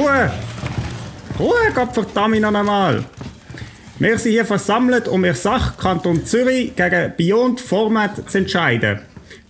Ruhe! 0.00 0.32
Ruhe, 1.38 1.72
Gott 1.74 1.92
verdammt 1.92 2.40
noch 2.40 2.54
einmal! 2.54 3.04
Wir 3.98 4.18
sind 4.18 4.32
hier 4.32 4.46
versammelt, 4.46 5.08
um 5.08 5.22
ihr 5.26 5.34
Sache 5.34 5.74
Kanton 5.78 6.24
Zürich 6.24 6.74
gegen 6.74 7.12
Beyond 7.18 7.60
Format 7.60 8.30
zu 8.30 8.38
entscheiden. 8.38 9.00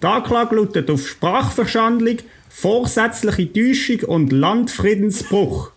Die 0.02 0.06
Anklage 0.06 0.56
lautet 0.56 0.90
auf 0.90 1.06
Sprachverschandlung, 1.06 2.16
vorsätzliche 2.48 3.52
Täuschung 3.52 4.00
und 4.08 4.32
Landfriedensbruch. 4.32 5.70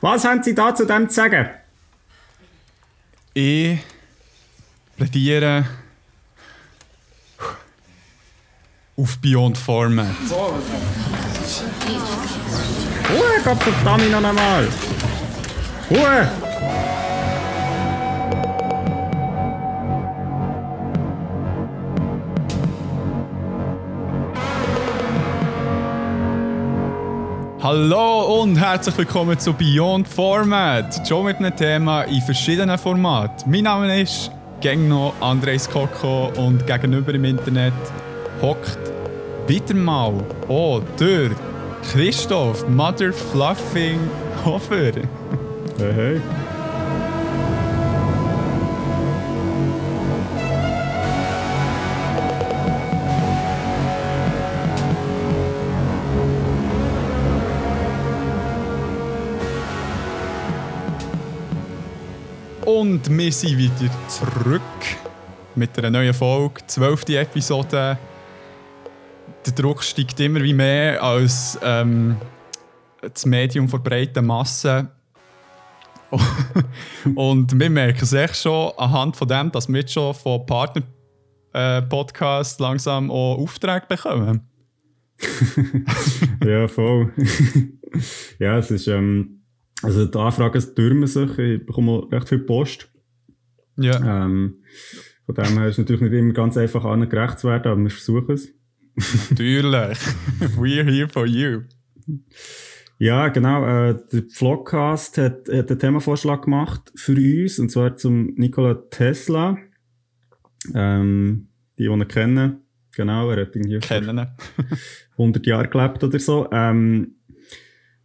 Was 0.00 0.24
haben 0.24 0.42
Sie 0.42 0.54
da 0.54 0.74
zu 0.74 0.86
dem 0.86 1.10
zu 1.10 1.16
sagen? 1.16 1.50
Ich 3.34 3.78
plädiere 4.96 5.66
auf 8.96 9.18
Beyond 9.18 9.58
Format. 9.58 10.16
Ruhe, 13.14 13.22
Gott 13.44 13.62
verdammt 13.62 14.10
noch 14.10 14.28
einmal! 14.28 14.68
Ruhe! 15.88 16.28
Hallo 27.62 28.42
und 28.42 28.56
herzlich 28.56 28.98
willkommen 28.98 29.38
zu 29.38 29.52
Beyond 29.52 30.08
Format. 30.08 31.06
Schon 31.06 31.26
mit 31.26 31.36
einem 31.36 31.54
Thema 31.54 32.02
in 32.02 32.20
verschiedenen 32.20 32.76
Formaten. 32.76 33.48
Mein 33.48 33.62
Name 33.62 34.02
ist 34.02 34.32
gang 34.60 34.88
noch 34.88 35.14
Andres 35.20 35.70
Koko 35.70 36.32
und 36.36 36.66
gegenüber 36.66 37.14
im 37.14 37.24
Internet 37.26 37.74
hockt 38.42 38.78
wieder 39.46 39.74
mal 39.74 40.14
oh, 40.48 40.80
der 40.98 41.30
Christoph 41.90 42.68
Mother 42.68 43.12
Fluffing 43.12 43.98
Hofer. 44.44 44.92
Hey, 45.78 45.92
hey. 45.92 46.20
Und 62.64 63.08
wir 63.08 63.32
sind 63.32 63.58
wieder 63.58 63.90
zurück 64.08 64.60
mit 65.54 65.78
einer 65.78 65.90
neuen 65.90 66.14
Folge, 66.14 66.66
zwölfte 66.66 67.18
Episode. 67.18 67.98
Der 69.46 69.52
Druck 69.52 69.82
steigt 69.82 70.20
immer 70.20 70.42
wie 70.42 70.54
mehr 70.54 71.02
als 71.02 71.58
ähm, 71.62 72.16
das 73.00 73.26
Medium 73.26 73.68
der 73.68 73.78
breiten 73.78 74.24
Masse. 74.26 74.88
Und 77.14 77.58
wir 77.58 77.70
merken 77.70 78.02
es 78.02 78.12
echt 78.12 78.36
schon 78.36 78.72
anhand 78.76 79.16
von 79.16 79.26
dem, 79.28 79.50
dass 79.50 79.66
wir 79.68 79.80
jetzt 79.80 79.92
schon 79.92 80.14
von 80.14 80.44
Partner-Podcasts 80.46 82.58
langsam 82.58 83.10
auch 83.10 83.38
Aufträge 83.38 83.86
bekommen. 83.88 84.42
ja, 86.44 86.68
voll. 86.68 87.12
ja, 88.38 88.58
es 88.58 88.70
ist, 88.70 88.86
ähm, 88.86 89.40
also 89.82 90.06
die 90.06 90.18
Anfragen 90.18 90.62
türmen 90.74 91.06
sich, 91.06 91.38
ich 91.38 91.66
bekomme 91.66 92.06
recht 92.10 92.28
viel 92.28 92.40
Post. 92.40 92.90
Ja. 93.76 94.24
Ähm, 94.24 94.62
von 95.26 95.34
dem 95.34 95.58
her 95.58 95.66
ist 95.66 95.74
es 95.74 95.78
natürlich 95.78 96.02
nicht 96.02 96.12
immer 96.12 96.32
ganz 96.32 96.56
einfach, 96.56 96.84
allen 96.84 97.08
gerecht 97.08 97.40
zu 97.40 97.48
werden, 97.48 97.70
aber 97.70 97.82
wir 97.82 97.90
versuchen 97.90 98.32
es. 98.32 98.48
Natürlich. 99.30 99.98
We're 100.56 100.84
here 100.84 101.08
for 101.08 101.26
you. 101.26 101.62
Ja, 102.98 103.28
genau. 103.28 103.66
Äh, 103.66 103.96
der 104.12 104.22
Vlogcast 104.30 105.18
hat, 105.18 105.48
hat 105.48 105.70
einen 105.70 105.78
Themavorschlag 105.78 106.42
gemacht 106.42 106.92
für 106.94 107.16
uns, 107.16 107.58
und 107.58 107.70
zwar 107.70 107.96
zum 107.96 108.34
Nikola 108.34 108.74
Tesla. 108.90 109.58
Ähm, 110.74 111.48
die, 111.78 111.84
die 111.84 111.90
ihn 111.90 112.08
kennen. 112.08 112.60
Genau, 112.96 113.30
er 113.30 113.42
hat 113.42 113.56
irgendwie 113.56 113.80
Kennen. 113.80 114.28
100 115.18 115.46
Jahre 115.46 115.68
gelebt 115.68 116.04
oder 116.04 116.18
so. 116.18 116.48
Ähm, 116.52 117.16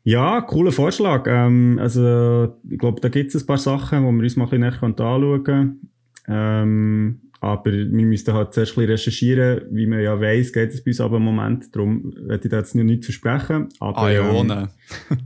ja, 0.03 0.41
cooler 0.41 0.71
Vorschlag. 0.71 1.27
Ähm, 1.27 1.77
also, 1.79 2.55
ich 2.67 2.79
glaube, 2.79 2.99
da 3.01 3.09
gibt 3.09 3.33
es 3.33 3.43
ein 3.43 3.45
paar 3.47 3.57
Sachen, 3.57 3.99
die 3.99 4.05
wir 4.05 4.23
uns 4.23 4.35
mal 4.35 4.45
ein 4.45 4.49
bisschen 4.49 4.61
näher 4.61 4.83
anschauen 4.83 5.43
können. 5.43 5.91
Ähm, 6.27 7.28
aber 7.41 7.71
wir 7.71 8.05
müssten 8.05 8.33
halt 8.33 8.53
zuerst 8.53 8.73
ein 8.73 8.75
bisschen 8.75 8.91
recherchieren. 8.91 9.61
Wie 9.71 9.87
man 9.87 10.01
ja 10.01 10.19
weiss, 10.19 10.51
geht 10.51 10.73
es 10.73 10.83
bei 10.83 10.91
uns 10.91 11.01
aber 11.01 11.17
im 11.17 11.23
Moment. 11.23 11.73
Darum 11.73 12.13
werde 12.27 12.43
ich 12.43 12.49
da 12.49 12.57
jetzt 12.57 12.75
noch 12.75 12.83
nicht 12.83 13.05
versprechen. 13.05 13.69
Aber, 13.79 14.11
ähm, 14.11 14.25
Aeone. 14.25 14.69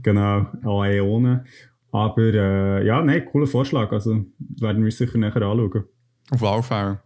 genau, 0.02 0.46
Aeone. 0.62 1.44
Aber 1.90 2.22
äh, 2.22 2.86
ja, 2.86 3.02
nein, 3.02 3.24
cooler 3.26 3.46
Vorschlag. 3.46 3.90
Also 3.92 4.24
werden 4.38 4.78
wir 4.78 4.86
uns 4.86 4.98
sicher 4.98 5.18
nachher 5.18 5.42
anschauen. 5.42 5.84
Auf 6.30 6.66
Fall. 6.66 7.00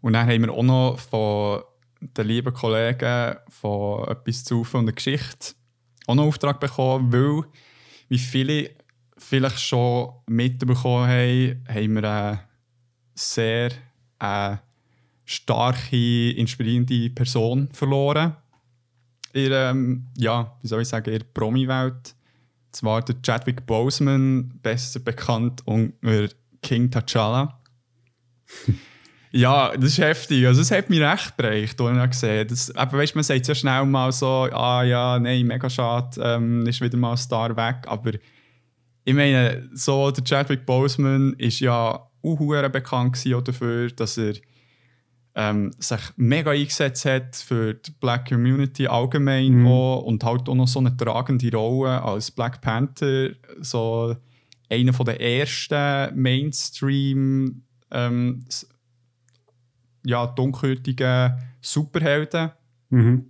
Und 0.00 0.14
dann 0.14 0.26
haben 0.26 0.42
wir 0.42 0.52
auch 0.52 0.62
noch 0.62 0.98
von 0.98 1.62
den 2.00 2.26
lieben 2.26 2.52
Kollegen 2.52 3.36
von 3.48 4.08
etwas 4.08 4.44
zu 4.44 4.64
von 4.64 4.84
der 4.86 4.94
Geschichte 4.94 5.54
auch 6.06 6.14
noch 6.14 6.22
einen 6.22 6.28
Auftrag 6.28 6.60
bekommen, 6.60 7.12
weil, 7.12 7.44
wie 8.08 8.18
viele 8.18 8.70
vielleicht 9.18 9.60
schon 9.60 10.10
mitbekommen 10.26 11.08
haben, 11.08 11.64
haben 11.68 11.94
wir 11.94 12.04
eine 12.04 12.40
sehr 13.14 13.70
äh, 14.20 14.56
starke, 15.24 16.30
inspirierende 16.30 17.10
Person 17.10 17.68
verloren. 17.72 18.36
In, 19.32 19.50
ähm, 19.52 20.06
ja, 20.16 20.56
wie 20.62 20.68
soll 20.68 20.82
ich 20.82 20.88
sagen, 20.88 21.12
in 21.12 21.22
Promi-Welt. 21.34 22.14
Zwar 22.72 23.02
der 23.02 23.16
Chadwick 23.22 23.66
Boseman, 23.66 24.58
besser 24.62 25.00
bekannt 25.00 25.66
unter 25.66 26.28
King 26.62 26.88
T'Challa. 26.90 27.54
Ja, 29.32 29.76
das 29.76 29.90
ist 29.92 29.98
heftig. 29.98 30.46
Also, 30.46 30.62
es 30.62 30.70
hat 30.70 30.88
mich 30.88 31.00
recht 31.00 31.36
bereicht, 31.36 31.78
als 31.78 31.98
ich 31.98 32.10
gesehen 32.10 32.48
das, 32.48 32.74
aber 32.74 32.96
weißt, 32.98 33.14
Man 33.14 33.24
sagt 33.24 33.46
ja 33.46 33.54
schnell 33.54 33.84
mal 33.84 34.10
so, 34.10 34.26
ah 34.26 34.82
ja, 34.82 35.18
nein, 35.18 35.46
mega 35.46 35.68
schade, 35.68 36.18
ähm, 36.22 36.66
ist 36.66 36.80
wieder 36.80 36.96
mal 36.96 37.10
ein 37.10 37.16
Star 37.18 37.54
weg. 37.54 37.86
Aber 37.86 38.12
ich 39.04 39.14
meine, 39.14 39.68
so 39.74 40.10
der 40.10 40.24
Chadwick 40.24 40.64
Boseman 40.64 41.34
ist 41.34 41.60
ja 41.60 42.08
auch 42.22 42.68
bekannt 42.70 43.24
dafür, 43.24 43.90
dass 43.90 44.18
er 44.18 44.34
ähm, 45.34 45.70
sich 45.78 46.00
mega 46.16 46.50
eingesetzt 46.52 47.04
hat 47.04 47.36
für 47.36 47.74
die 47.74 47.90
Black 48.00 48.28
Community 48.28 48.86
allgemein 48.86 49.60
Mhm. 49.60 49.66
auch, 49.66 50.02
und 50.02 50.24
halt 50.24 50.48
auch 50.48 50.54
noch 50.54 50.66
so 50.66 50.78
eine 50.80 50.96
tragende 50.96 51.52
Rolle 51.52 52.02
als 52.02 52.30
Black 52.30 52.62
Panther, 52.62 53.30
so 53.60 54.16
einer 54.70 54.92
von 54.94 55.06
der 55.06 55.20
ersten 55.20 56.20
Mainstream 56.20 57.62
ähm, 57.90 58.44
ja, 60.04 60.26
dunkelhäutigen 60.26 61.34
Superhelden. 61.60 62.52
Mhm. 62.88 63.26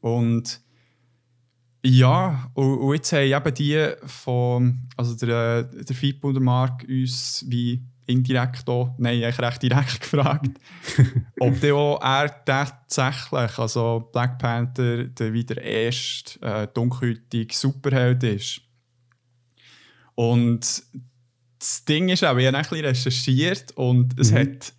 Und 0.00 0.62
ja, 1.84 2.50
und, 2.54 2.78
und 2.78 2.94
jetzt 2.94 3.12
haben 3.12 3.26
eben 3.26 3.54
die 3.54 3.86
von, 4.06 4.88
also 4.96 5.14
der, 5.14 5.64
der 5.64 5.96
Fipo 5.96 6.28
und 6.28 6.34
der 6.34 6.42
Mark 6.42 6.84
uns 6.88 7.44
wie 7.48 7.82
indirekt 8.08 8.68
auch, 8.68 8.94
nein, 8.98 9.22
eigentlich 9.22 9.38
recht 9.38 9.62
direkt 9.62 10.00
gefragt, 10.00 10.50
ob 11.40 11.60
der 11.60 11.74
auch 11.74 12.00
er 12.02 12.44
tatsächlich, 12.44 13.58
also 13.58 14.08
Black 14.12 14.38
Panther, 14.38 15.04
der 15.04 15.32
wieder 15.32 15.60
erste 15.60 16.40
äh, 16.42 16.68
dunkelhäutige 16.72 17.54
Superheld 17.54 18.22
ist. 18.24 18.62
Und 20.14 20.82
das 21.58 21.84
Ding 21.84 22.08
ist 22.08 22.24
auch, 22.24 22.36
ich 22.36 22.46
habe 22.46 22.56
ein 22.56 22.62
bisschen 22.62 22.84
recherchiert 22.84 23.72
und 23.72 24.18
es 24.18 24.32
Mhm. 24.32 24.36
hat 24.36 24.72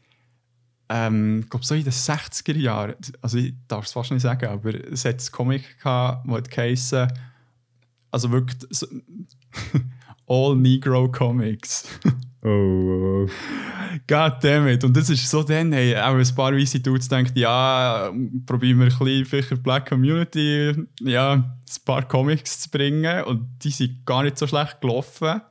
ähm, 0.92 1.42
ich 1.44 1.50
glaube, 1.52 1.64
so 1.66 1.76
in 1.76 1.84
den 1.84 1.94
60er 1.94 2.58
Jahren, 2.58 2.96
also 3.22 3.38
ich 3.38 3.54
darf 3.68 3.86
es 3.86 3.92
fast 3.92 4.10
nicht 4.12 4.24
sagen, 4.24 4.48
aber 4.48 4.74
es 4.92 5.06
hat 5.06 5.20
einen 5.20 5.32
Comic 5.32 5.78
gehabt, 5.78 6.28
hat 6.28 6.50
geheissen, 6.50 7.08
also 8.10 8.32
wirklich 8.32 8.60
All 10.28 10.56
Negro 10.56 11.12
Comics. 11.12 11.88
Oh. 12.42 13.28
God 14.08 14.34
damn 14.42 14.68
it. 14.68 14.84
Und 14.84 14.96
das 14.96 15.10
ist 15.10 15.30
so 15.30 15.44
dann, 15.44 15.74
hey, 15.74 15.96
auch 15.98 16.16
ein 16.16 16.36
paar 16.36 16.54
weise 16.54 16.80
Dudes 16.80 17.10
denken, 17.10 17.38
ja, 17.38 18.12
probieren 18.46 18.80
wir 18.80 18.88
ein 18.88 19.26
bisschen 19.26 19.26
für 19.26 19.56
die 19.56 19.62
Black 19.62 19.90
Community, 19.90 20.74
ja, 21.02 21.34
ein 21.34 21.60
paar 21.84 22.08
Comics 22.08 22.62
zu 22.62 22.70
bringen. 22.70 23.24
Und 23.26 23.48
die 23.64 23.72
sind 23.72 24.06
gar 24.06 24.24
nicht 24.24 24.38
so 24.38 24.48
schlecht 24.48 24.80
gelaufen. 24.80 25.42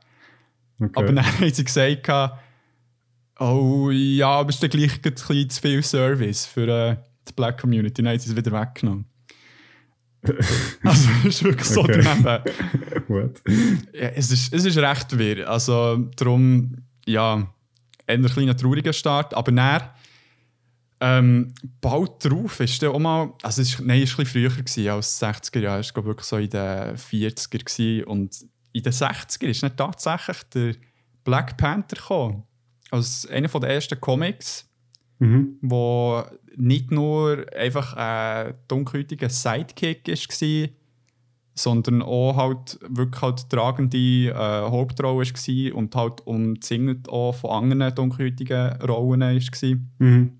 Okay. 0.79 0.91
Aber 0.95 1.11
dann 1.11 1.25
haben 1.39 1.53
sie 1.53 1.63
gesagt, 1.63 2.09
oh 3.39 3.91
ja, 3.91 4.29
aber 4.29 4.49
es 4.49 4.55
ist 4.55 4.63
dann 4.63 4.69
gleich 4.69 4.95
ein 4.95 5.13
bisschen 5.13 5.49
zu 5.49 5.61
viel 5.61 5.83
Service 5.83 6.45
für 6.45 6.67
äh, 6.67 6.95
die 7.27 7.33
Black 7.33 7.61
Community. 7.61 8.01
Dann 8.01 8.11
haben 8.11 8.19
sie 8.19 8.31
es 8.31 8.35
wieder 8.35 8.51
weggenommen. 8.51 9.05
also, 10.83 11.09
es 11.19 11.25
ist 11.25 11.43
wirklich 11.43 11.67
so 11.67 11.81
Okay. 11.81 12.01
daneben. 12.03 12.43
What? 13.07 13.41
Ja, 13.93 14.09
es, 14.09 14.31
ist, 14.31 14.53
es 14.53 14.65
ist 14.65 14.77
recht 14.77 15.17
wirr. 15.17 15.49
Also, 15.49 15.97
darum, 16.17 16.75
ja, 17.05 17.47
ein 18.07 18.25
kleiner 18.25 18.55
trauriger 18.57 18.93
Start. 18.93 19.33
Aber 19.33 19.51
dann, 19.51 19.81
ähm, 21.01 21.53
bald 21.79 22.25
darauf 22.25 22.59
ist 22.59 22.81
dann 22.81 22.89
auch 22.91 22.99
mal, 22.99 23.33
also 23.41 23.61
es 23.61 23.73
ist, 23.73 23.81
nein, 23.81 24.01
es 24.01 24.11
war 24.11 24.19
ein 24.19 24.25
bisschen 24.25 24.49
früher 24.49 24.49
gewesen, 24.49 24.89
als 24.89 25.21
60er 25.21 25.59
Jahre. 25.59 25.79
Es 25.79 25.95
war 25.95 26.03
wirklich 26.03 26.27
so 26.27 26.37
in 26.37 26.49
den 26.49 26.97
40er 26.97 27.59
gewesen. 27.63 28.03
und 28.05 28.35
in 28.73 28.83
den 28.83 28.93
60ern 28.93 29.47
ist 29.47 29.63
dann 29.63 29.75
tatsächlich 29.75 30.37
der 30.53 30.75
Black 31.23 31.57
Panther 31.57 31.95
gekommen. 31.95 32.43
Als 32.91 33.25
einer 33.27 33.47
der 33.47 33.69
ersten 33.69 33.99
Comics, 33.99 34.68
Mhm. 35.19 35.57
wo 35.61 36.23
nicht 36.55 36.91
nur 36.91 37.45
einfach 37.55 37.93
ein 37.93 38.53
dunkelhäutiger 38.69 39.29
Sidekick 39.29 40.07
war, 40.07 40.69
sondern 41.55 42.01
auch 42.01 42.37
halt 42.37 42.79
wirklich 42.87 43.21
halt 43.21 43.49
tragende 43.49 43.97
äh, 43.97 44.33
Hauptrolle 44.33 45.25
war 45.25 45.75
und 45.75 45.95
halt 45.95 46.21
umzingelt 46.25 47.09
auch 47.09 47.33
von 47.33 47.71
anderen 47.71 47.93
dunkelhäutigen 47.93 48.81
Rollen 48.81 49.21
war. 49.21 49.77
Mhm. 49.99 50.39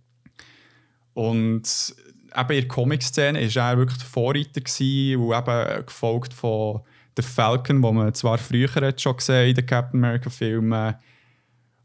Und 1.13 1.95
eben 2.37 2.51
in 2.51 2.59
der 2.59 2.67
Comic-Szene 2.67 3.55
war 3.55 3.71
er 3.71 3.77
wirklich 3.77 3.97
der 3.97 4.07
Vorreiter 4.07 4.61
gewesen, 4.61 5.17
und 5.17 5.35
eben 5.35 5.85
gefolgt 5.85 6.33
von 6.33 6.81
der 7.17 7.23
Falcon, 7.23 7.83
wo 7.83 7.91
man 7.91 8.13
zwar 8.13 8.37
früher 8.37 8.73
hat 8.75 9.01
schon 9.01 9.17
gesehen 9.17 9.49
in 9.49 9.55
den 9.55 9.65
Captain 9.65 10.03
America-Filmen 10.03 10.95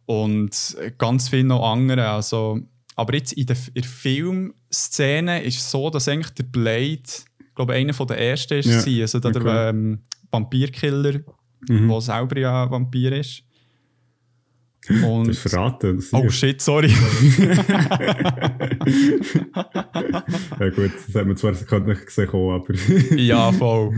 und 0.06 0.76
ganz 0.98 1.28
viele 1.28 1.44
noch 1.44 1.72
andere. 1.72 2.08
Also, 2.08 2.60
aber 2.96 3.14
jetzt 3.14 3.32
in 3.32 3.46
der, 3.46 3.56
in 3.74 3.82
der 3.82 3.90
Filmszene 3.90 5.42
ist 5.42 5.58
es 5.58 5.70
so, 5.70 5.90
dass 5.90 6.08
eigentlich 6.08 6.34
der 6.34 6.44
Blade, 6.44 7.02
glaube 7.54 7.74
einer 7.74 7.92
der 7.92 8.18
ersten 8.18 8.58
ist, 8.58 8.86
Ja, 8.86 9.02
also 9.02 9.18
der, 9.20 9.30
okay. 9.30 9.44
der 9.44 9.68
ähm, 9.70 10.00
Vampirkiller, 10.30 11.20
Mhm. 11.68 11.88
der 11.88 12.00
selber 12.00 12.38
ja 12.38 12.70
Vampir 12.70 13.12
ist. 13.12 13.42
Und, 15.02 15.28
Das 15.28 15.38
verraten. 15.38 15.96
Das 15.96 16.12
oh 16.12 16.28
shit, 16.28 16.60
sorry. 16.60 16.88
ja 20.60 20.68
gut, 20.70 20.90
das 21.06 21.14
hat 21.14 21.26
man 21.26 21.36
zwar 21.38 21.52
gerade 21.52 21.88
nicht 21.88 22.04
gesehen, 22.04 22.28
aber... 22.28 22.74
Ja, 23.16 23.50
voll. 23.50 23.94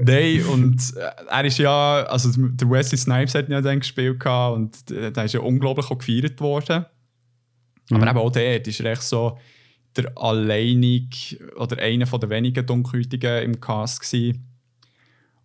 Nein, 0.00 0.44
und 0.44 0.94
äh, 0.96 1.10
er 1.28 1.44
ist 1.44 1.58
ja, 1.58 2.04
also 2.04 2.30
der 2.36 2.70
Wesley 2.70 2.96
Snipes 2.98 3.34
hat 3.34 3.48
ja 3.48 3.60
dann 3.60 3.80
gespielt 3.80 4.24
und 4.24 4.90
äh, 4.92 5.10
der 5.10 5.24
ist 5.24 5.34
ja 5.34 5.40
unglaublich 5.40 5.90
auch 5.90 5.98
gefeiert 5.98 6.40
worden. 6.40 6.86
Aber 7.90 8.00
Mhm. 8.02 8.08
eben 8.08 8.18
auch 8.18 8.32
dort 8.32 8.66
ist 8.66 8.80
er 8.80 8.92
echt 8.92 9.02
so 9.02 9.38
der 9.96 10.12
alleinig 10.16 11.38
oder 11.56 11.78
einer 11.78 12.06
von 12.06 12.20
der 12.20 12.30
wenigen 12.30 12.66
Dunkelhäutigen 12.66 13.42
im 13.44 13.60
Cast 13.60 14.00
gewesen. 14.02 14.46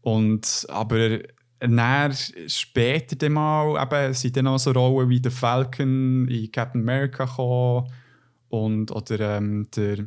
Und 0.01 0.65
aber 0.69 1.19
dann 1.59 2.13
später 2.47 3.15
dann 3.15 3.33
mal 3.33 3.81
eben, 3.81 4.13
sind 4.13 4.35
dann 4.35 4.47
auch 4.47 4.57
so 4.57 4.71
Rollen 4.71 5.09
wie 5.09 5.21
der 5.21 5.31
Falcon 5.31 6.27
in 6.27 6.51
Captain 6.51 6.81
America 6.81 7.25
gekommen 7.25 7.87
und 8.49 8.91
oder 8.91 9.37
ähm, 9.37 9.67
der 9.75 10.05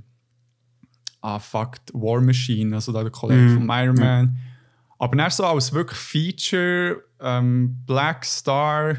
ah 1.23 1.39
fuck, 1.39 1.77
War 1.93 2.21
Machine, 2.21 2.75
also 2.75 2.93
der 2.93 3.09
Kollege 3.11 3.41
Mhm. 3.43 3.55
von 3.69 3.69
Iron 3.71 3.95
Man. 3.97 4.37
Aber 4.99 5.17
dann 5.17 5.31
so 5.31 5.45
als 5.47 5.73
wirklich 5.73 5.99
Feature 5.99 7.03
ähm, 7.21 7.79
Black 7.87 8.25
Star 8.25 8.97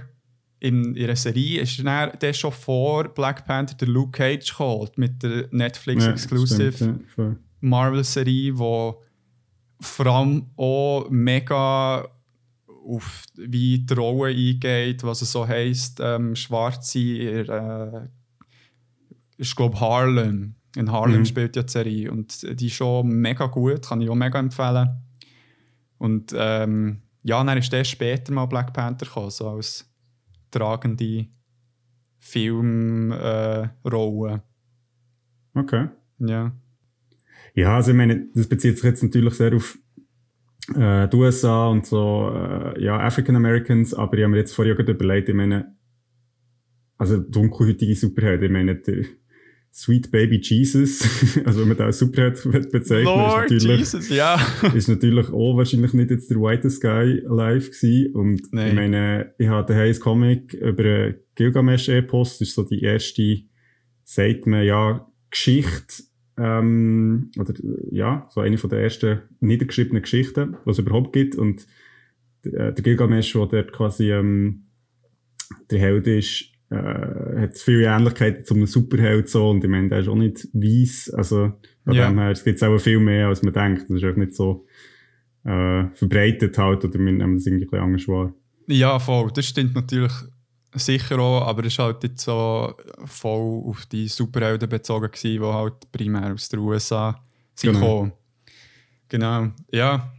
in 0.65 0.95
ihrer 0.95 1.15
Serie 1.15 1.61
ist 1.61 1.79
dann 1.85 2.11
der 2.19 2.33
schon 2.33 2.51
vor 2.51 3.07
Black 3.09 3.45
Panther 3.45 3.75
der 3.75 3.87
Luke 3.87 4.11
Cage 4.17 4.51
geholt 4.57 4.97
mit 4.97 5.21
der 5.21 5.47
Netflix 5.51 6.05
Ja, 6.05 6.11
Exclusive 6.11 6.71
stimmt, 6.71 7.01
ja, 7.01 7.07
voll. 7.13 7.37
Marvel-Serie, 7.61 8.57
wo 8.57 9.01
vor 9.79 10.05
allem 10.07 10.47
auch 10.57 11.07
mega 11.09 12.07
auf 12.87 13.23
wie 13.35 13.79
die 13.79 13.93
Rolle 13.93 14.31
eingeht, 14.35 15.03
was 15.03 15.21
es 15.21 15.31
so 15.31 15.47
heisst, 15.47 15.99
ähm, 16.01 16.35
Schwarze, 16.35 16.99
in, 16.99 17.49
äh, 17.49 18.07
ist 19.37 19.55
glaube 19.55 19.79
Harlem. 19.79 20.55
In 20.75 20.91
Harlem 20.91 21.19
Mhm. 21.21 21.25
spielt 21.25 21.55
ja 21.55 21.63
die 21.63 21.71
Serie 21.71 22.11
und 22.11 22.59
die 22.59 22.67
ist 22.67 22.73
schon 22.73 23.07
mega 23.07 23.45
gut, 23.47 23.87
kann 23.87 24.01
ich 24.01 24.09
auch 24.09 24.15
mega 24.15 24.39
empfehlen. 24.39 24.89
Und 25.97 26.33
ähm, 26.37 27.01
ja, 27.23 27.43
dann 27.43 27.57
ist 27.57 27.71
der 27.71 27.83
später 27.83 28.33
mal 28.33 28.45
Black 28.45 28.73
Panther 28.73 29.05
gekommen, 29.05 29.31
so 29.31 29.49
als 29.49 29.89
tragende 30.59 31.27
Filmrolle. 32.17 33.63
Äh. 34.33 35.59
Okay. 35.59 35.89
ja. 36.19 36.51
Ja, 37.53 37.75
also 37.77 37.91
ich 37.91 37.97
meine, 37.97 38.27
das 38.33 38.47
bezieht 38.47 38.75
sich 38.75 38.83
jetzt 38.83 39.01
natürlich 39.01 39.33
sehr 39.35 39.55
auf 39.55 39.77
äh, 40.75 41.07
die 41.07 41.15
USA 41.15 41.67
und 41.67 41.85
so, 41.85 42.29
äh, 42.33 42.83
ja, 42.83 42.99
African 42.99 43.37
Americans, 43.37 43.93
aber 43.93 44.17
ich 44.17 44.23
habe 44.23 44.31
mir 44.31 44.37
jetzt 44.37 44.53
vorher 44.53 44.75
gerade 44.75 44.91
überlegt, 44.91 45.29
ich 45.29 45.35
meine, 45.35 45.73
also 46.97 47.17
dunkelhäutige 47.17 47.95
Superhelden, 47.95 48.45
ich 48.45 48.51
meine, 48.51 48.75
der 48.75 49.05
Sweet 49.77 50.09
Baby 50.09 50.39
Jesus, 50.41 51.03
also 51.45 51.59
wenn 51.59 51.67
man 51.67 51.75
da 51.75 51.87
als 51.87 51.99
Superheld 51.99 52.41
bezeichnet, 52.71 53.03
Lord 53.03 53.51
ist 53.51 53.63
natürlich, 53.63 53.79
Jesus, 53.79 54.07
ja. 54.09 54.39
ist 54.73 54.87
natürlich 54.87 55.27
auch 55.27 55.57
wahrscheinlich 55.57 55.91
nicht 55.91 56.11
jetzt 56.11 56.31
der 56.31 56.37
whitest 56.37 56.81
guy 56.81 57.21
alive 57.27 57.71
gewesen. 57.71 58.15
Und 58.15 58.53
Nein. 58.53 58.69
ich 58.69 58.73
meine, 58.73 59.33
ich 59.37 59.49
hatte 59.49 59.73
daheim 59.73 59.93
ein 59.93 59.99
Comic 59.99 60.53
über 60.53 60.85
einen 60.85 61.15
Gilgamesch-Epos, 61.35 62.39
das 62.39 62.47
ist 62.47 62.55
so 62.55 62.63
die 62.63 62.83
erste, 62.83 63.41
sagt 64.05 64.47
man 64.47 64.63
ja, 64.63 65.11
Geschichte, 65.29 66.03
ähm, 66.37 67.31
oder 67.37 67.53
ja, 67.91 68.29
so 68.29 68.39
eine 68.39 68.57
von 68.57 68.69
der 68.69 68.79
ersten 68.79 69.23
niedergeschriebenen 69.41 70.03
Geschichten, 70.03 70.55
die 70.65 70.69
es 70.69 70.79
überhaupt 70.79 71.11
gibt. 71.11 71.35
Und 71.35 71.67
äh, 72.43 72.71
der 72.71 72.81
Gilgamesch, 72.81 73.33
der 73.33 73.45
dort 73.47 73.73
quasi 73.73 74.09
ähm, 74.09 74.67
der 75.69 75.79
Held 75.79 76.07
ist, 76.07 76.54
äh, 76.69 77.41
hat 77.41 77.57
viele 77.57 77.85
Ähnlichkeiten 77.85 78.43
zu 78.45 78.53
einem 78.55 78.65
Superheld 78.65 79.29
so 79.29 79.49
und 79.49 79.63
ich 79.63 79.69
meine, 79.69 79.89
der 79.89 79.99
ist 79.99 80.07
auch 80.07 80.15
nicht 80.15 80.47
weiss, 80.53 81.09
also 81.13 81.53
von 81.83 81.93
Ja. 81.93 82.07
dem 82.09 82.17
her, 82.19 82.31
es 82.31 82.43
gibt 82.43 82.61
auch 82.63 82.77
viel 82.79 82.99
mehr, 82.99 83.27
als 83.27 83.43
man 83.43 83.53
denkt. 83.53 83.85
Das 83.89 83.97
ist 84.01 84.03
auch 84.05 84.15
nicht 84.15 84.33
so 84.35 84.65
äh, 85.45 85.85
verbreitet 85.93 86.57
halt, 86.57 86.83
oder 86.83 86.93
wir 86.97 87.11
nehmen 87.11 87.35
das 87.35 87.45
irgendwie 87.45 87.65
ein 87.65 87.69
bisschen 87.69 87.83
anders 87.85 88.07
wahr. 88.07 88.33
Ja, 88.67 88.97
voll. 88.97 89.29
Das 89.31 89.45
stimmt 89.45 89.75
natürlich 89.75 90.11
sicher 90.73 91.19
auch, 91.19 91.45
aber 91.47 91.61
es 91.65 91.73
ist 91.73 91.79
halt 91.79 92.01
jetzt 92.03 92.23
so 92.23 92.73
voll 93.05 93.61
auf 93.65 93.85
die 93.85 94.07
Superhelden 94.07 94.67
bezogen 94.67 95.05
gewesen, 95.11 95.39
die 95.39 95.45
halt 95.45 95.91
primär 95.91 96.33
aus 96.33 96.49
den 96.49 96.59
USA 96.61 97.23
sind 97.53 97.73
Genau. 97.73 97.79
gekommen. 97.85 98.13
Genau, 99.07 99.47
ja. 99.71 100.11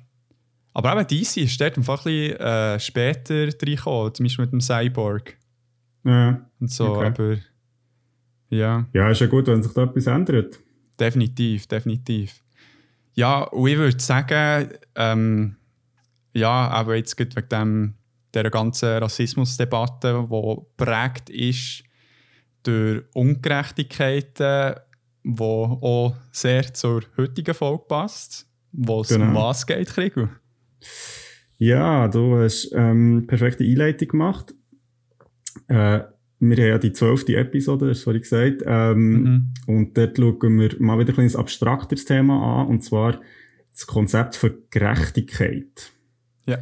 Aber 0.72 0.92
eben 0.92 1.06
DC 1.08 1.38
ist 1.38 1.60
dort 1.60 1.76
einfach 1.76 2.06
ein 2.06 2.12
bisschen 2.12 2.36
äh, 2.40 2.78
später 2.78 3.34
reingekommen, 3.48 4.14
zum 4.14 4.24
Beispiel 4.24 4.44
mit 4.44 4.52
dem 4.52 4.60
Cyborg 4.60 5.36
Ja, 6.06 6.46
und 6.60 6.70
so, 6.70 6.86
Okay. 6.96 7.06
aber 7.06 7.36
ja. 8.48 8.86
ja, 8.92 9.10
ist 9.10 9.20
ja 9.20 9.26
gut, 9.26 9.46
wenn 9.48 9.62
sich 9.62 9.72
da 9.72 9.82
etwas 9.84 10.06
ändert. 10.06 10.58
Definitiv, 10.98 11.66
definitiv. 11.66 12.42
Ja, 13.14 13.42
und 13.42 13.68
ich 13.68 13.76
würde 13.76 14.00
sagen, 14.00 14.68
ähm, 14.94 15.56
ja, 16.32 16.68
aber 16.68 16.96
jetzt 16.96 17.16
geht 17.16 17.34
wegen 17.34 17.48
dem, 17.48 17.94
dieser 18.34 18.50
ganzen 18.50 18.88
Rassismusdebatte, 18.98 20.26
die 20.30 20.56
prägt 20.76 21.30
ist 21.30 21.82
durch 22.62 23.02
Ungerechtigkeiten, 23.14 24.74
die 25.24 25.40
auch 25.42 26.14
sehr 26.30 26.72
zur 26.74 27.02
heutigen 27.16 27.54
Folge 27.54 27.84
passt, 27.88 28.46
wo 28.72 29.00
es 29.00 29.10
um 29.12 29.22
Genau. 29.22 29.48
was 29.48 29.66
geht, 29.66 29.88
Krigo. 29.88 30.28
Ja, 31.58 32.06
du 32.08 32.36
hast 32.38 32.70
ähm, 32.74 33.24
perfekte 33.26 33.64
Einleitung 33.64 34.08
gemacht. 34.08 34.54
Äh, 35.68 36.00
wir 36.38 36.56
haben 36.56 36.68
ja 36.68 36.78
die 36.78 36.92
zwölfte 36.92 37.36
Episode, 37.36 37.88
das 37.88 38.06
habe 38.06 38.16
ich 38.16 38.22
gesagt. 38.22 38.62
Ähm, 38.66 39.22
Mhm. 39.22 39.54
Und 39.66 39.96
dort 39.96 40.18
schauen 40.18 40.60
wir 40.60 40.76
mal 40.78 40.98
wieder 40.98 41.18
ein 41.18 41.34
abstrakteres 41.34 42.04
Thema 42.04 42.62
an, 42.62 42.68
und 42.68 42.84
zwar 42.84 43.20
das 43.72 43.86
Konzept 43.86 44.36
von 44.36 44.52
Gerechtigkeit. 44.70 45.92
Ja. 46.46 46.58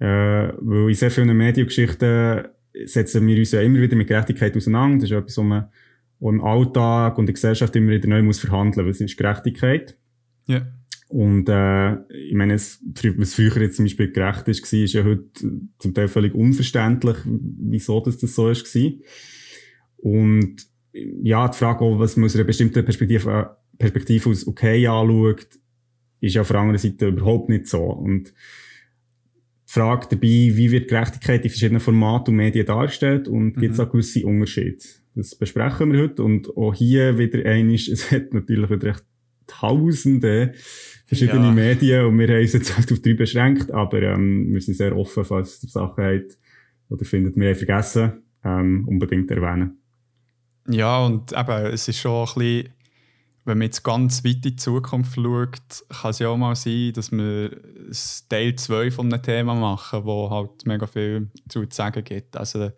Äh, 0.00 0.54
weil 0.60 0.88
in 0.88 0.94
sehr 0.94 1.10
vielen 1.10 1.36
Mediengeschichten 1.36 2.48
setzen 2.84 3.26
wir 3.26 3.38
uns 3.38 3.52
ja 3.52 3.60
immer 3.60 3.80
wieder 3.80 3.96
mit 3.96 4.08
Gerechtigkeit 4.08 4.56
auseinander. 4.56 4.98
Das 4.98 5.10
ist 5.10 5.16
etwas, 5.16 5.38
was 5.38 5.44
man 5.44 5.68
im 6.20 6.40
Alltag 6.42 7.18
und 7.18 7.22
in 7.22 7.26
der 7.26 7.34
Gesellschaft 7.34 7.74
immer 7.76 7.92
wieder 7.92 8.08
neu 8.08 8.22
muss 8.22 8.38
verhandeln 8.40 8.86
muss. 8.86 8.96
Was 8.96 9.00
ist 9.00 9.16
Gerechtigkeit? 9.16 9.96
Ja. 10.46 10.66
Und 11.08 11.48
äh, 11.48 11.94
ich 12.12 12.34
meine, 12.34 12.54
es, 12.54 12.84
was 13.16 13.34
früher 13.34 13.62
jetzt 13.62 13.76
zum 13.76 13.86
Beispiel 13.86 14.12
gerecht 14.12 14.46
ist, 14.48 14.62
war, 14.72 14.78
ist 14.80 14.92
ja 14.92 15.04
heute 15.04 15.24
zum 15.78 15.94
Teil 15.94 16.08
völlig 16.08 16.34
unverständlich, 16.34 17.16
wieso 17.24 18.00
das, 18.00 18.18
das 18.18 18.34
so 18.34 18.50
ist. 18.50 18.74
war. 18.74 18.92
Und 19.96 20.66
ja, 20.92 21.48
die 21.48 21.56
Frage 21.56 21.80
auch, 21.80 21.98
was 21.98 22.16
man 22.16 22.26
aus 22.26 22.34
einer 22.34 22.44
bestimmten 22.44 22.84
Perspektive, 22.84 23.30
äh, 23.30 23.78
Perspektive 23.78 24.28
aus 24.30 24.46
okay 24.46 24.86
anschaut, 24.86 25.46
ist 26.20 26.34
ja 26.34 26.42
auf 26.42 26.48
der 26.48 26.60
anderen 26.60 26.78
Seite 26.78 27.08
überhaupt 27.08 27.48
nicht 27.48 27.66
so. 27.68 27.84
Und 27.84 28.28
die 28.28 29.72
Frage 29.72 30.08
dabei, 30.10 30.22
wie 30.26 30.70
wird 30.70 30.88
Gerechtigkeit 30.88 31.44
in 31.44 31.50
verschiedenen 31.50 31.80
Formaten 31.80 32.32
und 32.32 32.36
Medien 32.36 32.66
dargestellt 32.66 33.28
und 33.28 33.54
gibt 33.54 33.72
es 33.72 33.78
Mhm. 33.78 33.84
auch 33.84 33.90
gewisse 33.92 34.26
Unterschiede? 34.26 34.78
Das 35.14 35.34
besprechen 35.34 35.92
wir 35.92 36.02
heute 36.02 36.22
und 36.22 36.54
auch 36.56 36.74
hier 36.74 37.18
wieder 37.18 37.48
einiges, 37.48 37.88
es 37.92 38.10
hat 38.10 38.34
natürlich 38.34 38.70
wieder 38.70 38.88
echt 38.88 39.04
tausende 39.46 40.52
verschiedene 41.08 41.46
Ja. 41.46 41.52
Medien 41.52 42.04
und 42.04 42.18
wir 42.18 42.28
haben 42.28 42.40
uns 42.40 42.52
jetzt 42.52 42.76
halt 42.76 42.92
auf 42.92 43.00
drei 43.00 43.14
beschränkt, 43.14 43.72
aber 43.72 44.02
ähm, 44.02 44.52
wir 44.52 44.60
sind 44.60 44.74
sehr 44.74 44.94
offen, 44.96 45.24
falls 45.24 45.62
ihr 45.62 45.68
Sachen 45.70 46.04
habt 46.04 46.38
oder 46.90 47.04
findet, 47.04 47.34
wir 47.36 47.48
haben 47.48 47.56
vergessen, 47.56 48.12
ähm, 48.44 48.86
unbedingt 48.86 49.30
erwähnen. 49.30 49.78
Ja, 50.68 51.04
und 51.06 51.32
eben, 51.32 51.66
es 51.72 51.88
ist 51.88 51.98
schon 51.98 52.28
ein 52.28 52.34
bisschen, 52.34 52.68
wenn 53.46 53.58
man 53.58 53.64
jetzt 53.64 53.82
ganz 53.82 54.22
weit 54.22 54.34
in 54.34 54.42
die 54.42 54.56
Zukunft 54.56 55.14
schaut, 55.14 55.84
kann 55.88 56.10
es 56.10 56.18
ja 56.18 56.28
auch 56.28 56.36
mal 56.36 56.54
sein, 56.54 56.92
dass 56.92 57.10
wir 57.10 57.56
Teil 58.28 58.54
2 58.54 58.90
von 58.90 59.10
einem 59.10 59.22
Thema 59.22 59.54
machen, 59.54 60.04
wo 60.04 60.28
halt 60.28 60.66
mega 60.66 60.86
viel 60.86 61.28
zu 61.48 61.64
sagen 61.70 62.04
gibt. 62.04 62.36
Also, 62.36 62.70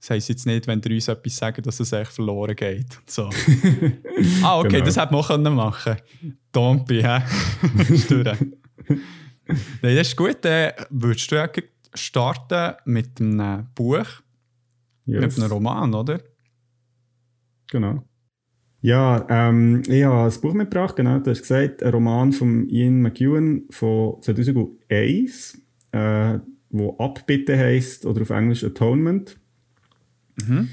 das 0.00 0.10
heisst 0.10 0.30
jetzt 0.30 0.46
nicht, 0.46 0.66
wenn 0.66 0.80
ihr 0.80 0.94
uns 0.94 1.08
etwas 1.08 1.36
sagen, 1.36 1.62
dass 1.62 1.78
es 1.78 1.92
echt 1.92 2.12
verloren 2.12 2.56
geht. 2.56 2.98
So. 3.06 3.24
ah, 4.42 4.58
okay, 4.58 4.68
genau. 4.70 4.84
das 4.86 4.96
hätte 4.96 5.12
man 5.12 5.22
auch 5.22 5.54
machen 5.54 5.96
können. 6.20 6.38
Dompi, 6.52 7.02
hä? 7.02 7.18
Nein, 9.82 9.96
das 9.96 10.08
ist 10.08 10.16
gut. 10.16 10.38
Dann 10.40 10.72
würdest 10.88 11.30
du 11.30 11.48
starten 11.92 12.76
mit 12.86 13.20
einem 13.20 13.66
Buch, 13.74 14.06
yes. 15.04 15.20
mit 15.20 15.38
einem 15.38 15.52
Roman, 15.52 15.92
oder? 15.92 16.20
Genau. 17.70 18.02
Ja, 18.80 19.26
ähm, 19.28 19.82
ich 19.86 20.04
habe 20.04 20.32
ein 20.32 20.40
Buch 20.40 20.54
mitgebracht, 20.54 20.96
genau, 20.96 21.18
du 21.18 21.30
hast 21.30 21.42
gesagt, 21.42 21.82
ein 21.82 21.92
Roman 21.92 22.32
von 22.32 22.66
Ian 22.70 23.02
McEwan 23.02 23.64
von 23.68 24.22
2001, 24.22 25.60
äh, 25.92 26.38
wo 26.70 26.96
Abbitte 26.96 27.58
heisst, 27.58 28.06
oder 28.06 28.22
auf 28.22 28.30
Englisch 28.30 28.64
Atonement. 28.64 29.38
Mhm. 30.48 30.68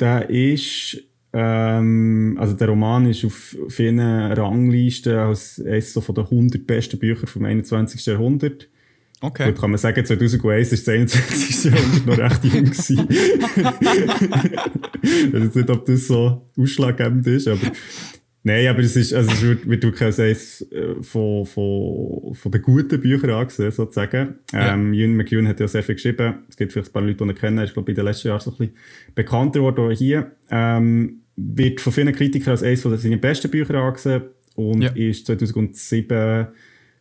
Der 0.00 0.30
ist, 0.30 0.98
ähm, 1.32 2.36
also 2.38 2.54
der 2.54 2.68
Roman 2.68 3.06
ist 3.06 3.24
auf 3.24 3.56
vielen 3.68 4.00
Ranglisten 4.00 5.14
als 5.14 5.62
eines 5.64 5.92
von 5.92 6.14
den 6.14 6.24
100 6.24 6.66
besten 6.66 6.98
Bücher 6.98 7.26
vom 7.26 7.44
21. 7.44 8.06
Jahrhundert. 8.06 8.68
Okay. 9.20 9.52
Gut, 9.52 9.60
kann 9.60 9.70
man 9.70 9.78
sagen, 9.78 10.04
2001 10.04 10.72
ist 10.72 10.88
das 10.88 10.94
21. 10.94 11.72
Jahrhundert 11.72 12.06
noch 12.06 12.18
recht 12.18 12.44
jung 12.44 12.64
gewesen. 12.64 13.06
ich 15.02 15.32
weiß 15.32 15.54
nicht, 15.54 15.70
ob 15.70 15.86
das 15.86 16.08
so 16.08 16.50
ausschlaggebend 16.58 17.26
ist, 17.28 17.46
aber 17.46 17.70
Nein, 18.44 18.66
aber 18.66 18.80
es 18.80 18.96
ist, 18.96 19.14
also 19.14 19.30
es 19.30 19.42
wird, 19.42 19.68
wird 19.68 19.84
wirklich 19.84 20.02
eines 20.02 20.62
äh, 20.72 21.00
von, 21.00 21.46
von, 21.46 22.34
von 22.34 22.50
den 22.50 22.62
guten 22.62 23.00
Büchern 23.00 23.30
angesehen, 23.30 23.70
sozusagen. 23.70 24.34
Ja. 24.52 24.74
Ähm, 24.74 24.92
Ewan 24.94 25.16
McEwan 25.16 25.46
hat 25.46 25.60
ja 25.60 25.68
sehr 25.68 25.82
viel 25.84 25.94
geschrieben. 25.94 26.34
Es 26.48 26.56
gibt 26.56 26.72
vielleicht 26.72 26.90
ein 26.90 26.92
paar 26.92 27.02
Leute, 27.02 27.24
die 27.24 27.30
ihn 27.30 27.34
kennen. 27.36 27.58
Er 27.58 27.64
ist, 27.64 27.74
glaube 27.74 27.92
ich, 27.92 27.96
in 27.96 28.04
den 28.04 28.06
letzten 28.06 28.28
Jahren 28.28 28.40
so 28.40 28.50
ein 28.50 28.56
bisschen 28.56 28.76
bekannter 29.14 29.60
geworden 29.60 29.94
hier. 29.94 30.32
Ähm, 30.50 31.20
wird 31.36 31.80
von 31.80 31.92
vielen 31.92 32.12
Kritikern 32.12 32.50
als 32.50 32.64
eines 32.64 32.82
von 32.82 32.96
seinen 32.96 33.20
besten 33.20 33.50
Bücher 33.50 33.74
angesehen 33.74 34.22
und 34.56 34.82
ja. 34.82 34.90
ist 34.90 35.26
2007 35.26 36.48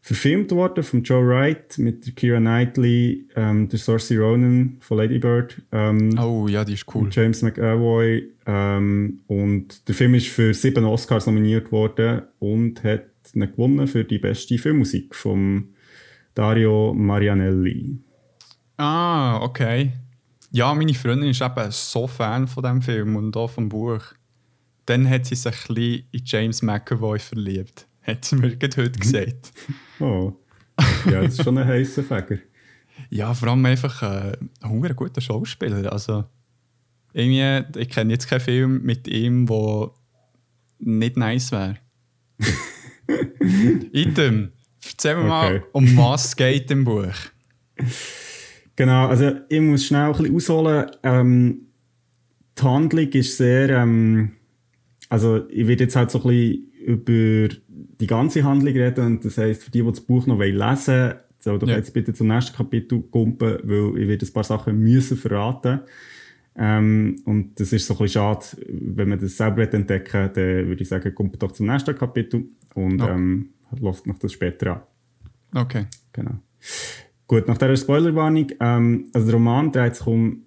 verfilmt 0.02 0.52
worden 0.52 0.84
von 0.84 1.04
Joe 1.04 1.26
Wright 1.26 1.78
mit 1.78 2.06
der 2.06 2.14
Kira 2.14 2.40
Knightley, 2.40 3.28
ähm, 3.36 3.70
der 3.70 3.78
Saoirse 3.78 4.18
Ronan 4.18 4.78
von 4.80 4.98
Lady 4.98 5.20
Bird. 5.20 5.62
Ähm, 5.72 6.18
oh 6.20 6.48
ja, 6.48 6.66
die 6.66 6.74
ist 6.74 6.86
cool. 6.94 7.08
James 7.12 7.44
McAvoy. 7.44 8.28
Ähm, 8.48 9.22
und 9.28 9.88
der 9.88 9.94
Film 9.94 10.16
ist 10.16 10.28
für 10.28 10.54
sieben 10.54 10.86
Oscars 10.86 11.28
nominiert 11.28 11.72
worden 11.72 12.24
und 12.40 12.84
hat 12.84 13.06
ihn 13.36 13.42
gewonnen 13.42 13.88
für 13.88 14.04
die 14.04 14.18
beste 14.18 14.58
Filmmusik 14.58 15.14
von 15.14 15.70
Dario 16.34 16.94
Marianelli. 16.96 18.00
Ah, 18.78 19.40
okay. 19.44 19.94
Ja, 20.50 20.74
meine 20.74 20.96
Freundin 20.96 21.30
ist 21.30 21.42
eben 21.42 21.70
so 21.70 22.08
Fan 22.08 22.48
von 22.48 22.64
dem 22.64 22.82
Film 22.82 23.16
und 23.16 23.38
auch 23.38 23.52
vom 23.52 23.70
Buch. 23.70 24.02
Dann 24.88 25.08
hat 25.08 25.28
sie 25.28 25.36
sich 25.36 25.70
ein 25.70 25.76
bisschen 25.76 26.04
in 26.12 26.22
James 26.26 26.62
McAvoy 26.64 27.20
verliebt 27.20 27.86
hat 28.02 28.26
sie 28.26 28.36
mir 28.36 28.56
gerade 28.56 28.78
heute 28.78 29.00
gesagt. 29.00 29.52
Oh. 30.00 30.34
Ja, 31.06 31.22
das 31.22 31.36
ist 31.36 31.44
schon 31.44 31.58
ein 31.58 31.68
heißer 31.68 32.04
Fäger. 32.04 32.38
ja, 33.10 33.34
vor 33.34 33.50
allem 33.50 33.66
einfach 33.66 34.02
äh, 34.02 34.38
ein 34.62 34.96
guter 34.96 35.22
Schauspieler. 35.22 35.92
Also, 35.92 36.26
irgendwie, 37.14 37.80
ich 37.80 37.90
kenne 37.90 38.14
jetzt 38.14 38.28
keinen 38.28 38.40
Film 38.40 38.82
mit 38.84 39.08
ihm, 39.08 39.46
der 39.46 39.92
nicht 40.80 41.18
nice 41.18 41.52
wäre. 41.52 41.78
Item, 43.92 44.52
erzähl 44.84 45.16
mir 45.16 45.22
okay. 45.22 45.30
mal, 45.30 45.64
um 45.74 45.98
was 45.98 46.26
es 46.26 46.36
geht 46.36 46.72
im 46.72 46.84
Buch. 46.84 47.14
Genau, 48.76 49.08
also 49.08 49.32
ich 49.50 49.62
muss 49.62 49.86
schnell 49.86 50.12
ein 50.12 50.14
bisschen 50.14 50.36
ausholen. 50.36 50.92
Ähm, 51.04 51.68
die 52.58 52.64
Handlung 52.64 53.10
ist 53.10 53.38
sehr, 53.38 53.70
ähm, 53.70 54.32
also 55.10 55.48
ich 55.50 55.68
werde 55.68 55.84
jetzt 55.84 55.96
halt 55.96 56.12
so 56.12 56.20
ein 56.20 56.28
bisschen 56.28 56.72
über 56.86 57.56
die 58.02 58.08
ganze 58.08 58.44
Handlung 58.44 58.74
reden. 58.74 59.06
Und 59.06 59.26
das 59.26 59.38
heisst, 59.38 59.64
für 59.64 59.72
die, 59.72 59.82
die 59.82 59.88
das 59.88 60.02
Buch 60.02 60.28
noch 60.28 60.40
lesen 60.40 60.60
wollen, 60.60 61.14
soll 61.40 61.60
doch 61.60 61.68
ja. 61.68 61.78
jetzt 61.78 61.94
bitte 61.94 62.14
zum 62.14 62.28
nächsten 62.28 62.56
Kapitel 62.56 63.02
kumpen, 63.02 63.60
weil 63.64 64.02
ich 64.02 64.08
werde 64.08 64.26
ein 64.26 64.34
paar 64.34 64.44
Sachen 64.44 64.80
müssen 64.80 65.18
verraten 65.18 65.82
ähm, 66.56 67.22
und 67.26 67.60
das 67.60 67.72
ist 67.72 67.88
so 67.88 67.94
ein 67.94 68.00
bisschen 68.00 68.22
schade, 68.22 68.46
wenn 68.68 69.10
man 69.10 69.20
das 69.20 69.38
selber 69.38 69.74
entdecken 69.74 70.30
dann 70.34 70.68
würde 70.68 70.82
ich 70.82 70.90
sagen, 70.90 71.16
kommt 71.16 71.42
doch 71.42 71.52
zum 71.54 71.68
nächsten 71.68 71.96
Kapitel 71.96 72.46
und 72.76 73.02
okay. 73.02 73.14
ähm, 73.14 73.50
lasst 73.80 74.06
noch 74.06 74.20
das 74.20 74.34
später 74.34 74.84
an. 75.54 75.62
Okay. 75.64 75.86
Genau. 76.12 76.40
Gut, 77.28 77.48
nach 77.48 77.58
dieser 77.58 77.78
Spoilerwarnung, 77.78 78.48
ähm, 78.60 79.08
also 79.14 79.28
der 79.28 79.36
Roman 79.36 79.72
dreht 79.72 79.96
sich 79.96 80.08
um 80.08 80.44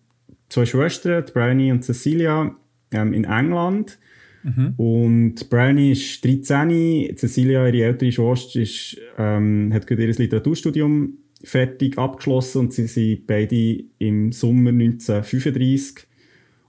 zwei 0.50 0.66
Schwestern, 0.66 1.24
Bryony 1.32 1.72
und 1.72 1.82
Cecilia, 1.82 2.54
ähm, 2.90 3.14
in 3.14 3.24
England. 3.24 3.98
Mhm. 4.44 4.74
Und 4.76 5.50
Bryony 5.50 5.92
ist 5.92 6.22
13, 6.24 7.16
Cecilia, 7.16 7.66
ihre 7.66 7.86
ältere 7.86 8.12
Schwester, 8.12 8.60
ist, 8.60 8.98
ähm, 9.18 9.72
hat 9.72 9.86
gerade 9.86 10.06
ihr 10.06 10.14
Literaturstudium 10.14 11.14
fertig 11.42 11.98
abgeschlossen 11.98 12.58
und 12.60 12.72
sie 12.72 12.86
sind 12.86 13.26
beide 13.26 13.84
im 13.98 14.32
Sommer 14.32 14.70
1935 14.70 16.06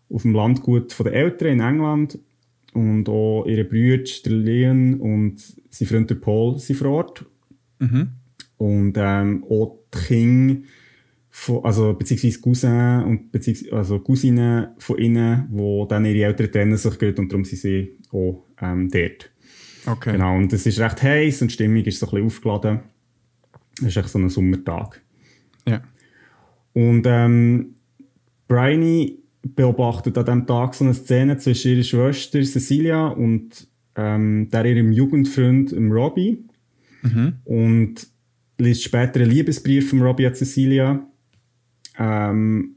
auf 0.09 0.21
dem 0.21 0.33
Landgut 0.33 0.93
von 0.93 1.05
der 1.05 1.13
Eltern 1.13 1.53
in 1.53 1.59
England 1.59 2.19
und 2.73 3.09
auch 3.09 3.45
ihre 3.45 3.65
Brüder, 3.65 4.03
der 4.25 4.31
Leon 4.33 4.99
und 4.99 5.39
sein 5.69 5.87
Freund 5.87 6.09
der 6.09 6.15
Paul, 6.15 6.57
sind 6.59 6.77
vor 6.77 6.91
Ort. 6.91 7.25
Mhm. 7.79 8.09
Und 8.57 8.93
ähm, 8.97 9.43
auch 9.49 9.79
die 9.93 9.99
Kinder 10.07 10.61
von, 11.37 11.65
also 11.65 11.93
beziehungsweise 11.93 12.39
Cousin 12.39 13.03
und 13.03 13.31
beziehungsweise, 13.31 13.75
also 13.75 13.99
Cousinen 13.99 14.67
von 14.77 14.97
ihnen, 14.97 15.45
wo 15.49 15.85
dann 15.85 16.05
ihre 16.05 16.27
Eltern 16.27 16.49
trennen 16.49 16.77
sich 16.77 16.97
gerade 16.97 17.21
und 17.21 17.29
darum 17.29 17.43
sind 17.43 17.59
sie 17.59 17.97
auch 18.09 18.45
ähm, 18.61 18.89
dort. 18.89 19.31
Okay. 19.85 20.13
Genau, 20.13 20.37
und 20.37 20.53
es 20.53 20.65
ist 20.65 20.79
recht 20.79 21.03
heiß 21.03 21.41
und 21.41 21.49
die 21.49 21.53
Stimmung 21.53 21.83
ist 21.83 21.99
so 21.99 22.05
ein 22.05 22.11
bisschen 22.11 22.25
aufgeladen. 22.25 22.79
Es 23.79 23.87
ist 23.87 23.97
echt 23.97 24.09
so 24.09 24.17
ein 24.17 24.29
Sommertag. 24.29 25.01
Ja. 25.67 25.83
Und 26.71 27.03
ähm, 27.05 27.75
Bryony 28.47 29.19
beobachtet 29.43 30.17
an 30.17 30.25
diesem 30.25 30.47
Tag 30.47 30.73
so 30.73 30.85
eine 30.85 30.93
Szene 30.93 31.37
zwischen 31.37 31.73
ihrer 31.73 31.83
Schwester 31.83 32.41
Cecilia 32.43 33.07
und 33.07 33.67
ähm, 33.97 34.49
der 34.51 34.65
ihrem 34.65 34.93
Jugendfreund 34.93 35.73
Robbie. 35.73 36.45
Mhm. 37.03 37.33
Und 37.43 38.07
liest 38.57 38.83
später 38.83 39.19
einen 39.19 39.29
Liebesbrief 39.29 39.89
von 39.89 40.01
Robbie 40.01 40.27
an 40.27 40.33
Cecilia 40.33 41.05
ähm, 41.99 42.75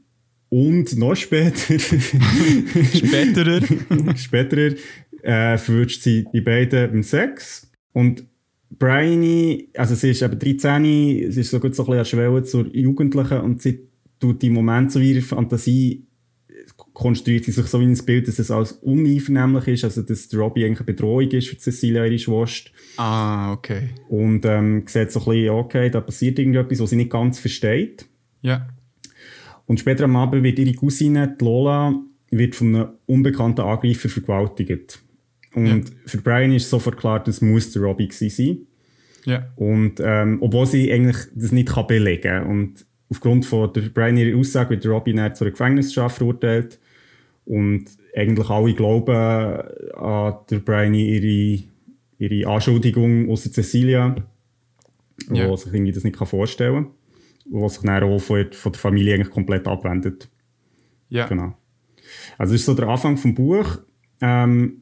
und 0.49 0.97
noch 0.97 1.15
später. 1.15 1.79
späterer. 1.79 3.61
späterer 4.15 4.75
äh, 5.21 5.57
verwünscht 5.57 6.01
sie 6.01 6.25
die 6.33 6.41
beiden 6.41 6.91
beim 6.91 7.03
Sex. 7.03 7.69
Und 7.93 8.25
Bryony, 8.71 9.69
also 9.75 9.95
sie 9.95 10.11
ist 10.11 10.21
eben 10.21 10.39
13, 10.39 11.31
sie 11.31 11.41
ist 11.41 11.51
so 11.51 11.59
gut 11.59 11.75
so 11.75 11.85
ein 11.85 12.01
bisschen 12.01 12.19
an 12.19 12.45
zur 12.45 12.75
Jugendlichen 12.75 13.41
und 13.41 13.61
sie 13.61 13.87
tut 14.19 14.41
die 14.41 14.49
Moment 14.49 14.91
so 14.91 14.99
wie 14.99 15.13
ihre 15.13 15.21
Fantasie 15.21 16.05
konstruiert 16.93 17.45
sie 17.45 17.51
sich 17.51 17.65
so 17.67 17.79
wie 17.79 17.85
ein 17.85 17.97
Bild, 18.05 18.27
dass 18.27 18.39
es 18.39 18.51
alles 18.51 18.73
uneinvernehmlich 18.73 19.67
ist, 19.69 19.83
also 19.85 20.01
dass 20.01 20.33
Robbie 20.33 20.65
eigentlich 20.65 20.79
eine 20.79 20.85
Bedrohung 20.85 21.29
ist 21.29 21.47
für 21.47 21.57
Cecilia, 21.57 22.05
ihre 22.05 22.19
Schwester. 22.19 22.71
Ah, 22.97 23.53
okay. 23.53 23.89
Und 24.09 24.45
ähm, 24.45 24.83
sieht 24.85 25.11
so 25.11 25.19
ein 25.21 25.25
bisschen, 25.25 25.49
okay, 25.49 25.89
da 25.89 26.01
passiert 26.01 26.39
irgendetwas, 26.39 26.79
was 26.79 26.89
sie 26.89 26.97
nicht 26.97 27.11
ganz 27.11 27.39
versteht. 27.39 28.05
Ja. 28.41 28.67
Und 29.69 29.79
später 29.79 30.05
am 30.05 30.15
Abend 30.15 30.43
wird 30.43 30.57
ihre 30.57 30.73
Cousine, 30.73 31.35
die 31.39 31.45
Lola, 31.45 31.93
wird 32.31 32.55
von 32.55 32.75
einem 32.75 32.87
unbekannten 33.05 33.61
Angreifer 33.61 34.09
vergewaltigt. 34.09 34.99
Und 35.53 35.89
ja. 35.89 35.95
für 36.07 36.17
Brian 36.17 36.51
ist 36.51 36.71
sofort 36.71 36.97
klar, 36.97 37.23
das 37.23 37.39
muss 37.41 37.71
der 37.71 37.83
Robbie 37.83 38.09
sein. 38.11 38.61
Ja. 39.25 39.47
Und 39.57 40.01
ähm, 40.03 40.39
obwohl 40.41 40.65
sie 40.65 40.91
eigentlich 40.91 41.17
das 41.35 41.51
nicht 41.51 41.69
kann 41.69 41.85
belegen 41.85 42.23
kann. 42.23 42.47
Und 42.47 42.85
aufgrund 43.11 43.45
von 43.45 43.71
der 43.71 43.81
Brian 43.81 44.17
ihrer 44.17 44.39
Aussage 44.39 44.71
wird 44.71 44.85
der 44.85 44.91
Robbie 44.91 45.13
dann 45.13 45.35
zu 45.35 45.43
einer 45.43 45.51
Gefängnisstrafe 45.51 46.17
verurteilt. 46.17 46.79
Und 47.45 47.85
eigentlich 48.15 48.49
alle 48.49 48.73
glauben 48.73 49.15
an 49.15 50.33
der 50.49 50.59
Brian 50.65 50.95
ihre, 50.95 51.63
ihre 52.17 52.49
Anschuldigung 52.49 53.29
außer 53.29 53.51
Cecilia, 53.51 54.15
ja. 55.31 55.47
wo 55.47 55.55
sich 55.55 55.71
irgendwie 55.71 55.91
das 55.91 56.03
nicht 56.03 56.17
vorstellen 56.17 56.85
kann 56.85 56.93
was 57.49 57.75
sich 57.75 57.83
dann 57.83 58.03
auch 58.03 58.19
von, 58.19 58.51
von 58.51 58.71
der 58.71 58.79
Familie 58.79 59.15
eigentlich 59.15 59.31
komplett 59.31 59.67
abwendet. 59.67 60.29
Ja. 61.09 61.27
Genau. 61.27 61.53
Also 62.37 62.53
das 62.53 62.61
ist 62.61 62.65
so 62.65 62.73
der 62.73 62.87
Anfang 62.87 63.17
vom 63.17 63.33
Buch. 63.33 63.79
Ähm, 64.21 64.81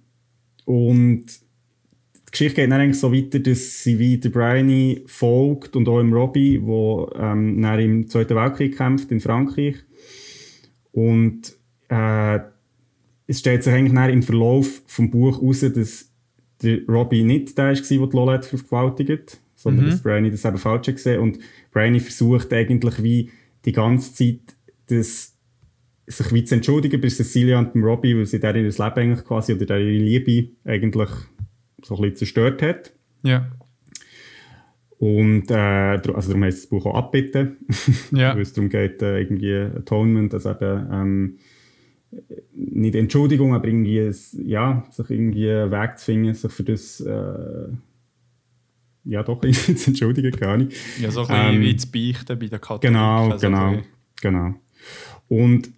und 0.65 1.25
die 1.25 2.31
Geschichte 2.31 2.61
geht 2.61 2.71
dann 2.71 2.81
eigentlich 2.81 2.99
so 2.99 3.13
weiter, 3.13 3.39
dass 3.39 3.83
sie 3.83 3.99
wie 3.99 4.17
der 4.17 4.29
Bryony 4.29 5.03
folgt 5.07 5.75
und 5.75 5.87
auch 5.87 5.99
im 5.99 6.13
Robbie, 6.13 6.61
wo 6.61 7.09
ähm, 7.15 7.61
dann 7.61 7.79
im 7.79 8.07
Zweiten 8.07 8.35
Weltkrieg 8.35 8.77
kämpft 8.77 9.11
in 9.11 9.21
Frankreich. 9.21 9.75
Und 10.91 11.53
äh, 11.89 12.39
es 13.27 13.39
stellt 13.39 13.63
sich 13.63 13.73
eigentlich 13.73 13.93
dann 13.93 14.09
im 14.09 14.23
Verlauf 14.23 14.81
vom 14.87 15.09
Buch 15.09 15.41
heraus, 15.41 15.61
dass 15.61 16.11
der 16.61 16.85
Robbie 16.87 17.23
nicht 17.23 17.57
der 17.57 17.67
war, 17.67 17.73
der 17.73 17.81
die 17.81 18.15
Lola 18.15 18.41
vergewaltigt 18.41 19.39
sondern 19.57 19.85
Mhm. 19.87 19.89
dass 19.89 20.01
Bryony 20.01 20.31
das 20.31 20.45
eben 20.45 20.57
falsch 20.57 20.87
hat 20.87 20.95
gesehen 20.95 21.19
und 21.19 21.39
Bryony 21.73 21.99
versucht 21.99 22.53
eigentlich 22.53 23.03
wie 23.03 23.29
die 23.65 23.73
ganze 23.73 24.13
Zeit 24.13 24.39
das, 24.87 25.35
sich 26.05 26.33
wie 26.33 26.45
zu 26.45 26.55
entschuldigen 26.55 27.01
bei 27.01 27.09
Cecilia 27.09 27.59
und 27.59 27.73
dem 27.75 27.83
Robbie, 27.83 28.15
weil 28.15 28.25
sie 28.25 28.39
deren 28.39 28.63
Leben 28.63 28.81
eigentlich 28.81 29.25
quasi 29.25 29.53
oder 29.53 29.65
deren 29.65 29.81
Liebe 29.87 30.51
eigentlich 30.63 31.09
so 31.83 31.95
ein 31.95 32.01
bisschen 32.01 32.15
zerstört 32.15 32.61
hat. 32.61 32.93
Ja. 33.23 33.51
Und 34.99 35.51
äh, 35.51 35.53
also 35.55 36.29
darum 36.29 36.43
heisst 36.43 36.63
das 36.63 36.67
Buch 36.69 36.85
auch 36.85 36.95
Abbitten, 36.95 37.57
Ja. 38.11 38.33
weil 38.35 38.41
es 38.41 38.53
darum 38.53 38.69
geht, 38.69 39.01
äh, 39.01 39.19
irgendwie 39.21 39.55
Atonement, 39.55 40.33
also 40.33 40.51
eben 40.51 40.87
ähm, 40.91 41.37
nicht 42.53 42.95
Entschuldigung, 42.95 43.53
aber 43.53 43.67
irgendwie 43.67 44.09
ja, 44.43 44.85
sich 44.91 45.09
irgendwie 45.09 45.51
einen 45.51 45.71
Weg 45.71 45.97
zu 45.99 46.05
finden, 46.05 46.33
sich 46.33 46.51
für 46.51 46.63
das 46.63 47.01
äh, 47.01 47.67
ja 49.07 49.23
doch 49.23 49.41
irgendwie 49.43 49.75
zu 49.75 49.89
entschuldigen, 49.91 50.31
gar 50.31 50.57
nicht. 50.57 50.75
Ja, 50.99 51.09
so 51.11 51.21
ein 51.21 51.27
bisschen 51.27 51.55
Ähm, 51.55 51.61
wie 51.61 51.75
zu 51.75 51.91
beichten 51.91 52.39
bei 52.39 52.47
den 52.47 52.61
Katholiken. 52.61 52.93
Genau, 52.93 53.31
also 53.31 53.47
genau, 53.47 53.69
bisschen- 53.71 53.85
genau. 54.21 54.53
Und 55.29 55.71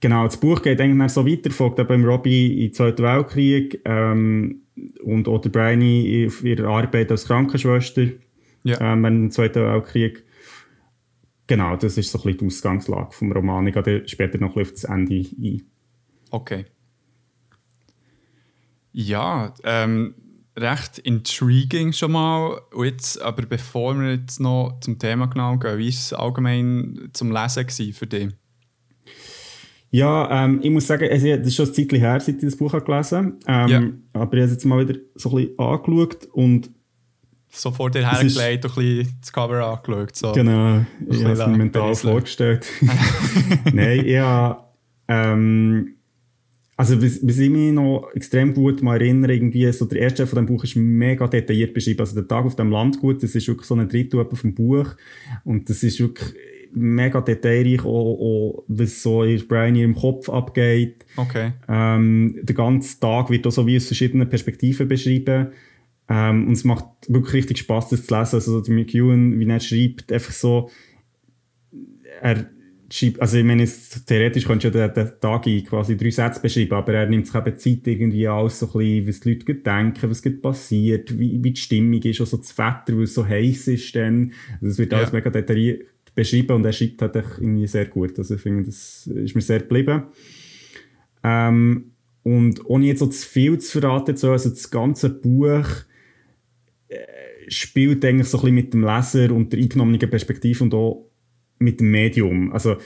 genau, 0.00 0.24
das 0.24 0.38
Buch 0.38 0.60
geht 0.62 0.80
eigentlich 0.80 0.98
dann 0.98 1.08
so 1.08 1.26
weiter, 1.26 1.50
folgt 1.50 1.78
eben 1.78 1.88
beim 1.88 2.04
Robbie 2.04 2.66
im 2.66 2.72
Zweiten 2.72 3.02
Weltkrieg 3.02 3.80
ähm, 3.84 4.62
und 5.04 5.26
der 5.26 5.48
Bryony 5.50 6.24
auf 6.26 6.42
ihrer 6.44 6.68
Arbeit 6.68 7.10
als 7.10 7.26
Krankenschwester 7.26 8.06
Ja. 8.64 8.80
ähm, 8.80 9.02
dem 9.22 9.30
Zweiten 9.30 9.62
Weltkrieg. 9.62 10.24
Genau, 11.46 11.76
das 11.76 11.98
ist 11.98 12.10
so 12.10 12.18
ein 12.18 12.22
bisschen 12.24 12.38
die 12.38 12.46
Ausgangslage 12.46 13.12
vom 13.12 13.32
Roman. 13.32 13.66
Ich 13.66 13.74
gehe 13.74 14.08
später 14.08 14.38
noch 14.38 14.56
ein 14.56 14.62
auf 14.62 14.70
das 14.72 14.84
Ende 14.84 15.16
ein. 15.16 15.62
Okay. 16.30 16.64
Ja, 18.92 19.54
ähm, 19.64 20.14
recht 20.56 20.98
intriguing 20.98 21.92
schon 21.92 22.12
mal. 22.12 22.60
Und 22.72 22.86
jetzt, 22.86 23.20
aber 23.20 23.42
bevor 23.46 23.98
wir 23.98 24.12
jetzt 24.14 24.40
noch 24.40 24.78
zum 24.80 24.98
Thema 24.98 25.26
genau 25.26 25.56
gehen, 25.56 25.78
wie 25.78 25.84
war 25.84 25.88
es 25.88 26.12
allgemein 26.12 27.10
zum 27.12 27.32
Lesen 27.32 27.92
für 27.92 28.06
dich? 28.06 28.28
Ja, 29.90 30.44
ähm, 30.44 30.60
ich 30.62 30.70
muss 30.70 30.86
sagen, 30.86 31.04
es 31.04 31.22
ist 31.22 31.54
schon 31.54 31.66
ein 31.66 31.74
Zeitchen 31.74 31.98
her, 31.98 32.18
seit 32.18 32.36
ich 32.36 32.42
das 32.42 32.56
Buch 32.56 32.72
habe 32.72 32.84
gelesen 32.84 33.38
habe. 33.46 33.72
Ähm, 33.72 34.02
Aber 34.14 34.24
ich 34.24 34.40
habe 34.40 34.40
es 34.40 34.50
jetzt 34.52 34.64
mal 34.64 34.88
wieder 34.88 34.98
so 35.14 35.30
ein 35.30 35.36
bisschen 35.36 35.58
angeschaut 35.58 36.28
und 36.32 36.70
So 37.50 37.70
vor 37.70 37.90
dir 37.90 38.10
hergelegt 38.10 38.64
und 38.64 38.70
ein 38.70 38.74
bisschen 38.74 39.18
das 39.20 39.32
Cover 39.32 39.66
angeschaut. 39.66 40.16
So. 40.16 40.32
Genau, 40.32 40.86
ich 41.10 41.22
habe 41.22 41.32
es 41.34 41.46
mir 41.46 41.58
mental 41.58 41.82
berieseln. 41.82 42.12
vorgestellt. 42.12 42.66
Nein, 43.72 44.06
ich 44.06 44.16
habe, 44.16 44.64
ähm, 45.08 45.96
also 46.82 46.96
bis, 46.96 47.24
bis 47.24 47.38
ich 47.38 47.48
mich 47.48 47.72
noch 47.72 48.10
extrem 48.12 48.52
gut 48.52 48.82
mal 48.82 49.00
erinnere, 49.00 49.34
irgendwie 49.34 49.70
so 49.70 49.84
der 49.84 50.00
erste 50.00 50.16
Teil 50.16 50.26
von 50.26 50.36
dem 50.38 50.46
Buch 50.46 50.64
ist 50.64 50.74
mega 50.74 51.28
detailliert 51.28 51.74
beschrieben. 51.74 52.00
Also 52.00 52.16
der 52.16 52.26
Tag 52.26 52.44
auf 52.44 52.56
dem 52.56 52.72
Landgut, 52.72 53.22
das 53.22 53.36
ist 53.36 53.46
wirklich 53.46 53.68
so 53.68 53.76
ein 53.76 53.88
Drittel 53.88 54.26
vom 54.32 54.52
Buch 54.52 54.96
und 55.44 55.70
das 55.70 55.84
ist 55.84 56.00
wirklich 56.00 56.34
mega 56.72 57.20
detailreich, 57.20 57.84
auch, 57.84 57.86
auch 57.86 58.64
was 58.66 59.00
so 59.00 59.22
in 59.22 59.46
Brian 59.46 59.76
im 59.76 59.94
Kopf 59.94 60.28
abgeht. 60.28 61.06
Okay. 61.16 61.52
Ähm, 61.68 62.40
der 62.42 62.54
ganze 62.56 62.98
Tag 62.98 63.30
wird 63.30 63.46
auch 63.46 63.52
so 63.52 63.64
wie 63.64 63.76
aus 63.76 63.86
verschiedenen 63.86 64.28
Perspektiven 64.28 64.88
beschrieben. 64.88 65.52
Ähm, 66.08 66.48
und 66.48 66.54
es 66.54 66.64
macht 66.64 66.86
wirklich 67.06 67.34
richtig 67.34 67.58
Spaß, 67.58 67.90
das 67.90 68.06
zu 68.06 68.18
lesen. 68.18 68.34
Also 68.34 68.60
der 68.60 68.74
McEwan, 68.74 69.38
wie 69.38 69.48
er 69.48 69.60
schreibt, 69.60 70.10
einfach 70.10 70.32
so, 70.32 70.68
er 72.20 72.46
also 73.18 73.38
ich 73.38 73.44
meine, 73.44 73.66
theoretisch 74.06 74.44
könntest 74.44 74.74
du 74.74 74.78
ja 74.78 74.88
den, 74.88 75.06
den 75.06 75.20
Tag 75.20 75.46
in 75.46 75.64
quasi 75.64 75.96
drei 75.96 76.10
Sätze 76.10 76.40
beschreiben, 76.40 76.72
aber 76.74 76.92
er 76.94 77.06
nimmt 77.08 77.26
sich 77.26 77.34
eben 77.34 77.58
Zeit 77.58 77.86
irgendwie 77.86 78.28
alles 78.28 78.58
so 78.58 78.66
ein 78.66 78.72
bisschen, 78.72 79.08
was 79.08 79.20
die 79.20 79.30
Leute 79.34 79.54
denken, 79.54 80.10
was 80.10 80.22
gerade 80.22 80.36
passiert, 80.36 81.18
wie, 81.18 81.42
wie 81.42 81.50
die 81.52 81.60
Stimmung 81.60 82.02
ist, 82.02 82.20
auch 82.20 82.26
so 82.26 82.36
das 82.36 82.56
Wetter, 82.58 82.94
weil 82.96 83.04
es 83.04 83.14
so 83.14 83.26
heiß 83.26 83.68
ist 83.68 83.94
dann. 83.96 84.32
Also 84.54 84.66
es 84.66 84.78
wird 84.78 84.92
Ja. 84.92 84.98
alles 84.98 85.12
mega 85.12 85.30
detailliert 85.30 85.86
beschrieben 86.14 86.56
und 86.56 86.64
er 86.66 86.72
schreibt 86.72 87.00
halt 87.00 87.16
irgendwie 87.40 87.66
sehr 87.66 87.86
gut. 87.86 88.18
Also 88.18 88.34
ich 88.34 88.40
finde, 88.42 88.64
das 88.64 89.06
ist 89.06 89.34
mir 89.34 89.40
sehr 89.40 89.60
geblieben. 89.60 90.02
Ähm, 91.24 91.92
und 92.22 92.64
ohne 92.66 92.86
jetzt 92.86 92.98
so 92.98 93.06
zu 93.06 93.26
viel 93.26 93.58
zu 93.58 93.80
verraten, 93.80 94.16
so, 94.16 94.30
also 94.30 94.50
das 94.50 94.70
ganze 94.70 95.08
Buch 95.08 95.66
äh, 96.88 96.96
spielt 97.48 98.04
eigentlich 98.04 98.28
so 98.28 98.38
ein 98.38 98.40
bisschen 98.42 98.54
mit 98.54 98.74
dem 98.74 98.84
Leser 98.84 99.32
und 99.32 99.52
der 99.52 99.60
eingenommenen 99.60 100.10
Perspektive 100.10 100.62
und 100.64 100.74
auch 100.74 101.08
mit 101.62 101.80
dem 101.80 101.90
Medium. 101.90 102.52
Also, 102.52 102.76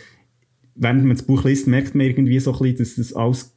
wenn 0.74 0.98
man 1.06 1.16
das 1.16 1.22
Buch 1.22 1.44
liest, 1.44 1.66
merkt 1.66 1.94
man 1.94 2.06
irgendwie 2.06 2.38
so 2.38 2.52
ein 2.52 2.58
bisschen, 2.58 2.78
dass 2.78 2.96
das 2.96 3.12
alles 3.14 3.52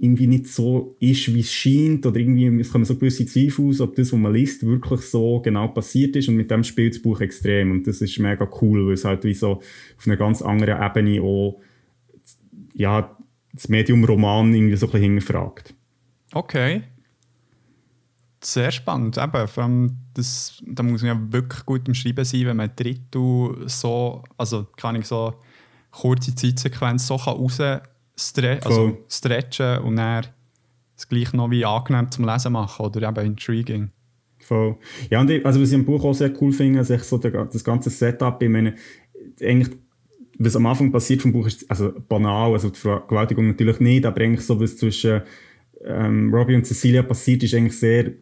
irgendwie 0.00 0.28
nicht 0.28 0.46
so 0.46 0.96
ist, 1.00 1.34
wie 1.34 1.40
es 1.40 1.52
scheint, 1.52 2.06
oder 2.06 2.20
irgendwie, 2.20 2.46
es 2.60 2.70
kommen 2.70 2.84
so 2.84 2.96
gewisse 2.96 3.26
Zweifel 3.26 3.66
aus, 3.68 3.80
ob 3.80 3.96
das, 3.96 4.12
was 4.12 4.20
man 4.20 4.32
liest, 4.32 4.64
wirklich 4.64 5.00
so 5.00 5.40
genau 5.40 5.68
passiert 5.68 6.14
ist, 6.14 6.28
und 6.28 6.36
mit 6.36 6.50
dem 6.50 6.62
spielt 6.62 6.94
das 6.94 7.02
Buch 7.02 7.20
extrem, 7.20 7.72
und 7.72 7.86
das 7.86 8.00
ist 8.00 8.18
mega 8.20 8.48
cool, 8.62 8.86
weil 8.86 8.94
es 8.94 9.04
halt 9.04 9.24
wie 9.24 9.34
so 9.34 9.60
auf 9.98 10.06
einer 10.06 10.16
ganz 10.16 10.42
anderen 10.42 10.80
Ebene 10.80 11.20
auch, 11.22 11.60
ja, 12.74 13.16
das 13.52 13.68
Medium 13.68 14.04
Roman 14.04 14.54
irgendwie 14.54 14.76
so 14.76 14.86
ein 14.86 14.92
bisschen 14.92 15.10
hinterfragt. 15.10 15.74
Okay. 16.32 16.82
Sehr 18.44 18.70
spannend. 18.70 19.16
Eben, 19.16 19.48
vor 19.48 19.62
allem 19.64 19.96
das, 20.12 20.62
da 20.66 20.82
muss 20.82 21.02
man 21.02 21.16
ja 21.16 21.32
wirklich 21.32 21.64
gut 21.64 21.88
im 21.88 21.94
Schreiben 21.94 22.24
sein, 22.24 22.46
wenn 22.46 22.56
man 22.56 22.68
ein 22.68 22.76
Drittel 22.76 23.68
so, 23.68 24.22
also 24.36 24.66
kann 24.76 24.96
ich 24.96 25.06
so 25.06 25.34
kurze 25.90 26.34
Zeitsequenz 26.34 27.06
so 27.06 27.16
kann 27.16 27.34
raus 27.34 27.60
stre 28.16 28.60
also 28.64 28.98
stretchen 29.08 29.78
und 29.78 29.96
dann 29.96 30.26
es 30.96 31.08
gleich 31.08 31.32
noch 31.32 31.50
wie 31.50 31.64
angenehm 31.64 32.10
zum 32.10 32.24
Lesen 32.24 32.52
machen 32.52 32.86
oder 32.86 33.08
eben 33.08 33.26
intriguing. 33.26 33.90
Voll. 34.38 34.76
Ja, 35.10 35.20
und 35.20 35.30
ich, 35.30 35.44
also 35.44 35.60
was 35.60 35.68
ich 35.68 35.74
im 35.74 35.84
Buch 35.84 36.04
auch 36.04 36.12
sehr 36.12 36.32
cool 36.40 36.52
finde, 36.52 36.80
ist 36.80 36.90
echt 36.90 37.04
so 37.04 37.18
der, 37.18 37.46
das 37.46 37.64
ganze 37.64 37.90
Setup. 37.90 38.40
Ich 38.42 38.48
meine, 38.48 38.74
eigentlich, 39.40 39.76
was 40.38 40.54
am 40.54 40.66
Anfang 40.66 40.92
passiert 40.92 41.22
vom 41.22 41.32
Buch 41.32 41.46
ist, 41.46 41.68
also 41.70 41.92
banal, 42.08 42.52
also 42.52 42.68
die 42.68 42.78
Vergewaltigung 42.78 43.48
natürlich 43.48 43.80
nicht, 43.80 44.04
aber 44.04 44.20
eigentlich 44.20 44.44
so, 44.44 44.60
was 44.60 44.76
zwischen 44.76 45.22
ähm, 45.84 46.32
Robbie 46.32 46.54
und 46.56 46.66
Cecilia 46.66 47.02
passiert, 47.02 47.42
ist 47.42 47.54
eigentlich 47.54 47.78
sehr, 47.78 48.12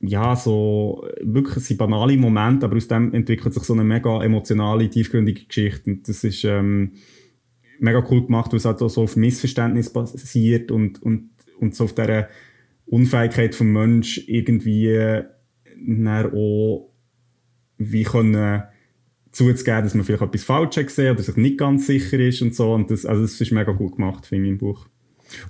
ja, 0.00 0.36
so, 0.36 1.04
wirklich 1.20 1.56
es 1.56 1.66
sind 1.66 1.78
banale 1.78 2.16
Momente, 2.16 2.66
aber 2.66 2.76
aus 2.76 2.86
dem 2.86 3.12
entwickelt 3.14 3.54
sich 3.54 3.64
so 3.64 3.72
eine 3.72 3.84
mega 3.84 4.22
emotionale, 4.22 4.88
tiefgründige 4.88 5.44
Geschichte. 5.44 5.90
Und 5.90 6.08
das 6.08 6.22
ist 6.22 6.44
ähm, 6.44 6.92
mega 7.80 8.04
cool 8.10 8.24
gemacht, 8.24 8.52
weil 8.52 8.58
es 8.58 8.64
halt 8.64 8.80
auch 8.80 8.88
so 8.88 9.02
auf 9.02 9.16
Missverständnis 9.16 9.92
basiert 9.92 10.70
und, 10.70 11.02
und, 11.02 11.30
und 11.58 11.74
so 11.74 11.84
auf 11.84 11.94
dieser 11.94 12.28
Unfähigkeit 12.86 13.54
vom 13.54 13.72
Mensch 13.72 14.22
irgendwie 14.28 14.88
äh, 14.88 15.24
dann 15.86 16.32
auch 16.32 16.92
wie 17.76 18.02
können 18.02 18.62
zuzugeben, 19.30 19.82
dass 19.82 19.94
man 19.94 20.04
vielleicht 20.04 20.22
etwas 20.22 20.44
falsch 20.44 20.76
hat 20.76 20.86
gesehen 20.86 21.12
oder 21.12 21.22
sich 21.22 21.36
nicht 21.36 21.58
ganz 21.58 21.86
sicher 21.86 22.18
ist 22.18 22.42
und 22.42 22.54
so. 22.54 22.72
Und 22.72 22.90
das, 22.90 23.04
also 23.06 23.22
das 23.22 23.40
ist 23.40 23.52
mega 23.52 23.72
gut 23.72 23.96
gemacht, 23.96 24.26
finde 24.26 24.46
ich, 24.46 24.52
im 24.52 24.58
Buch. 24.58 24.88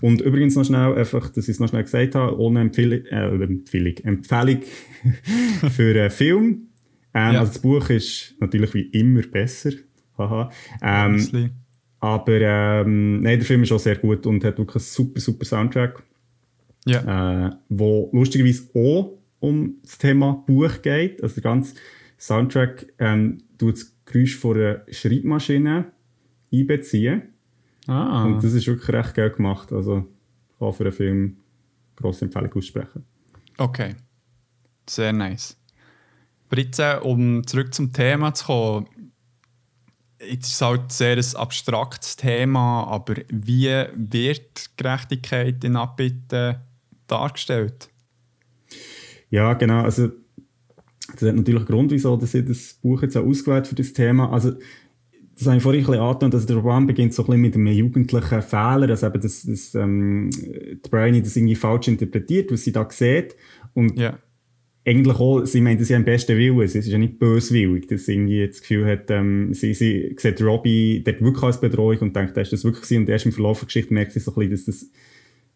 Und 0.00 0.20
übrigens 0.20 0.56
noch 0.56 0.64
schnell, 0.64 0.94
einfach, 0.94 1.28
dass 1.30 1.44
ich 1.48 1.54
es 1.54 1.60
noch 1.60 1.68
schnell 1.68 1.84
gesagt 1.84 2.14
habe, 2.14 2.38
ohne 2.38 2.60
Empfehlung, 2.60 3.04
äh, 3.06 3.28
Empfehlung, 3.44 3.96
Empfehlung 4.04 4.62
für 5.70 6.00
einen 6.00 6.10
Film. 6.10 6.68
Ähm, 7.14 7.34
Ja. 7.34 7.40
Also 7.40 7.52
das 7.52 7.62
Buch 7.62 7.88
ist 7.90 8.34
natürlich 8.40 8.74
wie 8.74 8.82
immer 8.82 9.22
besser. 9.22 9.70
Haha. 10.16 10.50
Ähm, 10.82 11.50
aber 12.00 12.40
ähm, 12.40 13.20
nein, 13.20 13.38
der 13.38 13.46
Film 13.46 13.62
ist 13.62 13.72
auch 13.72 13.78
sehr 13.78 13.96
gut 13.96 14.26
und 14.26 14.44
hat 14.44 14.58
wirklich 14.58 14.76
einen 14.76 14.84
super, 14.84 15.20
super 15.20 15.44
Soundtrack, 15.44 16.02
Ja. 16.86 17.46
äh, 17.48 17.50
wo 17.68 18.10
lustigerweise 18.12 18.68
auch 18.74 19.18
um 19.40 19.76
das 19.82 19.98
Thema 19.98 20.44
Buch 20.46 20.82
geht. 20.82 21.22
Also 21.22 21.34
der 21.40 21.44
ganze 21.44 21.74
Soundtrack 22.18 22.86
ähm, 22.98 23.38
tut 23.58 23.74
das 23.76 23.96
Geräusch 24.04 24.36
von 24.36 24.56
einer 24.56 24.82
Schreibmaschine 24.90 25.86
einbeziehen. 26.52 27.22
Ah. 27.88 28.24
Und 28.24 28.44
das 28.44 28.52
ist 28.52 28.66
wirklich 28.66 28.88
recht 28.90 29.14
geil 29.14 29.30
gemacht. 29.30 29.72
Also 29.72 30.06
ich 30.50 30.58
kann 30.58 30.72
für 30.72 30.84
einen 30.84 30.92
Film 30.92 31.36
grosse 31.96 32.26
Empfehlung 32.26 32.52
aussprechen. 32.52 33.04
Okay. 33.56 33.96
Sehr 34.88 35.12
nice. 35.12 35.56
Aber 36.48 36.60
jetzt, 36.60 36.78
äh, 36.78 36.98
um 37.02 37.46
zurück 37.46 37.74
zum 37.74 37.92
Thema 37.92 38.32
zu 38.32 38.46
kommen, 38.46 38.86
jetzt 40.20 40.46
ist 40.46 40.54
es 40.54 40.62
halt 40.62 40.92
sehr 40.92 41.16
ein 41.16 41.36
abstraktes 41.36 42.16
Thema, 42.16 42.84
aber 42.84 43.16
wie 43.28 43.84
wird 43.94 44.70
Gerechtigkeit 44.76 45.62
in 45.64 45.76
Abbitte 45.76 46.60
dargestellt? 47.06 47.90
Ja, 49.30 49.54
genau. 49.54 49.82
Also, 49.82 50.08
das 51.12 51.28
hat 51.28 51.36
natürlich 51.36 51.60
einen 51.60 51.66
Grund, 51.66 51.90
wieso 51.90 52.16
dass 52.16 52.34
ich 52.34 52.44
das 52.44 52.74
Buch 52.82 53.02
jetzt 53.02 53.16
auch 53.16 53.24
ausgewählt 53.24 53.66
für 53.66 53.74
das 53.74 53.92
Thema. 53.92 54.32
Also, 54.32 54.54
das 55.38 55.46
habe 55.46 55.56
ich 55.58 55.62
vorhin 55.62 55.82
ein 55.82 55.86
bisschen 55.86 56.00
angetan, 56.02 56.30
dass 56.32 56.46
der 56.46 56.56
Roman 56.56 56.86
beginnt 56.86 57.14
so 57.14 57.22
ein 57.22 57.26
bisschen 57.26 57.40
mit 57.40 57.54
einem 57.54 57.66
jugendlichen 57.68 58.42
Fehler, 58.42 58.88
also 58.90 59.06
eben, 59.06 59.20
dass, 59.20 59.42
dass 59.42 59.74
ähm, 59.76 60.30
die 60.32 60.88
Bryony 60.90 61.22
das 61.22 61.36
irgendwie 61.36 61.54
falsch 61.54 61.88
interpretiert, 61.88 62.50
was 62.50 62.64
sie 62.64 62.72
da 62.72 62.86
sieht. 62.90 63.36
Und 63.74 63.98
Ja. 63.98 64.18
eigentlich 64.84 65.16
auch, 65.16 65.44
sie 65.44 65.60
meint 65.60 65.80
das 65.80 65.90
ja 65.90 65.96
im 65.96 66.04
besten 66.04 66.36
Willen, 66.36 66.66
sie 66.66 66.78
ist 66.80 66.88
ja 66.88 66.98
nicht 66.98 67.18
böswillig, 67.18 67.86
dass 67.86 68.06
sie 68.06 68.14
irgendwie 68.14 68.46
das 68.48 68.60
Gefühl 68.60 68.86
hat, 68.86 69.10
ähm, 69.10 69.54
sie, 69.54 69.74
sie 69.74 70.14
sieht 70.18 70.42
Robbie 70.42 71.02
dort 71.04 71.20
wirklich 71.22 71.42
als 71.44 71.60
Bedrohung 71.60 71.98
und 71.98 72.16
denkt, 72.16 72.36
das 72.36 72.48
ist 72.48 72.52
das 72.54 72.64
wirklich 72.64 72.82
gewesen. 72.84 73.02
und 73.02 73.08
erst 73.08 73.26
im 73.26 73.32
Verlauf 73.32 73.60
der 73.60 73.66
Geschichte 73.66 73.94
merkt 73.94 74.12
sie 74.12 74.20
so 74.20 74.32
ein 74.34 74.48
bisschen, 74.48 74.50
dass 74.50 74.64
das 74.66 74.90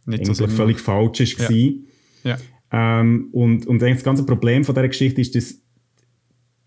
Nicht 0.07 0.27
so 0.27 0.31
eigentlich 0.33 0.37
Sinn 0.37 0.49
völlig 0.51 0.79
falsch 0.81 1.21
ist 1.21 1.39
Ja. 1.41 1.49
gewesen. 1.49 1.87
Ja. 2.25 2.39
Ähm, 2.75 3.29
und, 3.33 3.67
und 3.67 3.83
eigentlich 3.83 3.95
das 3.97 4.05
ganze 4.05 4.25
Problem 4.25 4.65
von 4.65 4.75
dieser 4.75 4.89
Geschichte 4.89 5.21
ist, 5.21 5.35
dass 5.35 5.59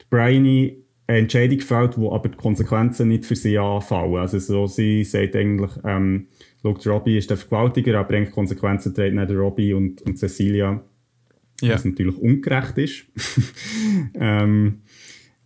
Bryony 0.09 0.84
eine 1.07 1.19
Entscheidung 1.19 1.59
fällt, 1.59 1.97
wo 1.97 2.13
aber 2.13 2.29
die 2.29 2.37
Konsequenzen 2.37 3.09
nicht 3.09 3.25
für 3.25 3.35
sie 3.35 3.57
anfallen. 3.57 4.15
Also 4.15 4.39
so, 4.39 4.67
sie 4.67 5.03
sagt 5.03 5.35
eigentlich, 5.35 5.71
ähm, 5.83 6.27
schaut, 6.61 6.87
Robbie 6.87 7.17
ist 7.17 7.29
der 7.29 7.37
Vergewaltiger, 7.37 7.99
aber 7.99 8.15
eigentlich 8.15 8.33
Konsequenzen 8.33 8.93
nicht 8.93 9.29
der 9.29 9.37
Robbie 9.37 9.73
und, 9.73 10.01
und 10.01 10.17
Cecilia, 10.17 10.83
Ja. 11.61 11.73
was 11.75 11.85
natürlich 11.85 12.17
ungerecht 12.17 12.77
ist. 12.77 13.05
ähm, 14.15 14.81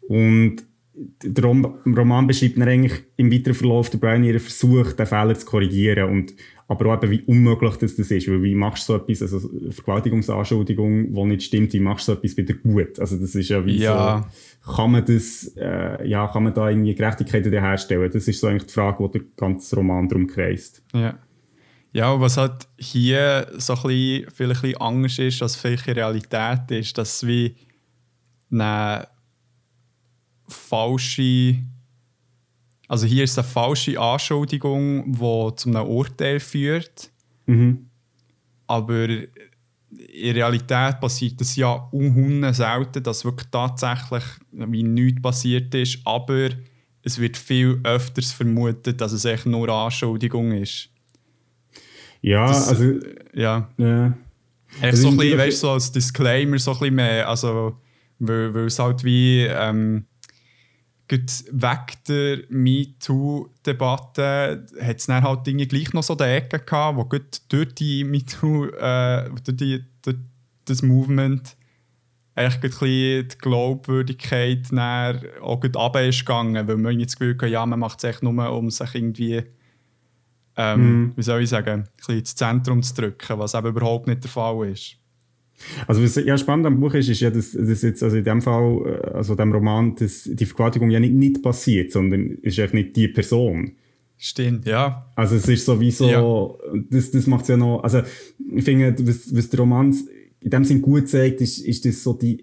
und 0.08 0.63
der 1.24 1.43
Rom 1.43 1.65
Roman 1.86 2.28
beschreibt 2.28 2.58
dann 2.58 2.67
eigentlich 2.67 3.04
im 3.17 3.32
weiteren 3.32 3.54
Verlauf 3.54 3.89
der 3.89 4.00
Brian 4.00 4.24
ihren 4.24 4.39
Versuch, 4.39 4.93
den 4.93 5.06
Fehler 5.06 5.36
zu 5.36 5.45
korrigieren 5.45 6.10
und 6.10 6.34
aber 6.69 6.86
auch 6.93 7.03
eben, 7.03 7.12
wie 7.12 7.21
unmöglich 7.23 7.75
das, 7.77 7.95
das 7.95 8.12
ist, 8.12 8.27
weil 8.29 8.43
wie 8.43 8.53
machst 8.53 8.88
du 8.88 8.93
so 8.93 8.99
etwas, 8.99 9.23
also 9.23 9.49
Vergewaltigungsanschuldigung, 9.71 11.13
die 11.13 11.23
nicht 11.25 11.43
stimmt, 11.43 11.73
wie 11.73 11.79
machst 11.79 12.08
du 12.08 12.13
so 12.13 12.17
etwas 12.19 12.38
wieder 12.38 12.53
gut? 12.53 12.99
Also 12.99 13.17
das 13.17 13.34
ist 13.34 13.49
ja 13.49 13.65
wie 13.65 13.77
Ja. 13.79 14.23
so, 14.63 14.71
kann 14.75 14.91
man 14.91 15.03
das, 15.03 15.51
äh, 15.58 16.08
ja, 16.08 16.27
kann 16.27 16.43
man 16.43 16.53
da 16.53 16.69
irgendwie 16.69 16.93
Gerechtigkeit 16.93 17.43
herstellen? 17.45 18.12
Das 18.13 18.27
ist 18.27 18.39
so 18.39 18.47
eigentlich 18.47 18.67
die 18.67 18.73
Frage, 18.73 19.03
die 19.10 19.17
der 19.19 19.27
ganze 19.36 19.75
Roman 19.75 20.08
darum 20.08 20.27
kreist. 20.27 20.84
Ja. 20.93 21.17
Ja, 21.91 22.12
und 22.12 22.21
was 22.21 22.38
halt 22.38 22.67
hier 22.77 23.47
so 23.58 23.73
ein 23.73 23.82
bisschen, 23.82 24.32
vielleicht 24.32 24.63
ein 24.63 24.69
bisschen 24.69 24.82
anders 24.82 25.17
ist, 25.19 25.41
als 25.41 25.55
vielleicht 25.55 25.88
in 25.88 25.93
Realität 25.95 26.69
ist, 26.69 26.95
dass 26.99 27.25
wie 27.25 27.55
eine 28.51 29.08
falsche. 30.47 31.55
Also 32.89 33.06
hier 33.06 33.23
ist 33.23 33.38
eine 33.38 33.47
falsche 33.47 33.97
Anschuldigung, 33.99 35.13
die 35.13 35.56
zu 35.56 35.69
einem 35.69 35.88
Urteil 35.88 36.39
führt. 36.41 37.12
Mhm. 37.45 37.86
Aber 38.67 39.08
in 39.08 40.36
Realität 40.36 40.99
passiert 40.99 41.39
das 41.39 41.56
ja 41.56 41.71
unhunden 41.91 42.52
selten, 42.54 43.02
dass 43.04 43.23
wirklich 43.23 43.47
tatsächlich 43.52 44.23
wie 44.52 44.84
nichts 44.84 45.21
passiert 45.21 45.73
ist. 45.75 45.99
Aber 46.04 46.49
es 47.04 47.19
wird 47.19 47.38
viel 47.38 47.80
öfters 47.84 48.32
vermutet, 48.34 48.99
dass 49.02 49.12
es 49.13 49.23
echt 49.23 49.45
nur 49.45 49.67
eine 49.69 49.78
Anschuldigung 49.78 50.52
ist. 50.52 50.89
Ja, 52.21 52.47
Das- 52.47 52.69
also, 52.69 52.93
Ja. 53.34 53.69
ja. 53.78 54.17
Echt 54.82 54.84
Also 54.84 55.02
so 55.04 55.08
ein 55.10 55.17
bisschen, 55.17 55.38
weißt, 55.39 55.60
so 55.62 55.71
als 55.71 55.91
Disclaimer 55.91 56.60
so 56.60 56.71
ein 56.71 56.80
bisschen 56.80 56.95
mehr, 56.95 57.28
also 57.30 57.78
weil, 58.19 58.54
weil 58.54 58.65
es 58.65 58.78
halt 58.78 59.04
wie 59.04 59.45
ähm, 59.45 60.06
gut 61.10 61.43
weg 61.52 61.98
der 62.08 62.39
MeToo-Debatte 62.50 64.65
hat 64.80 64.98
es 64.98 65.08
dann 65.08 65.24
halt 65.24 65.48
Dinge 65.48 65.67
gleich 65.67 65.93
noch 65.93 66.04
so 66.04 66.15
der 66.15 66.38
Ecke 66.38 66.60
gehabt, 66.60 66.98
wo 66.98 67.06
gut 67.06 67.41
durch 67.50 67.74
die 67.76 68.04
MeToo, 68.04 68.65
äh, 68.67 69.30
durch, 69.43 69.58
die, 69.58 69.84
durch 70.02 70.17
das 70.65 70.82
Movement 70.82 71.56
eigentlich 72.36 72.62
gut 72.62 72.65
ein 72.65 72.69
bisschen 72.69 73.28
die 73.28 73.38
Glaubwürdigkeit 73.38 74.67
dann 74.72 75.22
auch 75.41 75.60
gut 75.60 75.76
runter 75.76 76.06
ist 76.06 76.19
gegangen, 76.19 76.67
weil 76.67 76.78
man 76.78 76.98
das 77.00 77.17
Gefühl 77.17 77.36
hatte, 77.36 77.48
ja, 77.48 77.65
man 77.65 77.80
macht 77.80 78.00
es 78.00 78.04
echt 78.10 78.24
nur, 78.24 78.52
um 78.52 78.69
sich 78.69 78.95
irgendwie 78.95 79.43
ähm, 80.56 80.82
Mhm. 80.82 81.13
wie 81.15 81.24
soll 81.24 81.41
ich 81.41 81.50
sagen, 81.50 81.84
ein 81.84 81.88
bisschen 81.95 82.19
ins 82.19 82.36
Zentrum 82.36 82.84
zu 82.84 82.93
drücken, 82.93 83.39
was 83.39 83.54
eben 83.54 83.67
überhaupt 83.67 84.08
nicht 84.08 84.24
der 84.24 84.32
Fall 84.32 84.69
ist. 84.69 84.95
Also 85.88 86.04
was 86.04 86.15
ja 86.15 86.38
spannend 86.38 86.65
am 86.65 86.80
Buch 86.80 86.93
ist, 86.93 87.10
ist 87.10 87.19
ja, 87.19 87.30
dass, 87.30 87.52
dass 87.52 87.82
jetzt 87.82 88.02
also 88.04 88.17
in 88.17 88.24
dem 88.24 88.41
Fall, 88.41 88.82
äh, 89.04 89.08
also 89.17 89.36
dem 89.36 89.52
Roman, 89.52 89.95
dass 89.95 90.24
die 90.24 90.45
Vergewaltigung 90.45 90.89
ja 90.89 91.00
nicht, 91.00 91.13
nicht 91.13 91.41
passiert, 91.43 91.91
sondern 91.91 92.38
es 92.43 92.54
ist 92.54 92.60
echt 92.60 92.74
nicht 92.74 92.95
die 92.95 93.08
Person. 93.08 93.74
Stimmt, 94.17 94.65
ja. 94.65 95.10
Also 95.15 95.36
es 95.36 95.48
ist 95.48 95.65
sowieso, 95.65 96.60
das, 96.89 97.12
das 97.12 97.26
macht 97.28 97.43
es 97.43 97.48
ja 97.50 97.58
noch, 97.58 97.82
also 97.84 98.02
ich 98.54 98.63
finde, 98.65 98.93
was, 99.08 99.34
was 99.34 99.50
der 99.50 99.60
Roman 99.62 99.95
in 100.41 100.50
dem 100.50 100.65
Sinn 100.65 100.82
gut 100.82 101.08
zeigt, 101.08 101.39
ist, 101.41 101.60
ist 101.60 101.86
das 101.86 102.04
so 102.04 102.13
die 102.13 102.41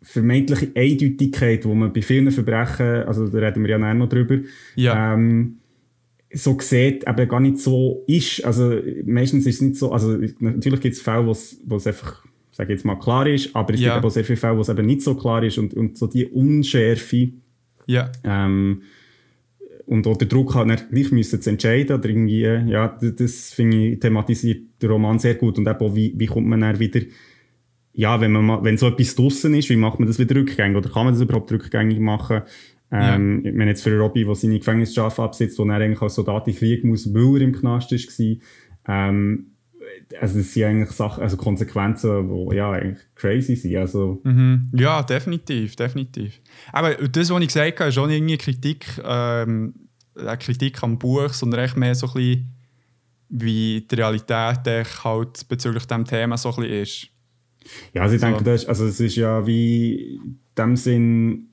vermeintliche 0.00 0.70
Eindeutigkeit, 0.74 1.64
wo 1.66 1.74
man 1.74 1.92
bei 1.92 2.00
vielen 2.00 2.30
Verbrechen, 2.30 3.04
also 3.06 3.28
da 3.28 3.38
reden 3.38 3.62
wir 3.64 3.70
ja 3.70 3.78
nachher 3.78 3.94
noch 3.94 4.08
drüber, 4.08 4.38
Ja. 4.76 5.14
ähm, 5.14 5.58
so 6.32 6.58
sieht, 6.60 7.06
eben 7.08 7.28
gar 7.28 7.40
nicht 7.40 7.58
so 7.58 8.04
ist. 8.06 8.44
Also 8.44 8.78
meistens 9.06 9.46
ist 9.46 9.56
es 9.56 9.60
nicht 9.62 9.76
so, 9.76 9.92
also 9.92 10.18
natürlich 10.40 10.80
gibt 10.80 10.94
es 10.94 11.00
Fälle, 11.00 11.26
wo 11.26 11.30
es 11.76 11.86
einfach, 11.86 12.24
sage 12.52 12.72
ich 12.72 12.78
jetzt 12.78 12.84
mal, 12.84 12.96
klar 12.96 13.26
ist, 13.26 13.54
aber 13.56 13.74
es 13.74 13.80
Ja. 13.80 13.94
gibt 13.94 13.98
aber 13.98 14.10
sehr 14.10 14.24
viele 14.24 14.36
Fälle, 14.36 14.56
wo 14.56 14.60
es 14.60 14.68
eben 14.68 14.84
nicht 14.86 15.02
so 15.02 15.14
klar 15.14 15.42
ist 15.42 15.58
und, 15.58 15.74
und 15.74 15.96
so 15.96 16.06
die 16.06 16.26
Unschärfe 16.26 17.30
Ja, 17.86 18.10
ähm, 18.24 18.82
und 19.86 20.06
auch 20.06 20.18
der 20.18 20.28
Druck 20.28 20.54
hat, 20.54 20.68
dann 20.68 20.78
gleich 20.90 21.10
müssen 21.12 21.40
zu 21.40 21.48
entscheiden 21.48 21.96
oder 21.96 22.06
irgendwie, 22.10 22.42
ja, 22.42 22.88
das, 23.00 23.14
das 23.14 23.52
finde 23.54 23.76
ich, 23.92 24.00
thematisiert 24.00 24.60
der 24.82 24.90
Roman 24.90 25.18
sehr 25.18 25.34
gut 25.36 25.56
und 25.56 25.66
eben 25.66 25.78
auch, 25.80 25.94
wie, 25.94 26.12
wie 26.14 26.26
kommt 26.26 26.46
man 26.46 26.60
dann 26.60 26.78
wieder, 26.78 27.00
ja, 27.94 28.20
wenn 28.20 28.32
man 28.32 28.62
wenn 28.64 28.76
so 28.76 28.86
etwas 28.88 29.14
draussen 29.14 29.54
ist, 29.54 29.70
wie 29.70 29.76
macht 29.76 29.98
man 29.98 30.06
das 30.06 30.18
wieder 30.18 30.34
rückgängig 30.36 30.76
oder 30.76 30.90
kann 30.90 31.06
man 31.06 31.14
das 31.14 31.22
überhaupt 31.22 31.50
rückgängig 31.50 32.00
machen? 32.00 32.42
Ähm, 32.90 33.42
Ich 33.44 33.54
meine 33.54 33.70
jetzt 33.70 33.82
für 33.82 33.98
Robbie, 33.98 34.24
der 34.24 34.34
seine 34.34 34.58
Gefängnisstrafe 34.58 35.22
absitzt, 35.22 35.58
wo 35.58 35.64
er 35.64 35.74
eigentlich 35.76 36.00
als 36.00 36.14
Soldat 36.14 36.48
in 36.48 36.54
Krieg 36.54 36.84
muss, 36.84 37.12
weil 37.12 37.36
er 37.36 37.42
im 37.42 37.52
Knast 37.52 37.92
war, 37.92 38.36
ähm, 38.88 39.46
also 40.20 40.38
das 40.38 40.54
sind 40.54 40.64
eigentlich 40.64 40.90
Sachen, 40.92 41.22
also 41.22 41.36
Konsequenzen, 41.36 42.28
die 42.50 42.56
ja 42.56 42.70
eigentlich 42.70 42.98
crazy 43.14 43.56
sind, 43.56 43.76
also 43.76 44.20
mhm. 44.24 44.70
ja, 44.74 45.02
definitiv, 45.02 45.76
definitiv. 45.76 46.40
Aber 46.72 46.94
das, 46.94 47.30
was 47.30 47.40
ich 47.42 47.48
gesagt 47.48 47.80
habe, 47.80 47.88
ist 47.90 47.98
auch 47.98 48.06
nicht 48.06 48.16
irgendwie 48.16 48.38
Kritik, 48.38 48.86
ähm, 49.04 49.74
eine 50.16 50.38
Kritik 50.38 50.82
am 50.82 50.98
Buch, 50.98 51.28
sondern 51.30 51.60
echt 51.60 51.76
mehr 51.76 51.94
so 51.94 52.06
ein 52.06 52.12
bisschen, 52.14 52.54
wie 53.28 53.86
die 53.90 53.94
Realität 53.94 55.04
halt 55.04 55.46
bezüglich 55.48 55.84
diesem 55.84 56.04
Thema 56.06 56.38
so 56.38 56.48
ein 56.50 56.56
bisschen 56.56 56.72
ist. 56.82 57.08
Ja, 57.92 58.02
also 58.02 58.14
ich 58.14 58.20
So. 58.22 58.26
denke, 58.26 58.44
das 58.44 58.62
ist, 58.62 58.68
also 58.68 58.86
es 58.86 58.98
ist 58.98 59.16
ja 59.16 59.46
wie 59.46 60.14
in 60.16 60.38
dem 60.56 60.76
Sinn, 60.76 61.47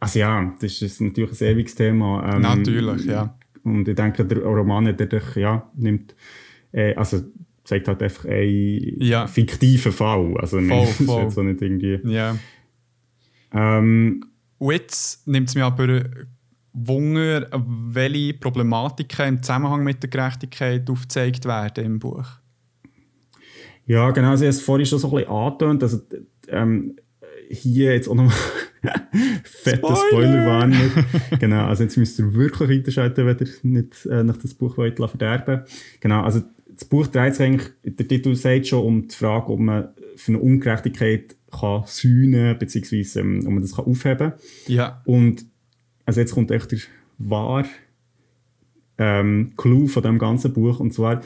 also 0.00 0.18
ja, 0.18 0.54
das 0.60 0.82
ist 0.82 1.00
natürlich 1.00 1.40
ein 1.40 1.48
ewiges 1.48 1.74
Thema. 1.74 2.34
Ähm, 2.34 2.42
Natürlich, 2.42 3.04
ja. 3.06 3.36
Und 3.64 3.88
ich 3.88 3.94
denke, 3.96 4.24
der 4.24 4.38
Roman, 4.42 4.84
der 4.84 5.06
dich, 5.06 5.34
ja, 5.36 5.68
nimmt, 5.74 6.14
äh, 6.72 6.94
also 6.94 7.22
zeigt 7.64 7.88
halt 7.88 8.02
einfach 8.02 8.24
einen 8.26 9.00
Ja. 9.00 9.26
fiktiven 9.26 9.90
Fall. 9.92 10.36
Also 10.38 10.60
Voll, 10.60 10.82
ist 10.84 11.02
voll. 11.02 11.22
jetzt 11.24 11.34
so 11.34 11.42
nicht 11.42 11.60
irgendwie... 11.62 11.98
Ja. 12.04 12.36
Ähm, 13.52 14.22
Und 14.58 14.72
jetzt 14.72 15.26
nimmt 15.26 15.48
es 15.48 15.54
mich 15.54 15.64
aber 15.64 16.04
Wunder, 16.72 17.48
welche 17.90 18.34
Problematiken 18.34 19.26
im 19.28 19.42
Zusammenhang 19.42 19.82
mit 19.82 20.02
der 20.02 20.10
Gerechtigkeit 20.10 20.88
aufgezeigt 20.90 21.44
werden 21.46 21.84
im 21.84 21.98
Buch. 21.98 22.26
ja, 23.86 24.10
genau, 24.10 24.30
also 24.30 24.44
ich 24.44 24.48
habe 24.48 24.56
es 24.58 24.62
vorhin 24.62 24.86
schon 24.86 24.98
so 24.98 25.08
ein 25.08 25.14
bisschen 25.14 25.30
angetönt, 25.30 25.82
also 25.82 26.00
ähm, 26.48 26.96
hier 27.50 27.92
jetzt 27.94 28.08
auch 28.08 28.14
nochmal 28.14 28.34
fette 29.44 29.78
Spoiler! 29.78 29.96
Spoilerwarnung. 29.96 30.90
genau, 31.38 31.66
also 31.66 31.82
jetzt 31.82 31.96
müsst 31.96 32.18
ihr 32.18 32.34
wirklich 32.34 32.86
einschalten, 32.86 33.26
wenn 33.26 33.38
ihr 33.38 33.48
nicht 33.62 34.06
äh, 34.06 34.22
nach 34.22 34.36
das 34.36 34.54
Buch 34.54 34.76
wollt, 34.76 34.98
verderben 34.98 35.64
Genau, 36.00 36.22
also 36.22 36.42
das 36.68 36.84
Buch 36.84 37.06
dreht 37.06 37.34
sich 37.34 37.46
eigentlich, 37.46 37.70
der 37.84 38.06
Titel 38.06 38.34
sagt 38.34 38.66
schon 38.66 38.84
um 38.84 39.08
die 39.08 39.14
Frage, 39.14 39.48
ob 39.48 39.60
man 39.60 39.88
für 40.16 40.32
eine 40.32 40.40
Ungerechtigkeit 40.40 41.36
kann 41.50 41.84
sühnen, 41.86 42.58
beziehungsweise 42.58 43.20
ähm, 43.20 43.40
ob 43.46 43.52
man 43.52 43.62
das 43.62 43.76
kann 43.76 43.86
aufheben 43.86 44.30
kann. 44.30 44.38
Ja. 44.66 45.02
Und 45.06 45.46
also 46.04 46.20
jetzt 46.20 46.32
kommt 46.32 46.50
echt 46.50 46.72
der 46.72 46.78
wahre 47.18 47.66
ähm, 48.98 49.52
Clou 49.56 49.86
von 49.86 50.02
dem 50.02 50.18
ganzen 50.18 50.52
Buch. 50.52 50.80
Und 50.80 50.92
zwar, 50.92 51.20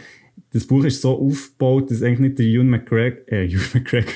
das 0.52 0.66
Buch 0.66 0.84
ist 0.84 1.00
so 1.00 1.16
aufgebaut, 1.18 1.90
dass 1.90 2.02
eigentlich 2.02 2.18
nicht 2.20 2.38
der 2.40 2.46
Ewan 2.46 2.70
McGregor, 2.70 3.18
äh, 3.28 3.46
Ewan 3.52 3.66
McGregor, 3.74 4.12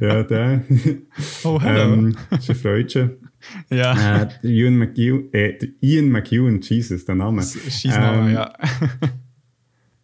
ja, 0.00 0.22
der, 0.22 0.64
Oh, 1.44 1.60
hello. 1.60 1.94
ähm, 1.94 2.16
das 2.30 2.40
ist 2.40 2.50
ein 2.50 2.56
Freudchen. 2.56 3.10
ja. 3.70 4.22
Äh, 4.22 4.28
der 4.42 4.50
Ewan 4.50 4.76
McEwan, 4.78 5.32
äh, 5.32 5.56
der 5.58 5.68
Ian 5.80 6.10
McEwan, 6.10 6.60
Jesus, 6.60 7.04
der 7.04 7.14
Name. 7.14 7.42
Scheissname, 7.42 8.28
Ähm, 8.30 8.34
ja. 8.34 8.52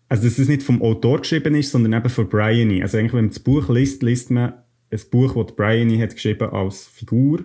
Also, 0.09 0.23
dass 0.23 0.39
es 0.39 0.47
nicht 0.49 0.63
vom 0.63 0.81
Autor 0.83 1.19
geschrieben 1.23 1.57
ist, 1.57 1.73
sondern 1.73 1.93
eben 1.95 2.09
von 2.09 2.29
Bryony. 2.29 2.81
Also, 2.81 2.97
eigentlich, 2.97 3.13
wenn 3.15 3.25
man 3.25 3.31
das 3.31 3.41
Buch 3.41 3.69
liest, 3.69 4.05
liest 4.05 4.31
man 4.31 4.53
ein 4.89 5.01
Buch, 5.11 5.35
das 5.45 5.57
Bryony 5.57 5.99
hat 5.99 6.15
geschrieben 6.15 6.49
als 6.51 6.87
Figur. 6.87 7.41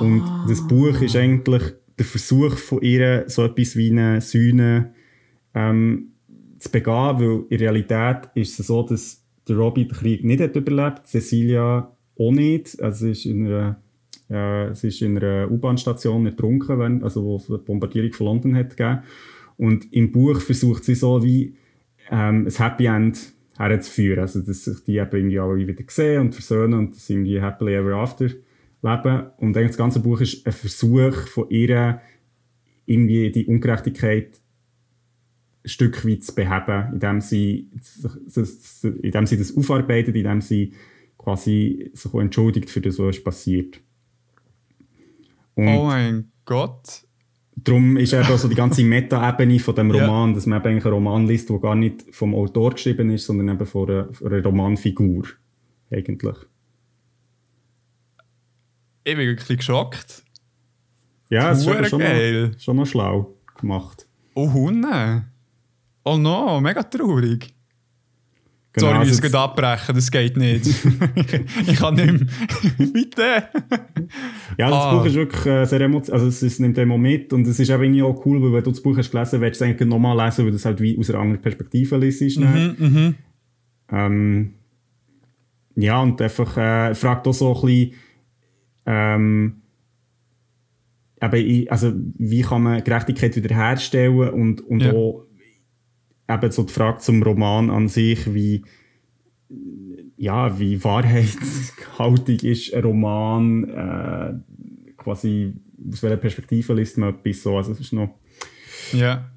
Und 0.00 0.20
das 0.48 0.66
Buch 0.66 1.00
ist 1.00 1.14
eigentlich 1.14 1.62
der 1.96 2.04
Versuch 2.04 2.58
von 2.58 2.82
ihr, 2.82 3.26
so 3.28 3.44
etwas 3.44 3.76
wie 3.76 3.92
eine 3.92 4.20
Sühne 4.20 4.94
ähm, 5.56 6.12
zu 6.58 6.70
begehen, 6.70 7.18
weil 7.18 7.44
in 7.48 7.58
Realität 7.58 8.30
ist 8.34 8.60
es 8.60 8.66
so, 8.68 8.82
dass 8.82 9.24
der 9.48 9.56
Robbie 9.56 9.86
den 9.86 9.96
Krieg 9.96 10.22
nicht 10.22 10.40
hat 10.40 10.54
überlebt, 10.54 11.06
Cecilia 11.06 11.90
auch 12.18 12.32
nicht. 12.32 12.80
Also, 12.80 13.08
ist 13.08 13.26
in 13.26 13.46
einer 13.46 13.80
äh, 14.28 14.74
sie 14.74 14.88
ist 14.88 15.02
in 15.02 15.16
einer 15.16 15.50
U-Bahn-Station 15.50 16.26
ertrunken, 16.26 16.78
wenn, 16.78 17.02
also 17.02 17.24
wo 17.24 17.36
es 17.36 17.46
die 17.46 17.58
Bombardierung 17.58 18.12
von 18.12 18.26
London 18.26 18.56
hat 18.56 18.76
gegeben. 18.76 19.02
Und 19.56 19.92
im 19.92 20.12
Buch 20.12 20.40
versucht 20.40 20.84
sie 20.84 20.94
so 20.94 21.22
wie 21.22 21.56
ähm, 22.10 22.46
ein 22.46 22.52
Happy 22.52 22.86
End 22.86 23.32
herzuführen. 23.56 24.20
Also, 24.20 24.40
dass 24.40 24.64
sich 24.64 24.84
die 24.84 24.98
eben 24.98 25.16
irgendwie 25.16 25.38
alle 25.38 25.56
wieder 25.56 25.74
sehen 25.88 26.22
und 26.22 26.34
versöhnen 26.34 26.74
und 26.74 26.96
dass 26.96 27.08
irgendwie 27.08 27.40
happily 27.40 27.74
ever 27.74 27.94
after 27.94 28.26
leben. 28.26 29.22
Und 29.38 29.56
eigentlich 29.56 29.68
das 29.68 29.78
ganze 29.78 30.00
Buch 30.00 30.20
ist 30.20 30.46
ein 30.46 30.52
Versuch 30.52 31.28
von 31.28 31.48
ihr, 31.48 32.00
irgendwie 32.84 33.30
die 33.30 33.46
Ungerechtigkeit 33.46 34.40
Stück 35.66 36.06
weit 36.06 36.24
zu 36.24 36.34
beheben, 36.34 36.92
indem 36.94 37.20
sie, 37.20 37.70
indem 38.82 39.26
sie 39.26 39.36
das 39.36 39.56
aufarbeitet, 39.56 40.16
indem 40.16 40.40
sie 40.40 40.74
quasi 41.18 41.90
sich 41.92 42.14
entschuldigt 42.14 42.70
für 42.70 42.80
das, 42.80 42.98
was 42.98 43.22
passiert. 43.22 43.80
Und 45.54 45.68
oh 45.68 45.84
mein 45.84 46.30
Gott. 46.44 47.02
Darum 47.56 47.96
ist 47.96 48.12
eben 48.12 48.36
so 48.36 48.48
die 48.48 48.54
ganze 48.54 48.84
Meta-Ebene 48.84 49.58
von 49.58 49.74
dem 49.74 49.90
Roman, 49.92 50.30
ja. 50.30 50.34
dass 50.34 50.46
man 50.46 50.60
eben 50.60 50.80
einen 50.80 50.92
Roman 50.92 51.26
liest, 51.26 51.48
der 51.48 51.58
gar 51.58 51.74
nicht 51.74 52.04
vom 52.14 52.34
Autor 52.34 52.72
geschrieben 52.72 53.10
ist, 53.10 53.26
sondern 53.26 53.56
eben 53.56 53.66
von 53.66 53.90
einer, 53.90 54.12
von 54.12 54.32
einer 54.32 54.42
Romanfigur. 54.44 55.24
Eigentlich. 55.90 56.36
Ich 59.04 59.16
bin 59.16 59.26
wirklich 59.26 59.58
geschockt. 59.58 60.22
Ja, 61.30 61.50
es 61.50 61.66
ist 61.66 61.88
schon, 61.88 62.00
geil. 62.00 62.48
Noch, 62.48 62.60
schon 62.60 62.76
noch 62.76 62.86
schlau 62.86 63.34
gemacht. 63.58 64.06
Oh, 64.34 64.52
Hunde. 64.52 65.24
Oh 66.08 66.16
no, 66.16 66.60
mega 66.60 66.84
traurig. 66.84 67.52
Genau, 68.72 68.88
Sorry, 68.88 69.00
wir 69.00 69.06
müssen 69.06 69.24
also 69.24 69.38
abbrechen, 69.38 69.94
das 69.96 70.08
geht 70.08 70.36
nicht. 70.36 70.66
ich 71.66 71.76
kann 71.78 71.94
nicht 71.94 72.12
mehr. 72.12 72.86
Bitte! 72.92 73.48
ja, 74.56 74.70
das 74.70 74.78
ah. 74.78 74.94
Buch 74.94 75.06
ist 75.06 75.14
wirklich 75.14 75.46
äh, 75.46 75.64
sehr 75.64 75.80
emotional. 75.80 76.20
Also, 76.20 76.28
es, 76.28 76.42
es 76.42 76.60
nimmt 76.60 76.78
immer 76.78 76.96
mit 76.96 77.32
und 77.32 77.44
es 77.48 77.58
ist 77.58 77.70
eben 77.70 77.82
irgendwie 77.82 78.02
auch 78.02 78.24
cool, 78.24 78.40
weil 78.40 78.52
wenn 78.52 78.62
du 78.62 78.70
das 78.70 78.82
Buch 78.82 78.96
hast 78.96 79.10
gelesen, 79.10 79.40
willst 79.40 79.60
du 79.60 79.64
es 79.64 79.68
eigentlich 79.68 79.88
nochmal 79.88 80.16
lesen, 80.16 80.44
weil 80.44 80.52
du 80.52 80.56
es 80.56 80.64
halt 80.64 80.80
wie 80.80 80.96
aus 80.96 81.10
einer 81.10 81.18
anderen 81.18 81.42
Perspektive 81.42 81.96
liest. 81.96 82.38
Ne? 82.38 82.76
Mhm, 82.78 82.86
mhm. 82.86 83.14
Ähm, 83.90 84.54
ja, 85.74 86.00
und 86.00 86.22
einfach 86.22 86.56
äh, 86.56 86.94
fragt 86.94 87.26
auch 87.26 87.34
so 87.34 87.52
ein 87.52 87.60
bisschen, 87.62 87.92
ähm, 88.86 89.62
eben, 91.20 91.68
also, 91.68 91.92
wie 92.18 92.42
kann 92.42 92.62
man 92.62 92.84
Gerechtigkeit 92.84 93.34
wiederherstellen 93.34 94.30
und, 94.30 94.60
und 94.60 94.80
ja. 94.82 94.92
auch 94.92 95.26
eben 96.28 96.50
so 96.50 96.62
die 96.62 96.72
Frage 96.72 96.98
zum 96.98 97.22
Roman 97.22 97.70
an 97.70 97.88
sich, 97.88 98.32
wie, 98.34 98.64
ja, 100.16 100.58
wie 100.58 100.82
wahrheitshaltig 100.82 102.44
ist 102.44 102.74
ein 102.74 102.82
Roman, 102.82 103.64
äh, 103.64 104.94
quasi 104.96 105.54
aus 105.92 106.02
welcher 106.02 106.16
Perspektive 106.16 106.74
liest 106.74 106.98
man 106.98 107.10
etwas 107.14 107.42
so, 107.42 107.56
also 107.56 107.72
es 107.72 107.80
ist 107.80 107.92
noch... 107.92 108.10
Ja. 108.92 109.30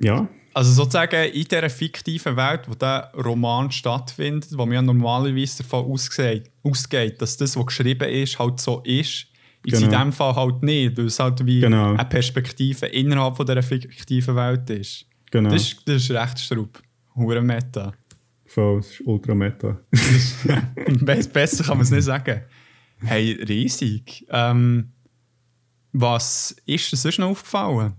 Ja. 0.00 0.28
Also 0.54 0.72
sozusagen 0.72 1.30
in 1.32 1.44
dieser 1.44 1.68
fiktiven 1.68 2.36
Welt, 2.36 2.62
wo 2.66 2.74
der 2.74 3.12
Roman 3.14 3.70
stattfindet, 3.70 4.50
wo 4.52 4.64
man 4.64 4.72
ja 4.72 4.82
normalerweise 4.82 5.62
davon 5.62 5.84
ausgeht, 5.84 6.50
ausgeht 6.62 7.20
dass 7.20 7.36
das, 7.36 7.56
was 7.56 7.66
geschrieben 7.66 8.08
ist, 8.08 8.38
halt 8.38 8.60
so 8.60 8.80
ist, 8.80 9.26
ist 9.64 9.74
genau. 9.74 9.84
in 9.84 9.90
diesem 9.90 10.12
Fall 10.12 10.34
halt 10.34 10.62
nicht, 10.62 10.96
weil 10.96 11.06
es 11.06 11.18
halt 11.18 11.44
wie 11.44 11.60
genau. 11.60 11.92
eine 11.92 12.04
Perspektive 12.06 12.86
innerhalb 12.86 13.36
von 13.36 13.44
dieser 13.44 13.62
fiktiven 13.62 14.34
Welt 14.34 14.70
ist. 14.70 15.06
Genau. 15.36 15.50
Das 15.50 15.64
ist, 15.64 15.82
das 15.86 15.96
ist 15.96 16.10
recht 16.12 16.38
Straub. 16.38 16.82
Hure 17.14 17.42
Meta. 17.42 17.92
Voll, 18.46 18.78
das 18.78 18.90
ist 18.90 19.02
ultra 19.06 19.34
Meta. 19.34 19.78
Besser 21.34 21.62
kann 21.62 21.76
man 21.76 21.82
es 21.84 21.90
nicht 21.90 22.04
sagen. 22.04 22.40
Hey, 23.00 23.32
riesig. 23.46 24.26
Ähm, 24.30 24.92
was 25.92 26.56
ist 26.64 26.90
dir 26.90 26.96
sonst 26.96 27.18
noch 27.18 27.28
aufgefallen? 27.28 27.92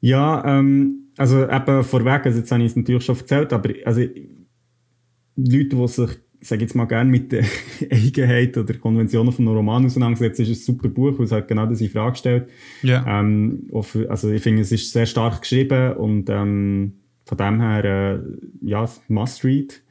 Ja, 0.00 0.44
ähm, 0.44 1.08
also 1.16 1.48
eben 1.48 1.82
vorweg, 1.82 2.26
also 2.26 2.40
jetzt 2.40 2.52
habe 2.52 2.62
ich 2.62 2.72
es 2.72 2.76
natürlich 2.76 3.02
schon 3.06 3.16
erzählt, 3.16 3.54
aber 3.54 3.70
also, 3.86 4.02
Leute, 4.02 5.76
die 5.76 5.88
sich 5.88 6.10
ich 6.40 6.48
sage 6.48 6.62
jetzt 6.62 6.74
mal 6.74 6.84
gerne 6.86 7.10
mit 7.10 7.32
den 7.32 7.44
Eigenheiten 7.90 8.60
oder 8.60 8.74
Konventionen 8.74 9.32
von 9.32 9.46
einem 9.46 9.56
Roman 9.56 9.86
auseinandergesetzt, 9.86 10.40
ist 10.40 10.48
ein 10.48 10.54
super 10.54 10.88
Buch, 10.88 11.18
weil 11.18 11.26
es 11.26 11.32
halt 11.32 11.48
genau 11.48 11.66
diese 11.66 11.88
Frage 11.88 12.16
stellt. 12.16 12.48
Ja. 12.82 13.04
Ähm, 13.06 13.70
also 14.08 14.30
ich 14.30 14.42
finde, 14.42 14.62
es 14.62 14.72
ist 14.72 14.92
sehr 14.92 15.06
stark 15.06 15.42
geschrieben 15.42 15.94
und 15.94 16.28
ähm, 16.30 16.92
von 17.26 17.38
dem 17.38 17.60
her, 17.60 17.84
äh, 17.84 18.20
ja, 18.62 18.88
must 19.08 19.44
read. 19.44 19.82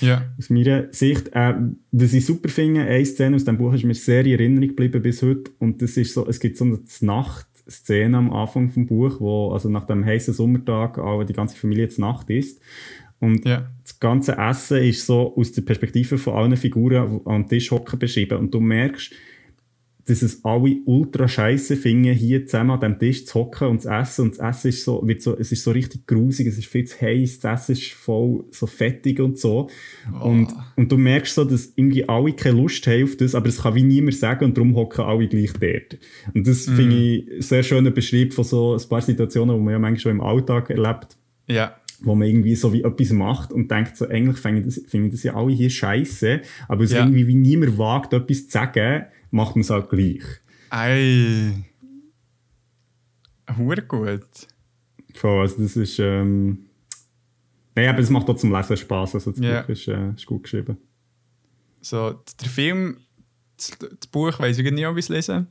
Ja. 0.00 0.24
Aus 0.36 0.50
meiner 0.50 0.92
Sicht. 0.92 1.28
Äh, 1.32 1.54
was 1.92 2.12
ich 2.12 2.26
super 2.26 2.48
finde, 2.48 2.82
eine 2.82 3.04
Szene 3.06 3.36
aus 3.36 3.44
dem 3.44 3.58
Buch 3.58 3.72
ist 3.74 3.84
mir 3.84 3.94
sehr 3.94 4.26
in 4.26 4.32
Erinnerung 4.32 4.68
geblieben 4.68 5.00
bis 5.00 5.22
heute 5.22 5.52
und 5.60 5.80
das 5.82 5.96
ist 5.96 6.14
so, 6.14 6.26
es 6.26 6.40
gibt 6.40 6.56
so 6.56 6.64
eine 6.64 6.80
Nachtszene 7.00 8.16
am 8.16 8.32
Anfang 8.32 8.70
vom 8.70 8.86
Buch, 8.86 9.20
wo 9.20 9.52
also 9.52 9.68
nach 9.68 9.84
dem 9.84 10.04
heißen 10.04 10.34
Sommertag 10.34 10.98
auch 10.98 11.22
die 11.22 11.32
ganze 11.32 11.56
Familie 11.56 11.88
zur 11.88 12.06
Nacht 12.06 12.28
ist 12.28 12.60
und 13.20 13.44
ja. 13.44 13.70
das 13.82 14.00
ganze 14.00 14.36
Essen 14.36 14.78
ist 14.78 15.06
so 15.06 15.36
aus 15.36 15.52
der 15.52 15.62
Perspektive 15.62 16.16
von 16.16 16.34
allen 16.34 16.56
Figuren 16.56 17.20
am 17.26 17.46
Tisch 17.46 17.70
hocken 17.70 17.98
beschrieben. 17.98 18.38
Und 18.38 18.54
du 18.54 18.60
merkst, 18.60 19.12
dass 20.06 20.22
es 20.22 20.42
alle 20.42 20.78
ultra 20.86 21.28
scheiße 21.28 21.76
finden, 21.76 22.14
hier 22.14 22.46
zusammen 22.46 22.70
an 22.70 22.80
dem 22.80 22.98
Tisch 22.98 23.26
zu 23.26 23.34
hocken 23.34 23.68
und 23.68 23.82
zu 23.82 23.90
essen. 23.90 24.22
Und 24.22 24.38
das 24.38 24.56
Essen 24.56 24.68
ist 24.68 24.84
so, 24.84 25.06
wird 25.06 25.20
so, 25.20 25.36
es 25.36 25.52
ist 25.52 25.62
so 25.62 25.70
richtig 25.70 26.06
grusig, 26.06 26.46
es 26.46 26.56
ist 26.56 26.66
viel 26.66 26.86
zu 26.86 26.98
heiß, 26.98 27.40
das 27.40 27.68
Essen 27.68 27.72
ist 27.72 27.92
voll 27.92 28.44
so 28.52 28.66
fettig 28.66 29.20
und 29.20 29.38
so. 29.38 29.68
Oh. 30.18 30.24
Und, 30.24 30.54
und 30.76 30.90
du 30.90 30.96
merkst 30.96 31.34
so, 31.34 31.44
dass 31.44 31.74
irgendwie 31.76 32.08
alle 32.08 32.32
keine 32.32 32.56
Lust 32.56 32.86
haben 32.86 33.04
auf 33.04 33.16
das, 33.18 33.34
aber 33.34 33.48
es 33.48 33.60
kann 33.60 33.74
wie 33.74 33.82
niemand 33.82 34.16
sagen 34.16 34.46
und 34.46 34.56
darum 34.56 34.74
hocken 34.74 35.04
alle 35.04 35.28
gleich 35.28 35.52
dort. 35.52 35.98
Und 36.32 36.46
das 36.48 36.66
mm. 36.66 36.74
finde 36.74 36.96
ich 36.96 37.46
sehr 37.46 37.62
schöner 37.62 37.90
Beschrieb 37.90 38.32
von 38.32 38.44
so 38.44 38.74
ein 38.74 38.88
paar 38.88 39.02
Situationen, 39.02 39.56
die 39.56 39.62
man 39.62 39.72
ja 39.72 39.78
manchmal 39.78 40.00
schon 40.00 40.12
im 40.12 40.22
Alltag 40.22 40.70
erlebt. 40.70 41.18
Ja 41.46 41.76
wo 42.02 42.14
man 42.14 42.28
irgendwie 42.28 42.54
so 42.54 42.72
wie 42.72 42.82
etwas 42.82 43.10
macht 43.10 43.52
und 43.52 43.70
denkt 43.70 43.96
so, 43.96 44.08
eigentlich 44.08 44.38
finden 44.38 44.64
das, 44.64 44.80
finden 44.86 45.10
das 45.10 45.22
ja 45.22 45.34
alle 45.34 45.52
hier 45.52 45.70
scheiße, 45.70 46.40
aber 46.68 46.84
es 46.84 46.92
ja. 46.92 47.00
irgendwie 47.00 47.26
wie 47.26 47.34
niemand 47.34 47.78
wagt, 47.78 48.12
etwas 48.12 48.46
zu 48.46 48.50
sagen, 48.50 49.06
macht 49.30 49.56
man 49.56 49.62
es 49.62 49.70
halt 49.70 49.90
gleich. 49.90 50.22
Ei. 50.70 51.52
Hure 53.56 53.82
gut. 53.82 54.26
Voll, 55.14 55.40
also 55.40 55.62
das 55.62 55.76
ist, 55.76 55.98
ähm, 55.98 56.70
Nein, 57.74 57.88
aber 57.88 58.00
es 58.00 58.10
macht 58.10 58.28
auch 58.28 58.36
zum 58.36 58.52
Lesen 58.52 58.76
Spaß. 58.76 59.14
Also 59.14 59.30
das 59.30 59.40
yeah. 59.40 59.62
Buch 59.62 59.68
ist, 59.70 59.88
äh, 59.88 60.10
ist, 60.10 60.26
gut 60.26 60.42
geschrieben. 60.42 60.76
So, 61.80 62.20
der 62.40 62.48
Film, 62.48 62.98
das, 63.56 63.70
das 63.78 64.06
Buch 64.08 64.38
weiß 64.38 64.58
ich 64.58 64.70
nicht, 64.70 64.86
ob 64.86 64.96
ich 64.98 65.04
es 65.04 65.08
lesen. 65.08 65.46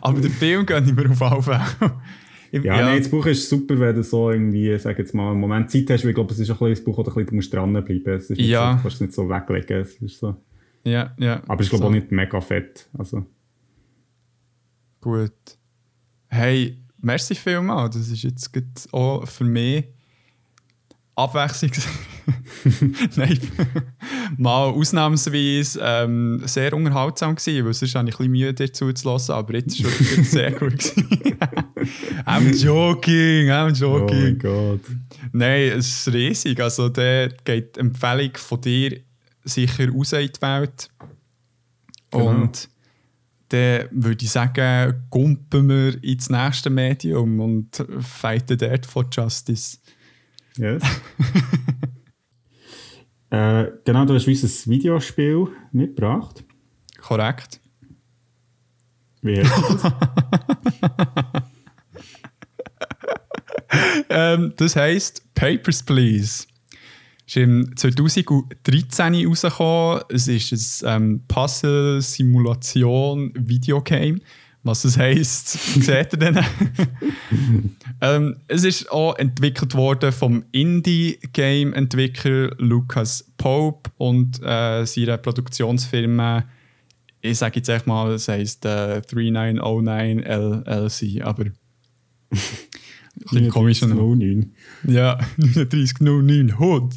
aber 0.00 0.20
der 0.20 0.30
Film 0.30 0.64
geht 0.64 0.84
nicht 0.84 0.96
mehr 0.96 1.10
auf 1.10 1.22
Anfang. 1.22 2.00
Ja, 2.50 2.62
ja. 2.62 2.82
Nein, 2.82 2.98
das 2.98 3.10
Buch 3.10 3.26
ist 3.26 3.48
super, 3.48 3.78
wenn 3.78 3.94
du 3.94 4.02
so 4.02 4.30
irgendwie, 4.30 4.78
sag 4.78 4.98
jetzt 4.98 5.14
mal, 5.14 5.30
einen 5.30 5.40
Moment 5.40 5.70
Zeit 5.70 5.90
hast, 5.90 6.04
weil 6.04 6.10
ich 6.10 6.14
glaube, 6.14 6.32
es 6.32 6.38
ist 6.38 6.50
ein 6.50 6.56
bisschen 6.56 6.70
das 6.70 6.84
Buch, 6.84 6.98
oder 6.98 7.10
du 7.10 7.34
musst 7.34 7.52
dranbleiben. 7.52 8.14
Es 8.14 8.30
ist 8.30 8.40
ja. 8.40 8.70
so, 8.70 8.76
du 8.76 8.82
kannst 8.82 8.94
es 8.94 9.00
nicht 9.00 9.12
so 9.12 9.28
weglegen. 9.28 9.80
Es 9.80 9.94
ist 9.96 10.18
so. 10.18 10.36
Ja, 10.84 11.14
ja. 11.18 11.42
Aber 11.46 11.60
es 11.60 11.66
ist 11.66 11.70
glaube 11.70 11.84
so. 11.84 11.88
auch 11.88 11.92
nicht 11.92 12.10
mega 12.10 12.40
fett. 12.40 12.88
Also. 12.96 13.26
Gut. 15.00 15.32
Hey, 16.28 16.78
merci 17.00 17.34
vielmals. 17.34 17.96
Das 17.96 18.08
ist 18.08 18.22
jetzt 18.22 18.92
auch 18.92 19.26
für 19.26 19.44
mich 19.44 19.84
Abwechslung. 21.14 21.72
Nein, 23.16 23.38
mal 24.36 24.66
ausnahmsweise 24.66 25.80
ähm, 25.82 26.42
sehr 26.44 26.72
unterhaltsam 26.72 27.34
gewesen, 27.34 27.64
weil 27.64 27.74
sonst 27.74 27.94
habe 27.94 28.08
ich 28.08 28.14
ein 28.14 28.18
bisschen 28.18 28.32
Mühe, 28.32 28.54
dir 28.54 28.72
zuzulassen, 28.72 29.34
aber 29.34 29.54
jetzt 29.54 29.82
war 29.82 29.90
es 30.20 30.30
sehr 30.30 30.52
gut. 30.52 30.72
I'm 32.26 32.54
joking, 32.54 33.50
I'm 33.50 33.72
joking. 33.72 34.18
Oh 34.18 34.22
mein 34.22 34.38
Gott. 34.38 34.80
Nein, 35.32 35.72
es 35.78 35.88
ist 35.88 36.14
riesig. 36.14 36.60
Also, 36.60 36.88
da 36.88 37.28
geht 37.44 37.76
die 37.76 37.80
Empfehlung 37.80 38.30
von 38.34 38.60
dir 38.60 39.00
sicher 39.44 39.88
raus 39.90 40.12
in 40.12 40.28
die 40.28 40.42
Welt. 40.42 40.88
Genau. 42.10 42.28
Und 42.28 42.68
dann 43.50 43.88
würde 43.90 44.24
ich 44.24 44.30
sagen, 44.30 45.06
gumpen 45.10 45.68
wir 45.68 46.04
ins 46.04 46.28
nächste 46.28 46.70
Medium 46.70 47.40
und 47.40 47.84
fighten 48.00 48.58
dort 48.58 48.84
for 48.84 49.06
Justice. 49.10 49.78
Yes. 50.56 50.82
äh, 53.30 53.66
genau, 53.84 54.04
du 54.04 54.14
hast 54.14 54.26
uns 54.26 54.66
ein 54.66 54.70
Videospiel 54.70 55.46
mitgebracht. 55.72 56.44
Korrekt. 56.98 57.60
Wie 59.22 59.38
heißt 59.38 59.52
das? 59.52 59.92
ähm, 64.08 64.54
das 64.56 64.74
heisst 64.76 65.22
Papers, 65.34 65.82
Please. 65.82 66.46
Es 67.26 67.36
ist 67.36 67.42
im 67.42 67.76
2013 67.76 69.26
rausgekommen. 69.26 70.04
Es 70.08 70.28
ist 70.28 70.84
ein 70.84 71.02
ähm, 71.02 71.24
Puzzle-Simulation-Videogame. 71.28 74.20
Was 74.68 74.82
das 74.82 74.98
heisst, 74.98 75.48
seht 75.82 76.12
ihr 76.12 76.18
dann. 76.18 76.44
ähm, 78.02 78.36
es 78.48 78.64
ist 78.64 78.92
auch 78.92 79.16
entwickelt 79.16 79.74
worden 79.74 80.12
vom 80.12 80.44
Indie-Game-Entwickler 80.52 82.50
Lucas 82.58 83.24
Pope 83.38 83.90
und 83.96 84.42
äh, 84.42 84.84
seiner 84.84 85.16
Produktionsfirma, 85.16 86.44
ich 87.22 87.38
sage 87.38 87.56
jetzt 87.56 87.70
echt 87.70 87.86
mal, 87.86 88.12
es 88.12 88.28
heisst 88.28 88.66
äh, 88.66 89.00
3909 89.00 90.18
LLC, 90.18 91.22
aber. 91.24 91.46
ein 93.32 93.48
komisch. 93.48 93.80
3909. 93.80 94.52
Ja, 94.86 95.18
3909 95.38 96.58
Hood. 96.58 96.94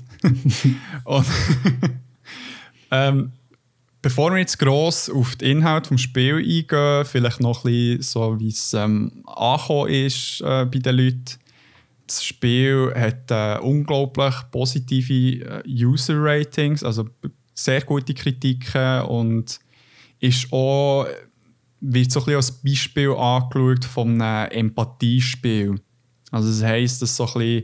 und, 1.06 1.26
ähm, 2.92 3.32
Bevor 4.02 4.32
wir 4.32 4.40
jetzt 4.40 4.58
gross 4.58 5.10
auf 5.10 5.36
den 5.36 5.58
Inhalt 5.58 5.92
des 5.92 6.02
Spiels 6.02 6.44
eingehen, 6.44 7.06
vielleicht 7.06 7.40
noch 7.40 7.64
ein 7.66 7.72
bisschen 7.72 8.02
so, 8.02 8.40
wie 8.40 8.48
es 8.48 8.74
ähm, 8.74 9.24
angekommen 9.26 9.90
ist 9.90 10.42
äh, 10.42 10.66
bei 10.66 10.80
den 10.80 10.96
Leuten. 10.96 11.40
das 12.08 12.24
Spiel 12.24 12.92
hat 12.96 13.30
äh, 13.30 13.60
unglaublich 13.62 14.34
positive 14.50 15.14
äh, 15.14 15.64
User-Ratings, 15.68 16.84
also 16.84 17.08
sehr 17.54 17.82
gute 17.82 18.14
Kritiken 18.16 19.02
und 19.04 19.60
ist 20.20 20.52
auch, 20.52 21.06
wird 21.80 22.12
so 22.12 22.22
ein 22.22 22.26
bisschen 22.26 22.36
als 22.36 22.52
Beispiel 22.52 23.12
angeschaut 23.12 23.86
von 23.86 24.20
einem 24.22 24.52
Empathiespiel. 24.52 25.80
Also 26.32 26.50
das 26.50 26.64
heisst, 26.64 27.02
dass 27.02 27.16
so 27.16 27.28
ein 27.28 27.34
bisschen, 27.34 27.64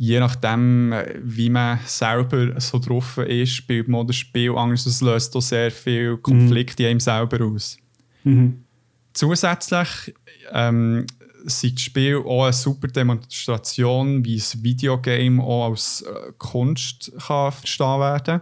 je 0.00 0.18
nachdem, 0.18 0.94
wie 1.22 1.50
man 1.50 1.78
selber 1.84 2.58
so 2.58 2.78
drauf 2.78 3.18
ist, 3.18 3.52
spielt 3.52 3.86
man 3.86 4.06
das 4.06 4.16
Spiel 4.16 4.56
anders. 4.56 4.86
Es 4.86 5.02
löst 5.02 5.36
auch 5.36 5.42
sehr 5.42 5.70
viel 5.70 6.16
Konflikte 6.16 6.82
mhm. 6.82 6.86
in 6.86 6.90
einem 6.92 7.00
selber 7.00 7.44
aus. 7.44 7.76
Mhm. 8.24 8.64
Zusätzlich 9.12 10.14
ähm, 10.52 11.04
sind 11.44 11.78
die 11.78 11.82
Spiele 11.82 12.24
auch 12.24 12.44
eine 12.44 12.54
super 12.54 12.88
Demonstration, 12.88 14.24
wie 14.24 14.36
ein 14.36 14.62
Videogame 14.64 15.42
auch 15.42 15.68
als 15.68 16.00
äh, 16.00 16.32
Kunst 16.38 17.12
kann 17.26 17.52
verstehen 17.52 18.00
werden 18.00 18.40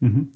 mhm. 0.00 0.28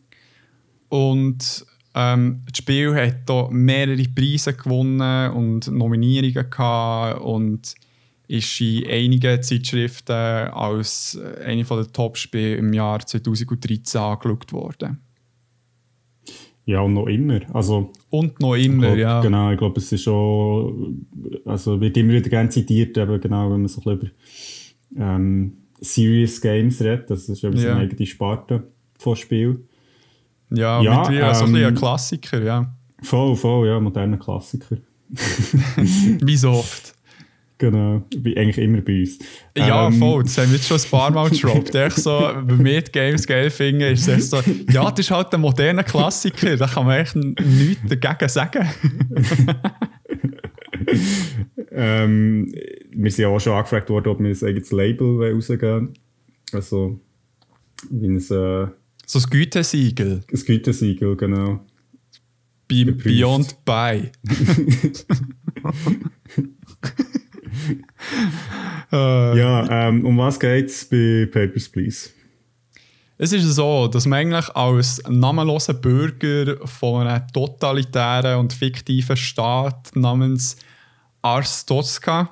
Und 0.90 1.66
ähm, 1.94 2.42
das 2.46 2.58
Spiel 2.58 2.94
hat 2.94 3.22
hier 3.26 3.48
mehrere 3.50 4.04
Preise 4.14 4.52
gewonnen 4.52 5.30
und 5.30 5.68
Nominierungen 5.68 6.50
gehabt 6.50 7.22
und 7.22 7.74
ist 8.26 8.60
in 8.60 8.86
einigen 8.88 9.42
Zeitschriften 9.42 10.12
als 10.12 11.18
eine 11.44 11.64
der 11.64 11.92
Top-Spiele 11.92 12.56
im 12.56 12.72
Jahr 12.72 13.04
2013 13.04 14.00
angeschaut 14.00 14.52
worden. 14.52 15.00
Ja, 16.66 16.80
und 16.80 16.94
noch 16.94 17.06
immer. 17.06 17.40
Also, 17.52 17.92
und 18.08 18.40
noch 18.40 18.54
immer, 18.54 18.86
glaub, 18.86 18.96
ja. 18.96 19.20
Genau, 19.20 19.50
ich 19.50 19.58
glaube, 19.58 19.78
es 19.78 19.92
ist 19.92 20.04
schon, 20.04 21.06
also 21.44 21.78
wird 21.78 21.96
immer 21.98 22.14
wieder 22.14 22.30
gerne 22.30 22.48
zitiert, 22.48 22.96
eben 22.96 23.20
genau, 23.20 23.50
wenn 23.50 23.60
man 23.60 23.68
so 23.68 23.82
ein 23.82 23.98
bisschen 23.98 24.12
über 24.92 25.04
ähm, 25.04 25.52
Serious 25.80 26.40
Games 26.40 26.80
redet, 26.80 27.10
das 27.10 27.28
ist 27.28 27.44
eben 27.44 27.56
ja. 27.56 27.62
so 27.62 27.68
eine 27.68 27.80
eigene 27.80 28.06
Sparte 28.06 28.72
von 28.98 29.16
Spiel. 29.16 29.62
Ja, 30.50 30.80
ja 30.80 30.98
mittlerweile 30.98 31.28
ähm, 31.28 31.34
so 31.34 31.44
ein 31.44 31.52
bisschen 31.52 31.68
ein 31.68 31.74
Klassiker, 31.74 32.42
ja. 32.42 32.74
Voll, 33.02 33.36
voll, 33.36 33.68
ja, 33.68 33.78
moderner 33.78 34.16
Klassiker. 34.16 34.78
Wie 35.76 36.36
so 36.36 36.50
oft. 36.52 36.93
Genau, 37.58 38.02
wie 38.16 38.36
eigentlich 38.36 38.58
immer 38.58 38.80
bei 38.80 39.00
uns. 39.00 39.18
Ja, 39.56 39.86
ähm, 39.86 39.92
voll, 39.94 40.24
das 40.24 40.36
haben 40.38 40.48
wir 40.48 40.56
jetzt 40.56 40.66
schon 40.66 40.76
ein 40.76 40.90
paar 40.90 41.12
Mal 41.12 41.30
gedroppt. 41.30 41.74
Echt 41.76 41.96
so, 41.96 42.32
wir 42.46 42.82
die 42.82 42.90
Games 42.90 43.24
geil 43.26 43.48
finden, 43.48 43.82
ist 43.82 44.08
es 44.08 44.30
so, 44.30 44.40
ja, 44.70 44.90
das 44.90 45.06
ist 45.06 45.12
halt 45.12 45.32
ein 45.32 45.40
moderner 45.40 45.84
Klassiker, 45.84 46.56
da 46.56 46.66
kann 46.66 46.84
man 46.84 46.98
echt 46.98 47.14
nichts 47.14 47.80
dagegen 47.88 48.28
sagen. 48.28 48.68
ähm, 51.70 52.52
wir 52.90 53.10
sind 53.12 53.22
ja 53.22 53.28
auch 53.28 53.38
schon 53.38 53.52
angefragt 53.52 53.88
worden, 53.88 54.08
ob 54.08 54.18
wir 54.18 54.30
ein 54.30 54.44
eigenes 54.44 54.72
Label 54.72 55.32
rausgeben 55.32 55.94
Also, 56.52 56.98
wie 57.88 58.08
ein... 58.08 58.16
Äh, 58.16 58.66
so 59.06 59.18
ein 59.18 59.24
Gütesiegel. 59.30 60.22
Ein 60.32 60.44
Gütesiegel, 60.44 61.16
genau. 61.16 61.60
Be 62.66 62.86
Beyond 62.86 63.64
Buy. 63.64 64.10
äh, 68.92 69.38
ja, 69.38 69.88
ähm, 69.88 70.04
um 70.04 70.18
was 70.18 70.38
geht 70.38 70.66
es 70.66 70.84
bei 70.84 71.28
Papers, 71.30 71.68
Please? 71.68 72.10
Es 73.16 73.32
ist 73.32 73.44
so, 73.54 73.86
dass 73.86 74.06
man 74.06 74.18
eigentlich 74.18 74.48
als 74.56 75.02
namenloser 75.08 75.74
Bürger 75.74 76.56
von 76.66 77.06
einem 77.06 77.26
totalitären 77.32 78.40
und 78.40 78.52
fiktiven 78.52 79.16
Staat 79.16 79.94
namens 79.94 80.56
Ars 81.22 81.64
Tosca 81.64 82.30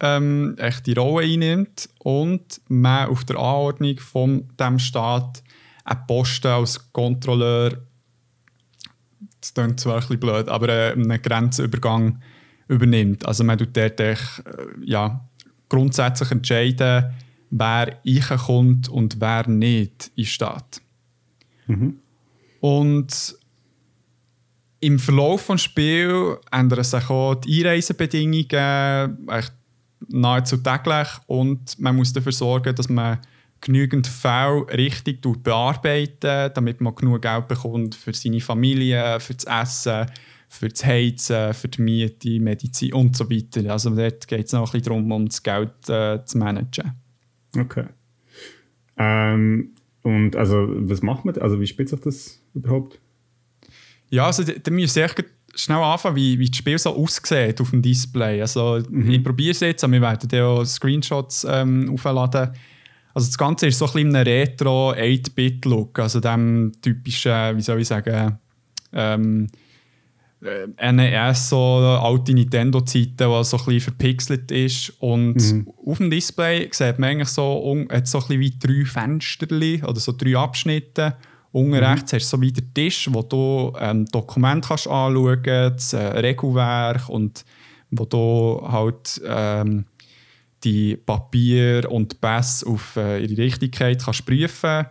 ähm, 0.00 0.54
echt 0.58 0.86
die 0.86 0.92
Rolle 0.92 1.26
einnimmt 1.26 1.88
und 1.98 2.60
man 2.68 3.08
auf 3.08 3.24
der 3.24 3.36
Anordnung 3.36 3.98
von 3.98 4.48
dem 4.60 4.78
Staat 4.78 5.42
einen 5.84 6.06
Posten 6.06 6.48
als 6.48 6.92
Kontrolleur, 6.92 7.78
das 9.40 9.54
klingt 9.54 9.80
zwar 9.80 9.94
ein 9.94 10.00
bisschen 10.00 10.20
blöd, 10.20 10.48
aber 10.48 10.68
äh, 10.68 10.92
einen 10.92 11.22
Grenzübergang 11.22 12.20
übernimmt. 12.68 13.26
Also 13.26 13.44
man 13.44 13.58
tut 13.58 13.76
dort 13.76 14.00
äh, 14.00 14.16
ja, 14.84 15.24
grundsätzlich 15.68 16.30
entscheiden, 16.30 17.12
wer 17.50 18.00
reinkommt 18.04 18.88
und 18.88 19.20
wer 19.20 19.48
nicht 19.48 20.08
in 20.08 20.12
die 20.16 20.26
Stadt. 20.26 20.80
Mhm. 21.66 21.96
Und 22.60 23.36
im 24.80 24.98
Verlauf 24.98 25.46
des 25.46 25.62
Spiels 25.62 26.38
ändern 26.50 26.84
sich 26.84 27.10
auch 27.10 27.36
die 27.36 27.64
Einreisebedingungen 27.64 29.28
echt 29.28 29.52
nahezu 30.08 30.58
täglich 30.58 31.08
und 31.26 31.78
man 31.78 31.96
muss 31.96 32.12
dafür 32.12 32.32
sorgen, 32.32 32.74
dass 32.74 32.88
man 32.88 33.18
genügend 33.60 34.06
Fälle 34.06 34.66
richtig 34.72 35.22
bearbeitet, 35.42 36.56
damit 36.56 36.80
man 36.80 36.94
genug 36.94 37.22
Geld 37.22 37.48
bekommt 37.48 37.94
für 37.94 38.12
seine 38.12 38.40
Familie, 38.40 39.18
für 39.18 39.34
das 39.34 39.44
Essen, 39.44 40.06
für 40.48 40.68
das 40.68 40.84
Heizen, 40.84 41.54
für 41.54 41.68
die 41.68 41.82
Miete, 41.82 42.40
Medizin 42.40 42.92
und 42.94 43.16
so 43.16 43.30
weiter. 43.30 43.70
Also 43.70 43.90
dort 43.90 44.26
geht 44.28 44.46
es 44.46 44.52
noch 44.52 44.60
ein 44.60 44.72
bisschen 44.72 44.84
darum, 44.84 45.12
um 45.12 45.26
das 45.26 45.42
Geld 45.42 45.88
äh, 45.88 46.24
zu 46.24 46.38
managen. 46.38 46.92
Okay. 47.56 47.86
Ähm, 48.96 49.72
und 50.02 50.36
also 50.36 50.66
was 50.68 51.02
macht 51.02 51.24
man? 51.24 51.36
Also 51.38 51.60
wie 51.60 51.66
spielt 51.66 51.88
sich 51.88 52.00
das 52.00 52.40
überhaupt? 52.54 53.00
Ja, 54.08 54.26
also 54.26 54.44
da 54.44 54.70
müssen 54.70 54.96
wir 54.96 55.10
schnell 55.54 55.78
anfangen, 55.78 56.16
wie, 56.16 56.38
wie 56.38 56.48
das 56.48 56.56
Spiel 56.56 56.78
so 56.78 56.94
aussieht 56.94 57.60
auf 57.60 57.70
dem 57.70 57.82
Display. 57.82 58.40
Also 58.40 58.80
mhm. 58.88 59.10
ich 59.10 59.24
probiere 59.24 59.50
es 59.50 59.60
jetzt, 59.60 59.82
aber 59.82 59.94
wir 59.94 60.02
werden 60.02 60.28
ja 60.30 60.46
auch 60.46 60.64
Screenshots 60.64 61.46
ähm, 61.48 61.90
aufladen. 61.92 62.52
Also 63.14 63.28
das 63.28 63.38
Ganze 63.38 63.66
ist 63.66 63.78
so 63.78 63.86
ein 63.86 63.92
bisschen 63.92 64.16
ein 64.16 64.26
Retro 64.26 64.92
8-Bit-Look, 64.92 65.98
also 65.98 66.20
dem 66.20 66.72
typischen, 66.82 67.56
wie 67.56 67.62
soll 67.62 67.80
ich 67.80 67.88
sagen, 67.88 68.38
ähm, 68.92 69.46
äh, 69.46 69.65
NES, 70.40 71.48
so 71.48 71.56
alte 71.58 72.34
Nintendo-Zeiten, 72.34 73.30
was 73.30 73.50
so 73.50 73.56
ein 73.56 73.64
bisschen 73.64 73.80
verpixelt 73.80 74.50
ist. 74.50 74.92
Und 75.00 75.36
mhm. 75.36 75.68
auf 75.86 75.98
dem 75.98 76.10
Display 76.10 76.68
sieht 76.70 76.98
man 76.98 77.10
eigentlich 77.10 77.28
so, 77.28 77.86
hat 77.90 78.06
so 78.06 78.18
ein 78.18 78.26
bisschen 78.28 78.40
wie 78.40 78.58
drei 78.58 78.84
Fenster 78.84 79.46
oder 79.88 80.00
so 80.00 80.12
drei 80.12 80.36
Abschnitte. 80.36 81.16
Unten 81.52 81.70
mhm. 81.70 81.76
rechts 81.76 82.12
hast 82.12 82.32
du 82.32 82.36
so 82.36 82.42
wie 82.42 82.52
den 82.52 82.72
Tisch, 82.74 83.08
wo 83.10 83.22
du 83.22 83.72
ähm, 83.80 84.04
Dokument 84.06 84.66
kannst 84.66 84.88
anschauen 84.88 85.42
kannst, 85.42 85.92
das 85.94 86.00
äh, 86.00 86.18
Regelwerk 86.18 87.08
und 87.08 87.44
wo 87.90 88.04
du 88.04 88.66
halt 88.70 89.20
ähm, 89.26 89.86
die 90.64 90.96
Papier 90.96 91.90
und 91.90 92.20
Pässe 92.20 92.66
auf 92.66 92.96
äh, 92.96 93.24
ihre 93.24 93.42
Richtigkeit 93.42 94.02
kannst 94.04 94.26
prüfen 94.26 94.86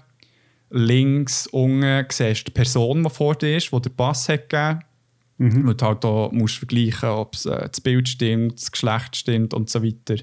Links 0.72 1.48
unten 1.48 2.06
siehst 2.10 2.42
du 2.42 2.46
die 2.46 2.52
Person, 2.52 3.04
die 3.04 3.10
vor 3.10 3.36
dir 3.36 3.58
ist, 3.58 3.72
die 3.72 3.82
den 3.82 3.96
Pass 3.96 4.28
hat 4.28 4.50
gegeben 4.50 4.80
Mhm. 5.38 5.76
Du 5.78 5.86
halt 5.86 6.06
auch 6.06 6.32
musst 6.32 6.58
vergleichen 6.58 7.10
ob 7.10 7.36
äh, 7.46 7.68
das 7.68 7.82
Bild 7.82 8.08
stimmt, 8.08 8.60
das 8.60 8.72
Geschlecht 8.72 9.16
stimmt 9.16 9.54
und 9.54 9.70
so 9.70 9.84
weiter. 9.84 10.16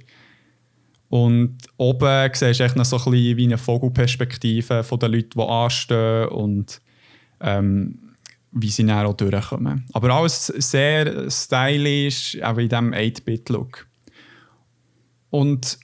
Und 1.08 1.58
oben 1.76 2.30
siehst 2.32 2.60
du 2.60 2.64
echt 2.64 2.76
noch 2.76 2.86
so 2.86 2.96
ein 2.96 3.10
bisschen 3.10 3.36
wie 3.36 3.44
eine 3.44 3.58
Vogelperspektive 3.58 4.82
von 4.82 4.98
den 4.98 5.12
Leuten, 5.12 5.38
die 5.38 5.42
anstehen 5.42 6.28
und 6.28 6.80
ähm, 7.40 7.98
wie 8.52 8.70
sie 8.70 8.86
dann 8.86 9.06
auch 9.06 9.14
durchkommen. 9.14 9.86
Aber 9.92 10.10
alles 10.10 10.46
sehr 10.46 11.30
stylisch, 11.30 12.40
auch 12.42 12.56
in 12.56 12.68
diesem 12.68 12.92
8-Bit-Look. 12.92 13.86
Und 15.28 15.78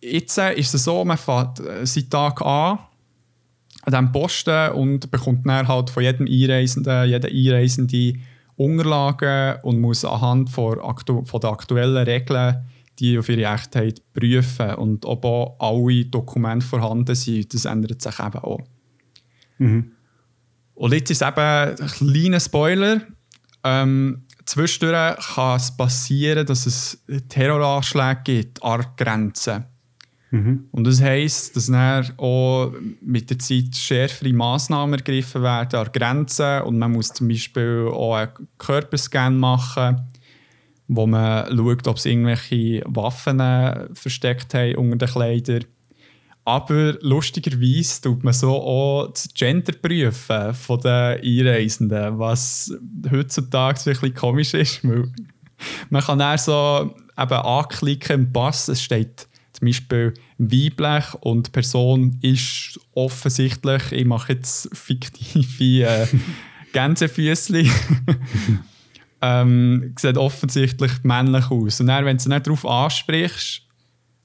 jetzt 0.00 0.38
äh, 0.38 0.54
ist 0.58 0.74
es 0.74 0.84
so, 0.84 1.04
man 1.04 1.18
fährt 1.18 1.60
äh, 1.60 1.84
seit 1.84 2.10
Tag 2.10 2.40
an 2.40 2.78
an 3.86 3.92
diesem 3.92 4.12
Posten 4.12 4.72
und 4.72 5.10
bekommt 5.10 5.46
dann 5.46 5.68
halt 5.68 5.90
von 5.90 6.02
jedem 6.02 6.26
Einreisenden, 6.26 7.08
jeder 7.08 7.28
Einreisende 7.28 8.14
Unterlagen 8.56 9.60
und 9.62 9.80
muss 9.80 10.04
anhand 10.04 10.50
von, 10.50 10.80
aktu 10.80 11.24
von 11.24 11.40
der 11.40 11.50
aktuellen 11.50 12.04
Regeln 12.04 12.64
die 12.98 13.18
auf 13.18 13.28
ihre 13.28 13.52
Echtheit 13.52 14.00
prüfen 14.12 14.74
und 14.74 15.04
ob 15.04 15.24
auch 15.24 15.56
alle 15.58 16.04
Dokumente 16.06 16.66
vorhanden 16.66 17.14
sind. 17.14 17.52
Das 17.52 17.64
ändert 17.64 18.00
sich 18.00 18.18
eben 18.18 18.38
auch. 18.38 18.60
Mhm. 19.58 19.92
Und 20.74 20.92
jetzt 20.92 21.10
ist 21.10 21.22
eben 21.22 21.36
ein 21.36 21.76
kleiner 21.76 22.40
Spoiler. 22.40 23.02
Ähm, 23.64 24.24
zwischendurch 24.44 25.16
kann 25.34 25.56
es 25.56 25.76
passieren, 25.76 26.46
dass 26.46 26.66
es 26.66 27.02
Terroranschläge 27.28 28.20
gibt 28.24 28.62
an 28.62 28.84
Grenzen. 28.96 29.64
Mhm. 30.30 30.68
Und 30.72 30.84
das 30.84 31.00
heisst, 31.00 31.56
dass 31.56 31.66
dann 31.66 32.12
auch 32.16 32.72
mit 33.00 33.30
der 33.30 33.38
Zeit 33.38 33.74
schärfere 33.74 34.32
Massnahmen 34.32 34.94
ergriffen 34.94 35.42
werden 35.42 35.78
an 35.78 35.92
Grenzen 35.92 36.62
und 36.62 36.78
man 36.78 36.92
muss 36.92 37.08
zum 37.08 37.28
Beispiel 37.28 37.88
auch 37.92 38.14
einen 38.14 38.30
Körperscan 38.58 39.36
machen, 39.36 40.00
wo 40.88 41.06
man 41.06 41.46
schaut, 41.56 41.86
ob 41.86 41.96
es 41.96 42.06
irgendwelche 42.06 42.82
Waffen 42.86 43.40
äh, 43.40 43.88
versteckt 43.94 44.54
haben 44.54 44.76
unter 44.76 45.06
den 45.06 45.08
Kleidern. 45.08 45.64
Aber 46.44 46.96
lustigerweise 47.00 48.02
tut 48.02 48.22
man 48.22 48.32
so 48.32 48.54
auch 48.54 49.08
das 49.12 49.28
Gender 49.34 49.72
prüfen 49.72 50.54
von 50.54 50.80
den 50.80 51.18
Einreisenden, 51.20 52.20
was 52.20 52.72
heutzutage 53.10 53.84
wirklich 53.86 54.14
komisch 54.14 54.54
ist. 54.54 54.84
man 54.84 56.02
kann 56.02 56.20
dann 56.20 56.38
so 56.38 56.94
eben 57.18 57.32
anklicken 57.32 58.20
im 58.20 58.32
Pass, 58.32 58.68
es 58.68 58.80
steht 58.80 59.26
zum 59.56 59.66
Beispiel 59.66 60.14
weiblich 60.38 61.14
und 61.20 61.46
die 61.46 61.50
Person 61.50 62.18
ist 62.22 62.78
offensichtlich, 62.92 63.92
ich 63.92 64.04
mache 64.04 64.34
jetzt 64.34 64.68
fiktive 64.76 65.84
äh, 65.86 66.06
Gänsefüßchen, 66.72 67.70
ähm, 69.22 69.94
sieht 69.98 70.18
offensichtlich 70.18 70.92
männlich 71.02 71.50
aus. 71.50 71.80
Und 71.80 71.86
dann, 71.86 72.04
wenn 72.04 72.18
du 72.18 72.28
nicht 72.28 72.46
darauf 72.46 72.66
ansprichst, 72.66 73.62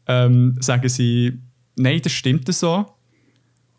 ähm, 0.07 0.57
sagen 0.59 0.89
sie, 0.89 1.39
nein, 1.77 2.01
das 2.03 2.11
stimmt 2.11 2.53
so. 2.53 2.85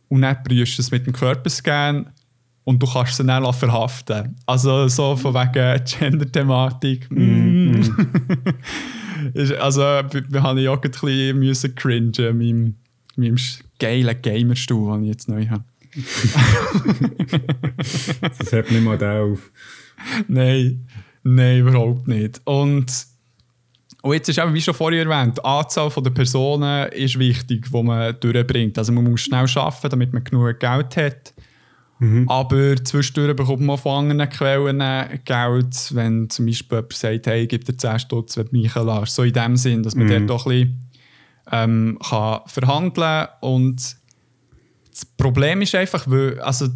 Und 0.08 0.22
dann 0.22 0.42
prüfst 0.42 0.78
du 0.78 0.82
es 0.82 0.90
mit 0.90 1.06
dem 1.06 1.12
Körperscan 1.12 2.10
und 2.64 2.82
du 2.82 2.86
kannst 2.86 3.16
sie 3.16 3.24
dann 3.24 3.52
verhaften. 3.52 4.36
Also 4.46 4.88
so 4.88 5.16
von 5.16 5.34
wegen 5.34 5.84
Gender-Thematik. 5.84 7.10
Mm. 7.10 7.72
Mm. 7.72 7.94
also 9.58 9.80
wir 9.80 10.42
haben 10.42 10.58
ja 10.58 10.70
auch 10.70 10.82
ein 10.82 10.90
bisschen 10.90 11.38
müssen 11.38 11.74
cringen 11.74 12.12
meinem, 12.18 12.74
meinem 13.16 13.36
geilen 13.78 14.22
Gamerstuhl, 14.22 14.92
den 14.94 15.04
ich 15.04 15.10
jetzt 15.10 15.28
neu 15.28 15.46
habe. 15.48 15.64
das 17.76 18.52
hört 18.52 18.70
nicht 18.70 18.82
mal 18.82 18.96
da 18.96 19.22
auf. 19.22 19.50
Nein, 20.28 20.86
nein, 21.22 21.60
überhaupt 21.60 22.08
nicht. 22.08 22.40
Und, 22.44 23.06
und 24.02 24.12
jetzt 24.14 24.28
ist 24.28 24.38
eben, 24.38 24.54
wie 24.54 24.60
schon 24.60 24.74
vorher 24.74 25.06
erwähnt, 25.06 25.38
die 25.38 25.44
Anzahl 25.44 25.90
der 25.90 26.10
Personen 26.10 26.88
ist 26.92 27.18
wichtig, 27.18 27.68
die 27.70 27.82
man 27.82 28.18
durchbringt. 28.20 28.78
Also 28.78 28.92
man 28.92 29.04
muss 29.04 29.20
schnell 29.22 29.46
arbeiten, 29.54 29.90
damit 29.90 30.12
man 30.12 30.24
genug 30.24 30.58
Geld 30.58 30.96
hat. 30.96 31.34
Mhm. 32.02 32.28
Aber 32.28 32.74
zwischendurch 32.82 33.36
bekommt 33.36 33.60
man 33.60 33.78
von 33.78 34.10
anderen 34.10 34.28
Quellen 34.28 34.80
Geld, 35.24 35.94
wenn 35.94 36.28
zum 36.28 36.46
Beispiel 36.46 36.78
jemand 36.78 36.92
sagt, 36.94 37.26
hey, 37.28 37.46
gib 37.46 37.64
dir 37.64 37.76
10 37.76 38.00
Stutz, 38.00 38.36
wenn 38.36 38.46
du 38.46 38.56
mich 38.56 38.74
lässt. 38.74 39.14
So 39.14 39.22
in 39.22 39.32
dem 39.32 39.56
Sinn, 39.56 39.84
dass 39.84 39.94
man 39.94 40.06
mhm. 40.06 40.26
dort 40.26 40.30
doch 40.30 40.46
ein 40.46 40.50
bisschen 40.50 40.90
ähm, 41.52 41.98
kann 42.04 42.40
verhandeln 42.46 42.94
kann. 42.94 43.28
Und 43.40 43.96
das 44.90 45.04
Problem 45.16 45.62
ist 45.62 45.76
einfach, 45.76 46.04
weil, 46.08 46.40
also, 46.40 46.66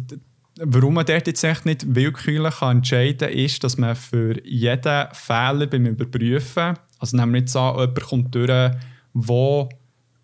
warum 0.61 0.93
man 0.93 1.05
dort 1.05 1.27
jetzt 1.27 1.43
echt 1.43 1.65
nicht 1.65 1.93
willkürlich 1.93 2.59
kann 2.59 2.77
entscheiden 2.77 3.27
kann, 3.27 3.37
ist, 3.37 3.61
dass 3.65 3.77
man 3.77 3.97
für 3.97 4.41
jeden 4.47 5.07
Fehler 5.11 5.67
beim 5.67 5.87
Überprüfen, 5.87 6.75
also 6.99 7.17
nehmen 7.17 7.33
wir 7.33 7.41
jetzt 7.41 7.55
an, 7.57 7.77
jemand 7.77 7.99
kommt 7.99 8.33
durch, 8.33 8.71
wo 9.11 9.67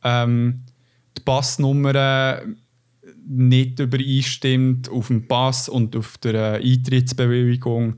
ähm, 0.02 0.64
die 1.18 1.22
Passnummer 1.24 2.42
nicht 3.28 3.80
übereinstimmt 3.80 4.90
auf 4.90 5.08
dem 5.08 5.28
Pass 5.28 5.70
und 5.70 5.96
auf 5.96 6.18
der 6.18 6.56
Eintrittsbewilligung, 6.56 7.96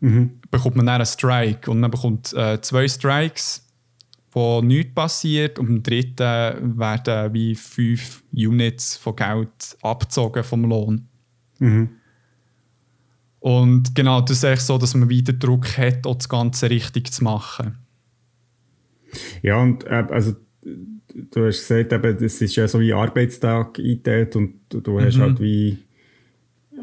mhm. 0.00 0.40
bekommt 0.50 0.76
man 0.76 0.86
dann 0.86 0.96
einen 0.96 1.06
Strike. 1.06 1.70
Und 1.70 1.80
man 1.80 1.90
bekommt 1.90 2.32
äh, 2.32 2.60
zwei 2.60 2.86
Strikes, 2.88 3.66
wo 4.32 4.60
nichts 4.60 4.94
passiert. 4.94 5.58
Und 5.58 5.68
im 5.68 5.82
dritten 5.82 6.78
werden 6.78 7.34
wie 7.34 7.54
fünf 7.54 8.22
Units 8.32 8.96
von 8.96 9.16
Geld 9.16 9.76
abgezogen 9.82 10.44
vom 10.44 10.64
Lohn. 10.64 11.08
Mhm. 11.58 11.90
Und 13.40 13.94
genau, 13.94 14.20
das 14.20 14.38
ist 14.38 14.44
echt 14.44 14.62
so, 14.62 14.76
dass 14.76 14.94
man 14.94 15.08
wieder 15.08 15.32
Druck 15.32 15.78
hat, 15.78 16.06
auch 16.06 16.16
das 16.16 16.28
Ganze 16.28 16.68
richtig 16.68 17.10
zu 17.10 17.24
machen. 17.24 17.78
Ja, 19.42 19.56
und 19.56 19.84
äh, 19.84 20.06
also 20.10 20.36
du 21.14 21.46
hast 21.46 21.68
gesagt, 21.68 21.92
eben, 21.92 22.18
das 22.18 22.40
ist 22.40 22.56
ja 22.56 22.66
so 22.68 22.80
wie 22.80 22.92
Arbeitstag 22.92 23.78
eingeteilt 23.78 24.36
und 24.36 24.54
du, 24.68 25.00
hast 25.00 25.16
mhm. 25.16 25.22
halt 25.22 25.40
wie 25.40 25.78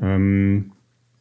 ähm, 0.01 0.71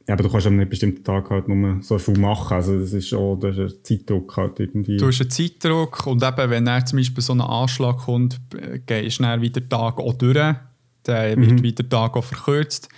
aber 0.08 0.22
du 0.22 0.30
kannst 0.30 0.46
an 0.46 0.54
einem 0.54 0.68
bestimmten 0.68 1.02
Tag 1.02 1.30
halt 1.30 1.48
nur 1.48 1.82
so 1.82 1.98
viel 1.98 2.16
machen. 2.18 2.54
Also 2.54 2.78
das 2.78 2.92
ist 2.92 3.08
schon 3.08 3.40
das 3.40 3.58
ist 3.58 3.78
ein 3.78 3.82
Zeitdruck 3.82 4.36
halt 4.36 4.60
irgendwie. 4.60 4.98
Du 4.98 5.06
hast 5.08 5.20
einen 5.20 5.30
Zeitdruck 5.30 6.06
und 6.06 6.22
eben, 6.22 6.50
wenn 6.50 6.64
dann 6.64 6.86
zum 6.86 6.98
Beispiel 6.98 7.22
so 7.22 7.32
ein 7.32 7.40
Anschlag 7.40 7.98
kommt, 7.98 8.40
ist 8.88 9.20
dann 9.20 9.40
wieder 9.40 9.60
der 9.60 9.68
Tag 9.68 9.98
auch 9.98 10.12
durch. 10.12 10.54
Dann 11.02 11.40
wird 11.40 11.52
mhm. 11.52 11.62
wieder 11.62 11.82
der 11.82 11.88
Tag 11.88 12.16
auch 12.16 12.24
verkürzt. 12.24 12.88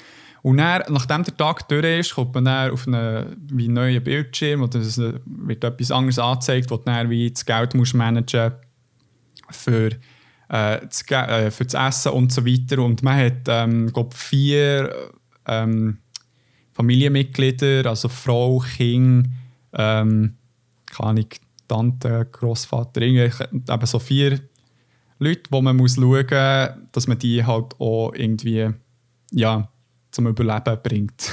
Und 0.42 0.58
dann, 0.58 0.82
nachdem 0.88 1.24
der 1.24 1.36
Tag 1.36 1.66
durch 1.68 2.00
ist, 2.00 2.14
kommt 2.14 2.34
man 2.34 2.44
dann 2.44 2.70
auf 2.70 2.86
einen 2.86 3.36
wie 3.52 3.68
neuen 3.68 4.02
Bildschirm 4.02 4.62
oder 4.62 4.78
es 4.78 4.98
wird 4.98 5.64
etwas 5.64 5.90
anderes 5.90 6.18
angezeigt, 6.18 6.70
wo 6.70 6.76
du 6.76 6.84
dann 6.84 7.10
wie 7.10 7.30
das 7.30 7.44
Geld 7.44 7.74
musst 7.74 7.94
managen 7.94 8.52
musst 8.52 8.67
für, 9.50 9.90
äh, 10.50 10.76
äh, 10.76 11.50
für 11.50 11.64
das 11.64 11.74
Essen 11.74 12.12
und 12.12 12.32
so 12.32 12.44
weiter. 12.46 12.82
Und 12.82 13.02
man 13.02 13.18
hat, 13.18 13.42
ähm, 13.48 13.92
glaube 13.92 14.14
vier 14.14 15.10
ähm, 15.46 15.98
Familienmitglieder, 16.72 17.86
also 17.86 18.08
Frau, 18.08 18.58
Kind, 18.58 19.28
ähm, 19.72 20.34
keine 20.86 21.26
Tante, 21.66 22.28
Großvater, 22.30 23.02
eben 23.02 23.86
so 23.86 23.98
vier 23.98 24.40
Leute, 25.18 25.42
wo 25.50 25.60
man 25.60 25.76
muss 25.76 25.96
schauen 25.96 26.26
muss, 26.26 26.90
dass 26.92 27.06
man 27.06 27.18
die 27.18 27.44
halt 27.44 27.78
auch 27.80 28.12
irgendwie 28.14 28.70
ja, 29.32 29.68
zum 30.10 30.26
Überleben 30.26 30.78
bringt. 30.82 31.32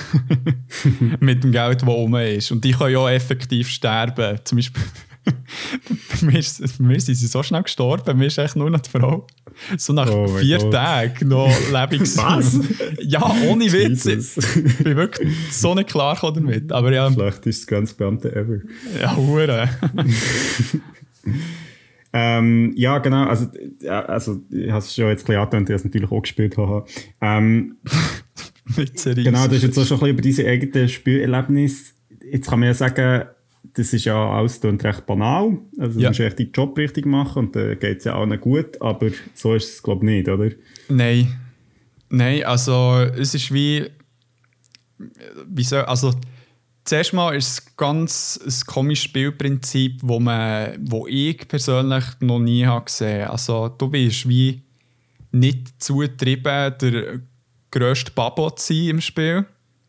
Mit 1.19 1.43
dem 1.43 1.51
Geld, 1.51 1.81
das 1.81 1.89
rum 1.89 2.15
ist. 2.15 2.51
Und 2.51 2.63
die 2.63 2.71
können 2.71 2.93
ja 2.93 3.09
effektiv 3.09 3.69
sterben. 3.69 4.39
Zum 4.43 4.57
Beispiel 4.57 4.83
bei, 5.25 6.25
mir 6.25 6.39
ist, 6.39 6.59
bei 6.77 6.83
mir 6.83 6.99
sind 6.99 7.15
sie 7.15 7.27
so 7.27 7.43
schnell 7.43 7.63
gestorben, 7.63 8.03
bei 8.05 8.13
mir 8.13 8.27
ist 8.27 8.37
echt 8.37 8.55
nur 8.55 8.69
noch 8.69 8.79
die 8.79 8.89
Frau. 8.89 9.27
So 9.77 9.93
nach 9.93 10.09
oh 10.09 10.27
vier. 10.27 10.69
Tagen 10.69 11.29
noch 11.29 11.51
lebe 11.71 12.03
ich 12.03 12.17
Was? 12.17 12.59
Ja, 13.01 13.23
ohne 13.47 13.71
Witz. 13.71 14.05
Ich 14.05 14.83
bin 14.83 14.95
wirklich 14.95 15.29
so 15.51 15.73
nicht 15.73 15.89
klar 15.89 16.17
damit. 16.33 16.71
Aber 16.71 16.91
ja. 16.91 17.11
Schlechtestes 17.11 17.67
Grenzbeamte 17.67 18.35
ever. 18.35 18.59
Ja, 18.99 19.15
Hure. 19.15 19.69
ähm, 22.13 22.73
ja, 22.75 22.97
genau. 22.99 23.25
Also, 23.25 23.47
also 23.87 24.41
ich 24.49 24.69
habe 24.69 24.79
es 24.79 24.93
schon 24.93 25.07
jetzt 25.07 25.29
ein 25.29 25.45
bisschen 25.47 25.63
ich 25.63 25.69
es 25.69 25.83
natürlich 25.85 26.11
auch 26.11 26.21
gespielt 26.21 26.57
habe. 26.57 26.85
Ähm, 27.21 27.77
genau, 29.05 29.47
du 29.47 29.55
hast 29.55 29.63
jetzt 29.63 29.77
auch 29.77 29.85
schon 29.85 29.97
ein 29.97 30.01
bisschen 30.01 30.09
über 30.09 30.21
diese 30.21 30.47
eigenen 30.47 30.89
Spielerlebnisse. 30.89 31.93
Jetzt 32.31 32.49
kann 32.49 32.59
man 32.59 32.67
ja 32.67 32.73
sagen, 32.73 33.25
das 33.73 33.93
ist 33.93 34.05
ja 34.05 34.15
alles 34.15 34.61
recht 34.63 35.05
banal. 35.05 35.57
Also, 35.79 35.99
ja. 35.99 36.03
du 36.03 36.09
musst 36.09 36.19
echt 36.19 36.39
deinen 36.39 36.51
Job 36.51 36.77
richtig 36.77 37.05
machen 37.05 37.45
und 37.45 37.55
dann 37.55 37.71
äh, 37.71 37.75
geht 37.75 37.99
es 37.99 38.05
ja 38.05 38.17
allen 38.17 38.39
gut, 38.39 38.81
aber 38.81 39.09
so 39.33 39.53
ist 39.55 39.75
es, 39.75 39.83
glaube 39.83 40.05
ich, 40.05 40.11
nicht, 40.11 40.29
oder? 40.29 40.51
Nein. 40.89 41.39
Nein, 42.09 42.43
also 42.43 42.99
es 43.17 43.33
ist 43.33 43.53
wie. 43.53 43.89
wie 45.47 45.63
soll, 45.63 45.83
also, 45.83 46.13
zuerst 46.83 47.13
mal 47.13 47.35
ist 47.35 47.47
es 47.47 47.75
ganz 47.75 48.39
ein 48.45 48.67
komisches 48.67 49.05
Spielprinzip, 49.05 49.99
wo, 50.01 50.19
man, 50.19 50.77
wo 50.79 51.07
ich 51.07 51.47
persönlich 51.47 52.05
noch 52.19 52.39
nie 52.39 52.65
habe 52.65 52.85
gesehen 52.85 53.23
habe. 53.23 53.31
Also, 53.31 53.69
du 53.69 53.89
bist 53.89 54.29
wie 54.29 54.61
nicht 55.31 55.81
zugetrieben, 55.81 56.73
der 56.79 57.19
grösste 57.71 58.11
Babo 58.11 58.51
zu 58.51 58.73
sein 58.73 58.89
im 58.89 59.01
Spiel. 59.01 59.45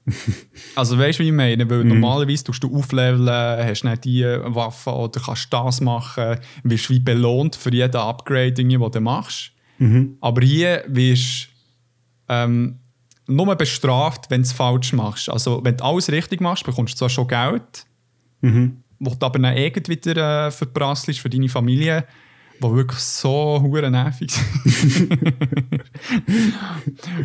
also 0.77 0.99
weißt 0.99 1.19
du, 1.19 1.25
wie 1.25 1.29
ich 1.29 1.35
meine? 1.35 1.69
Weil 1.69 1.85
mm. 1.85 1.89
normalerweise 1.89 2.45
tust 2.45 2.63
du 2.63 2.75
aufleveln, 2.77 3.29
hast 3.29 3.85
nicht 3.85 4.05
diese 4.05 4.43
Waffe 4.55 4.91
oder 4.91 5.21
kannst 5.21 5.53
das 5.53 5.81
machen, 5.81 6.39
wirst 6.63 6.91
wie 6.91 7.01
belohnt 7.01 7.57
für 7.57 7.73
jeden 7.73 7.97
Upgrading, 7.97 8.69
den 8.69 8.91
du 8.91 9.01
machst. 9.01 9.53
Mhm. 9.79 10.17
Aber 10.21 10.43
hier 10.43 10.85
wirst 10.87 11.49
du 12.29 12.35
ähm, 12.35 12.79
nur 13.27 13.55
bestraft, 13.57 14.31
wenn 14.31 14.43
du 14.43 14.47
es 14.47 14.53
falsch 14.53 14.93
machst. 14.93 15.29
Also 15.29 15.61
wenn 15.65 15.77
du 15.77 15.85
alles 15.85 16.11
richtig 16.11 16.41
machst, 16.41 16.65
bekommst 16.65 16.95
du 16.95 16.99
zwar 16.99 17.09
schon 17.09 17.29
Geld, 17.29 17.87
mhm. 18.41 18.83
wo 18.99 19.11
du 19.11 19.27
aber 19.27 19.39
dann 19.39 19.57
irgendwie 19.57 19.93
wieder 19.93 20.47
äh, 20.47 20.51
verprasselst 20.51 21.21
für 21.21 21.29
deine 21.29 21.49
Familie 21.49 22.05
die 22.59 22.71
wirklich 22.75 23.01
so 23.01 23.61
hure 23.63 23.91
nervig 23.91 24.31
sind. 24.31 25.11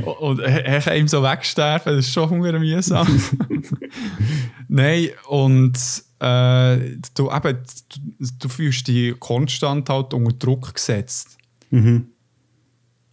und 0.20 0.40
er 0.40 0.82
kann 0.82 0.98
ihm 0.98 1.08
so 1.08 1.24
wegsterben, 1.24 1.96
das 1.96 2.06
ist 2.06 2.14
schon 2.14 2.30
hure 2.30 2.60
mühsam. 2.60 3.08
Nein, 4.68 5.10
und 5.28 5.78
äh, 6.20 6.98
du, 7.16 7.32
eben, 7.32 7.58
du, 7.90 8.28
du 8.40 8.50
fühlst 8.50 8.88
dich 8.88 9.20
konstant 9.20 9.90
halt 9.90 10.14
unter 10.14 10.34
Druck 10.34 10.74
gesetzt. 10.74 11.38
Mhm. 11.70 12.08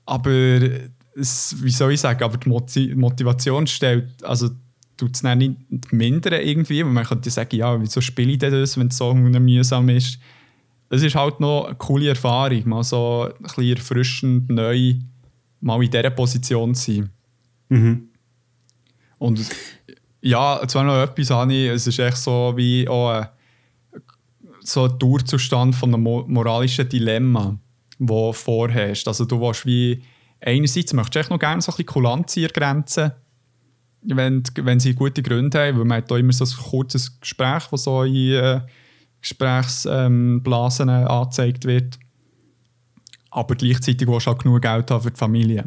Aber 0.07 0.61
es, 1.15 1.57
wie 1.63 1.71
soll 1.71 1.93
ich 1.93 2.01
sagen, 2.01 2.23
aber 2.23 2.39
die 2.39 2.95
Motivation 2.95 3.67
stellt, 3.67 4.23
also 4.25 4.51
tut 4.97 5.15
es 5.15 5.23
nicht 5.23 5.93
mindern 5.93 6.41
irgendwie, 6.41 6.85
weil 6.85 6.93
man 6.93 7.05
könnte 7.05 7.31
sagen, 7.31 7.57
ja, 7.57 7.81
wieso 7.81 8.01
spiele 8.01 8.33
ich 8.33 8.39
das, 8.39 8.77
wenn 8.77 8.89
es 8.89 8.97
so 8.97 9.15
mühsam 9.15 9.89
ist 9.89 10.19
es 10.91 11.03
ist 11.03 11.15
halt 11.15 11.41
noch 11.41 11.67
eine 11.67 11.75
coole 11.77 12.09
Erfahrung, 12.09 12.69
mal 12.69 12.83
so 12.83 13.29
ein 13.29 13.43
bisschen 13.43 13.77
erfrischend, 13.77 14.49
neu 14.49 14.95
mal 15.61 15.83
in 15.83 15.91
dieser 15.91 16.11
Position 16.11 16.75
zu 16.75 16.93
sein. 16.93 17.11
Mhm. 17.69 18.09
Und 19.19 19.41
ja, 20.23 20.61
zwar 20.67 20.85
noch 20.85 21.03
etwas 21.03 21.31
habe 21.31 21.53
ich, 21.53 21.69
es 21.69 21.87
ist 21.87 21.99
echt 21.99 22.17
so 22.17 22.55
wie 22.57 22.89
auch 22.89 23.11
ein, 23.11 23.29
so 24.61 24.85
ein 24.85 24.99
Durchzustand 24.99 25.75
von 25.75 25.95
einem 25.95 26.03
moralischen 26.03 26.89
Dilemma, 26.89 27.59
das 27.99 28.37
vorherrscht. 28.39 29.09
Also 29.09 29.25
du 29.25 29.41
willst 29.41 29.67
wie, 29.67 30.03
einerseits 30.41 30.93
möchtest 30.93 31.15
du 31.15 31.19
echt 31.21 31.31
noch 31.31 31.39
gerne 31.39 31.61
so 31.61 31.73
ein 31.73 31.77
bisschen 31.77 31.87
kulant 31.87 32.31
sein 32.31 32.49
Grenzen, 32.49 33.13
wenn, 34.03 34.43
wenn 34.55 34.81
sie 34.81 34.95
gute 34.95 35.23
Gründe 35.23 35.59
haben, 35.59 35.79
weil 35.79 35.85
man 35.85 35.99
hat 35.99 36.11
da 36.11 36.17
immer 36.17 36.33
so 36.33 36.45
ein 36.45 36.71
kurzes 36.71 37.21
Gespräch, 37.21 37.65
das 37.71 37.85
so 37.85 38.05
in 38.05 38.33
äh, 38.33 38.61
Gesprächsblasen 39.21 40.89
ähm, 40.89 41.07
angezeigt 41.07 41.65
wird. 41.65 41.99
Aber 43.31 43.55
gleichzeitig 43.55 44.09
willst 44.09 44.27
du 44.27 44.31
auch 44.31 44.39
genug 44.39 44.63
Geld 44.63 44.91
haben 44.91 45.03
für 45.03 45.11
die 45.11 45.19
Familie. 45.19 45.65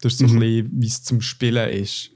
Das 0.00 0.12
ist 0.12 0.18
so 0.18 0.26
mhm. 0.26 0.34
ein 0.34 0.40
bisschen, 0.40 0.82
wie 0.82 0.86
es 0.86 1.02
zum 1.02 1.20
Spielen 1.20 1.70
ist. 1.70 2.10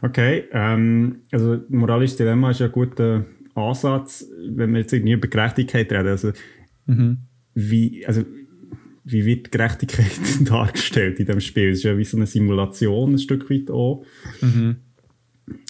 Okay, 0.00 0.44
ähm, 0.52 1.22
also 1.30 1.60
moralisches 1.68 2.16
Dilemma 2.16 2.50
ist 2.50 2.60
ja 2.60 2.66
ein 2.66 2.72
guter 2.72 3.24
Ansatz, 3.54 4.26
wenn 4.48 4.72
wir 4.72 4.80
jetzt 4.80 4.92
irgendwie 4.92 5.12
über 5.12 5.28
Gerechtigkeit 5.28 5.90
reden. 5.92 6.08
Also, 6.08 6.32
mhm. 6.86 7.18
wie, 7.54 8.06
also, 8.06 8.24
wie 9.04 9.24
wird 9.24 9.50
Gerechtigkeit 9.50 10.20
dargestellt 10.48 11.18
in 11.20 11.26
dem 11.26 11.40
Spiel? 11.40 11.70
Es 11.70 11.78
ist 11.78 11.84
ja 11.84 11.96
wie 11.96 12.04
so 12.04 12.16
eine 12.16 12.26
Simulation 12.26 13.14
ein 13.14 13.18
Stück 13.18 13.50
weit 13.50 13.70
auch. 13.70 14.04
Mhm. 14.40 14.76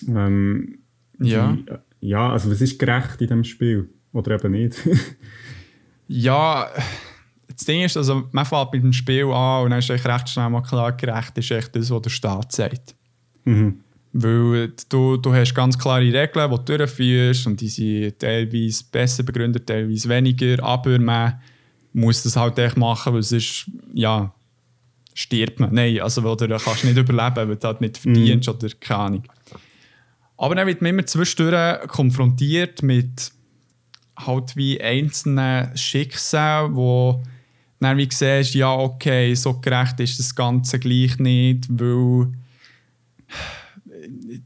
Ähm, 0.09 0.79
ja. 1.19 1.57
Wie, 1.57 1.65
ja, 2.03 2.31
also 2.31 2.51
was 2.51 2.61
ist 2.61 2.79
gerecht 2.79 3.21
in 3.21 3.29
dem 3.29 3.45
Spiel? 3.45 3.89
Oder 4.13 4.35
eben 4.35 4.53
nicht? 4.53 4.77
ja, 6.09 6.69
das 7.49 7.65
Ding 7.65 7.83
ist, 7.83 7.97
also 7.97 8.29
man 8.33 8.45
fängt 8.45 8.73
mit 8.73 8.83
dem 8.83 8.93
Spiel 8.93 9.31
an 9.31 9.65
und 9.65 9.71
dann 9.71 9.79
ist 9.79 9.89
echt 9.89 10.05
recht 10.05 10.29
schnell 10.29 10.51
mal 10.51 10.63
klar, 10.63 10.93
gerecht 10.93 11.39
ist 11.39 11.51
echt 11.51 11.75
das, 11.75 11.91
was 11.91 12.03
der 12.03 12.11
Staat 12.11 12.53
sagt. 12.53 12.95
Mhm. 13.45 13.81
Weil 14.13 14.73
du, 14.89 15.17
du 15.17 15.33
hast 15.33 15.55
ganz 15.55 15.79
klare 15.79 16.03
Regeln, 16.03 16.51
die 16.51 16.57
du 16.57 16.77
durchführst 16.77 17.47
und 17.47 17.61
die 17.61 17.69
sind 17.69 18.19
teilweise 18.19 18.85
besser 18.91 19.23
begründet, 19.23 19.67
teilweise 19.67 20.09
weniger, 20.09 20.63
aber 20.63 20.99
man 20.99 21.41
muss 21.93 22.25
das 22.25 22.37
halt 22.37 22.59
echt 22.59 22.77
machen, 22.77 23.15
weil 23.15 23.23
sonst, 23.23 23.71
ja, 23.95 24.35
stirbt 25.15 25.61
man. 25.61 25.73
Nein, 25.73 26.01
also 26.01 26.25
weil 26.25 26.37
du 26.37 26.49
kannst 26.49 26.85
nicht 26.85 26.97
überleben, 26.97 27.49
weil 27.49 27.57
du 27.57 27.67
halt 27.67 27.81
nicht 27.81 27.97
verdienst 27.97 28.49
mm. 28.49 28.51
oder 28.51 28.69
keine 28.81 29.01
Ahnung. 29.01 29.23
Aber 30.43 30.57
dann 30.57 30.67
wird 30.67 30.83
man 30.83 30.91
immer 30.91 31.07
zwischendurch 31.07 31.87
konfrontiert 31.87 32.83
mit 32.83 33.31
halt 34.17 34.57
wie 34.57 34.81
einzelnen 34.81 35.77
Schicksalen, 35.77 36.75
wo 36.75 37.23
dann 37.79 37.97
wie 37.97 38.09
siehst, 38.11 38.55
ja 38.55 38.75
okay, 38.75 39.37
so 39.37 39.61
gerecht 39.61 40.01
ist 40.01 40.19
das 40.19 40.35
Ganze 40.35 40.81
gleich 40.81 41.17
nicht, 41.21 41.69
weil 41.71 42.33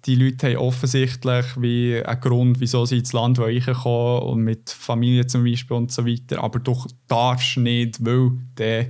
die 0.05 0.17
Leute 0.17 0.49
haben 0.49 0.57
offensichtlich 0.59 1.47
wie 1.59 2.05
einen 2.05 2.21
Grund, 2.21 2.61
wieso 2.61 2.85
sie 2.85 2.99
ins 2.99 3.15
Land 3.15 3.39
kommen 3.39 4.23
und 4.23 4.41
mit 4.41 4.69
Familie 4.69 5.27
zum 5.27 5.45
Beispiel 5.45 5.79
und 5.79 5.93
so 5.93 6.07
weiter. 6.07 6.45
Aber 6.45 6.59
du 6.59 6.77
darfst 7.09 7.57
nicht, 7.57 8.05
weil 8.05 8.33
du 8.55 8.87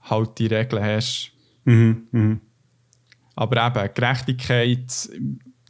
halt 0.00 0.38
die 0.38 0.46
Regeln 0.46 0.82
hast. 0.82 1.32
Mhm, 1.66 2.04
mh. 2.12 2.36
Aber 3.36 3.66
eben, 3.66 3.94
Gerechtigkeit, 3.94 5.10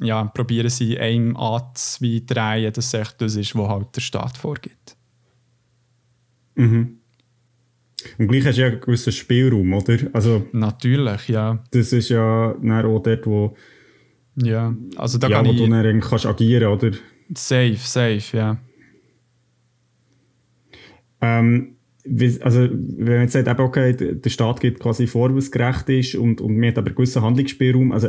ja, 0.05 0.25
probieren 0.25 0.71
sie 0.71 0.99
einem 0.99 1.37
anzudrehen, 1.37 2.73
dass 2.73 2.87
es 2.87 2.95
echt 2.95 3.21
das 3.21 3.37
ist, 3.37 3.57
was 3.57 3.69
halt 3.69 3.97
der 3.97 4.01
Staat 4.01 4.37
vorgibt. 4.37 4.97
Mhm. 6.55 6.99
Und 8.19 8.29
gleich 8.29 8.47
hast 8.47 8.59
du 8.59 8.63
ja 8.63 8.69
einen 8.69 8.81
gewissen 8.81 9.13
Spielraum, 9.13 9.73
oder? 9.73 9.97
Also, 10.13 10.47
Natürlich, 10.53 11.29
ja. 11.29 11.65
Das 11.71 11.93
ist 11.93 12.11
ja 12.11 12.51
auch 12.51 13.03
dort, 13.03 13.27
wo 13.27 13.57
ja, 14.37 14.75
also 14.97 15.19
da 15.19 15.29
ja, 15.29 15.37
kann 15.37 15.47
wo 15.47 15.53
ich... 15.53 15.59
du 15.59 15.69
dann 15.69 16.01
kannst 16.01 16.27
agieren, 16.27 16.69
oder? 16.69 16.91
Safe, 17.35 17.77
safe, 17.77 18.37
ja. 18.37 18.59
Ähm, 21.21 21.74
also, 22.43 22.69
wenn 22.71 23.15
man 23.15 23.23
jetzt 23.23 23.33
sagt, 23.33 23.61
okay, 23.61 23.95
der 23.95 24.31
Staat 24.31 24.61
gibt 24.61 24.81
quasi 24.81 25.07
vor, 25.07 25.35
was 25.35 25.51
gerecht 25.51 25.89
ist 25.89 26.15
und, 26.17 26.41
und 26.41 26.57
man 26.59 26.69
hat 26.69 26.79
aber 26.79 26.89
einen 26.89 26.97
gewissen 26.97 27.23
Handlungsspielraum, 27.23 27.93
also 27.93 28.09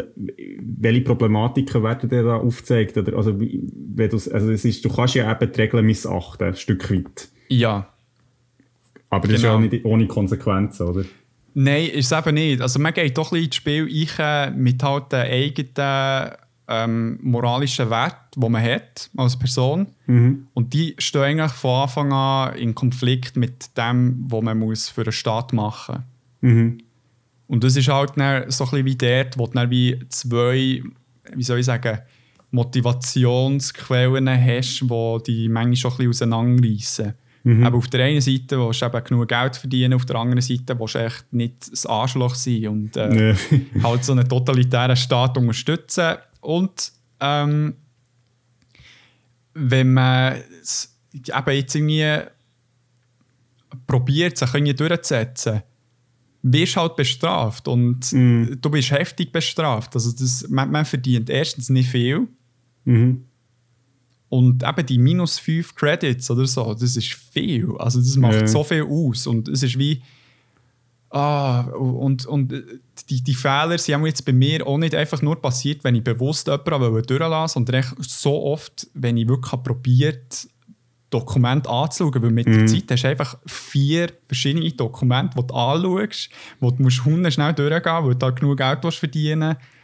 welche 0.59 1.01
Problematiken 1.01 1.81
werden 1.81 2.09
dir 2.09 2.23
da 2.23 2.35
aufgezeigt? 2.35 2.97
Oder, 2.97 3.15
also, 3.15 3.39
wenn 3.39 4.09
du, 4.09 4.15
also 4.15 4.51
es 4.51 4.65
ist, 4.65 4.83
du 4.83 4.89
kannst 4.89 5.15
ja 5.15 5.31
eben 5.31 5.51
die 5.51 5.61
Regeln 5.61 5.85
missachten, 5.85 6.47
ein 6.47 6.55
Stück 6.55 6.91
weit. 6.91 7.29
Ja. 7.47 7.87
Aber 9.09 9.27
das 9.29 9.41
genau. 9.41 9.59
ist 9.59 9.63
ja 9.63 9.69
nicht 9.69 9.85
ohne 9.85 10.07
Konsequenzen, 10.07 10.87
oder? 10.87 11.05
Nein, 11.53 11.87
ist 11.87 12.11
es 12.11 12.17
eben 12.17 12.35
nicht. 12.35 12.61
Also 12.61 12.79
man 12.79 12.93
geht 12.93 13.17
doch 13.17 13.31
ein 13.31 13.39
bisschen 13.39 13.45
ins 13.45 13.55
Spiel 13.55 14.19
ein, 14.19 14.61
mit 14.61 14.83
halt 14.83 15.13
den 15.13 15.21
eigenen 15.21 16.35
ähm, 16.67 17.19
moralischen 17.21 17.89
Wert, 17.89 18.17
die 18.35 18.49
man 18.49 18.61
hat 18.61 19.09
als 19.15 19.37
Person. 19.37 19.87
Mhm. 20.07 20.47
Und 20.53 20.73
die 20.73 20.95
stehen 20.97 21.39
eigentlich 21.39 21.51
von 21.51 21.81
Anfang 21.81 22.13
an 22.13 22.55
in 22.55 22.73
Konflikt 22.73 23.37
mit 23.37 23.77
dem, 23.77 24.25
was 24.27 24.41
man 24.41 24.59
muss 24.59 24.89
für 24.89 25.01
einen 25.01 25.11
Staat 25.11 25.53
machen 25.53 26.03
muss. 26.41 26.51
Mhm. 26.51 26.77
Und 27.47 27.63
das 27.63 27.75
ist 27.75 27.87
halt 27.87 28.13
dann 28.15 28.49
so 28.49 28.63
ein 28.63 28.69
bisschen 28.69 28.85
wie 28.85 28.95
dort, 28.95 29.37
wo 29.37 29.45
du 29.45 29.53
dann 29.53 29.69
wie 29.69 29.99
zwei, 30.09 30.81
wie 31.33 31.43
soll 31.43 31.59
ich 31.59 31.65
sagen, 31.65 31.99
Motivationsquellen 32.51 34.29
hast, 34.29 34.81
die 34.81 35.23
die 35.25 35.49
manchmal 35.49 35.75
schon 35.75 35.91
ein 35.91 35.97
bisschen 35.97 36.09
auseinanderreißen. 36.09 37.13
Mhm. 37.43 37.63
Aber 37.63 37.77
auf 37.77 37.87
der 37.87 38.05
einen 38.05 38.21
Seite 38.21 38.57
willst 38.57 38.81
du 38.81 38.85
eben 38.87 39.03
genug 39.03 39.27
Geld 39.27 39.55
verdienen, 39.55 39.93
auf 39.93 40.05
der 40.05 40.15
anderen 40.15 40.41
Seite 40.41 40.79
willst 40.79 40.95
du 40.95 40.99
echt 40.99 41.31
nicht 41.31 41.71
das 41.71 41.85
Arschloch 41.85 42.33
sein 42.33 42.67
und 42.67 42.97
äh, 42.97 43.35
nee. 43.51 43.61
halt 43.83 44.03
so 44.03 44.13
einen 44.13 44.27
totalitären 44.27 44.95
Staat 44.95 45.37
unterstützen. 45.37 46.15
Und 46.45 46.91
ähm, 47.19 47.75
wenn 49.53 49.93
man 49.93 50.41
es 50.61 50.95
eben 51.13 51.51
jetzt 51.51 51.75
irgendwie 51.75 52.29
probiert, 53.87 54.37
sich 54.37 54.53
irgendwie 54.53 54.73
durchzusetzen, 54.73 55.63
wirst 56.43 56.75
du 56.75 56.81
halt 56.81 56.95
bestraft 56.95 57.67
und 57.67 58.11
mm. 58.11 58.61
du 58.61 58.69
bist 58.69 58.91
heftig 58.91 59.31
bestraft. 59.31 59.95
Also 59.95 60.11
das, 60.11 60.47
man, 60.49 60.69
man 60.69 60.85
verdient 60.85 61.29
erstens 61.29 61.69
nicht 61.69 61.89
viel. 61.89 62.27
Mhm. 62.83 63.25
Und 64.29 64.63
eben 64.63 64.85
die 64.85 64.97
minus 64.97 65.39
5 65.39 65.73
Credits 65.75 66.29
oder 66.29 66.45
so, 66.45 66.73
das 66.73 66.95
ist 66.95 67.13
viel. 67.13 67.71
Also 67.79 67.99
das 67.99 68.15
macht 68.17 68.33
ja. 68.33 68.47
so 68.47 68.63
viel 68.63 68.83
aus. 68.83 69.25
Und 69.27 69.47
es 69.47 69.63
ist 69.63 69.79
wie. 69.79 70.01
Ah, 71.15 71.61
und, 71.69 72.25
und 72.25 72.53
die, 73.09 73.23
die 73.23 73.33
Fehler 73.35 73.77
sind 73.77 74.05
jetzt 74.05 74.25
bei 74.25 74.33
mir 74.33 74.67
auch 74.67 74.77
nicht 74.77 74.93
einfach 74.93 75.21
nur 75.21 75.41
passiert, 75.41 75.81
wenn 75.85 75.95
ich 75.95 76.03
bewusst 76.03 76.47
jemanden 76.47 77.03
durchlasse, 77.03 77.53
sondern 77.53 77.85
so 78.01 78.43
oft, 78.43 78.87
wenn 78.93 79.15
ich 79.15 79.25
wirklich 79.25 79.63
probiert 79.63 80.49
Dokumente 81.09 81.69
anzuschauen, 81.69 82.21
weil 82.21 82.31
mit 82.31 82.47
mhm. 82.47 82.57
der 82.57 82.67
Zeit 82.67 82.91
hast 82.91 83.03
du 83.05 83.07
einfach 83.07 83.37
vier 83.45 84.09
verschiedene 84.27 84.69
Dokumente, 84.71 85.37
die 85.41 85.47
du 85.47 85.53
anschaust, 85.53 86.29
wo 86.59 86.71
du 86.71 86.83
musst 86.83 86.97
schnell 86.97 87.53
durchgehen 87.53 87.93
musst, 87.93 88.05
weil 88.05 88.11
du 88.11 88.17
da 88.17 88.29
genug 88.31 88.57
Geld 88.57 88.93
verdienen 88.93 89.55
willst 89.55 89.74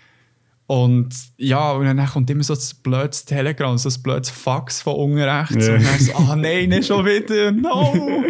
und 0.67 1.09
ja, 1.37 1.71
und 1.73 1.85
dann 1.85 2.05
kommt 2.07 2.29
immer 2.29 2.43
so 2.43 2.55
das 2.55 2.73
blödes 2.73 3.25
Telegram, 3.25 3.77
so 3.77 3.89
das 3.89 4.01
blödes 4.01 4.29
Fax 4.29 4.81
von 4.81 4.95
unten 4.95 5.19
rechts. 5.19 5.67
Yeah. 5.67 5.75
Und 5.75 5.85
dann 5.85 5.99
so, 5.99 6.15
ah 6.15 6.35
nein, 6.37 6.69
nicht 6.69 6.87
schon 6.87 7.05
wieder, 7.05 7.51
no! 7.51 7.93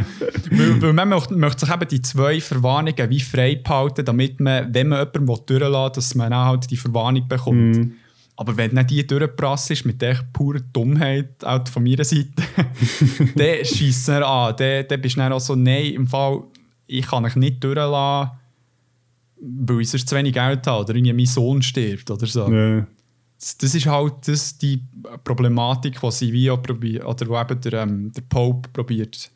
weil, 0.49 0.81
weil 0.81 0.93
man 0.93 1.09
möchte, 1.09 1.35
möchte, 1.35 1.65
sich 1.65 1.75
eben 1.75 1.87
die 1.87 2.01
zwei 2.01 2.41
Verwarnungen 2.41 3.09
wie 3.11 3.19
frei 3.19 3.55
behalten, 3.63 4.05
damit 4.05 4.39
man, 4.39 4.73
wenn 4.73 4.87
man 4.87 5.07
jemanden 5.13 5.45
durchlässt, 5.45 5.97
dass 5.97 6.15
man 6.15 6.33
auch 6.33 6.45
halt 6.45 6.71
die 6.71 6.77
Verwarnung 6.77 7.27
bekommt. 7.27 7.77
Mm. 7.77 7.91
Aber 8.37 8.57
wenn 8.57 8.73
dann 8.73 8.87
die 8.87 9.05
durchgeprasst 9.05 9.85
mit 9.85 10.01
der 10.01 10.17
purer 10.33 10.61
Dummheit 10.73 11.45
auch 11.45 11.67
von 11.67 11.83
meiner 11.83 12.03
Seite, 12.03 12.31
dann 13.35 13.65
schießt 13.65 14.09
er 14.09 14.27
an. 14.27 14.55
Dann, 14.57 14.87
dann 14.87 14.99
bist 14.99 15.15
du 15.15 15.19
dann 15.19 15.33
auch 15.33 15.39
so, 15.39 15.55
nein, 15.55 15.93
im 15.93 16.07
Fall, 16.07 16.41
ich 16.87 17.05
kann 17.05 17.23
dich 17.23 17.35
nicht 17.35 17.63
durchlassen 17.63 18.40
weil 19.41 19.81
ich 19.81 19.89
sonst 19.89 20.07
zu 20.07 20.15
wenig 20.15 20.33
Geld 20.33 20.65
habe 20.67 20.83
oder 20.83 20.95
irgendwie 20.95 21.13
mein 21.13 21.25
Sohn 21.25 21.61
stirbt 21.61 22.09
oder 22.11 22.25
so. 22.27 22.51
Ja. 22.51 22.87
Das, 23.39 23.57
das, 23.57 23.73
ist 23.73 23.87
halt 23.87 24.27
das, 24.27 24.57
die 24.57 24.83
Problematik, 25.23 25.99
die 25.99 26.51
auch 26.51 26.61
probiert, 26.61 27.05
oder 27.05 27.27
wo 27.27 27.39
eben 27.39 27.61
der, 27.61 27.73
ähm, 27.73 28.11
der 28.11 28.21
Pope 28.21 28.69
probiert 28.69 29.31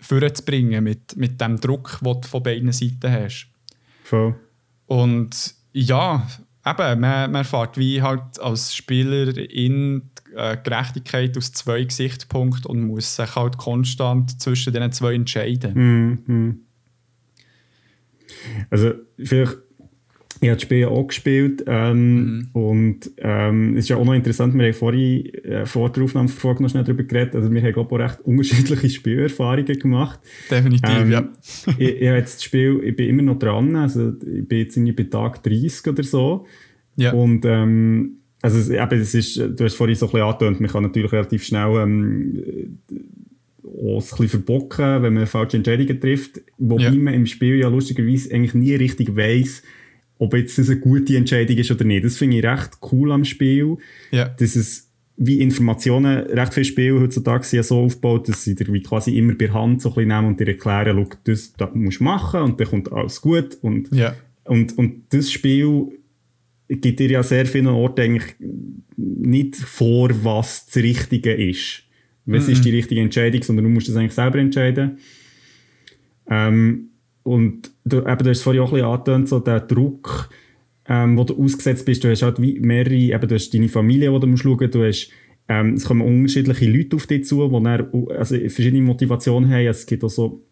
vorzubringen 0.00 0.84
mit, 0.84 1.16
mit 1.16 1.40
dem 1.40 1.60
Druck, 1.60 1.98
den 2.02 2.20
du 2.20 2.28
von 2.28 2.42
beiden 2.42 2.72
Seiten 2.72 3.10
hast. 3.10 3.48
Voll. 4.04 4.34
Und 4.86 5.54
ja, 5.72 6.26
eben, 6.64 7.00
man, 7.00 7.30
man 7.30 7.34
erfährt 7.34 7.78
wie 7.78 8.02
halt 8.02 8.40
als 8.40 8.74
Spieler 8.74 9.36
in 9.36 10.10
äh, 10.34 10.56
Gerechtigkeit 10.62 11.36
aus 11.36 11.52
zwei 11.52 11.84
Gesichtspunkten 11.84 12.70
und 12.70 12.82
muss 12.82 13.16
sich 13.16 13.34
halt 13.36 13.58
konstant 13.58 14.40
zwischen 14.40 14.72
diesen 14.72 14.92
zwei 14.92 15.14
entscheiden. 15.14 15.74
Mm, 15.74 16.32
mm. 16.32 16.60
Also 18.70 18.92
vielleicht, 19.18 19.58
ich 20.40 20.48
habe 20.48 20.56
das 20.56 20.62
Spiel 20.62 20.84
auch 20.86 21.06
gespielt 21.06 21.64
ähm, 21.66 22.24
mhm. 22.24 22.48
und 22.52 23.10
ähm, 23.18 23.72
es 23.72 23.84
ist 23.84 23.88
ja 23.88 23.96
auch 23.96 24.04
noch 24.04 24.12
interessant, 24.12 24.54
wir 24.54 24.64
haben 24.64 24.74
vorhin 24.74 25.26
äh, 25.44 25.66
vor 25.66 25.90
der 25.90 26.04
Aufnahme 26.04 26.28
noch 26.28 26.68
schnell 26.68 26.84
darüber 26.84 27.04
geredet, 27.04 27.34
also 27.34 27.50
wir 27.50 27.62
haben 27.62 27.72
glaube 27.72 27.88
ich 27.88 28.02
auch 28.02 28.04
recht 28.04 28.20
unterschiedliche 28.20 28.90
Spielerfahrungen 28.90 29.78
gemacht. 29.78 30.20
Definitiv, 30.50 30.90
ähm, 30.90 31.10
ja. 31.10 31.28
ich, 31.78 31.88
ich 31.88 32.08
habe 32.08 32.18
jetzt 32.18 32.36
das 32.36 32.44
Spiel, 32.44 32.80
ich 32.84 32.94
bin 32.94 33.08
immer 33.08 33.22
noch 33.22 33.38
dran, 33.38 33.74
also 33.76 34.10
ich 34.10 34.46
bin 34.46 34.58
jetzt 34.58 34.76
irgendwie 34.76 34.92
bei 34.92 35.04
Tag 35.04 35.42
30 35.42 35.86
oder 35.86 36.02
so 36.02 36.46
ja. 36.96 37.12
und 37.12 37.44
ähm, 37.46 38.18
also 38.42 38.72
eben, 38.72 39.00
es 39.00 39.14
ist, 39.14 39.36
du 39.38 39.64
hast 39.64 39.74
vorhin 39.74 39.96
so 39.96 40.06
ein 40.06 40.12
bisschen 40.12 40.26
angetönt, 40.26 40.60
man 40.60 40.70
kann 40.70 40.82
natürlich 40.82 41.12
relativ 41.12 41.44
schnell 41.44 41.80
ähm, 41.80 42.78
auch 43.78 44.00
ein 44.00 44.08
bisschen 44.08 44.28
verbocken, 44.28 45.02
wenn 45.02 45.14
man 45.14 45.26
falsche 45.26 45.58
Entscheidungen 45.58 46.00
trifft. 46.00 46.40
Wobei 46.58 46.84
ja. 46.84 46.90
man 46.92 47.14
im 47.14 47.26
Spiel 47.26 47.56
ja 47.56 47.68
lustigerweise 47.68 48.32
eigentlich 48.32 48.54
nie 48.54 48.74
richtig 48.74 49.16
weiss, 49.16 49.62
ob 50.18 50.34
jetzt 50.34 50.58
das 50.58 50.70
eine 50.70 50.80
gute 50.80 51.16
Entscheidung 51.16 51.56
ist 51.56 51.70
oder 51.70 51.84
nicht. 51.84 52.04
Das 52.04 52.16
finde 52.16 52.38
ich 52.38 52.44
recht 52.44 52.78
cool 52.90 53.12
am 53.12 53.24
Spiel, 53.24 53.76
ja. 54.10 54.28
dass 54.28 54.56
es 54.56 54.86
wie 55.18 55.40
Informationen, 55.40 56.18
recht 56.26 56.54
viele 56.54 56.64
Spiele 56.64 57.00
heutzutage 57.00 57.44
sind 57.44 57.58
ja 57.58 57.62
so 57.62 57.80
aufgebaut, 57.80 58.28
dass 58.28 58.44
sie 58.44 58.54
dir 58.54 58.70
wie 58.72 58.82
quasi 58.82 59.16
immer 59.16 59.34
bei 59.34 59.48
Hand 59.48 59.80
so 59.80 59.88
ein 59.90 59.94
bisschen 59.94 60.08
nehmen 60.08 60.26
und 60.28 60.40
dir 60.40 60.48
erklären, 60.48 60.96
schau, 60.96 61.18
das, 61.24 61.52
das 61.54 61.70
musst 61.74 62.00
du 62.00 62.04
machen 62.04 62.42
und 62.42 62.60
dann 62.60 62.68
kommt 62.68 62.92
alles 62.92 63.20
gut. 63.20 63.56
Und, 63.62 63.94
Ja. 63.94 64.14
und, 64.44 64.76
und 64.76 65.04
das 65.10 65.32
Spiel 65.32 65.88
gibt 66.68 67.00
dir 67.00 67.10
ja 67.10 67.22
sehr 67.22 67.46
vielen 67.46 67.68
Orten 67.68 68.00
eigentlich 68.00 68.34
nicht 68.96 69.56
vor, 69.56 70.10
was 70.22 70.66
das 70.66 70.76
Richtige 70.76 71.32
ist. 71.32 71.85
Was 72.26 72.48
ist 72.48 72.64
die 72.64 72.70
richtige 72.70 73.00
Entscheidung, 73.00 73.42
sondern 73.42 73.64
du 73.64 73.70
musst 73.70 73.88
das 73.88 73.96
eigentlich 73.96 74.14
selber 74.14 74.38
entscheiden. 74.38 74.98
Ähm, 76.28 76.90
und 77.22 77.70
du, 77.84 77.98
eben, 77.98 78.04
du 78.04 78.30
hast 78.30 78.38
es 78.38 78.42
vorhin 78.42 78.62
auch 78.62 78.72
ein 78.72 78.74
bisschen 78.74 78.86
angetönt, 78.86 79.28
so 79.28 79.40
der 79.40 79.60
Druck, 79.60 80.30
ähm, 80.88 81.16
wo 81.16 81.24
du 81.24 81.42
ausgesetzt 81.42 81.84
bist. 81.84 82.04
Du 82.04 82.10
hast 82.10 82.22
halt 82.22 82.40
wie 82.40 82.58
mehrere, 82.60 82.94
eben, 82.94 83.28
du 83.28 83.34
hast 83.34 83.52
deine 83.54 83.68
Familie, 83.68 84.12
die 84.12 84.20
du 84.20 84.26
musst 84.26 84.42
schauen 84.42 84.58
musst. 84.60 84.74
Du 84.74 84.84
hast, 84.84 85.10
ähm, 85.48 85.74
es 85.74 85.84
kommen 85.84 86.02
unterschiedliche 86.02 86.68
Leute 86.68 86.96
auf 86.96 87.06
dich 87.06 87.24
zu, 87.24 87.46
die 87.46 87.62
dann, 87.62 87.88
also 88.16 88.36
verschiedene 88.36 88.82
Motivationen 88.82 89.50
haben. 89.50 89.66
Es 89.66 89.86
gibt 89.86 90.04
auch 90.04 90.10
so 90.10 90.44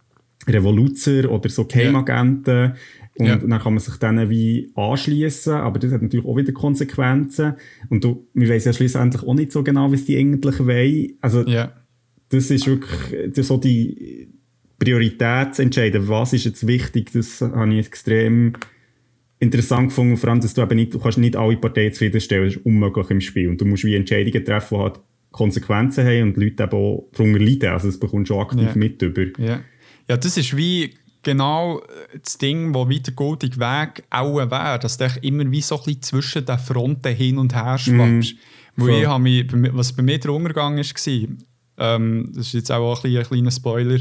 Revoluzer 0.46 1.30
oder 1.30 1.48
so 1.48 1.64
Geheimagenten. 1.64 2.74
Und 3.16 3.26
Ja. 3.26 3.36
dann 3.36 3.60
kann 3.60 3.74
man 3.74 3.78
sich 3.78 3.94
denen 3.96 4.28
wie 4.28 4.72
anschließen, 4.74 5.52
aber 5.54 5.78
das 5.78 5.92
hat 5.92 6.02
natürlich 6.02 6.26
auch 6.26 6.36
wieder 6.36 6.52
Konsequenzen. 6.52 7.54
Und 7.88 8.02
du, 8.02 8.26
wir 8.34 8.48
wissen 8.48 8.68
ja 8.68 8.72
schlussendlich 8.72 9.22
auch 9.22 9.34
nicht 9.34 9.52
so 9.52 9.62
genau, 9.62 9.92
was 9.92 10.04
die 10.04 10.16
eigentlich 10.18 10.58
wollen. 10.66 11.12
Also, 11.20 11.46
Ja. 11.46 11.72
das 12.30 12.50
ist 12.50 12.66
wirklich 12.66 13.32
das 13.34 13.46
so 13.46 13.56
die 13.58 14.28
Priorität 14.78 15.54
zu 15.54 15.62
entscheiden, 15.62 16.08
was 16.08 16.32
ist 16.32 16.44
jetzt 16.44 16.66
wichtig, 16.66 17.12
das 17.12 17.40
habe 17.40 17.72
ich 17.74 17.86
extrem 17.86 18.54
interessant 19.38 19.88
gefunden, 19.88 20.16
vor 20.16 20.30
allem, 20.30 20.40
dass 20.40 20.54
du 20.54 20.62
eben 20.62 20.76
nicht, 20.76 20.94
du 20.94 20.98
kannst 20.98 21.18
nicht 21.18 21.36
alle 21.36 21.56
Parteien 21.56 21.92
zufriedenstellen, 21.92 22.46
das 22.46 22.56
ist 22.56 22.66
unmöglich 22.66 23.10
im 23.10 23.20
Spiel 23.20 23.48
und 23.48 23.60
du 23.60 23.64
musst 23.64 23.84
wie 23.84 23.94
Entscheidungen 23.94 24.44
treffen, 24.44 24.76
die 24.78 24.82
halt 24.82 25.00
Konsequenzen 25.30 26.04
haben 26.04 26.22
und 26.22 26.36
Leute 26.36 26.62
eben 26.64 26.72
auch 26.72 27.08
darunter 27.12 27.38
leiden, 27.40 27.68
also 27.70 27.88
das 27.88 27.98
bekommst 27.98 28.30
du 28.30 28.34
schon 28.34 28.42
aktiv 28.42 28.66
Ja. 28.68 28.76
mit 28.76 29.02
über. 29.02 29.24
Ja. 29.38 29.60
ja, 30.08 30.16
das 30.16 30.36
ist 30.36 30.56
wie 30.56 30.90
genau 31.24 31.82
das 32.22 32.38
Ding, 32.38 32.74
wo 32.74 32.88
weiter 32.88 33.12
goldige 33.12 33.58
Weg 33.58 34.04
auch 34.10 34.36
wäre, 34.36 34.78
dass 34.78 34.96
du 34.96 35.08
immer 35.22 35.50
wie 35.50 35.60
so 35.60 35.76
ein 35.76 35.84
bisschen 35.84 36.02
zwischen 36.02 36.46
den 36.46 36.58
Fronten 36.58 37.14
hin 37.14 37.38
und 37.38 37.54
her 37.54 37.78
schwappst. 37.78 38.34
Wo 38.76 38.86
Voll. 38.86 38.94
ich 38.94 39.06
habe 39.06 39.22
mich, 39.22 39.46
was 39.72 39.92
bei 39.92 40.02
mir 40.02 40.18
der 40.18 40.32
Untergang 40.32 40.76
war, 40.76 41.28
ähm, 41.76 42.30
das 42.34 42.46
ist 42.46 42.52
jetzt 42.54 42.72
auch 42.72 43.04
ein, 43.04 43.16
ein 43.16 43.24
kleiner 43.24 43.50
Spoiler, 43.50 44.00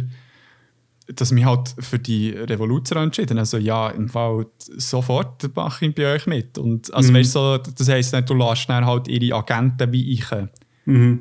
dass 1.07 1.31
mich 1.31 1.45
halt 1.45 1.75
für 1.79 1.99
die 1.99 2.29
Revolution 2.29 3.03
entschieden 3.03 3.37
Also 3.37 3.57
ja, 3.57 3.89
im 3.89 4.09
Fall 4.09 4.45
sofort 4.57 5.55
mache 5.55 5.85
ich 5.85 5.95
bei 5.95 6.13
euch 6.13 6.27
mit. 6.27 6.57
Und, 6.57 6.93
also 6.93 7.13
weißt, 7.13 7.35
du, 7.35 7.39
so, 7.39 7.57
das 7.57 7.89
heisst 7.89 8.13
nicht, 8.13 8.29
du 8.29 8.35
lässt 8.35 8.69
dann 8.69 8.85
halt 8.85 9.07
ihre 9.07 9.35
Agenten 9.35 9.91
wie 9.91 10.13
ich, 10.13 10.25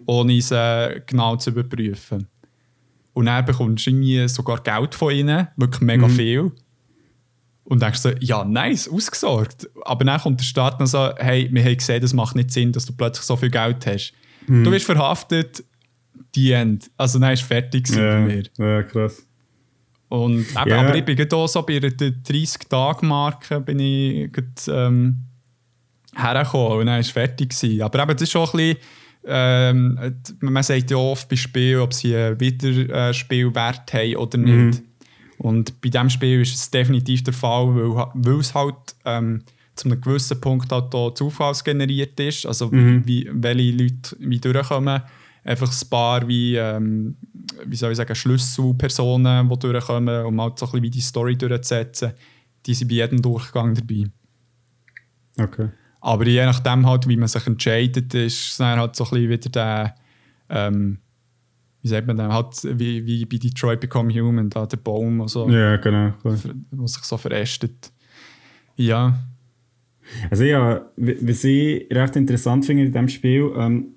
ohne 0.07 0.36
es 0.36 0.50
äh, 0.50 1.00
genau 1.07 1.36
zu 1.36 1.50
überprüfen. 1.50 2.28
Und 3.14 3.26
dann 3.26 3.44
bekommst 3.44 3.86
du 3.86 3.90
irgendwie 3.90 4.26
sogar 4.28 4.60
Geld 4.62 4.94
von 4.94 5.12
ihnen, 5.12 5.48
wirklich 5.56 5.80
mega 5.82 6.08
viel. 6.08 6.50
Und 7.64 7.80
denkst 7.82 7.98
so, 8.00 8.10
ja, 8.20 8.44
nice, 8.44 8.88
ausgesorgt. 8.88 9.68
Aber 9.84 10.04
dann 10.04 10.20
kommt 10.20 10.40
der 10.40 10.44
Staat 10.44 10.80
und 10.80 10.86
so, 10.86 11.10
hey, 11.16 11.48
wir 11.52 11.62
haben 11.64 11.76
gesehen, 11.76 12.00
das 12.00 12.12
macht 12.12 12.34
nicht 12.36 12.50
Sinn, 12.50 12.72
dass 12.72 12.86
du 12.86 12.92
plötzlich 12.94 13.24
so 13.24 13.36
viel 13.36 13.50
Geld 13.50 13.86
hast. 13.86 14.12
Du 14.46 14.70
wirst 14.72 14.86
verhaftet, 14.86 15.62
die 16.34 16.52
End. 16.52 16.90
Also 16.96 17.18
dann 17.18 17.32
ist 17.32 17.42
fertig 17.42 17.88
Ja, 17.90 17.96
bei 17.96 18.20
mir. 18.20 18.42
ja, 18.58 18.82
krass. 18.82 19.24
Und 20.08 20.40
eben, 20.40 20.68
Ja. 20.68 20.80
aber 20.80 20.94
ich 20.96 21.04
bin 21.04 21.32
auch 21.32 21.46
so 21.46 21.62
bei 21.62 21.78
der 21.78 21.90
30-Tage-Marke 21.92 23.60
bin 23.60 23.78
ich 23.78 24.32
gerade, 24.32 24.48
ähm, 24.86 25.18
hergekommen 26.14 26.78
und 26.80 26.86
dann 26.86 26.94
war 26.94 26.98
es 27.00 27.10
fertig. 27.10 27.50
Gewesen. 27.50 27.82
Aber 27.82 28.02
eben, 28.02 28.12
das 28.12 28.22
ist 28.22 28.32
schon 28.32 28.42
ein 28.46 28.52
bisschen, 28.52 28.76
ähm, 29.25 29.99
man 30.41 30.62
sagt 30.62 30.91
ja 30.91 30.97
oft 30.97 31.29
bei 31.29 31.37
Spielen, 31.37 31.81
ob 31.81 31.95
sie 31.95 32.16
einen 32.16 32.41
Wiederspielwert 32.41 33.93
haben 33.93 34.16
oder 34.16 34.39
nicht. 34.39 34.83
Und 35.39 35.81
bei 35.81 35.89
diesem 35.89 36.11
Spiel 36.11 36.43
ist 36.43 36.55
es 36.55 36.70
definitiv 36.70 37.25
der 37.25 37.33
Fall, 37.33 37.75
weil, 37.75 38.07
weil 38.14 38.41
es 38.41 38.55
halt 38.55 38.77
ähm, 39.05 39.43
zu 39.75 39.89
einem 39.89 40.01
gewissen 40.01 40.41
Punkt 40.41 40.70
halt 40.70 40.95
auch 40.95 41.12
zufallsgeneriert 41.14 42.18
ist. 42.20 42.47
Also 42.47 42.70
wie, 42.73 43.07
wie, 43.07 43.31
welche 43.33 43.73
Leute 43.73 44.16
wie 44.20 44.39
durchkommen. 44.39 45.03
Einfach 45.45 45.73
ein 45.73 45.89
paar 45.91 46.29
wie, 46.29 46.55
ähm, 46.55 47.16
wie 47.66 47.75
soll 47.75 47.91
ich 47.91 47.97
sagen, 47.97 48.14
Schlüsselpersonen, 48.14 49.49
die 49.49 49.59
durchkommen, 49.59 50.27
um 50.27 50.41
halt 50.41 50.59
so 50.59 50.66
ein 50.66 50.70
bisschen 50.70 50.83
wie 50.85 50.91
die 50.91 51.01
Story 51.01 51.37
durchzusetzen. 51.37 52.12
Die 52.64 52.75
sind 52.75 52.89
bei 52.89 52.95
jedem 52.95 53.20
Durchgang 53.20 53.75
dabei. 53.75 54.05
Okay. 55.41 55.70
Aber 56.03 56.26
je 56.26 56.44
nachdem, 56.44 56.84
halt, 56.86 57.09
wie 57.09 57.16
man 57.16 57.28
sich 57.28 57.46
entscheidet, 57.46 58.12
ist 58.12 58.50
es 58.50 58.57
dann 58.57 58.78
halt 58.78 58.96
so 58.96 59.05
ein 59.05 59.11
bisschen 59.11 59.30
wieder 59.30 59.50
der, 59.50 59.94
ähm, 60.50 60.98
wie 61.80 61.88
sagt 61.88 62.07
man 62.09 62.16
denn, 62.16 62.32
halt 62.32 62.57
wie, 62.64 63.07
wie 63.07 63.24
bei 63.24 63.38
Detroit 63.38 63.80
Become 63.80 64.12
Human, 64.12 64.50
da 64.50 64.66
der 64.66 64.78
Baum, 64.78 65.20
also, 65.22 65.48
Ja, 65.48 65.76
genau. 65.76 66.12
klar. 66.20 66.36
der 66.44 66.88
sich 66.88 67.05
so 67.05 67.16
verästet. 67.16 67.92
Ja, 68.76 69.16
Also 70.30 70.44
ja, 70.44 70.84
was 70.96 71.44
ich 71.44 71.86
recht 71.90 72.16
interessant 72.16 72.66
finde 72.66 72.82
in 72.82 72.88
diesem 72.92 73.09
Spiel, 73.09 73.53
ähm, 73.57 73.94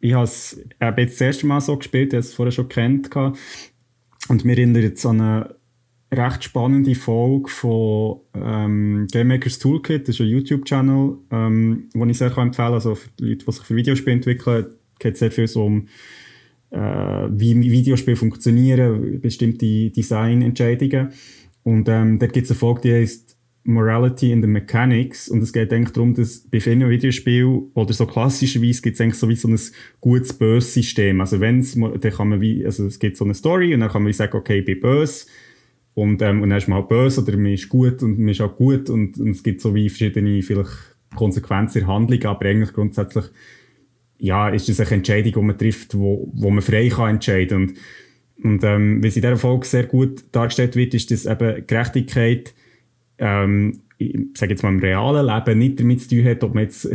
ich 0.00 0.12
habe 0.14 0.24
es 0.24 0.60
jetzt 0.96 1.14
das 1.14 1.20
erste 1.20 1.46
Mal 1.46 1.60
so 1.60 1.76
gespielt, 1.76 2.08
ich 2.08 2.16
habe 2.16 2.20
es 2.20 2.34
vorher 2.34 2.50
schon 2.52 2.68
kennt. 2.68 3.08
Und 4.28 4.44
mir 4.44 4.52
erinnert 4.52 4.82
jetzt 4.82 5.06
an 5.06 5.20
eine 5.20 5.54
recht 6.12 6.44
spannende 6.44 6.94
Folge 6.94 7.48
von 7.48 8.20
ähm, 8.34 9.06
Game 9.10 9.28
Makers 9.28 9.58
Toolkit, 9.58 10.02
das 10.02 10.16
ist 10.16 10.20
ein 10.20 10.28
YouTube-Channel, 10.28 11.16
ähm, 11.30 11.88
den 11.94 12.10
ich 12.10 12.18
sehr 12.18 12.26
empfehlen 12.28 12.52
kann. 12.52 12.74
Also 12.74 12.94
für 12.94 13.08
die 13.18 13.24
Leute, 13.24 13.44
die 13.46 13.52
sich 13.52 13.64
für 13.64 13.76
Videospiele 13.76 14.16
entwickeln, 14.16 14.66
geht 14.98 15.14
es 15.14 15.20
sehr 15.20 15.30
viel 15.30 15.48
so 15.48 15.64
um 15.64 15.88
äh, 16.70 16.78
wie 16.78 17.58
Videospiele 17.70 18.16
funktionieren, 18.16 19.20
bestimmte 19.20 19.90
Designentscheidungen. 19.90 21.08
Und 21.62 21.88
ähm, 21.88 22.18
dort 22.18 22.32
gibt 22.32 22.44
es 22.44 22.50
eine 22.50 22.58
Folge, 22.58 22.80
die 22.82 22.92
heißt 22.92 23.36
Morality 23.64 24.32
in 24.32 24.42
the 24.42 24.48
Mechanics. 24.48 25.28
Und 25.28 25.42
es 25.42 25.52
geht 25.52 25.72
eigentlich 25.72 25.92
darum, 25.92 26.14
dass 26.14 26.40
bei 26.40 26.60
vielen 26.60 26.88
Videospielen 26.90 27.70
oder 27.74 27.92
so 27.92 28.06
klassischerweise 28.06 28.82
gibt 28.82 28.96
es 28.96 29.00
eigentlich 29.00 29.14
so 29.14 29.28
wie 29.28 29.36
so 29.36 29.48
ein 29.48 29.58
gutes 30.00 30.32
böse 30.32 30.68
System. 30.68 31.20
Also 31.20 31.40
wenn's, 31.40 31.76
mo- 31.76 31.96
dann 31.96 32.12
kann 32.12 32.28
man 32.28 32.40
wie, 32.40 32.66
also 32.66 32.86
es 32.86 32.98
gibt 32.98 33.16
so 33.16 33.24
eine 33.24 33.34
Story 33.34 33.72
und 33.72 33.80
dann 33.80 33.88
kann 33.88 34.02
man 34.02 34.10
wie 34.10 34.14
sagen, 34.14 34.36
okay, 34.36 34.58
ich 34.58 34.64
bin 34.64 34.80
böse. 34.80 35.26
Und, 35.94 36.22
ähm, 36.22 36.42
und 36.42 36.50
dann 36.50 36.58
ist 36.58 36.68
man 36.68 36.78
halt 36.78 36.88
böse 36.88 37.20
oder 37.20 37.36
man 37.36 37.52
ist 37.52 37.68
gut 37.68 38.02
und 38.02 38.18
man 38.18 38.28
ist 38.28 38.40
auch 38.40 38.56
gut 38.56 38.88
und, 38.88 39.18
und 39.18 39.30
es 39.30 39.42
gibt 39.42 39.60
so 39.60 39.74
wie 39.74 39.88
verschiedene 39.88 40.42
vielleicht 40.42 40.70
Konsequenzen 41.14 41.78
in 41.78 41.86
der 41.86 41.94
Handlung, 41.94 42.24
aber 42.24 42.46
eigentlich 42.46 42.72
grundsätzlich 42.72 43.26
ja, 44.18 44.48
ist 44.48 44.68
das 44.68 44.80
eine 44.80 44.90
Entscheidung, 44.90 45.32
die 45.32 45.46
man 45.46 45.58
trifft, 45.58 45.98
wo, 45.98 46.30
wo 46.32 46.48
man 46.48 46.62
frei 46.62 46.88
kann 46.88 47.16
entscheiden. 47.16 47.56
Und, 47.56 47.74
und 48.44 48.64
ähm, 48.64 49.02
wie 49.02 49.08
es 49.08 49.16
in 49.16 49.22
dieser 49.22 49.36
Folge 49.36 49.66
sehr 49.66 49.84
gut 49.84 50.22
dargestellt 50.30 50.76
wird, 50.76 50.94
ist, 50.94 51.10
dass 51.10 51.26
eben 51.26 51.66
Gerechtigkeit, 51.66 52.54
ähm, 53.18 53.80
ich 53.98 54.16
sage 54.34 54.52
jetzt 54.52 54.62
mal 54.62 54.70
im 54.72 54.78
realen 54.78 55.26
Leben, 55.26 55.58
nicht 55.58 55.80
damit 55.80 56.02
zu 56.02 56.08
tun 56.08 56.24
hat, 56.24 56.44
ob 56.44 56.54
man 56.54 56.64
jetzt 56.64 56.88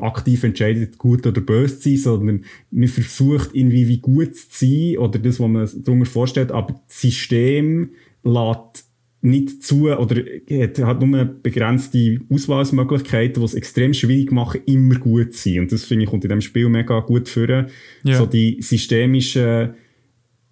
aktiv 0.00 0.42
entscheidet, 0.42 0.96
gut 0.96 1.26
oder 1.26 1.42
böse 1.42 1.78
zu 1.78 1.90
sein, 1.90 1.98
sondern 1.98 2.44
man 2.70 2.88
versucht 2.88 3.50
irgendwie 3.54 3.86
wie 3.86 3.98
gut 3.98 4.34
zu 4.34 4.64
sein 4.64 4.98
oder 4.98 5.18
das, 5.18 5.38
was 5.38 5.48
man 5.48 5.66
sich 5.66 5.82
darunter 5.82 6.06
vorstellt, 6.06 6.50
aber 6.50 6.80
das 6.86 7.00
System 7.00 7.90
lässt 8.22 8.86
nicht 9.22 9.62
zu 9.62 9.90
oder 9.90 10.16
hat, 10.16 10.78
hat 10.78 11.02
nur 11.02 11.24
begrenzte 11.24 12.20
Auswahlmöglichkeiten, 12.30 13.40
die 13.40 13.44
es 13.44 13.54
extrem 13.54 13.92
schwierig 13.92 14.32
machen, 14.32 14.62
immer 14.64 14.94
gut 14.94 15.34
zu 15.34 15.50
sein. 15.50 15.60
Und 15.60 15.72
das 15.72 15.84
finde 15.84 16.04
ich 16.04 16.10
kommt 16.10 16.24
in 16.24 16.30
diesem 16.30 16.40
Spiel 16.40 16.68
mega 16.68 17.00
gut 17.00 17.28
vor. 17.28 17.48
Ja. 17.48 17.68
So 18.16 18.24
die 18.24 18.62
systemischen 18.62 19.74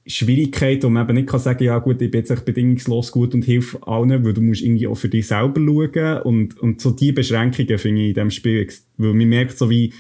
Schwierigkeiten, 0.07 0.85
wo 0.85 0.91
man 0.91 1.05
eben 1.05 1.17
nicht 1.17 1.29
kann 1.29 1.41
sagen, 1.41 1.65
ja 1.65 1.79
gut, 1.79 2.01
ich 2.03 2.11
bin 2.11 2.21
jetzt 2.21 2.31
echt 2.31 2.45
bedingungslos 2.45 3.13
gut 3.13 3.35
und 3.35 3.45
hilf 3.45 3.79
allen, 3.83 4.25
weil 4.25 4.33
du 4.33 4.41
musst 4.41 4.63
irgendwie 4.63 4.87
auch 4.87 4.97
für 4.97 5.09
dich 5.09 5.27
selber 5.27 5.61
schauen. 5.61 6.23
Und, 6.23 6.59
und 6.59 6.81
so 6.81 6.91
die 6.91 7.13
Beschränkungen 7.13 7.79
finde 7.79 8.03
ich 8.03 8.09
in 8.09 8.15
diesem 8.15 8.31
Spiel, 8.31 8.67
weil 8.97 9.15
man 9.15 9.29
merkt 9.29 9.57
so 9.57 9.71
wie, 9.71 9.93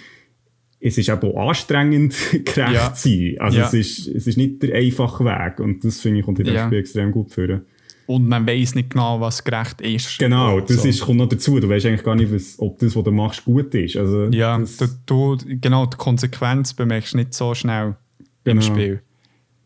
es 0.81 0.97
ist 0.99 1.09
eben 1.09 1.23
auch 1.35 1.49
anstrengend, 1.49 2.15
gerecht 2.31 2.57
Ja. 2.75 2.95
zu 2.95 3.09
sein. 3.09 3.37
Also 3.41 3.59
Ja. 3.59 3.67
es, 3.67 3.75
ist, 3.75 4.07
es 4.09 4.27
ist 4.27 4.37
nicht 4.37 4.63
der 4.63 4.75
einfache 4.77 5.25
Weg. 5.25 5.61
Und 5.61 5.85
das 5.85 6.01
finde 6.01 6.21
ich 6.21 6.25
kommt 6.27 6.39
in 6.39 6.45
diesem 6.45 6.57
Ja. 6.57 6.67
Spiel 6.67 6.79
extrem 6.79 7.11
gut 7.13 7.33
vor. 7.33 7.61
und 8.07 8.27
man 8.27 8.47
weiß 8.47 8.75
nicht 8.75 8.91
genau, 8.91 9.21
was 9.21 9.45
gerecht 9.45 9.81
ist. 9.83 10.19
Genau, 10.19 10.61
das 10.61 10.83
So. 10.83 10.89
ist, 10.89 11.01
kommt 11.03 11.19
noch 11.19 11.29
dazu. 11.29 11.61
Du 11.61 11.69
weißt 11.69 11.85
eigentlich 11.87 12.05
gar 12.05 12.15
nicht, 12.15 12.33
was, 12.33 12.55
ob 12.59 12.79
das, 12.79 12.97
was 12.97 13.05
du 13.05 13.11
machst, 13.13 13.45
gut 13.45 13.75
ist. 13.75 13.97
Also, 13.97 14.27
Ja, 14.31 14.57
du, 14.59 15.37
du, 15.37 15.37
genau, 15.61 15.85
die 15.87 15.97
Konsequenz 15.99 16.73
bemerkst 16.73 17.13
du 17.13 17.19
nicht 17.19 17.35
so 17.35 17.55
schnell 17.55 17.97
im 18.45 18.59
Genau. 18.61 18.63
Spiel. 18.63 19.03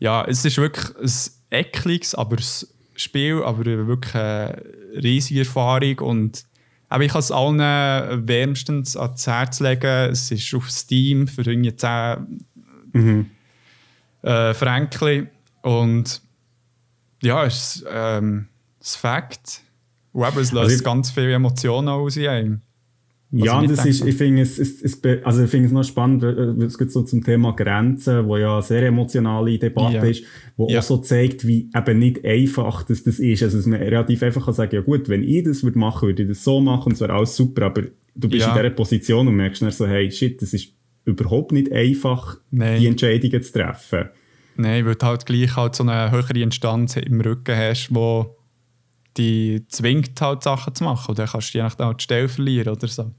Ja, 0.00 0.24
es 0.24 0.44
ist 0.44 0.56
wirklich 0.58 0.86
ein 0.96 1.10
ekliges 1.60 2.14
aber 2.16 2.36
Spiel, 2.96 3.42
aber 3.44 3.64
wirklich 3.64 4.14
eine 4.16 4.60
riesige 5.00 5.40
Erfahrung 5.40 5.98
und 6.00 6.44
aber 6.92 7.04
ich 7.04 7.12
kann 7.12 7.20
es 7.20 7.30
allen 7.30 7.58
wärmstens 8.28 8.96
ans 8.96 9.26
Herz 9.26 9.60
legen. 9.60 10.10
Es 10.10 10.30
ist 10.30 10.54
auf 10.54 10.70
Steam 10.70 11.26
für 11.26 11.42
irgendwie 11.42 11.74
10 11.74 12.42
Mhm. 12.92 13.30
äh, 14.22 14.52
Franken 14.54 15.28
und 15.62 16.20
ja, 17.22 17.44
es 17.46 17.76
ist 17.76 17.86
ähm, 17.90 18.48
das 18.78 18.96
Fakt. 18.96 19.60
Und 20.12 20.26
eben, 20.28 20.38
es 20.38 20.52
löst 20.52 20.56
Also 20.64 20.76
ich- 20.76 20.84
ganz 20.84 21.10
viele 21.10 21.32
Emotionen 21.32 21.88
aus 21.88 22.16
in 22.16 22.28
einem. 22.28 22.60
Ja, 23.34 23.66
das 23.66 23.86
ist, 23.86 24.04
ich 24.04 24.14
finde 24.14 24.42
es, 24.42 24.58
es, 24.58 24.82
es, 24.82 25.00
also 25.24 25.44
ich 25.44 25.50
finde 25.50 25.66
es 25.66 25.72
noch 25.72 25.84
spannend, 25.84 26.22
es 26.22 26.76
geht 26.76 26.92
so 26.92 27.02
zum 27.02 27.24
Thema 27.24 27.52
Grenzen, 27.52 28.26
wo 28.26 28.36
ja 28.36 28.54
eine 28.54 28.62
sehr 28.62 28.82
emotionale 28.82 29.58
Debatte 29.58 29.96
ja. 29.96 30.02
ist, 30.04 30.24
wo 30.56 30.68
ja. 30.68 30.80
auch 30.80 30.82
so 30.82 30.98
zeigt, 30.98 31.46
wie 31.46 31.70
eben 31.74 31.98
nicht 31.98 32.22
einfach 32.26 32.82
das, 32.82 33.02
das 33.04 33.18
ist. 33.18 33.42
Also, 33.42 33.56
dass 33.56 33.66
man 33.66 33.80
relativ 33.80 34.22
einfach 34.22 34.44
kann 34.44 34.52
sagen, 34.52 34.74
ja 34.74 34.82
gut, 34.82 35.08
wenn 35.08 35.22
ich 35.22 35.44
das 35.44 35.62
würde 35.62 35.78
machen, 35.78 36.08
würde 36.08 36.24
ich 36.24 36.28
das 36.28 36.44
so 36.44 36.60
machen, 36.60 36.88
und 36.88 36.92
es 36.92 37.00
wäre 37.00 37.14
alles 37.14 37.34
super, 37.34 37.66
aber 37.66 37.82
du 38.14 38.28
bist 38.28 38.44
ja. 38.44 38.54
in 38.54 38.62
dieser 38.62 38.74
Position 38.74 39.26
und 39.26 39.36
merkst 39.36 39.62
dann 39.62 39.70
so, 39.70 39.86
hey, 39.86 40.10
shit, 40.10 40.42
das 40.42 40.52
ist 40.52 40.74
überhaupt 41.06 41.52
nicht 41.52 41.72
einfach, 41.72 42.36
Nein. 42.50 42.80
die 42.80 42.86
Entscheidungen 42.86 43.42
zu 43.42 43.52
treffen. 43.52 44.10
Nein, 44.56 44.84
weil 44.84 44.94
du 44.94 45.06
halt 45.06 45.24
gleich 45.24 45.56
halt 45.56 45.74
so 45.74 45.84
eine 45.84 46.10
höhere 46.10 46.38
Instanz 46.38 46.96
im 46.96 47.20
Rücken 47.22 47.56
hast, 47.56 47.88
wo 47.94 48.36
die 49.16 49.64
zwingt 49.68 50.20
halt 50.20 50.42
Sachen 50.42 50.74
zu 50.74 50.84
machen. 50.84 51.14
Dann 51.14 51.26
kannst 51.26 51.54
du 51.54 51.58
je 51.58 51.64
nachdem 51.64 51.86
auch 51.86 51.94
die 51.94 52.04
Stelle 52.04 52.28
verlieren 52.28 52.74
oder 52.74 52.88
so. 52.88 53.10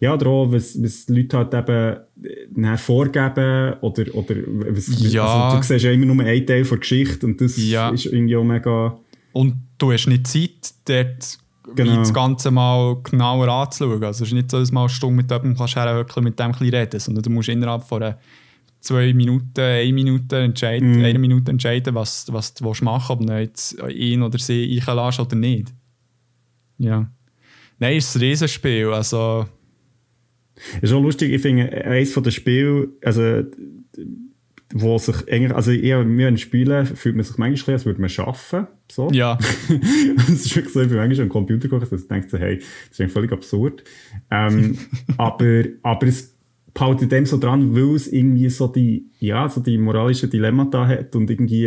Ja, 0.00 0.14
oder 0.14 0.26
auch, 0.26 0.52
was, 0.52 0.80
was 0.82 1.06
die 1.06 1.14
Leute 1.14 1.38
halt 1.38 1.54
eben 1.54 2.64
äh, 2.64 2.76
vorgeben 2.76 3.74
oder, 3.80 4.14
oder 4.14 4.36
was, 4.70 5.12
ja. 5.12 5.24
also, 5.24 5.56
du 5.58 5.62
siehst 5.62 5.84
ja 5.84 5.92
immer 5.92 6.06
nur 6.06 6.24
einen 6.24 6.46
Teil 6.46 6.64
der 6.64 6.78
Geschichte 6.78 7.26
und 7.26 7.40
das 7.40 7.56
ja. 7.56 7.90
ist 7.90 8.06
irgendwie 8.06 8.36
auch 8.36 8.44
mega... 8.44 8.98
Und 9.32 9.54
du 9.78 9.92
hast 9.92 10.06
nicht 10.06 10.26
Zeit, 10.26 10.74
dort 10.86 11.38
genau. 11.74 11.96
das 11.96 12.12
Ganze 12.12 12.50
mal 12.50 12.96
genauer 13.02 13.48
anzuschauen. 13.48 14.02
Also 14.04 14.24
es 14.24 14.30
ist 14.30 14.34
nicht 14.34 14.50
so, 14.50 14.58
dass 14.58 14.68
du 14.68 14.74
mal 14.74 14.82
eine 14.82 14.88
Stunde 14.88 15.16
mit 15.16 15.30
jemandem 15.30 15.56
kannst 15.56 16.20
mit 16.20 16.38
dem 16.38 16.50
reden 16.52 17.00
sondern 17.00 17.22
du 17.22 17.30
musst 17.30 17.48
innerhalb 17.48 17.84
von 17.84 18.02
einer 18.02 18.18
zwei 18.80 19.12
Minuten, 19.12 19.60
eine 19.60 19.92
Minute 19.92 20.38
entscheiden, 20.38 21.00
mm. 21.00 21.04
eine 21.04 21.18
Minute 21.18 21.50
entscheiden, 21.50 21.94
was, 21.94 22.32
was 22.32 22.54
du 22.54 22.72
machen 22.82 23.12
ob 23.12 23.26
du 23.26 23.40
jetzt 23.40 23.76
ihn 23.88 24.22
oder 24.22 24.38
sie 24.38 24.80
einlässt 24.86 25.20
oder 25.20 25.36
nicht. 25.36 25.72
Ja. 26.78 27.10
Nein, 27.78 27.96
es 27.96 28.08
ist 28.08 28.16
ein 28.16 28.20
Riesenspiel. 28.20 28.92
Also. 28.92 29.46
Ist 30.80 30.92
auch 30.92 31.02
lustig, 31.02 31.32
ich 31.32 31.42
finde, 31.42 31.70
eines 31.84 32.12
von 32.12 32.22
den 32.22 32.32
Spielen, 32.32 32.92
also, 33.02 33.44
wo 34.74 34.98
sich 34.98 35.16
eigentlich, 35.30 35.54
also 35.54 35.70
eher 35.70 36.00
in 36.00 36.38
Spielen 36.38 36.86
fühlt 36.86 37.14
man 37.14 37.24
sich 37.24 37.38
manchmal 37.38 37.74
als 37.74 37.86
würde 37.86 38.00
man 38.00 38.10
arbeiten. 38.16 38.66
So. 38.90 39.08
Ja. 39.12 39.38
das 40.16 40.28
ist 40.28 40.56
wirklich 40.56 40.72
so, 40.72 40.80
ich 40.80 40.88
bin 40.88 40.96
manchmal 40.96 41.24
am 41.24 41.28
Computer 41.28 41.68
gekocht, 41.68 41.92
dass 41.92 42.02
ich 42.02 42.08
denke 42.08 42.28
so, 42.28 42.38
hey, 42.38 42.60
das 42.88 42.98
ist 42.98 43.12
völlig 43.12 43.32
absurd. 43.32 43.84
Ähm, 44.30 44.78
aber, 45.16 45.64
aber 45.82 46.06
es 46.06 46.34
behaltet 46.74 47.12
dem 47.12 47.26
so 47.26 47.38
dran, 47.38 47.74
weil 47.74 47.94
es 47.94 48.08
irgendwie 48.08 48.48
so 48.48 48.66
die, 48.66 49.06
ja, 49.18 49.48
so 49.48 49.60
die 49.60 49.78
moralischen 49.78 50.30
Dilemmata 50.30 50.86
hat 50.86 51.14
und 51.16 51.30
irgendwie, 51.30 51.66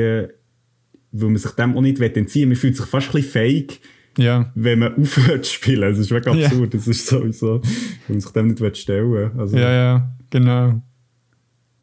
weil 1.11 1.29
man 1.29 1.37
sich 1.37 1.51
dem 1.51 1.75
auch 1.75 1.81
nicht 1.81 1.99
entziehen 1.99 2.41
will. 2.41 2.47
Man 2.49 2.55
fühlt 2.57 2.75
sich 2.75 2.85
fast 2.85 3.07
ein 3.09 3.13
bisschen 3.13 3.31
fake, 3.31 3.79
ja. 4.19 4.51
wenn 4.55 4.79
man 4.79 4.95
aufhört 4.95 5.45
zu 5.45 5.53
spielen. 5.53 5.81
Das 5.81 5.97
ist 5.97 6.11
wirklich 6.11 6.45
absurd. 6.45 6.73
Ja. 6.73 6.79
Das 6.79 6.87
ist 6.87 7.07
sowieso, 7.07 7.61
wenn 8.07 8.15
man 8.15 8.21
sich 8.21 8.31
dem 8.31 8.47
nicht 8.47 8.77
stellen. 8.77 9.31
Also, 9.37 9.57
ja, 9.57 9.71
ja, 9.71 10.11
genau. 10.29 10.81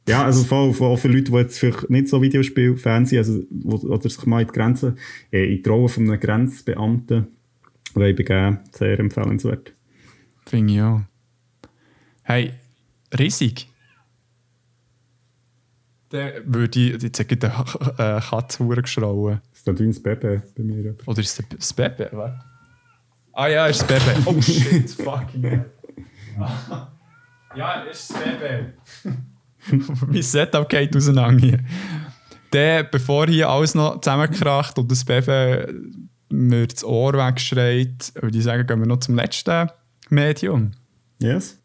Ja, 0.09 0.25
also 0.25 0.45
vor 0.45 0.59
allem 0.59 0.75
auch 0.75 0.97
für 0.97 1.09
Leute, 1.09 1.25
die 1.25 1.33
jetzt 1.33 1.59
vielleicht 1.59 1.91
nicht 1.91 2.09
so 2.09 2.23
Videospiel-Fans 2.23 3.11
sind, 3.11 3.19
also, 3.19 3.43
oder 3.65 4.09
sich 4.09 4.25
mal 4.27 4.41
in 4.41 4.47
die 4.47 4.53
Grenzen, 4.53 4.99
äh, 5.33 5.57
in 5.57 5.63
die 5.63 5.69
Rolle 5.69 5.89
von 5.89 6.09
einem 6.09 6.21
Grenzbeamten 6.21 7.27
begeben, 7.95 8.61
sehr 8.71 9.01
empfehlenswert. 9.01 9.73
Finde 10.47 10.75
ich 10.75 10.83
auch. 10.83 11.01
Hey, 12.23 12.53
riesig. 13.19 13.69
Dann 16.11 16.33
würde 16.45 16.79
ich, 16.79 17.03
jetzt 17.03 17.43
der 17.43 17.67
äh, 17.99 18.21
Katze 18.21 18.65
geschrauen. 18.67 19.41
Ist 19.67 19.81
das 19.81 19.81
wie 19.81 19.99
ein 19.99 20.03
Baby 20.03 20.41
bei 20.57 20.63
mir? 20.63 20.97
Oder 21.07 21.19
ist 21.19 21.41
es 21.41 21.49
das? 21.49 21.79
Warte. 21.79 22.41
Ah 23.33 23.49
ja, 23.49 23.67
ist 23.67 23.83
das 23.91 24.05
Baby. 24.05 24.23
Oh 24.27 24.41
shit, 24.41 24.91
fucking 24.91 25.43
hell. 25.43 25.71
ja, 27.57 27.83
ist 27.83 28.11
das 28.11 28.23
Baby. 28.23 29.85
mein 30.13 30.23
Setup 30.23 30.69
geht 30.69 30.97
auseinander 30.97 31.45
hier. 31.45 31.59
Dann, 32.51 32.87
bevor 32.93 33.27
hier 33.27 33.49
alles 33.49 33.75
noch 33.75 34.01
zusammenkracht 34.01 34.79
und 34.79 34.91
das 34.91 35.05
Baby 35.05 35.67
mir 36.29 36.69
das 36.69 36.85
Ohr 36.85 37.15
wegschreit, 37.15 38.13
würde 38.21 38.39
ich 38.39 38.45
sagen, 38.45 38.67
gehen 38.67 38.79
wir 38.79 38.87
noch 38.87 39.01
zum 39.01 39.17
letzten 39.17 39.69
Medium. 40.11 40.73
Yes. 41.21 41.61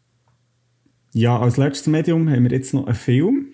Ja, 1.12 1.38
als 1.38 1.56
letztes 1.56 1.86
Medium 1.86 2.28
haben 2.28 2.42
wir 2.42 2.50
jetzt 2.50 2.74
noch 2.74 2.86
einen 2.86 2.96
Film. 2.96 3.52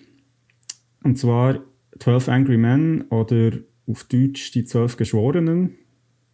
Und 1.03 1.19
zwar 1.19 1.59
12 1.99 2.29
Angry 2.29 2.57
Men 2.57 3.03
oder 3.09 3.51
auf 3.89 4.03
Deutsch 4.05 4.51
die 4.51 4.65
12 4.65 4.97
Geschworenen. 4.97 5.75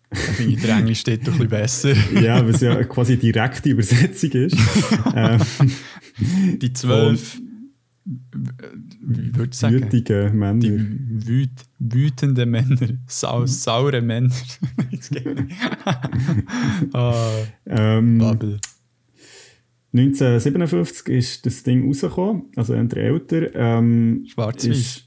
Da 0.10 0.18
finde 0.18 0.54
ich, 0.54 0.62
der 0.62 0.78
Englisch 0.78 1.00
steht 1.00 1.28
doch 1.28 1.34
ein 1.34 1.50
bisschen 1.50 1.50
besser. 1.50 1.94
ja, 2.22 2.42
weil 2.42 2.54
es 2.54 2.62
ja 2.62 2.84
quasi 2.84 3.18
direkte 3.18 3.70
Übersetzung 3.70 4.32
ist. 4.32 4.58
ähm, 5.16 5.42
die 6.62 6.72
12 6.74 7.42
wie 8.06 9.36
würde 9.36 9.50
ich 9.52 9.58
sagen? 9.58 9.82
Wütige 9.82 10.32
Männer. 10.34 10.60
Die 10.60 11.28
wüt, 11.28 11.50
wütende 11.80 12.46
Männer. 12.46 12.90
Sau, 13.08 13.46
saure 13.48 14.02
Männer. 14.02 14.34
ah, 16.94 17.32
ähm, 17.66 18.20
Bubble. 18.20 18.60
1957 19.94 21.08
ist 21.08 21.46
das 21.46 21.64
Ding 21.64 21.88
rausgekommen, 21.88 22.44
also 22.56 22.74
eher 22.74 22.98
älter. 22.98 23.56
Ähm, 23.56 24.26
Schwarz-Weiß. 24.28 25.05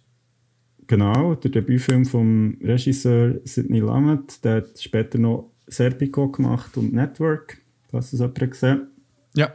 Genau, 0.88 1.34
der 1.34 1.50
Debütfilm 1.50 2.04
vom 2.06 2.56
Regisseur 2.62 3.40
Sidney 3.44 3.78
Lumet. 3.78 4.42
Der 4.44 4.56
hat 4.56 4.80
später 4.80 5.18
noch 5.18 5.52
Serpico 5.66 6.28
gemacht 6.28 6.76
und 6.76 6.92
Network. 6.92 7.58
Hast 7.92 8.12
du 8.12 8.16
das 8.16 8.26
jemand 8.26 8.50
gesehen? 8.50 8.88
Ja, 9.36 9.52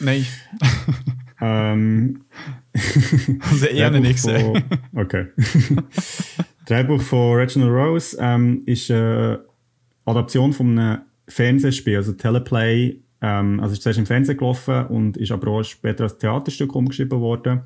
nein. 0.00 0.26
ähm, 1.40 2.24
also 3.50 3.66
eher 3.66 3.90
nicht 3.90 4.14
gesehen. 4.14 4.64
Okay. 4.94 5.26
Drehbuch 6.66 7.00
von 7.00 7.36
Reginald 7.36 7.72
Rose 7.72 8.16
ähm, 8.20 8.62
ist 8.66 8.90
eine 8.90 9.44
Adaption 10.04 10.52
von 10.52 10.78
einem 10.78 11.02
Fernsehspiel, 11.28 11.96
also 11.96 12.12
Teleplay 12.12 13.00
ähm, 13.22 13.60
also 13.60 13.72
ist 13.74 13.82
zuerst 13.82 14.00
im 14.00 14.06
Fernsehen 14.06 14.36
gelaufen 14.36 14.86
und 14.86 15.16
ist 15.16 15.30
aber 15.30 15.48
auch 15.52 15.62
später 15.62 16.04
als 16.04 16.18
Theaterstück 16.18 16.74
umgeschrieben 16.74 17.20
worden. 17.20 17.62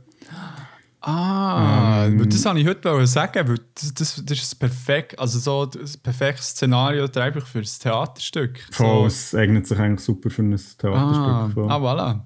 Ah, 1.01 2.07
ähm, 2.07 2.19
das 2.29 2.45
wollte 2.45 2.61
ich 2.61 2.67
heute 2.67 3.07
sagen, 3.07 3.49
weil 3.49 3.59
das, 3.75 3.95
das, 3.95 4.23
das 4.25 4.39
ist 4.39 4.55
perfekt, 4.57 5.19
also 5.19 5.39
so 5.39 5.67
das 5.67 5.97
perfekte 5.97 6.43
Szenario 6.43 7.05
einfach 7.05 7.47
für 7.47 7.59
ein 7.59 7.65
Theaterstück. 7.65 8.67
Voll, 8.71 9.03
so. 9.03 9.07
es 9.07 9.35
eignet 9.35 9.67
sich 9.67 9.79
eigentlich 9.79 10.01
super 10.01 10.31
für 10.31 10.43
ein 10.43 10.51
Theaterstück. 10.51 10.89
Ah, 10.89 11.51
ah 11.69 11.79
voilà. 11.79 12.21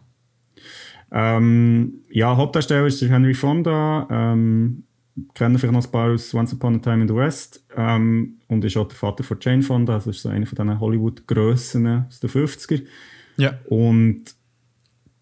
Ähm, 1.13 2.05
ja, 2.11 2.37
Hauptdarsteller 2.37 2.87
ist 2.87 3.03
Henry 3.03 3.35
Fonda. 3.35 4.07
Ähm, 4.11 4.85
kennen 5.35 5.59
vielleicht 5.59 5.75
noch 5.75 5.85
ein 5.85 5.91
paar 5.91 6.13
aus 6.13 6.33
Once 6.35 6.53
Upon 6.53 6.77
a 6.77 6.79
Time 6.79 7.03
in 7.03 7.09
the 7.09 7.15
West. 7.15 7.65
Ähm, 7.77 8.39
und 8.49 8.65
ist 8.65 8.77
auch 8.77 8.89
der 8.89 8.97
Vater 8.97 9.25
von 9.25 9.39
Jane 9.41 9.63
Fonda, 9.63 9.95
also 9.95 10.11
ist 10.11 10.23
so 10.23 10.29
einer 10.29 10.47
von 10.47 10.57
diesen 10.57 10.81
Hollywood-Grössen 10.81 12.07
aus 12.07 12.21
den 12.21 12.31
50er. 12.31 12.83
Ja. 13.37 13.59
Und 13.69 14.35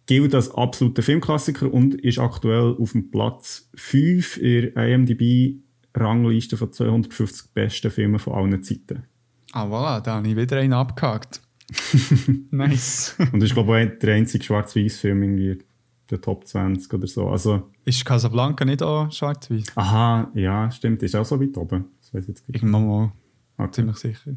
gilt 0.08 0.34
als 0.34 0.50
absoluter 0.50 1.02
Filmklassiker 1.02 1.72
und 1.72 1.94
ist 1.94 2.18
aktuell 2.18 2.74
auf 2.80 2.92
dem 2.92 3.10
Platz 3.10 3.68
5 3.76 4.38
in 4.38 4.74
der 4.74 4.88
IMDb-Rangliste 4.88 6.56
von 6.56 6.72
250 6.72 7.52
besten 7.52 7.90
Filmen 7.90 8.18
von 8.18 8.32
allen 8.32 8.62
Zeiten. 8.62 9.04
Ah, 9.52 9.66
voilà, 9.66 10.00
da 10.00 10.16
habe 10.16 10.28
ich 10.28 10.34
wieder 10.34 10.56
einen 10.56 10.72
abgehakt. 10.72 11.42
nice. 12.50 13.16
und 13.32 13.42
ist, 13.42 13.52
glaube 13.52 13.82
ich, 13.82 13.98
der 13.98 14.14
einzige 14.14 14.42
Schwarz-Weiß-Film 14.42 15.22
in 15.22 15.62
der 16.10 16.20
Top 16.22 16.46
20 16.46 16.92
oder 16.94 17.06
so. 17.06 17.28
Also, 17.28 17.70
ist 17.84 18.02
Casablanca 18.04 18.64
nicht 18.64 18.82
auch 18.82 19.12
schwarz-weiß? 19.12 19.76
Aha, 19.76 20.30
ja, 20.34 20.70
stimmt. 20.70 21.02
Ist 21.02 21.16
auch 21.16 21.26
so 21.26 21.38
weit 21.38 21.56
oben. 21.58 21.84
Das 22.00 22.14
weiß 22.14 22.22
ich 22.22 22.28
jetzt 22.28 22.44
Irgendwann 22.48 22.88
mal. 22.88 23.12
Okay. 23.58 23.72
Ziemlich 23.72 23.96
sicher. 23.96 24.36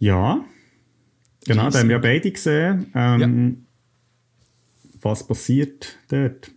Ja, 0.00 0.44
Genau, 1.46 1.70
da 1.70 1.78
haben 1.78 1.88
wir 1.88 1.96
ja 1.96 2.02
beide 2.02 2.30
gesehen. 2.30 2.90
Ähm, 2.94 3.20
ja. 3.20 3.65
Was 5.06 5.24
passiert 5.24 5.98
dort? 6.08 6.50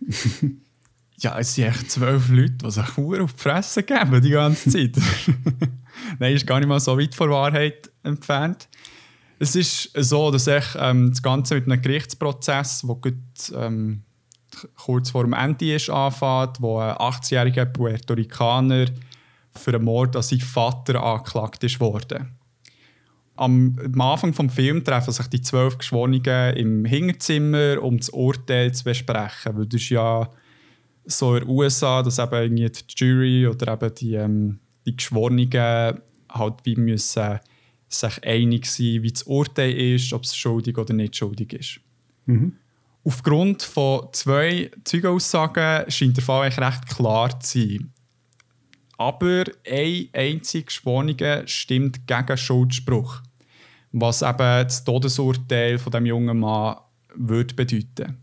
ja, 1.18 1.38
es 1.38 1.54
sind 1.54 1.68
echt 1.68 1.88
zwölf 1.88 2.28
Leute, 2.30 2.54
die 2.64 2.70
sich 2.70 2.98
Uhr 2.98 3.22
auf 3.22 3.32
die 3.34 3.40
Fresse 3.40 3.84
geben 3.84 4.20
die 4.20 4.30
ganze 4.30 4.70
Zeit. 4.70 4.96
Nein, 6.18 6.34
ist 6.34 6.48
gar 6.48 6.58
nicht 6.58 6.68
mal 6.68 6.80
so 6.80 6.98
weit 6.98 7.14
von 7.14 7.30
Wahrheit 7.30 7.90
entfernt. 8.02 8.68
Es 9.38 9.54
ist 9.54 9.92
so, 9.94 10.32
dass 10.32 10.48
ich, 10.48 10.64
ähm, 10.76 11.10
das 11.10 11.22
Ganze 11.22 11.54
mit 11.54 11.66
einem 11.66 11.80
Gerichtsprozess, 11.80 12.84
der 12.84 13.12
ähm, 13.54 14.02
kurz 14.74 15.10
vor 15.10 15.22
dem 15.22 15.32
Ende 15.32 15.76
ist, 15.76 15.88
anfängt, 15.88 16.60
wo 16.60 16.78
ein 16.78 16.96
80-jähriger 16.96 17.66
Puerto 17.66 18.14
Ricaner 18.14 18.86
für 19.54 19.74
einen 19.74 19.84
Mord 19.84 20.16
an 20.16 20.22
seinen 20.22 20.40
Vater 20.40 21.00
angeklagt 21.00 21.62
ist 21.62 21.78
worden 21.78 22.39
am, 23.40 23.74
am 23.82 24.00
Anfang 24.02 24.32
des 24.32 24.54
Films 24.54 24.84
treffen 24.84 25.12
sich 25.12 25.26
die 25.28 25.40
zwölf 25.40 25.78
Geschworenen 25.78 26.56
im 26.56 26.84
Hinterzimmer, 26.84 27.82
um 27.82 27.96
das 27.96 28.10
Urteil 28.10 28.72
zu 28.72 28.84
besprechen. 28.84 29.56
Weil 29.56 29.66
das 29.66 29.80
ist 29.80 29.88
ja 29.88 30.30
so 31.06 31.34
in 31.34 31.44
den 31.44 31.48
USA, 31.48 32.02
dass 32.02 32.18
eben 32.18 32.34
irgendwie 32.34 32.70
die 32.70 32.94
Jury 32.96 33.46
oder 33.46 33.72
eben 33.72 33.94
die, 33.94 34.14
ähm, 34.14 34.58
die 34.84 34.94
Geschworenen 34.94 36.00
halt 36.28 36.54
wie 36.64 36.76
müssen 36.76 37.40
sich 37.88 38.24
einig 38.24 38.66
sind, 38.66 39.02
wie 39.02 39.10
das 39.10 39.22
Urteil 39.24 39.72
ist, 39.72 40.12
ob 40.12 40.22
es 40.24 40.36
schuldig 40.36 40.76
oder 40.78 40.92
nicht 40.92 41.16
schuldig 41.16 41.54
ist. 41.54 41.80
Mhm. 42.26 42.56
Aufgrund 43.02 43.62
von 43.62 44.08
zwei 44.12 44.70
Zeugenaussagen 44.84 45.90
scheint 45.90 46.18
der 46.18 46.22
Fall 46.22 46.44
eigentlich 46.44 46.64
recht 46.64 46.86
klar 46.88 47.40
zu 47.40 47.58
sein. 47.58 47.92
Aber 48.98 49.44
ein 49.66 50.08
einzig 50.12 50.66
Geschworene 50.66 51.48
stimmt 51.48 52.06
gegen 52.06 52.36
Schuldspruch, 52.36 53.22
was 53.92 54.22
eben 54.22 54.38
das 54.38 54.84
Todesurteil 54.84 55.78
von 55.78 55.92
dem 55.92 56.06
jungen 56.06 56.38
Mann 56.38 56.76
würde 57.14 57.54
bedeuten. 57.54 58.18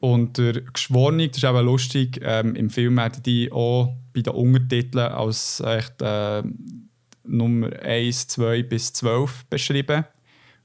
Und 0.00 0.38
der 0.38 0.62
Geschworene, 0.62 1.28
das 1.28 1.38
ist 1.38 1.44
eben 1.44 1.64
lustig, 1.64 2.20
ähm, 2.22 2.56
im 2.56 2.70
Film 2.70 2.96
werden 2.96 3.22
die 3.22 3.52
auch 3.52 3.94
bei 4.12 4.20
den 4.22 4.34
Untertiteln 4.34 5.12
als 5.12 5.60
echt, 5.60 6.02
äh, 6.02 6.42
Nummer 7.24 7.72
1, 7.80 8.28
2 8.28 8.62
bis 8.64 8.92
12 8.92 9.44
beschrieben. 9.46 10.04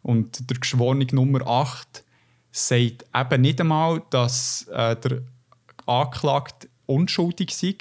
Und 0.02 0.50
der 0.50 0.58
Geschworene 0.58 1.06
Nummer 1.12 1.46
8 1.46 2.04
sagt 2.52 3.06
eben 3.16 3.42
nicht 3.42 3.62
einmal, 3.62 4.02
dass 4.10 4.68
äh, 4.72 4.96
der 4.96 5.22
Anklagte 5.86 6.68
unschuldig 6.86 7.52
sei, 7.52 7.76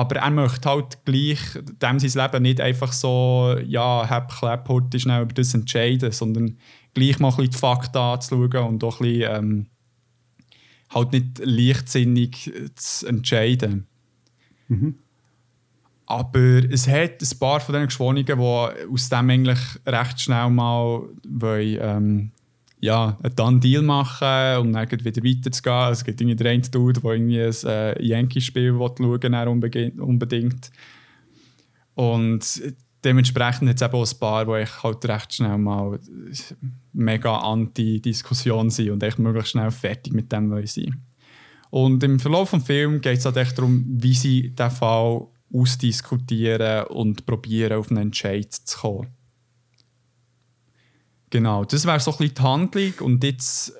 aber 0.00 0.16
er 0.16 0.30
möchte 0.30 0.66
halt 0.66 1.04
gleich 1.04 1.38
dem 1.82 1.98
sein 1.98 2.24
Leben 2.24 2.42
nicht 2.42 2.58
einfach 2.58 2.90
so, 2.90 3.54
ja, 3.66 4.08
hab 4.08 4.32
Clap, 4.32 4.66
heute 4.70 4.98
schnell 4.98 5.24
über 5.24 5.34
das 5.34 5.52
entscheiden, 5.52 6.10
sondern 6.10 6.56
gleich 6.94 7.18
mal 7.18 7.28
ein 7.28 7.36
bisschen 7.36 7.50
die 7.50 7.58
Fakten 7.58 7.98
anzuschauen 7.98 8.66
und 8.66 8.82
auch 8.82 8.98
ein 8.98 9.06
bisschen, 9.06 9.36
ähm, 9.36 9.66
halt 10.88 11.12
nicht 11.12 11.40
leichtsinnig 11.44 12.50
zu 12.76 13.08
entscheiden. 13.08 13.86
Mhm. 14.68 14.94
Aber 16.06 16.64
es 16.70 16.88
hat 16.88 17.20
ein 17.20 17.38
paar 17.38 17.60
von 17.60 17.74
diesen 17.74 17.88
Geschworenen, 17.88 18.24
die 18.24 18.32
aus 18.32 19.08
dem 19.10 19.28
eigentlich 19.28 19.60
recht 19.86 20.18
schnell 20.18 20.48
mal 20.48 21.02
wollen, 21.28 21.78
ähm, 21.78 22.32
ja, 22.80 23.18
einen 23.22 23.36
Done-Deal 23.36 23.82
machen 23.82 24.58
und 24.60 24.72
dann 24.72 25.04
wieder 25.04 25.22
weiterzugehen. 25.22 25.92
Es 25.92 26.04
gibt 26.04 26.20
irgendwie 26.20 26.46
einen 26.46 26.62
Dude, 26.70 27.00
der 27.00 27.10
irgendwie 27.10 27.42
ein 27.42 27.52
äh, 27.64 28.02
Yankee-Spiel 28.02 28.74
schauen 28.74 30.00
unbedingt. 30.00 30.70
Und 31.94 32.62
dementsprechend 33.04 33.68
es 33.74 33.82
eben 33.82 33.94
auch 33.94 34.10
ein 34.10 34.18
paar, 34.18 34.44
die 34.46 34.62
ich 34.62 34.82
halt 34.82 35.04
recht 35.06 35.34
schnell 35.34 35.58
mal 35.58 35.98
mega 36.92 37.36
anti-Diskussion 37.36 38.70
sind 38.70 38.90
und 38.90 39.02
echt 39.02 39.18
möglichst 39.18 39.52
schnell 39.52 39.70
fertig 39.70 40.12
mit 40.12 40.32
dem 40.32 40.50
wollen 40.50 40.66
sein. 40.66 41.02
Und 41.70 42.02
im 42.02 42.18
Verlauf 42.18 42.50
des 42.50 42.64
Films 42.64 43.02
geht 43.02 43.18
es 43.18 43.24
halt 43.24 43.36
echt 43.36 43.58
darum, 43.58 43.84
wie 43.86 44.14
sie 44.14 44.50
diesen 44.50 44.70
Fall 44.70 45.26
ausdiskutieren 45.52 46.86
und 46.86 47.26
probieren, 47.26 47.74
auf 47.74 47.90
einen 47.90 48.02
Entscheid 48.02 48.52
zu 48.52 48.78
kommen. 48.78 49.08
Genau, 51.30 51.64
das 51.64 51.86
wäre 51.86 52.00
so 52.00 52.10
ein 52.10 52.18
bisschen 52.18 52.34
die 52.34 52.42
Handlung 52.42 52.92
und 53.00 53.24
jetzt 53.24 53.70
äh, 53.70 53.72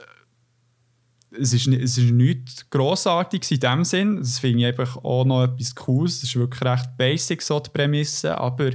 es 1.40 1.52
ist, 1.52 1.68
es 1.68 1.98
ist 1.98 2.10
nichts 2.10 2.68
Grossartiges 2.70 3.50
in 3.50 3.60
dem 3.60 3.84
Sinn. 3.84 4.16
Das 4.16 4.38
finde 4.38 4.60
ich 4.60 4.66
einfach 4.66 4.96
auch 4.96 5.24
noch 5.24 5.44
etwas 5.44 5.74
Cooles. 5.74 6.16
Es 6.16 6.24
ist 6.24 6.36
wirklich 6.36 6.62
recht 6.62 6.96
basic, 6.96 7.42
so 7.42 7.60
die 7.60 7.70
Prämisse, 7.70 8.36
aber 8.36 8.70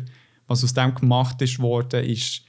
was 0.47 0.63
aus 0.63 0.73
dem 0.73 0.93
gemacht 0.93 1.41
ist 1.41 1.59
worden, 1.59 2.03
ist 2.05 2.43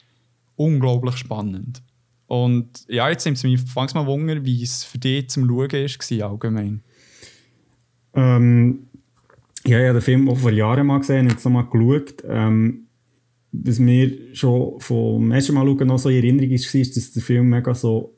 unglaublich 0.55 1.17
spannend. 1.17 1.83
Und 2.27 2.85
ja, 2.89 3.09
jetzt 3.09 3.25
nimmt 3.25 3.37
es 3.37 3.45
mich 3.45 3.61
fangs 3.61 3.95
mal 3.95 4.07
Wunder, 4.07 4.45
wie 4.45 4.63
es 4.63 4.85
für 4.85 4.99
dich 4.99 5.31
zum 5.31 5.49
Schauen 5.49 5.73
war, 5.73 6.31
allgemein. 6.31 6.83
Ähm, 8.15 8.87
ja, 9.65 9.79
ich 9.79 9.85
habe 9.89 9.99
den 9.99 10.03
Film 10.03 10.29
auch 10.29 10.39
vor 10.39 10.51
Jahren 10.51 10.87
mal 10.87 10.99
gesehen, 10.99 11.29
jetzt 11.29 11.45
nochmal 11.45 11.67
geschaut. 11.67 12.25
Ähm, 12.29 12.86
was 13.65 13.79
mir 13.79 14.13
schon 14.35 14.81
vom 14.81 15.31
ersten 15.33 15.55
Mal 15.55 15.67
schauen 15.67 15.89
noch 15.89 15.99
so 15.99 16.09
in 16.09 16.17
Erinnerung 16.17 16.51
ist, 16.51 16.73
war, 16.75 16.81
dass 16.83 17.13
der 17.13 17.23
Film 17.23 17.49
mega 17.49 17.75
so 17.75 18.17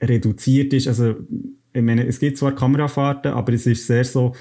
reduziert 0.00 0.72
ist. 0.72 0.88
Also, 0.88 1.14
ich 1.72 1.82
meine, 1.82 2.06
es 2.06 2.18
gibt 2.18 2.38
zwar 2.38 2.54
Kamerafahrten, 2.54 3.32
aber 3.32 3.52
es 3.52 3.66
ist 3.66 3.86
sehr 3.86 4.04
so, 4.04 4.34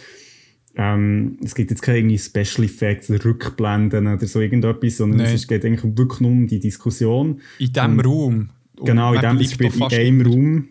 ähm, 0.76 1.38
es 1.43 1.56
gibt 1.56 1.72
jetzt 1.72 1.82
keine 1.82 2.18
Special 2.18 2.66
Effects, 2.66 3.10
Rückblenden 3.10 4.08
oder 4.08 4.28
so 4.28 4.41
irgendetwas, 4.41 4.97
sondern 4.97 5.20
Nein. 5.20 5.36
es 5.36 5.47
geht 5.47 5.66
eigentlich 5.66 5.97
wirklich 5.97 6.20
nur 6.20 6.32
um 6.32 6.47
die 6.47 6.60
Diskussion. 6.60 7.41
In 7.60 7.72
diesem 7.72 7.99
Raum. 7.99 8.49
Genau, 8.84 9.14
in 9.14 9.22
dem 9.22 9.41
spielt 9.43 9.76
in 9.76 9.84
einem 9.84 10.22
Raum. 10.22 10.68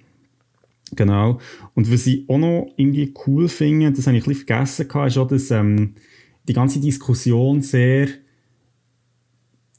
Genau. 0.95 1.41
Und 1.75 1.91
was 1.91 2.07
ich 2.07 2.29
auch 2.29 2.39
noch 2.39 2.73
irgendwie 2.77 3.15
cool 3.27 3.49
finde, 3.49 3.93
das 3.93 4.07
habe 4.07 4.17
ich 4.17 4.25
ein 4.25 4.29
bisschen 4.29 4.47
vergessen, 4.47 5.07
ist 5.07 5.19
auch, 5.19 5.27
dass 5.27 5.51
ähm, 5.51 5.95
die 6.47 6.53
ganze 6.53 6.81
Diskussion 6.81 7.63
sehr 7.63 8.09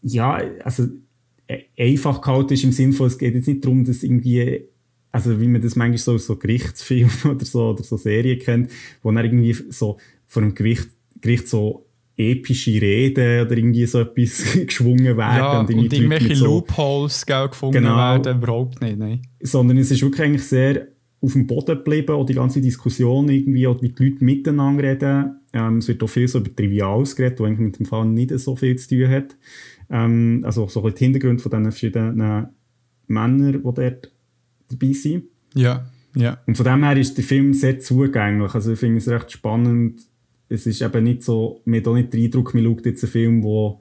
ja, 0.06 0.40
also 0.64 0.88
e-, 1.48 1.64
einfach 1.78 2.22
gehalten 2.22 2.54
ist 2.54 2.64
im 2.64 2.72
Sinne 2.72 2.94
von, 2.94 3.08
es 3.08 3.18
geht 3.18 3.34
jetzt 3.34 3.48
nicht 3.48 3.66
darum, 3.66 3.84
dass 3.84 4.04
irgendwie, 4.04 4.62
also 5.12 5.40
wie 5.42 5.48
man 5.48 5.62
das 5.62 5.76
manchmal 5.76 5.98
so 5.98 6.18
so 6.18 6.36
Gerichtsfilmen 6.38 7.12
oder 7.30 7.46
so, 7.46 7.70
oder 7.72 7.84
so 7.84 7.98
Serien 7.98 8.40
kennt, 8.40 8.72
wo 9.02 9.12
dann 9.12 9.26
irgendwie 9.26 9.54
so 9.70 9.98
vor 10.28 10.42
dem 10.42 10.54
Gericht, 10.54 10.90
Gericht 11.22 11.48
so 11.48 11.86
epische 12.18 12.80
Reden 12.82 13.46
oder 13.46 13.58
irgendwie 13.58 13.86
so 13.86 14.00
etwas 14.00 14.44
geschwungen 14.66 15.18
werden. 15.18 15.38
Ja, 15.38 15.60
und, 15.60 15.74
und 15.74 15.92
irgendwelche 15.92 16.36
so, 16.36 16.46
Loopholes 16.46 17.26
gefunden 17.26 17.74
genau, 17.74 17.98
werden, 17.98 18.38
überhaupt 18.38 18.82
nicht. 18.82 18.98
Nein. 18.98 19.22
Sondern 19.42 19.78
es 19.78 19.92
ist 19.92 20.02
wirklich 20.02 20.22
eigentlich 20.22 20.44
sehr 20.44 20.88
auf 21.20 21.34
dem 21.34 21.48
Boden 21.48 21.78
geblieben, 21.78 22.14
auch 22.14 22.26
die 22.26 22.36
ganze 22.36 22.62
Diskussion 22.62 23.28
irgendwie, 23.28 23.68
auch 23.68 23.82
wie 23.82 23.90
die 23.90 24.04
Leute 24.04 24.24
miteinander 24.24 24.84
reden. 24.84 25.40
Ähm, 25.54 25.78
es 25.78 25.88
wird 25.88 26.04
auch 26.04 26.08
viel 26.08 26.28
so 26.28 26.40
über 26.40 26.56
Triviales 26.56 27.16
geredet, 27.16 27.40
was 27.40 27.48
eigentlich 27.48 27.60
mit 27.60 27.80
dem 27.80 27.86
Fall 27.86 28.06
nicht 28.06 28.38
so 28.40 28.56
viel 28.56 28.76
zu 28.78 28.90
tun 28.90 29.10
hat. 29.10 29.36
Ähm, 29.90 30.42
also 30.44 30.68
so 30.68 30.90
die 30.90 31.04
Hintergründe 31.04 31.42
von 31.42 31.52
diesen 31.52 31.72
verschiedenen 31.72 32.48
Männern, 33.08 33.54
die 33.54 33.62
dort 33.62 34.12
dabei 34.70 34.94
sind. 34.94 35.26
Ja, 35.54 35.86
ja. 36.16 36.38
Und 36.48 36.56
von 36.56 36.66
dem 36.66 36.84
her 36.84 36.98
ist 36.98 37.18
der 37.18 37.24
Film 37.24 37.54
sehr 37.54 37.80
zugänglich. 37.80 38.54
Also 38.54 38.74
ich 38.74 38.80
finde 38.80 38.98
es 38.98 39.08
recht 39.08 39.32
spannend. 39.32 40.02
Es 40.48 40.66
ist 40.66 40.82
eben 40.82 41.04
nicht 41.04 41.24
so, 41.24 41.62
mir 41.66 41.82
hat 41.82 41.88
auch 41.88 41.96
nicht 41.96 42.14
den 42.14 42.24
Eindruck, 42.24 42.54
man 42.54 42.64
schaut 42.64 42.86
jetzt 42.86 43.04
einen 43.04 43.12
Film, 43.12 43.42
der 43.42 43.80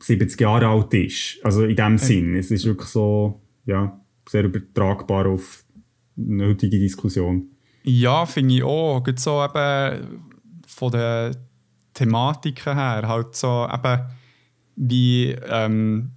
70 0.00 0.40
Jahre 0.40 0.68
alt 0.68 0.92
ist. 0.94 1.38
Also 1.42 1.64
in 1.64 1.76
dem 1.76 1.98
Sinn. 1.98 2.36
Es 2.36 2.50
ist 2.50 2.66
wirklich 2.66 2.88
so, 2.88 3.40
ja, 3.64 3.98
sehr 4.28 4.44
übertragbar 4.44 5.26
auf 5.26 5.64
eine 6.16 6.48
heutige 6.48 6.78
Diskussion. 6.78 7.50
Ja, 7.84 8.26
finde 8.26 8.56
ich 8.56 8.62
auch. 8.62 9.02
Gerade 9.02 9.20
so 9.20 9.44
eben 9.44 10.22
von 10.66 10.90
den 10.90 11.36
Thematiken 11.92 12.74
her, 12.74 13.04
halt 13.06 13.34
so 13.34 13.68
eben 13.72 14.02
wie 14.76 15.30
ähm, 15.48 16.12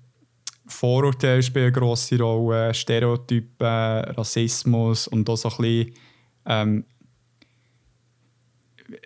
Vorurteile 0.68 1.42
spielen 1.42 1.66
eine 1.66 1.72
grosse 1.72 2.20
Rolle, 2.20 2.74
Stereotypen, 2.74 3.68
Rassismus 3.68 5.08
und 5.08 5.30
auch 5.30 5.38
so 5.38 5.50
ein 5.50 5.58
bisschen, 5.58 5.94
ähm, 6.46 6.86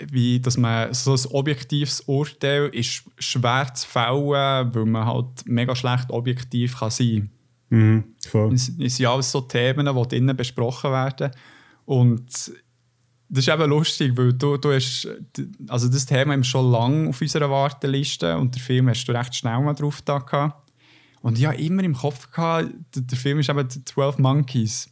wie, 0.08 0.39
dass 0.39 0.58
man 0.58 0.93
so 0.93 1.14
ein 1.14 1.26
objektives 1.32 2.02
Urteil 2.02 2.70
ist 2.74 3.04
schwer 3.18 3.74
zu 3.74 3.88
fällen, 3.88 4.74
weil 4.74 4.86
man 4.86 5.06
halt 5.06 5.45
mega 5.45 5.76
schlecht 5.76 6.10
objektiv 6.10 6.78
kann 6.78 6.91
sein 6.91 7.30
kann. 7.70 7.80
Mhm, 7.80 8.04
voll. 8.28 8.54
Es, 8.54 8.72
es 8.80 8.97
sind 8.97 9.06
alles 9.06 9.32
so 9.32 9.41
Themen, 9.41 9.86
die 9.86 10.08
drinnen 10.08 10.36
besprochen 10.36 10.91
werden 10.91 11.32
und 11.86 12.52
das 13.34 13.47
ist 13.47 13.53
eben 13.53 13.69
lustig, 13.69 14.11
weil 14.17 14.34
du, 14.34 14.57
du 14.57 14.73
hast, 14.73 15.07
also 15.69 15.88
das 15.88 16.05
Thema 16.05 16.36
ist 16.36 16.47
schon 16.47 16.69
lange 16.69 17.09
auf 17.09 17.21
unserer 17.21 17.49
Warteliste 17.49 18.38
und 18.38 18.53
der 18.53 18.61
Film 18.61 18.89
hast 18.89 19.05
du 19.05 19.13
recht 19.13 19.34
schnell 19.34 19.59
mal 19.61 19.73
drauf 19.73 20.01
da 20.01 20.19
gehabt. 20.19 20.69
Und 21.21 21.39
ich 21.39 21.45
habe 21.45 21.55
immer 21.55 21.82
im 21.84 21.93
Kopf 21.93 22.29
gehabt, 22.29 22.71
der, 22.93 23.17
Film 23.17 23.39
ist 23.39 23.49
eben 23.49 23.69
12 23.69 24.17
Monkeys. 24.17 24.89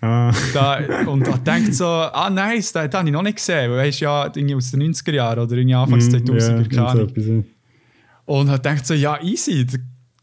Ah. 0.00 0.32
Da, 0.54 0.78
und 1.06 1.28
ich 1.28 1.36
dachte 1.38 1.72
so, 1.74 1.86
ah 1.86 2.30
nice, 2.30 2.72
den, 2.72 2.88
den 2.88 2.98
habe 2.98 3.08
ich 3.08 3.12
noch 3.12 3.22
nicht 3.22 3.36
gesehen, 3.36 3.70
weil 3.70 3.80
er 3.80 3.88
ist 3.88 4.00
ja 4.00 4.24
irgendwie 4.24 4.54
aus 4.54 4.70
den 4.70 4.82
90er 4.82 5.12
Jahren 5.12 5.40
oder 5.40 5.54
irgendwie 5.54 5.74
Anfangs 5.74 6.08
mm, 6.08 6.14
2000er, 6.14 6.74
yeah, 6.74 7.06
keine 7.06 7.44
Und 8.24 8.50
ich 8.50 8.58
dachte 8.58 8.84
so, 8.84 8.94
ja 8.94 9.20
easy, 9.22 9.66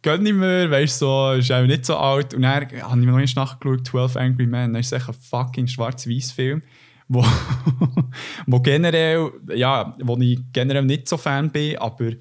gönn 0.01 0.25
ich 0.25 0.33
mir, 0.33 0.71
weißt 0.71 0.99
du, 0.99 1.05
so, 1.05 1.31
ist 1.33 1.51
auch 1.51 1.65
nicht 1.65 1.85
so 1.85 1.95
alt. 1.95 2.33
Und 2.33 2.41
dann 2.41 2.55
habe 2.55 2.75
ich 2.75 3.05
mir 3.05 3.11
noch 3.11 3.17
nicht 3.17 3.35
nachgeschaut, 3.35 3.85
12 3.85 4.15
Angry 4.15 4.47
Men, 4.47 4.73
dann 4.73 4.79
ist 4.79 4.91
es 4.91 5.07
ein 5.07 5.13
fucking 5.13 5.67
schwarz-weiß 5.67 6.31
Film 6.31 6.63
wo, 7.11 7.25
wo 8.47 8.59
generell, 8.61 9.31
ja, 9.53 9.93
wo 10.01 10.17
ich 10.17 10.39
generell 10.53 10.85
nicht 10.85 11.09
so 11.09 11.17
Fan 11.17 11.51
bin, 11.51 11.77
aber 11.77 12.11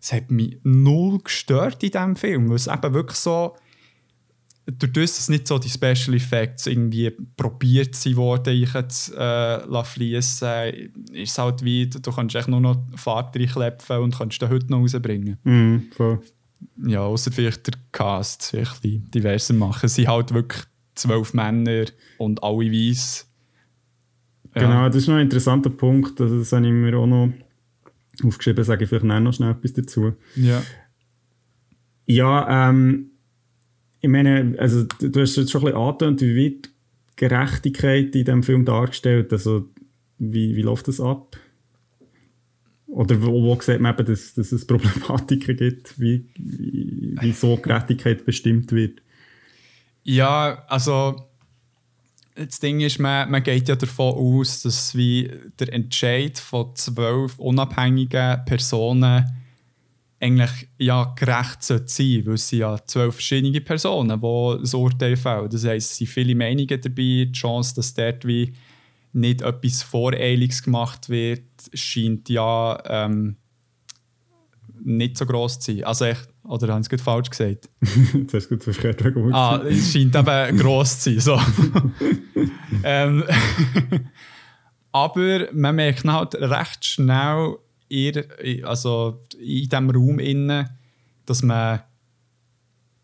es 0.00 0.12
hat 0.12 0.30
mich 0.30 0.58
null 0.64 1.18
gestört 1.20 1.82
in 1.82 1.90
diesem 1.90 2.16
Film, 2.16 2.48
weil 2.50 2.56
es 2.56 2.66
eben 2.66 2.94
wirklich 2.94 3.18
so, 3.18 3.56
durch 4.66 4.92
das, 4.92 5.16
dass 5.16 5.28
nicht 5.28 5.48
so 5.48 5.58
die 5.58 5.68
Special 5.68 6.14
Effects 6.14 6.66
irgendwie 6.66 7.10
probiert 7.36 7.94
sie 7.94 8.16
worden, 8.16 8.54
ich 8.54 8.72
jetzt 8.72 9.14
äh, 9.14 9.84
fließen, 9.84 10.72
ist 11.12 11.32
es 11.32 11.38
halt 11.38 11.64
wie, 11.64 11.88
du 11.88 12.12
kannst 12.12 12.34
echt 12.34 12.48
nur 12.48 12.60
noch 12.60 12.76
Fahrt 12.96 13.36
reinklepfen 13.36 13.98
und 13.98 14.16
kannst 14.16 14.40
den 14.40 14.50
heute 14.50 14.70
noch 14.70 14.80
rausbringen. 14.80 15.38
Mm, 15.44 15.90
voll. 15.94 16.20
Ja, 16.86 17.00
außer 17.00 17.30
vielleicht 17.30 17.66
der 17.66 17.74
Cast 17.92 18.44
vielleicht 18.44 18.84
diverser 18.84 19.54
machen. 19.54 19.86
Es 19.86 19.94
sind 19.94 20.08
halt 20.08 20.32
wirklich 20.32 20.62
zwölf 20.94 21.34
Männer 21.34 21.86
und 22.18 22.42
alle 22.42 22.70
weiß 22.70 23.26
Genau, 24.54 24.86
das 24.86 24.96
ist 24.96 25.08
noch 25.08 25.16
ein 25.16 25.22
interessanter 25.22 25.70
Punkt. 25.70 26.20
Also 26.20 26.38
das 26.38 26.52
habe 26.52 26.66
ich 26.66 26.72
mir 26.72 26.96
auch 26.96 27.06
noch 27.06 27.32
aufgeschrieben, 28.22 28.64
sage 28.64 28.84
ich 28.84 28.90
vielleicht 28.90 29.04
noch 29.04 29.32
schnell 29.32 29.50
etwas 29.50 29.72
dazu. 29.72 30.12
Ja. 30.36 30.62
Ja, 32.06 32.68
ähm, 32.68 33.10
ich 34.00 34.08
meine, 34.08 34.54
also 34.58 34.84
du 34.84 35.20
hast 35.20 35.36
jetzt 35.36 35.50
schon 35.50 35.62
ein 35.62 35.72
bisschen 35.72 35.80
angetönt, 35.80 36.20
wie 36.20 36.34
wird 36.36 36.70
Gerechtigkeit 37.16 38.14
in 38.14 38.24
diesem 38.24 38.42
Film 38.42 38.64
dargestellt? 38.64 39.32
Also, 39.32 39.68
wie, 40.18 40.54
wie 40.56 40.62
läuft 40.62 40.88
das 40.88 41.00
ab? 41.00 41.36
Oder 42.86 43.20
wo, 43.22 43.42
wo 43.42 43.60
sieht 43.60 43.80
man 43.80 43.94
eben, 43.94 44.06
dass, 44.06 44.34
dass 44.34 44.52
es 44.52 44.66
Problematiken 44.66 45.56
gibt, 45.56 45.98
wie, 45.98 46.26
wie, 46.36 47.16
wie 47.20 47.32
so 47.32 47.56
Gerechtigkeit 47.56 48.24
bestimmt 48.24 48.70
wird? 48.72 49.00
Ja, 50.04 50.64
also 50.68 51.24
das 52.34 52.58
Ding 52.58 52.80
ist, 52.80 52.98
man, 52.98 53.30
man 53.30 53.42
geht 53.42 53.68
ja 53.68 53.76
davon 53.76 54.14
aus, 54.14 54.62
dass 54.62 54.94
wie 54.94 55.30
der 55.58 55.72
Entscheid 55.72 56.38
von 56.38 56.74
zwölf 56.74 57.38
unabhängigen 57.38 58.44
Personen 58.44 59.24
eigentlich 60.20 60.68
ja 60.78 61.12
gerecht 61.16 61.62
sein 61.62 61.82
sollte, 61.86 62.26
weil 62.26 62.34
es 62.34 62.48
sind 62.48 62.60
ja 62.60 62.78
zwölf 62.86 63.14
verschiedene 63.14 63.60
Personen, 63.60 64.20
die 64.20 64.60
das 64.60 64.74
Urteil 64.74 65.16
fällen. 65.16 65.50
Das 65.50 65.64
heisst, 65.64 65.92
es 65.92 65.96
sind 65.98 66.08
viele 66.08 66.34
Meinungen 66.34 66.80
dabei, 66.80 67.26
die 67.26 67.32
Chance, 67.32 67.74
dass 67.76 67.94
dort 67.94 68.26
wie 68.26 68.52
nicht 69.12 69.42
etwas 69.42 69.82
Voreiliges 69.82 70.62
gemacht 70.62 71.08
wird, 71.08 71.44
scheint 71.72 72.28
ja 72.28 72.82
ähm, 72.86 73.36
nicht 74.82 75.18
so 75.18 75.26
gross 75.26 75.60
zu 75.60 75.72
sein. 75.72 75.84
Also 75.84 76.06
ich, 76.06 76.18
oder 76.42 76.72
haben 76.72 76.82
Sie 76.82 76.94
es 76.94 77.02
falsch 77.02 77.30
gesagt? 77.30 77.68
das 77.80 78.34
hast 78.34 78.50
du 78.50 78.56
gut 78.56 78.64
verkehrt 78.64 79.16
Ah, 79.32 79.62
es 79.68 79.92
scheint 79.92 80.16
eben 80.16 80.58
gross 80.58 81.00
zu 81.00 81.18
sein. 81.18 81.20
So. 81.20 81.40
ähm, 82.84 83.24
aber 84.92 85.52
man 85.52 85.76
merkt 85.76 86.04
halt 86.04 86.34
recht 86.36 86.84
schnell, 86.84 87.56
ihr, 87.88 88.26
also 88.64 89.22
in 89.38 89.68
diesem 89.68 89.90
Raum 89.90 90.18
innen, 90.18 90.68
dass 91.26 91.42
man 91.42 91.80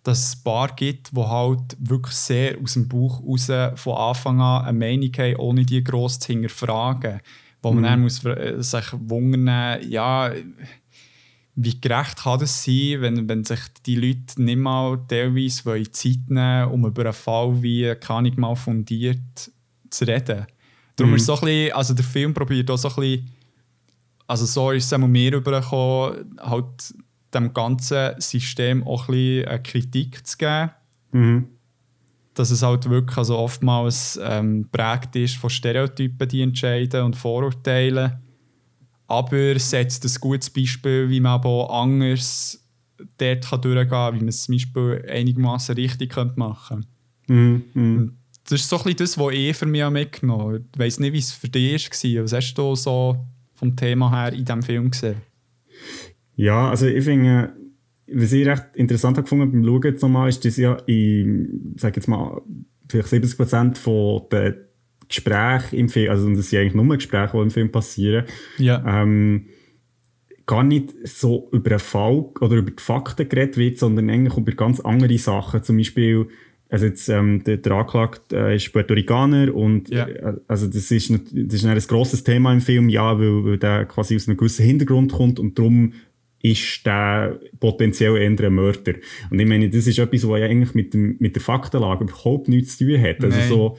dass 0.02 0.28
es 0.28 0.42
paar 0.42 0.74
gibt, 0.74 1.14
die 1.14 1.20
halt 1.20 1.76
wirklich 1.78 2.14
sehr 2.14 2.58
aus 2.58 2.72
dem 2.72 2.88
Bauch 2.88 3.22
raus 3.22 3.50
von 3.74 3.96
Anfang 3.96 4.40
an 4.40 4.64
eine 4.64 4.78
Meinung 4.78 5.12
haben, 5.18 5.36
ohne 5.36 5.64
die 5.64 5.84
gross 5.84 6.18
zu 6.18 6.28
hinterfragen. 6.28 7.20
Wo 7.62 7.70
man 7.70 7.82
mhm. 7.82 7.86
dann 7.86 8.00
muss 8.00 8.24
äh, 8.24 8.54
sich 8.62 8.86
wundern, 8.92 9.86
ja, 9.86 10.32
wie 11.54 11.80
gerecht 11.80 12.16
kann 12.22 12.40
das 12.40 12.64
sein, 12.64 13.02
wenn, 13.02 13.28
wenn 13.28 13.44
sich 13.44 13.60
die 13.84 13.96
Leute 13.96 14.40
nicht 14.42 14.58
mal 14.58 14.98
teilweise 15.08 15.90
Zeit 15.90 16.28
nehmen 16.28 16.70
um 16.70 16.86
über 16.86 17.02
einen 17.02 17.12
Fall 17.12 17.62
wie 17.62 17.94
kann 17.96 18.24
ich 18.24 18.36
mal 18.36 18.54
fundiert 18.54 19.50
zu 19.90 20.04
reden. 20.04 20.46
Darum 20.96 21.10
mhm. 21.10 21.16
ist 21.16 21.26
so 21.26 21.34
ein 21.34 21.40
bisschen, 21.40 21.72
also 21.72 21.94
der 21.94 22.04
Film 22.04 22.34
probiert 22.34 22.70
auch 22.70 22.76
so 22.76 22.88
ein 22.88 22.94
bisschen, 22.94 23.30
also 24.26 24.46
so 24.46 24.70
ist 24.70 24.84
es 24.84 24.92
auch 24.92 24.98
mir 24.98 25.34
übergekommen, 25.34 26.38
halt 26.40 26.94
dem 27.34 27.52
ganzen 27.52 28.20
System 28.20 28.86
auch 28.86 29.08
ein 29.08 29.14
bisschen 29.14 29.48
eine 29.48 29.62
Kritik 29.62 30.26
zu 30.26 30.36
geben. 30.38 30.70
Mhm. 31.12 31.48
Dass 32.34 32.50
es 32.50 32.62
halt 32.62 32.88
wirklich 32.88 33.18
also 33.18 33.38
oftmals 33.38 34.18
ähm, 34.22 34.68
prägt 34.70 35.16
ist 35.16 35.36
von 35.36 35.50
Stereotypen, 35.50 36.28
die 36.28 36.42
entscheiden 36.42 37.02
und 37.02 37.16
Vorurteilen. 37.16 38.20
Aber 39.08 39.36
es 39.36 39.70
setzt 39.70 40.04
ein 40.04 40.20
gutes 40.20 40.50
Beispiel, 40.50 41.10
wie 41.10 41.20
man 41.20 41.32
aber 41.32 41.68
anders 41.70 42.64
dort 43.18 43.46
kann 43.46 43.60
durchgehen 43.62 43.88
kann, 43.88 44.14
wie 44.14 44.18
man 44.20 44.28
es 44.28 44.44
zum 44.44 44.54
Beispiel 44.54 45.04
einigermaßen 45.10 45.74
richtig 45.74 46.14
machen 46.36 46.86
könnte. 47.26 47.72
Mhm. 47.74 48.16
Das 48.50 48.60
ist 48.60 48.68
so 48.68 48.78
ein 48.78 48.82
bisschen 48.82 48.98
das, 48.98 49.18
was 49.18 49.32
ich 49.32 49.56
für 49.56 49.66
mich 49.66 49.88
mitgenommen 49.90 50.40
habe. 50.40 50.64
Ich 50.72 50.78
weiss 50.78 50.98
nicht, 50.98 51.12
wie 51.12 51.18
es 51.18 51.32
für 51.32 51.48
dich 51.48 51.88
war. 51.88 52.24
Was 52.24 52.32
hast 52.32 52.54
du 52.54 52.74
so 52.74 53.16
vom 53.54 53.76
Thema 53.76 54.10
her 54.10 54.32
in 54.32 54.44
diesem 54.44 54.62
Film 54.62 54.90
gesehen? 54.90 55.16
Ja, 56.34 56.70
also 56.70 56.86
ich 56.86 57.04
finde, 57.04 57.52
was 58.12 58.32
ich 58.32 58.46
recht 58.46 58.64
interessant 58.74 59.16
habe 59.16 59.24
gefunden 59.24 59.52
beim 59.52 59.64
Schauen 59.64 59.82
jetzt 59.84 60.02
nochmal, 60.02 60.28
ist, 60.28 60.44
dass 60.44 60.56
ja 60.56 60.74
in, 60.86 61.74
sag 61.76 61.94
jetzt 61.94 62.08
mal, 62.08 62.42
vielleicht 62.88 63.08
70 63.08 63.36
Prozent 63.36 63.78
von 63.78 64.22
den 64.32 64.56
Gesprächen 65.06 65.76
im 65.76 65.88
Film, 65.88 66.10
also 66.10 66.28
das 66.34 66.50
sind 66.50 66.60
eigentlich 66.60 66.74
nur 66.74 66.96
Gespräche, 66.96 67.32
die 67.36 67.42
im 67.42 67.50
Film 67.50 67.70
passieren, 67.70 68.24
ja. 68.58 69.02
ähm, 69.02 69.46
gar 70.46 70.64
nicht 70.64 70.94
so 71.04 71.48
über 71.52 71.70
einen 71.70 71.78
Fall 71.78 72.30
oder 72.40 72.56
über 72.56 72.70
die 72.70 72.82
Fakten 72.82 73.28
geredet 73.28 73.56
wird, 73.56 73.78
sondern 73.78 74.10
eigentlich 74.10 74.36
über 74.36 74.52
ganz 74.52 74.80
andere 74.80 75.16
Sachen. 75.18 75.62
Zum 75.62 75.76
Beispiel, 75.76 76.28
also 76.70 76.86
jetzt, 76.86 77.08
ähm, 77.08 77.42
der, 77.44 77.56
der 77.56 77.72
Anklagte 77.72 78.36
äh, 78.36 78.56
ist 78.56 78.72
Puerto 78.72 78.94
Ricaner 78.94 79.54
und 79.54 79.90
ja. 79.90 80.06
äh, 80.06 80.34
also 80.46 80.66
das 80.68 80.90
ist, 80.90 81.10
das 81.10 81.54
ist 81.54 81.64
ein 81.64 81.78
grosses 81.78 82.22
Thema 82.22 82.52
im 82.52 82.60
Film, 82.60 82.88
ja, 82.88 83.18
weil, 83.18 83.44
weil 83.44 83.58
der 83.58 83.86
quasi 83.86 84.14
aus 84.14 84.28
einem 84.28 84.36
gewissen 84.36 84.64
Hintergrund 84.64 85.12
kommt 85.12 85.40
und 85.40 85.58
darum 85.58 85.92
ist 86.42 86.86
der 86.86 87.38
potenziell 87.58 88.16
eher 88.16 88.46
ein 88.46 88.54
Mörder. 88.54 88.94
Und 89.30 89.38
ich 89.40 89.46
meine, 89.46 89.68
das 89.68 89.86
ist 89.86 89.98
etwas, 89.98 90.26
was 90.26 90.40
ja 90.40 90.46
eigentlich 90.46 90.74
mit, 90.74 90.94
dem, 90.94 91.16
mit 91.18 91.34
der 91.34 91.42
Faktenlage 91.42 92.04
überhaupt 92.04 92.48
nichts 92.48 92.78
zu 92.78 92.86
tun 92.86 93.02
hat. 93.02 93.22
Also 93.22 93.40
so, 93.48 93.76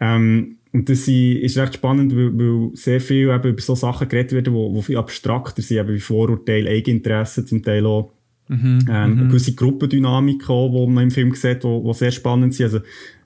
ähm, 0.00 0.56
und 0.72 0.88
das 0.88 1.06
ist 1.08 1.58
recht 1.58 1.74
spannend, 1.74 2.14
weil, 2.16 2.36
weil 2.36 2.70
sehr 2.74 3.00
viel 3.00 3.28
eben 3.28 3.50
über 3.50 3.60
so 3.60 3.74
Sachen 3.74 4.08
geredet 4.08 4.32
werden, 4.32 4.54
wo, 4.54 4.72
wo 4.74 4.80
viel 4.82 4.96
abstrakter 4.96 5.62
sind, 5.62 5.78
eben 5.78 5.94
wie 5.94 6.00
Vorurteile, 6.00 6.70
Eigeninteressen, 6.70 7.46
zum 7.46 7.62
Teil 7.62 7.86
auch 7.86 8.12
mhm, 8.50 8.86
ähm, 8.90 9.14
mhm. 9.14 9.28
gewisse 9.28 9.54
Gruppendynamik 9.54 10.48
auch, 10.50 10.86
die 10.86 10.92
man 10.92 11.04
im 11.04 11.10
Film 11.10 11.34
sieht, 11.34 11.64
wo, 11.64 11.82
wo 11.84 11.92
sehr 11.92 12.12
spannend 12.12 12.54
sind. 12.54 12.64
Also 12.64 12.80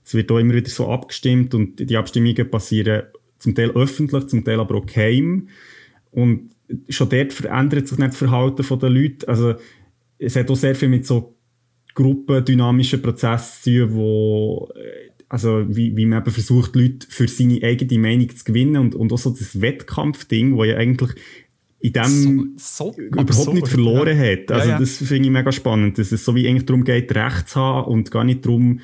es 0.04 0.14
wird 0.14 0.30
auch 0.30 0.38
immer 0.38 0.54
wieder 0.54 0.70
so 0.70 0.88
abgestimmt 0.88 1.54
und 1.54 1.78
die 1.80 1.96
Abstimmungen 1.96 2.50
passieren 2.50 3.04
zum 3.38 3.54
Teil 3.54 3.70
öffentlich, 3.70 4.26
zum 4.26 4.44
Teil 4.44 4.60
aber 4.60 4.76
auch 4.76 4.86
geheim. 4.86 5.48
Und 6.10 6.50
schon 6.88 7.08
dort 7.08 7.32
verändert 7.32 7.88
sich 7.88 7.98
nicht 7.98 8.10
das 8.10 8.16
Verhalten 8.16 8.78
der 8.78 8.90
Leute. 8.90 9.28
Also, 9.28 9.54
es 10.18 10.36
hat 10.36 10.50
auch 10.50 10.56
sehr 10.56 10.74
viel 10.74 10.88
mit 10.88 11.06
so 11.06 11.36
gruppendynamischen 11.94 13.02
Prozessen 13.02 13.62
zu 13.62 13.86
tun, 13.86 13.94
wo, 13.94 14.72
äh, 14.76 15.10
also, 15.28 15.64
wie, 15.68 15.96
wie 15.96 16.06
man 16.06 16.22
eben 16.22 16.30
versucht, 16.30 16.76
Leute 16.76 17.06
für 17.08 17.28
seine 17.28 17.62
eigene 17.62 17.98
Meinung 17.98 18.34
zu 18.34 18.44
gewinnen 18.44 18.76
und, 18.76 18.94
und 18.94 19.12
auch 19.12 19.18
so 19.18 19.30
das 19.30 19.60
Wettkampfding, 19.60 20.56
wo 20.56 20.64
ja 20.64 20.76
eigentlich 20.76 21.10
in 21.84 21.92
dem 21.92 22.54
so, 22.56 22.90
so 22.92 22.98
überhaupt 22.98 23.30
absurd, 23.30 23.54
nicht 23.56 23.68
verloren 23.68 24.18
ja. 24.18 24.32
hat. 24.32 24.50
Also, 24.50 24.68
ja, 24.68 24.74
ja. 24.74 24.80
das 24.80 24.96
finde 24.96 25.28
ich 25.28 25.30
mega 25.30 25.52
spannend, 25.52 25.98
dass 25.98 26.12
es 26.12 26.24
so 26.24 26.34
wie 26.34 26.48
eigentlich 26.48 26.64
darum 26.64 26.82
geht, 26.82 27.14
Recht 27.14 27.50
zu 27.50 27.60
haben 27.60 27.84
und 27.92 28.10
gar 28.10 28.24
nicht 28.24 28.42
darum, 28.46 28.80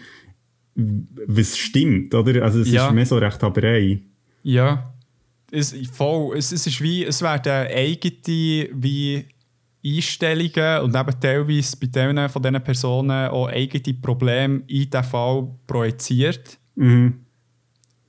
was 0.74 1.56
stimmt, 1.56 2.14
oder? 2.14 2.42
Also, 2.42 2.60
es 2.60 2.68
ist 2.68 2.92
mehr 2.92 3.06
so 3.06 3.16
Rechthaberei. 3.16 4.00
Ja, 4.42 4.92
es, 5.50 5.74
voll, 5.92 6.36
es, 6.36 6.52
es 6.52 6.66
ist 6.66 6.82
wie, 6.82 7.06
es 7.06 7.22
werden 7.22 7.68
eigene 7.74 8.68
wie 8.74 9.24
Einstellungen 9.82 10.82
und 10.82 10.94
eben 10.94 11.20
teilweise 11.20 11.78
bei 11.78 11.86
denen 11.86 12.28
von 12.28 12.42
diesen 12.42 12.62
Personen 12.62 13.28
auch 13.28 13.48
eigene 13.48 13.94
Probleme 13.94 14.62
in 14.66 14.90
diesen 14.90 15.04
Fall 15.04 15.48
projiziert. 15.66 16.58
Mhm. 16.74 17.14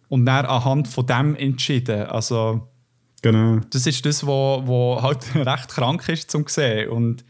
Und 0.10 0.26
dann 0.26 0.46
anhand 0.46 0.90
von 0.90 1.06
dem 1.06 1.36
entschieden. 1.38 2.08
Also, 2.08 2.71
genau. 3.22 3.60
Das 3.70 3.88
ist 3.88 4.06
das, 4.06 4.24
was 4.24 4.28
wo, 4.28 4.62
wo 4.66 5.02
halt 5.02 5.24
recht 5.36 5.70
krank 5.70 6.08
ist 6.10 6.32
zum 6.32 6.48
sehen. 6.48 6.90
Und 6.90 7.24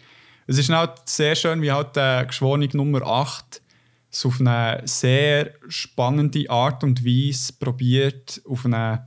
es 0.47 0.57
ist 0.57 0.69
halt 0.69 0.93
sehr 1.05 1.35
schön, 1.35 1.61
wie 1.61 1.71
halt 1.71 1.95
der 1.95 2.25
Geschworene 2.25 2.69
Nummer 2.73 3.05
8 3.05 3.61
es 4.11 4.25
auf 4.25 4.41
eine 4.41 4.81
sehr 4.85 5.53
spannende 5.69 6.49
Art 6.49 6.83
und 6.83 7.05
Weise 7.05 7.53
probiert, 7.57 8.41
auf 8.45 8.65
eine 8.65 9.05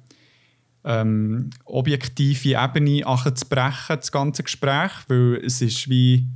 ähm, 0.82 1.50
objektive 1.64 2.58
Ebene 2.58 3.04
zu 3.34 3.46
brechen, 3.46 3.96
das 3.96 4.10
ganze 4.10 4.42
Gespräch, 4.42 4.92
weil 5.08 5.42
es 5.44 5.60
ist 5.60 5.88
wie 5.88 6.26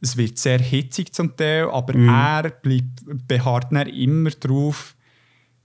es 0.00 0.16
wird 0.16 0.38
sehr 0.38 0.58
hitzig 0.58 1.14
zum 1.14 1.36
Teil, 1.36 1.70
aber 1.70 1.96
mm. 1.96 2.08
er 2.08 2.50
bleibt, 2.50 3.26
beharrt 3.26 3.72
immer 3.72 4.30
darauf, 4.30 4.95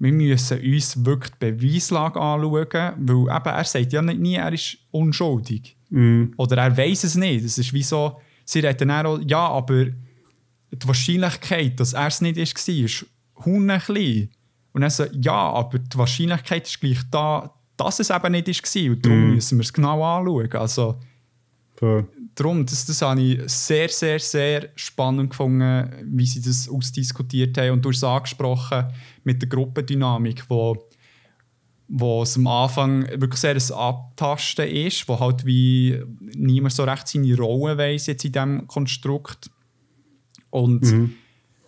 wir 0.02 0.12
müssen 0.12 0.60
uns 0.60 1.06
wirklich 1.06 1.32
die 1.39 1.52
Beweislage 1.52 2.20
anschauen, 2.20 2.66
weil 2.97 3.38
eben, 3.38 3.45
er 3.45 3.64
sagt 3.64 3.93
ja 3.93 4.02
nicht 4.02 4.20
nie, 4.20 4.34
er 4.34 4.52
ist 4.52 4.78
unschuldig. 4.89 5.78
Mm. 5.91 6.34
Oder 6.38 6.58
er 6.58 6.76
weiß 6.76 7.04
es 7.04 7.16
nicht. 7.16 7.45
Es 7.45 7.60
ist 7.60 7.72
wie 7.72 7.84
so, 7.84 8.20
sie 8.43 8.62
reden 8.62 8.88
dann 8.88 9.06
auch, 9.06 9.20
ja, 9.24 9.47
aber 9.47 9.86
die 9.86 10.88
Wahrscheinlichkeit, 10.88 11.80
dass 11.80 11.93
er 11.93 12.08
es 12.08 12.20
nicht 12.20 12.38
ist, 12.38 12.68
war, 12.68 12.76
ist 12.76 13.06
klein. 13.86 14.30
Und 14.74 14.82
er 14.82 14.89
sagt, 14.89 15.16
ja, 15.24 15.34
aber 15.34 15.78
die 15.78 15.97
Wahrscheinlichkeit 15.97 16.66
ist 16.66 16.82
gleich 16.82 17.02
da, 17.12 17.54
dass 17.78 17.99
es 17.99 18.10
eben 18.10 18.32
nicht 18.32 18.47
war. 18.47 18.91
Und 18.91 19.06
darum 19.06 19.30
mm. 19.30 19.36
müssen 19.36 19.60
wir 19.60 19.64
es 19.64 19.72
genau 19.72 20.04
anschauen. 20.04 20.52
Also. 20.54 20.99
Darum, 22.36 22.65
das, 22.65 22.86
das 22.86 23.01
habe 23.01 23.21
ich 23.21 23.51
sehr, 23.51 23.89
sehr, 23.89 24.19
sehr 24.19 24.69
spannend 24.75 25.32
gefunden, 25.32 25.89
wie 26.05 26.25
sie 26.25 26.41
das 26.41 26.69
ausdiskutiert 26.69 27.57
haben. 27.57 27.71
Und 27.71 27.86
du 27.86 27.89
hast 27.89 27.97
es 27.97 28.03
angesprochen 28.03 28.88
mit 29.23 29.41
der 29.41 29.49
Gruppendynamik, 29.49 30.49
wo, 30.49 30.89
wo 31.88 32.23
es 32.23 32.38
am 32.38 32.47
Anfang 32.47 33.07
wirklich 33.09 33.39
sehr 33.39 33.55
ein 33.55 33.71
Abtasten 33.73 34.67
ist, 34.67 35.07
wo 35.07 35.19
halt 35.19 35.45
wie 35.45 36.01
niemand 36.19 36.73
so 36.73 36.84
recht 36.84 37.07
seine 37.07 37.36
Rolle 37.36 37.77
weiss 37.77 38.07
jetzt 38.07 38.25
in 38.25 38.32
diesem 38.32 38.67
Konstrukt. 38.67 39.49
Und 40.49 40.84
mhm. 40.84 41.15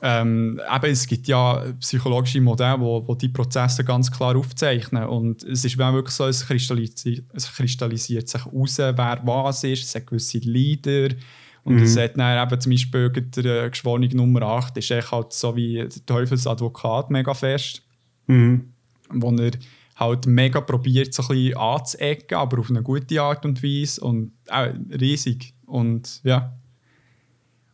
Ähm, 0.06 0.60
eben, 0.76 0.92
es 0.92 1.08
gibt 1.08 1.30
ja 1.30 1.64
psychologische 1.80 2.42
Modelle, 2.42 2.78
wo, 2.82 3.08
wo 3.08 3.16
die 3.16 3.30
Prozesse 3.30 3.86
ganz 3.86 4.12
klar 4.12 4.36
aufzeichnen. 4.36 5.06
Und 5.06 5.44
es 5.44 5.64
ist 5.64 5.78
wirklich 5.78 6.14
so, 6.14 6.28
es 6.28 6.46
kristallisiert, 6.46 7.24
es 7.34 7.50
kristallisiert 7.50 8.28
sich 8.28 8.44
heraus, 8.44 8.78
wer 8.80 9.22
was 9.24 9.64
ist. 9.64 9.86
Es 9.86 9.96
hat 9.96 10.08
gewisse 10.08 10.40
Leader 10.40 11.16
Und 11.64 11.80
es 11.80 11.96
hat 11.96 12.18
dann 12.18 12.46
eben 12.46 12.60
zum 12.60 12.72
Beispiel 12.74 13.10
der 13.10 13.70
Geschworene 13.70 14.14
Nummer 14.14 14.42
8 14.42 14.76
ist 14.76 14.92
echt 14.92 15.10
halt 15.10 15.32
so 15.32 15.56
wie 15.56 15.76
der 15.76 16.06
Teufelsadvokat 16.06 17.10
mega 17.10 17.34
fest. 17.34 17.82
Mhm. 18.28 18.74
Wo 19.10 19.32
er 19.32 19.52
halt 19.96 20.28
mega 20.28 20.60
probiert, 20.60 21.14
so 21.14 21.24
ein 21.24 21.30
bisschen 21.30 21.58
anzuecken, 21.58 22.38
aber 22.38 22.60
auf 22.60 22.70
eine 22.70 22.84
gute 22.84 23.22
Art 23.22 23.46
und 23.46 23.64
Weise. 23.64 24.02
Und 24.02 24.34
auch 24.50 24.68
riesig. 25.00 25.54
Und 25.66 26.20
ja. 26.26 26.58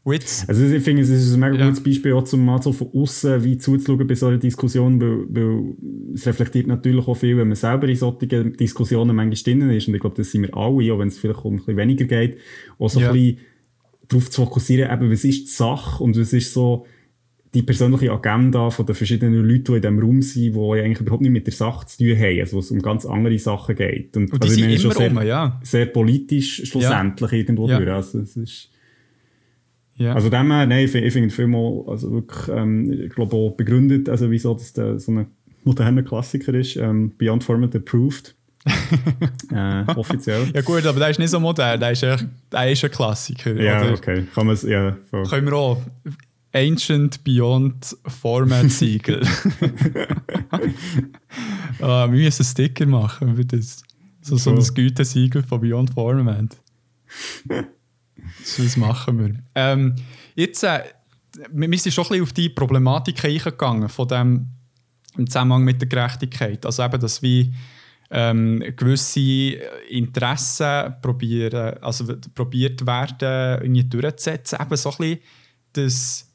Und 0.03 0.13
jetzt, 0.13 0.47
Also 0.49 0.65
ich 0.65 0.81
finde, 0.83 1.01
es 1.01 1.09
ist 1.09 1.33
ein 1.33 1.39
mega 1.41 1.55
Ja. 1.55 1.65
gutes 1.67 1.83
Beispiel, 1.83 2.13
auch 2.13 2.23
zum 2.23 2.43
mal 2.45 2.61
so 2.61 2.71
von 2.71 2.87
außen 2.93 3.43
wie 3.43 3.57
zuzuschauen 3.57 4.07
bei 4.07 4.15
so 4.15 4.27
einer 4.27 4.37
Diskussion, 4.37 4.99
weil, 5.01 5.25
weil 5.29 5.75
es 6.13 6.25
reflektiert 6.25 6.67
natürlich 6.67 7.07
auch 7.07 7.15
viel, 7.15 7.37
wenn 7.37 7.47
man 7.49 7.55
selber 7.57 7.87
in 7.87 7.95
solchen 7.95 8.53
Diskussionen 8.53 9.15
manchmal 9.15 9.43
drin 9.43 9.69
ist. 9.69 9.87
Und 9.87 9.95
ich 9.95 9.99
glaube, 10.01 10.15
das 10.15 10.31
sind 10.31 10.43
wir 10.43 10.55
alle, 10.55 10.93
auch 10.93 10.99
wenn 10.99 11.09
es 11.09 11.19
vielleicht 11.19 11.43
um 11.43 11.53
ein 11.53 11.57
bisschen 11.57 11.77
weniger 11.77 12.05
geht, 12.05 12.37
auch 12.77 12.89
so 12.89 13.01
Ja. 13.01 13.09
ein 13.09 13.13
bisschen 13.13 13.37
darauf 14.07 14.29
zu 14.31 14.41
fokussieren, 14.45 14.91
eben, 14.91 15.11
was 15.11 15.23
ist 15.23 15.41
die 15.43 15.51
Sache 15.51 16.03
und 16.03 16.17
was 16.17 16.33
ist 16.33 16.53
so 16.53 16.85
die 17.53 17.61
persönliche 17.63 18.11
Agenda 18.11 18.69
von 18.69 18.85
den 18.85 18.95
verschiedenen 18.95 19.43
Leuten, 19.43 19.63
die 19.65 19.73
in 19.75 19.81
diesem 19.81 19.99
Raum 19.99 20.21
sind, 20.21 20.53
die 20.55 20.59
ja 20.77 20.83
eigentlich 20.83 20.99
überhaupt 21.01 21.21
nicht 21.23 21.31
mit 21.31 21.45
der 21.47 21.53
Sache 21.53 21.85
zu 21.87 21.97
tun 21.97 22.15
haben, 22.17 22.39
also 22.39 22.55
wo 22.55 22.59
es 22.59 22.71
um 22.71 22.79
ganz 22.81 23.05
andere 23.05 23.37
Sachen 23.39 23.75
geht. 23.75 24.15
und 24.15 24.27
die 24.31 24.41
also 24.41 24.53
sind 24.53 24.69
immer 24.69 24.93
sehr, 24.93 25.09
rum, 25.09 25.21
ja. 25.23 25.59
sehr 25.63 25.85
politisch 25.87 26.63
schlussendlich 26.67 27.31
irgendwo 27.33 27.67
Ja. 27.67 27.77
durch. 27.79 27.89
Also 27.91 28.19
es 28.19 28.37
ist 28.37 28.69
ja. 29.99 30.13
also 30.13 30.29
dem 30.29 30.51
her, 30.51 30.65
nein, 30.65 30.85
ich 30.85 30.91
finde 30.91 31.07
ich 31.07 31.13
finde 31.13 31.27
den 31.27 31.33
Film 31.33 31.55
auch, 31.55 31.87
also 31.87 32.11
wirklich, 32.11 32.47
ähm, 32.49 32.91
ich 32.91 33.13
glaube 33.13 33.35
auch 33.35 33.51
begründet, 33.51 34.09
also 34.09 34.31
wieso 34.31 34.53
das 34.53 34.73
der, 34.73 34.99
so 34.99 35.11
ein 35.11 35.27
moderner 35.63 36.03
Klassiker 36.03 36.53
ist, 36.53 36.75
ähm, 36.77 37.13
Beyond 37.17 37.43
Format 37.43 37.75
Approved. 37.75 38.35
äh, 39.51 39.85
offiziell. 39.95 40.49
ja 40.53 40.61
gut, 40.61 40.85
aber 40.85 40.99
der 40.99 41.09
ist 41.09 41.19
nicht 41.19 41.29
so 41.29 41.39
modern, 41.39 41.79
der 41.79 41.91
ist, 41.91 42.03
echt, 42.03 42.25
der 42.51 42.71
ist 42.71 42.83
ein 42.83 42.91
Klassiker. 42.91 43.53
Ja, 43.55 43.81
oder? 43.81 43.93
okay. 43.93 44.25
Kann 44.33 44.47
man 44.47 44.55
es, 44.55 44.63
ja, 44.63 44.97
voll. 45.09 45.23
Können 45.23 45.47
wir 45.47 45.53
auch 45.53 45.81
Ancient 46.53 47.23
Beyond 47.23 47.95
Format 48.05 48.69
Siegel. 48.71 49.21
ah, 51.79 52.11
wir 52.11 52.23
müssen 52.23 52.41
einen 52.41 52.49
Sticker 52.49 52.85
machen 52.85 53.35
für 53.35 53.45
das. 53.45 53.83
So, 54.21 54.35
so 54.37 54.51
ein. 54.51 54.73
Gütesiegel 54.73 55.43
von 55.43 55.61
Beyond 55.61 55.93
Format. 55.93 56.57
das 58.57 58.77
machen 58.77 59.19
wir. 59.19 59.35
Ähm, 59.55 59.95
jetzt, 60.35 60.63
äh, 60.63 60.83
wir 61.51 61.77
sind 61.77 61.93
schon 61.93 62.05
ein 62.05 62.09
bisschen 62.09 62.23
auf 62.23 62.33
die 62.33 62.49
Problematik 62.49 63.23
eingegangen 63.23 63.89
von 63.89 64.07
dem 64.07 64.47
im 65.17 65.27
Zusammenhang 65.27 65.63
mit 65.63 65.81
der 65.81 65.89
Gerechtigkeit. 65.89 66.65
Also 66.65 66.83
eben, 66.83 66.99
dass 66.99 67.21
wie 67.21 67.53
ähm, 68.11 68.63
gewisse 68.75 69.19
Interessen 69.89 70.95
probieren, 71.01 71.77
also 71.81 72.05
probiert 72.33 72.85
werden, 72.85 73.61
irgendwie 73.61 73.83
durchzusetzen. 73.83 74.59
Eben 74.61 74.77
so 74.77 74.91
ein 74.91 74.97
bisschen 74.97 75.19
das, 75.73 76.31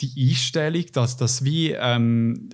die 0.00 0.30
Einstellung, 0.30 0.84
dass, 0.92 1.16
dass, 1.16 1.44
wie, 1.44 1.72
ähm, 1.72 2.50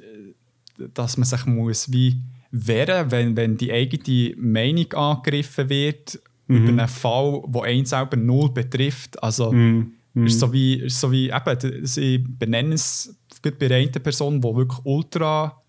dass 0.95 1.17
man 1.17 1.25
sich 1.25 1.47
muss 1.47 1.93
wie 1.93 2.21
wehren 2.53 3.11
wenn, 3.13 3.37
wenn 3.37 3.57
die 3.57 3.73
eigene 3.73 4.35
Meinung 4.37 4.93
angegriffen 4.93 5.69
wird 5.69 6.21
über 6.51 6.69
einen 6.69 6.89
Fall, 6.89 7.43
der 7.47 7.63
einen 7.63 7.85
selber 7.87 8.17
null 8.17 8.51
betrifft. 8.53 9.23
Also 9.23 9.53
Mhm. 9.53 10.27
ist 10.27 10.41
so 10.41 10.53
wie, 10.53 10.75
ist 10.75 11.01
so 11.01 11.11
wie 11.13 11.31
eben, 11.31 11.87
sie 11.87 12.19
benennen 12.19 12.73
es 12.73 13.17
bei 13.43 13.67
einer 13.77 13.91
Person, 14.01 14.41
die 14.41 14.55
wirklich 14.57 14.81
ultra 14.85 15.63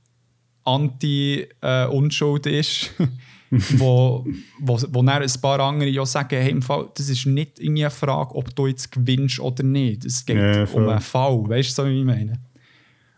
anti-Unschuld 0.64 2.46
ist, 2.48 2.92
wo, 3.52 4.26
wo, 4.60 4.80
wo 4.90 5.04
dann 5.04 5.22
ein 5.22 5.42
paar 5.42 5.60
andere 5.60 5.90
ja 5.90 6.06
sagen, 6.06 6.42
hey, 6.42 6.52
im 6.52 6.62
Fall, 6.62 6.90
das 6.96 7.10
ist 7.10 7.26
nicht 7.26 7.60
irgendwie 7.60 7.84
eine 7.84 7.92
Frage, 7.92 8.36
ob 8.36 8.56
du 8.56 8.68
jetzt 8.68 8.92
gewinnst 8.92 9.40
oder 9.40 9.64
nicht. 9.64 10.06
Es 10.06 10.26
geht 10.26 10.38
Ja, 10.38 10.66
um 10.74 10.88
einen 10.88 11.02
Fall, 11.02 11.48
weißt 11.48 11.78
du, 11.78 11.86
wie 11.86 12.00
ich 12.00 12.06
meine? 12.06 12.34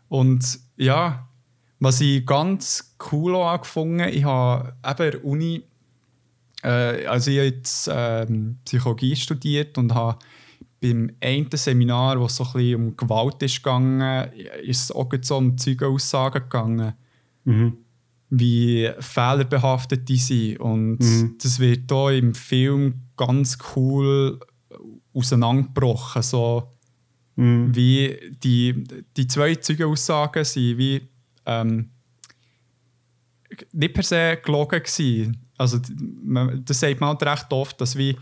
Und 0.09 0.59
ja, 0.77 1.27
was 1.79 2.01
ich 2.01 2.25
ganz 2.25 2.95
cool 3.11 3.35
auch 3.35 3.61
gefunden 3.61 4.07
ich 4.09 4.23
habe 4.23 4.73
eben 4.85 5.11
der 5.11 5.25
Uni, 5.25 5.63
äh, 6.63 7.05
also 7.05 7.31
ich 7.31 7.37
habe 7.37 7.47
jetzt 7.47 7.89
ähm, 7.91 8.57
Psychologie 8.65 9.15
studiert 9.15 9.77
und 9.77 9.93
habe 9.93 10.17
beim 10.81 11.11
einen 11.21 11.47
Seminar, 11.53 12.19
wo 12.19 12.25
es 12.25 12.35
so 12.35 12.43
ein 12.43 12.53
bisschen 12.53 12.75
um 12.75 12.97
Gewalt 12.97 13.41
ist 13.43 13.57
gegangen, 13.63 14.29
ist 14.63 14.83
es 14.83 14.91
auch 14.91 15.09
so 15.21 15.37
um 15.37 15.57
Zeugenaussagen 15.57 16.43
gegangen, 16.43 16.93
Mhm. 17.45 17.77
wie 18.29 18.89
fehlerbehaftet 18.99 20.07
die 20.09 20.17
sind. 20.17 20.59
Und 20.59 20.99
Mhm. 20.99 21.35
das 21.41 21.59
wird 21.59 21.91
hier 21.91 22.09
im 22.11 22.33
Film 22.33 22.93
ganz 23.17 23.57
cool 23.75 24.39
auseinandergebrochen. 25.13 26.21
So, 26.21 26.69
Mhm. 27.35 27.75
wie 27.75 28.17
die, 28.43 28.83
die 29.17 29.27
zwei 29.27 29.55
Zeugenaussagen 29.55 30.43
sind 30.45 30.77
wie 30.77 31.01
ähm, 31.45 31.89
nicht 33.71 33.93
per 33.93 34.03
se 34.03 34.37
gelogen 34.43 34.81
gewesen. 34.81 35.42
Also 35.57 35.79
das 35.79 36.79
sagt 36.79 36.99
man 36.99 37.09
halt 37.09 37.23
recht 37.23 37.51
oft, 37.53 37.79
dass 37.79 37.97
wie 37.97 38.17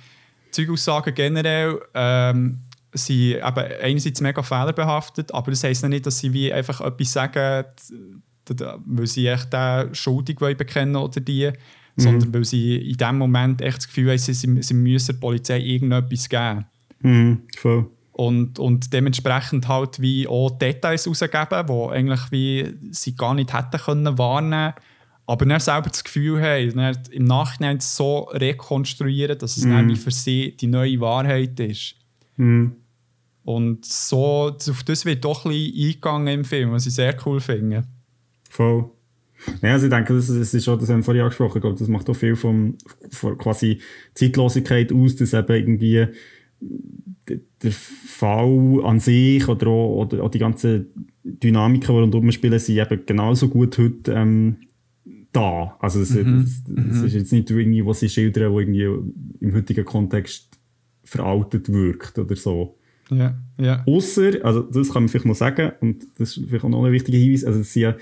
Zeugeaussagen 0.52 1.14
generell 1.14 1.80
ähm, 1.94 2.60
sind 2.94 3.36
eben 3.38 3.66
einerseits 3.82 4.22
mega 4.22 4.44
fehlerbehaftet, 4.44 5.34
aber 5.34 5.52
das 5.52 5.64
heisst 5.64 5.88
nicht, 5.88 6.06
dass 6.06 6.20
sie 6.20 6.34
wie 6.34 6.52
einfach 6.52 6.82
etwas 6.82 7.14
sagen, 7.14 7.66
weil 8.86 9.08
sie 9.08 9.28
echt 9.28 9.54
den 9.54 9.96
schuldig 9.96 10.42
wollen 10.42 10.58
bekennen 10.58 10.98
oder 10.98 11.22
die, 11.22 11.52
sondern 11.96 12.34
weil 12.34 12.46
sie 12.46 12.78
in 12.78 12.98
dem 12.98 13.18
Moment 13.18 13.62
echt 13.62 13.78
das 13.78 13.88
Gefühl 13.88 14.10
haben, 14.10 14.18
sie, 14.18 14.34
sie, 14.34 14.74
müssen 14.74 15.14
der 15.14 15.20
Polizei 15.20 15.60
irgendetwas 15.60 16.30
geben. 16.30 16.66
Mhm. 17.02 17.44
Voll. 17.58 17.90
Und, 18.12 18.60
und 18.60 18.94
dementsprechend 18.94 19.68
halt 19.68 20.02
wie 20.02 20.28
auch 20.28 20.52
Details 20.52 21.08
rausgeben, 21.08 21.66
die 21.68 21.94
eigentlich 21.94 22.32
wie 22.32 22.74
sie 22.92 23.16
gar 23.16 23.34
nicht 23.34 23.54
hätten 23.54 23.80
können 23.80 24.18
warnen 24.18 24.74
aber 25.26 25.46
dann 25.46 25.60
selber 25.60 25.90
das 25.90 26.04
Gefühl 26.04 26.42
haben, 26.42 26.96
im 27.12 27.24
Nachhinein 27.24 27.80
so 27.80 28.30
rekonstruieren, 28.32 29.38
dass 29.38 29.58
es 29.58 29.64
dann 29.64 29.88
wie 29.90 29.96
für 29.96 30.12
sie 30.12 30.56
die 30.58 30.68
neue 30.68 31.00
Wahrheit 31.00 31.60
ist. 31.60 31.96
Mhm. 32.38 32.76
Und 33.44 33.86
so, 33.86 34.56
auf 34.70 34.84
das 34.84 35.06
wird 35.06 35.24
doch 35.24 35.46
ein 35.46 35.52
bisschen 35.52 35.88
eingegangen 35.88 36.40
im 36.40 36.46
Film, 36.46 36.72
was 36.72 36.86
ich 36.86 36.94
sehr 36.94 37.16
cool 37.26 37.40
finde. 37.40 37.86
Voll. 38.50 38.90
Ja, 39.62 39.74
also 39.74 39.88
ich 39.88 39.92
denke, 39.92 40.14
das, 40.14 40.28
das 40.28 40.54
ist 40.54 40.66
schon, 40.66 40.80
das 40.80 40.90
haben 40.90 40.98
wir 40.98 41.04
vorhin 41.04 41.24
angesprochen, 41.24 41.58
ich 41.58 41.62
glaube, 41.62 41.80
das 41.80 41.88
macht 41.88 42.10
auch 42.10 42.16
viel 42.16 42.36
vom, 42.36 42.78
von 43.10 43.38
quasi 43.38 43.80
Zeitlosigkeit 44.14 44.94
aus, 44.94 45.16
dass 45.16 45.34
eben 45.34 45.56
irgendwie 45.56 46.08
der 47.28 47.72
Fall 47.72 48.82
an 48.84 49.00
sich 49.00 49.48
oder 49.48 49.68
auch, 49.68 50.02
oder 50.02 50.24
auch 50.24 50.30
die 50.30 50.40
ganzen 50.40 51.10
Dynamiken, 51.24 51.96
die 51.96 52.02
rundherum 52.02 52.32
spielen, 52.32 52.60
sind 52.60 52.78
eben 52.78 53.06
genauso 53.06 53.48
gut 53.48 53.78
heute 53.78 54.12
ähm, 54.12 54.58
da. 55.32 55.76
Also 55.80 56.02
es, 56.02 56.12
es, 56.12 56.64
es 56.92 57.02
ist 57.04 57.14
jetzt 57.14 57.32
nicht 57.32 57.50
irgendwie, 57.50 57.86
was 57.86 58.00
sie 58.00 58.10
schildern, 58.10 58.52
wo 58.52 58.60
irgendwie 58.60 58.84
im 59.40 59.54
heutigen 59.54 59.86
Kontext 59.86 60.60
veraltet 61.04 61.72
wirkt 61.72 62.18
oder 62.20 62.36
so. 62.36 62.78
Ja, 63.10 63.38
ja. 63.58 63.84
Ausser, 63.86 64.34
also 64.44 64.62
das 64.62 64.92
kann 64.92 65.04
man 65.04 65.10
vielleicht 65.10 65.26
noch 65.26 65.36
sagen, 65.36 65.74
und 65.82 66.08
das 66.18 66.38
ist 66.38 66.48
vielleicht 66.48 66.64
auch 66.64 66.70
noch 66.70 66.86
ein 66.86 66.94
wichtiger 66.94 67.18
Hinweis, 67.18 67.44
also 67.44 67.60
es 67.60 67.74
sind 67.74 67.82
ja 67.84 67.98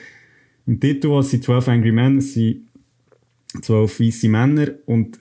im 0.67 0.79
Titel, 0.79 1.11
es 1.17 1.31
sind 1.31 1.43
12 1.43 1.67
Angry 1.67 1.91
Men, 1.91 2.19
es 2.19 2.35
sind 2.35 2.67
12 3.61 3.99
weiße 3.99 4.29
Männer 4.29 4.67
und 4.85 5.19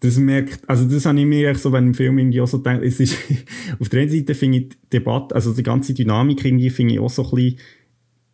das 0.00 0.16
merkt, 0.16 0.68
also 0.68 0.88
das 0.88 1.04
habe 1.04 1.20
ich 1.20 1.26
mir 1.26 1.50
echt 1.50 1.60
so, 1.60 1.70
wenn 1.72 1.88
im 1.88 1.94
Film 1.94 2.18
irgendwie 2.18 2.40
auch 2.40 2.48
so 2.48 2.58
denke, 2.58 2.86
es 2.86 2.98
ist, 2.98 3.16
auf 3.78 3.88
der 3.90 4.00
einen 4.00 4.10
Seite 4.10 4.34
finde 4.34 4.58
ich 4.58 4.68
die 4.70 4.76
Debatte, 4.94 5.34
also 5.34 5.52
die 5.52 5.62
ganze 5.62 5.92
Dynamik 5.92 6.44
irgendwie 6.44 6.70
finde 6.70 6.94
ich 6.94 7.00
auch 7.00 7.10
so 7.10 7.22
ein 7.22 7.30
bisschen, 7.30 7.58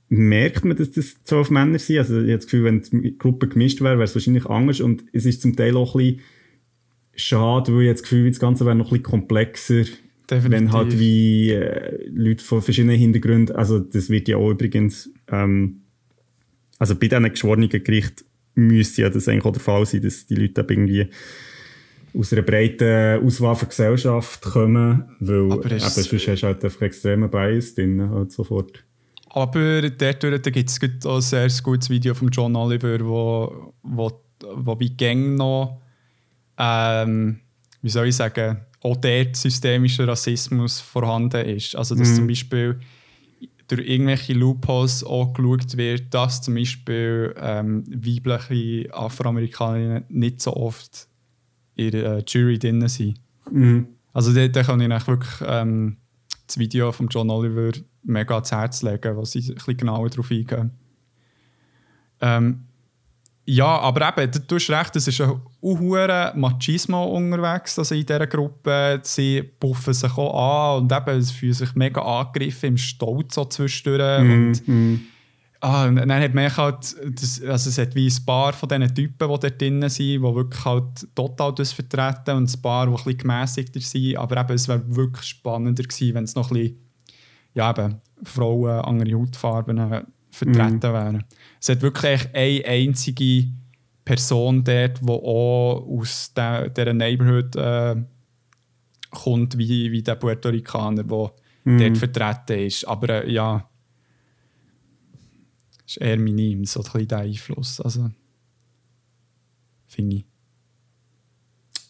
merkt 0.09 0.65
man, 0.65 0.77
dass 0.77 0.91
das 0.91 1.23
zwölf 1.25 1.51
Männer 1.51 1.79
sind, 1.79 1.99
also 1.99 2.15
ich 2.17 2.23
habe 2.23 2.37
das 2.37 2.47
Gefühl, 2.47 2.65
wenn 2.65 2.81
die 2.83 3.19
Gruppe 3.19 3.49
gemischt 3.49 3.81
wäre, 3.81 3.95
wäre 3.97 4.05
es 4.05 4.15
wahrscheinlich 4.15 4.47
anders 4.47 4.81
und 4.81 5.05
es 5.13 5.27
ist 5.27 5.43
zum 5.43 5.55
Teil 5.55 5.77
auch 5.77 5.95
ein 5.95 5.99
bisschen 6.07 6.21
schade, 7.15 7.73
weil 7.75 7.83
ich 7.83 7.87
jetzt 7.89 8.01
das 8.03 8.11
Gefühl, 8.11 8.31
das 8.31 8.39
Ganze 8.41 8.65
wäre 8.65 8.75
noch 8.77 8.87
ein 8.87 8.91
bisschen 8.91 9.03
komplexer, 9.03 9.85
Definitiv. 10.31 10.51
wenn 10.51 10.73
halt 10.73 10.99
wie 10.99 11.51
äh, 11.51 12.07
Leute 12.11 12.45
von 12.45 12.63
verschiedenen 12.63 12.97
Hintergründen, 12.99 13.55
also 13.57 13.79
das 13.81 14.09
wird 14.09 14.29
ja 14.29 14.37
auch 14.39 14.51
übrigens, 14.51 15.11
ähm, 15.31 15.83
also 16.79 16.95
bei 16.95 17.09
diesen 17.09 17.29
geschworenen 17.29 17.69
Gericht 17.69 18.25
müsste 18.55 19.03
ja 19.03 19.11
das 19.11 19.29
eigentlich 19.29 19.45
auch 19.45 19.53
der 19.53 19.61
Fall 19.61 19.85
sein, 19.85 20.03
dass 20.03 20.27
die 20.27 20.35
Leute 20.37 20.65
irgendwie 20.69 21.07
aus 22.15 22.33
einer 22.33 22.43
breiten 22.43 23.23
Auswahl 23.25 23.55
von 23.57 23.69
Gesellschaft 23.69 24.43
kommen, 24.43 25.05
weil 25.21 25.53
Aber 25.53 25.67
eben, 25.67 25.77
ist- 25.77 25.95
sonst 25.95 26.13
hast 26.29 26.43
du 26.43 26.47
halt 26.47 26.65
einfach 26.65 26.83
extremen 26.83 27.31
Bias 27.31 27.75
drin, 27.75 28.09
halt 28.11 28.33
sofort. 28.33 28.85
Aber 29.31 29.91
dort 29.91 30.21
gibt 30.53 30.71
es 30.71 31.07
ein 31.07 31.21
sehr 31.21 31.49
gutes 31.63 31.91
Video 31.91 32.15
von 32.15 32.29
John 32.29 32.57
Oliver, 32.57 32.99
wo, 33.01 33.75
wo, 33.83 34.23
wo 34.55 34.81
wie 34.81 34.91
Gang 34.91 35.37
noch, 35.37 35.81
ähm, 36.57 37.41
wie 37.83 37.91
soll 37.91 38.09
ich 38.09 38.17
sagen, 38.17 38.61
auch 38.83 38.97
dort 38.97 39.37
systemischer 39.37 40.09
Rassismus 40.09 40.81
vorhanden 40.81 41.45
ist. 41.47 41.77
Also 41.77 41.95
dass 41.95 42.15
zum 42.15 42.27
Beispiel 42.27 42.79
durch 43.69 43.87
irgendwelche 43.87 44.33
Loopholes 44.33 45.05
auch 45.05 45.33
geschaut 45.35 45.77
wird, 45.77 46.13
dass 46.15 46.41
zum 46.41 46.55
Beispiel 46.55 47.35
ähm, 47.39 47.85
weibliche 47.87 48.93
Afroamerikaner 48.95 50.05
nicht 50.09 50.41
so 50.41 50.55
oft 50.55 51.07
in 51.75 51.91
der 51.91 52.17
äh, 52.17 52.25
Jury 52.27 52.59
drin 52.59 52.87
sind. 52.89 53.21
Mhm. 53.51 53.89
Also 54.13 54.33
da, 54.33 54.63
kann 54.63 54.81
ich 54.81 55.07
wirklich 55.07 55.35
ähm, 55.47 55.99
das 56.47 56.59
Video 56.59 56.91
von 56.93 57.09
John 57.09 57.31
Oliver 57.31 57.73
mega 58.03 58.35
ans 58.35 58.53
Herz 58.53 58.83
legen, 58.83 59.17
wo 59.17 59.25
sie 59.25 59.41
ein 59.41 59.55
bisschen 59.55 59.77
genauer 59.77 60.11
darauf 60.11 60.31
eingehen. 60.31 60.73
Ähm, 62.21 62.65
ja, 63.51 63.79
aber 63.79 64.09
eben, 64.09 64.31
du 64.47 64.57
hast 64.57 64.69
recht, 64.69 64.97
es 64.97 65.09
ist 65.09 65.23
ein 65.23 65.41
hoher 65.63 66.35
Machismo 66.37 67.17
unterwegs 67.17 67.79
also 67.79 67.95
in 67.95 68.05
dieser 68.05 68.27
Gruppe. 68.27 69.01
Sie 69.03 69.43
puffen 69.43 69.95
sich 69.95 70.13
auch 70.19 70.77
an 70.77 70.83
und 70.83 70.93
eben, 70.93 71.23
sie 71.23 71.33
fühlen 71.33 71.55
sich 71.55 71.75
mega 71.75 72.03
angegriffen 72.03 72.71
im 72.71 72.77
Stolz 72.77 73.37
so 73.37 73.47
zwischendurch. 73.47 74.23
Mm, 74.23 74.31
Und, 74.31 74.69
mm. 74.69 75.01
ah, 75.61 75.87
und 75.87 75.97
dann 75.97 76.13
hat 76.13 76.35
man 76.35 76.55
halt, 76.55 76.95
das, 77.19 77.43
also 77.43 77.71
es 77.71 77.79
hat 77.79 77.95
wie 77.95 78.09
ein 78.09 78.27
paar 78.27 78.53
von 78.53 78.69
diesen 78.69 78.95
Typen, 78.95 79.17
die 79.17 79.41
dort 79.41 79.61
drin 79.63 79.89
sind, 79.89 79.99
die 79.99 80.21
wirklich 80.21 80.65
halt 80.67 81.09
total 81.15 81.55
das 81.55 81.73
vertreten 81.73 82.37
und 82.37 82.55
ein 82.55 82.61
paar, 82.61 82.85
die 82.85 82.93
ein 82.93 82.97
bisschen 82.97 83.17
gemäßigter 83.17 83.81
sind. 83.81 84.19
Aber 84.19 84.39
eben, 84.43 84.53
es 84.53 84.69
wäre 84.69 84.83
wirklich 84.95 85.25
spannender 85.25 85.85
gewesen, 85.85 86.15
wenn 86.15 86.25
es 86.25 86.35
noch 86.35 86.51
ein 86.51 86.55
bisschen, 86.55 86.88
ja 87.59 87.71
eben, 87.71 87.97
Frauen, 88.23 88.81
andere 88.81 89.19
Hautfarben 89.19 89.79
äh, 89.79 90.03
vertreten 90.31 90.81
wären. 90.83 91.25
Es 91.61 91.69
hat 91.69 91.83
wirklich 91.83 92.29
eine 92.33 92.65
einzige 92.65 93.49
Person 94.05 94.65
dort, 94.65 95.01
die 95.03 95.09
auch 95.11 95.87
aus 95.87 96.33
der, 96.35 96.71
dieser 96.71 96.95
Neighborhood 96.95 97.57
äh, 97.57 97.97
kommt, 99.11 99.59
wie, 99.59 99.93
wie 99.93 100.03
der 100.03 100.15
Puerto 100.17 100.49
Ricaner, 100.49 101.05
der 101.05 101.31
Mhm. 101.65 101.79
dort 101.79 101.99
vertreten 101.99 102.67
ist. 102.67 102.85
Aber 102.87 103.25
äh, 103.25 103.31
ja, 103.31 103.69
ist 105.85 105.99
eher 105.99 106.17
minim, 106.19 106.65
so 106.65 106.81
ein 106.81 106.85
bisschen 106.85 107.09
der 107.09 107.19
Einfluss. 107.19 107.81
Also, 107.81 108.11
finde 109.87 110.17
ich. 110.17 110.25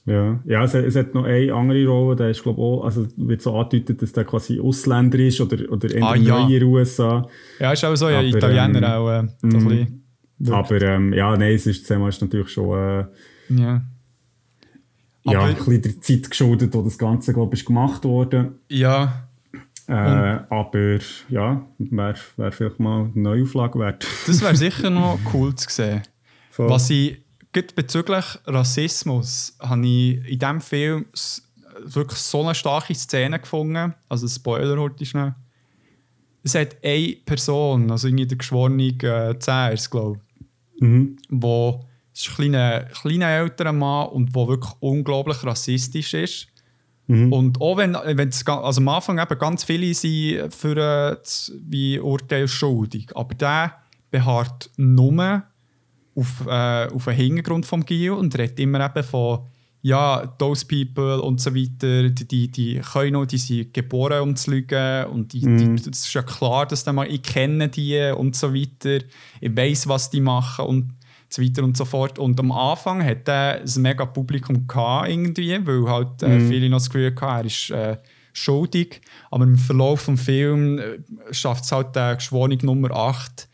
Ja, 0.08 0.40
ja 0.44 0.64
es, 0.64 0.74
es 0.74 0.96
hat 0.96 1.14
noch 1.14 1.24
eine 1.24 1.52
andere 1.52 1.86
Rolle, 1.86 2.16
der 2.16 2.30
ist 2.30 2.42
glaube 2.42 2.60
auch, 2.60 2.84
also 2.84 3.06
wird 3.16 3.42
so 3.42 3.54
angedeutet, 3.56 4.00
dass 4.02 4.12
der 4.12 4.24
quasi 4.24 4.60
Ausländer 4.60 5.18
ist 5.18 5.40
oder, 5.40 5.70
oder 5.70 5.88
Ah, 6.02 6.14
ja. 6.16 6.42
in 6.44 6.48
den 6.48 6.62
USA. 6.64 7.26
Ja, 7.60 7.72
ist 7.72 7.84
auch 7.84 7.94
so, 7.96 8.08
ja, 8.08 8.18
Aber, 8.18 8.26
Italiener 8.28 8.78
ähm, 8.78 8.84
auch. 8.84 9.10
Äh, 9.10 9.28
so 9.42 9.58
ein 9.68 10.02
mhm. 10.38 10.52
Aber 10.52 10.82
ähm, 10.82 11.12
ja, 11.12 11.36
nein, 11.36 11.52
es 11.54 11.66
ist, 11.66 11.86
Thema 11.86 12.08
ist 12.08 12.20
natürlich 12.22 12.48
schon 12.50 12.78
äh, 12.78 13.04
Ja. 13.50 13.82
ja, 15.24 15.38
Aber- 15.40 15.44
ein 15.48 15.54
bisschen 15.56 15.82
der 15.82 16.00
Zeit 16.00 16.30
geschuldet, 16.30 16.74
wo 16.74 16.82
das 16.82 16.96
Ganze 16.98 17.32
glaube 17.32 17.54
ich, 17.56 17.64
gemacht 17.64 18.04
wurde. 18.04 18.52
ja, 18.68 19.24
Äh, 19.88 19.92
aber 20.50 20.98
ja, 21.30 21.64
wäre 21.78 22.14
wär 22.36 22.52
vielleicht 22.52 22.78
mal 22.78 23.04
eine 23.04 23.10
Neuauflage 23.22 23.78
wert. 23.78 24.06
das 24.26 24.42
wäre 24.42 24.54
sicher 24.66 24.90
noch 24.90 25.18
cool 25.32 25.54
zu 25.54 25.66
sehen. 25.70 26.02
Voll. 26.50 26.68
Was 26.68 26.90
ich 26.90 27.22
gerade 27.62 27.74
bezüglich 27.74 28.24
Rassismus 28.46 29.56
habe 29.60 29.86
ich 29.86 30.24
in 30.26 30.38
diesem 30.38 30.60
Film 30.60 31.06
wirklich 31.84 32.18
so 32.18 32.42
eine 32.42 32.54
starke 32.54 32.94
Szene 32.94 33.38
gefunden. 33.38 33.94
Also 34.08 34.28
Spoiler 34.28 34.78
heute 34.78 35.04
schnell. 35.04 35.34
Es 36.42 36.54
hat 36.54 36.76
eine 36.82 37.16
Person, 37.24 37.90
also 37.90 38.08
irgendwie 38.08 38.26
der 38.26 38.38
geschworene 38.38 38.88
äh, 39.02 39.38
Zähers, 39.38 39.90
glaube 39.90 40.18
ich, 40.18 40.28
Mhm. 40.80 41.16
wo 41.28 41.84
es 42.14 42.20
ist 42.20 42.28
ein 42.30 42.34
kleiner, 42.36 42.84
kleiner 42.84 43.28
älterer 43.28 43.72
Mann 43.72 44.08
und 44.10 44.34
der 44.34 44.46
wirklich 44.46 44.72
unglaublich 44.78 45.42
rassistisch 45.44 46.14
ist. 46.14 46.46
Mhm. 47.08 47.32
Und 47.32 47.60
auch 47.60 47.76
wenn, 47.78 47.94
wenn 47.94 48.28
es, 48.28 48.46
also 48.46 48.80
am 48.80 48.88
Anfang 48.88 49.18
eben 49.18 49.38
ganz 49.38 49.64
viele 49.64 49.92
sind 49.92 50.54
für 50.54 50.76
äh, 50.76 51.16
das, 51.16 51.52
wie 51.60 51.98
Urteil 51.98 52.46
schuldig, 52.46 53.10
aber 53.16 53.34
der 53.34 53.74
beharrt 54.10 54.70
nur 54.76 55.42
auf, 56.18 56.46
äh, 56.46 56.86
auf 56.94 57.04
den 57.04 57.14
Hintergrund 57.14 57.66
vom 57.66 57.84
Gil 57.84 58.10
und 58.12 58.36
redet 58.36 58.58
immer 58.60 58.84
eben 58.84 59.04
von 59.04 59.40
ja, 59.80 60.26
those 60.38 60.66
people 60.66 61.22
und 61.22 61.40
so 61.40 61.54
weiter, 61.54 62.08
die, 62.10 62.26
die, 62.26 62.48
die 62.50 62.80
können 62.80 63.12
noch, 63.12 63.26
die 63.26 63.38
sind 63.38 63.72
geboren, 63.72 64.22
um 64.22 64.34
zu 64.34 64.50
lügen 64.50 65.04
und 65.06 65.32
die, 65.32 65.46
Mhm. 65.46 65.76
die, 65.76 65.82
das 65.90 66.00
ist 66.00 66.12
ja 66.14 66.22
klar, 66.22 66.66
dass 66.66 66.84
mal, 66.86 67.06
ich 67.08 67.22
kenne 67.22 67.68
die 67.68 68.12
und 68.16 68.34
so 68.34 68.52
weiter, 68.52 69.04
ich 69.40 69.56
weiß, 69.56 69.86
was 69.88 70.10
die 70.10 70.20
machen 70.20 70.64
und 70.66 70.92
so 71.28 71.40
weiter 71.42 71.62
und 71.62 71.76
so 71.76 71.84
fort. 71.84 72.18
Und 72.18 72.40
am 72.40 72.50
Anfang 72.50 73.04
hat 73.04 73.28
er 73.28 73.60
ein 73.60 73.82
mega 73.82 74.04
Publikum 74.04 74.66
gehabt, 74.66 75.10
irgendwie, 75.10 75.64
weil 75.64 75.88
halt 75.88 76.22
äh, 76.24 76.28
Mhm. 76.38 76.48
viele 76.48 76.68
noch 76.70 76.78
das 76.78 76.90
Gefühl 76.90 77.14
hatten, 77.14 77.24
er 77.38 77.44
ist 77.44 77.70
äh, 77.70 77.96
schuldig. 78.32 79.00
Aber 79.30 79.44
im 79.44 79.56
Verlauf 79.56 80.06
des 80.06 80.20
Films 80.22 80.80
äh, 80.80 80.98
schafft 81.30 81.64
es 81.64 81.72
halt 81.72 81.94
der 81.94 82.16
Geschworene 82.16 82.58
Nummer 82.62 82.90
8, 82.90 83.47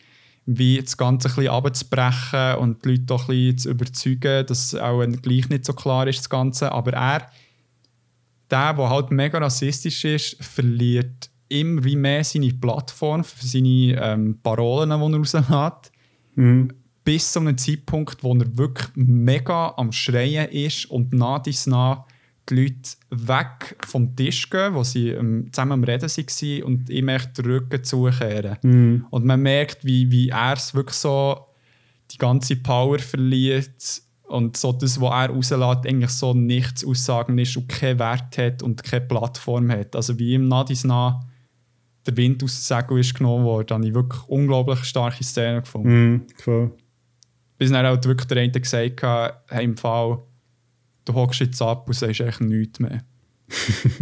wie 0.47 0.81
das 0.81 0.97
Ganze 0.97 1.29
ein 1.29 1.35
bisschen 1.35 1.51
abzubrechen 1.53 2.57
und 2.57 2.85
die 2.85 2.91
Leute 2.91 3.03
doch 3.03 3.29
ein 3.29 3.37
bisschen 3.37 3.59
zu 3.59 3.71
überzeugen, 3.71 4.47
dass 4.47 4.75
auch 4.75 5.05
gleich 5.23 5.49
nicht 5.49 5.65
so 5.65 5.73
klar 5.73 6.07
ist, 6.07 6.19
das 6.19 6.31
Ganze. 6.31 6.73
Aber 6.73 6.93
er, 6.93 7.31
der, 8.51 8.75
der 8.75 8.91
halt 8.91 9.11
mega 9.11 9.39
rassistisch 9.39 10.05
ist, 10.05 10.37
verliert 10.45 11.31
immer 11.49 11.85
wie 11.85 11.97
mehr 11.97 12.25
seine 12.25 12.53
Plattform 12.53 13.25
für 13.25 13.47
seine 13.47 13.99
ähm, 14.01 14.39
Parolen, 14.43 14.91
die 14.91 14.95
er 14.95 15.19
rauslässt 15.19 15.93
Mhm. 16.37 16.73
bis 17.05 17.31
zu 17.31 17.39
einem 17.39 17.57
Zeitpunkt, 17.57 18.25
wo 18.25 18.35
er 18.35 18.57
wirklich 18.59 18.89
mega 18.97 19.73
am 19.77 19.93
Schreien 19.93 20.51
ist 20.51 20.87
und 20.87 21.13
nach 21.13 21.39
dies 21.41 21.67
nach 21.67 22.07
die 22.49 22.55
Leute 22.55 22.91
weg 23.11 23.77
vom 23.87 24.15
Tisch 24.17 24.51
gehen, 24.51 24.75
wo 24.75 24.83
sie 24.83 25.11
ähm, 25.11 25.49
zusammen 25.53 25.73
am 25.73 25.85
Reden 25.85 26.09
waren 26.09 26.63
und 26.63 26.91
ihm 26.91 27.09
echt 27.09 27.39
den 27.39 27.47
Rücken 27.47 27.85
zukehren. 27.85 28.59
Mhm. 28.63 29.07
Und 29.11 29.25
man 29.25 29.41
merkt, 29.41 29.85
wie, 29.85 30.11
wie 30.11 30.29
er 30.29 30.55
es 30.55 30.75
wirklich 30.75 30.97
so 30.97 31.47
die 32.11 32.19
ganze 32.19 32.57
Power 32.57 32.99
verliert 32.99 34.03
und 34.25 34.57
so 34.57 34.73
das, 34.73 35.01
was 35.01 35.11
er 35.11 35.31
rauslässt, 35.31 35.87
eigentlich 35.87 36.11
so 36.11 36.35
nichts 36.35 36.85
aussagen 36.85 37.39
ist 37.39 37.57
und 37.57 37.69
keinen 37.69 37.99
Wert 37.99 38.37
hat 38.37 38.63
und 38.63 38.83
keine 38.83 39.07
Plattform 39.07 39.71
hat. 39.71 39.97
Also 39.97 40.19
wie 40.19 40.35
ihm 40.35 40.49
nach 40.49 40.65
dies 40.65 40.85
nach 40.85 41.21
der 42.07 42.17
Wind 42.17 42.43
aus 42.43 42.69
dem 42.69 42.77
Segel 42.77 42.99
ist 43.01 43.15
genommen 43.15 43.45
worden, 43.45 43.75
habe 43.75 43.87
ich 43.87 43.95
wirklich 43.95 44.23
unglaublich 44.29 44.85
starke 44.85 45.25
Szenen 45.25 45.63
gefunden. 45.63 46.11
Mhm. 46.11 46.27
Voll. 46.37 46.73
Bis 47.57 47.71
dann 47.71 47.87
halt 47.87 48.05
wirklich 48.05 48.27
der 48.27 48.43
eine 48.43 48.51
gesagt 48.51 49.03
hat, 49.03 49.45
hey, 49.49 49.65
im 49.65 49.77
Fall, 49.77 50.19
du 51.05 51.15
hockst 51.15 51.41
jetzt 51.41 51.61
ab 51.63 51.87
und 51.87 51.95
sagst 51.95 52.21
eigentlich 52.21 52.41
nichts 52.41 52.81
mehr. 52.81 53.03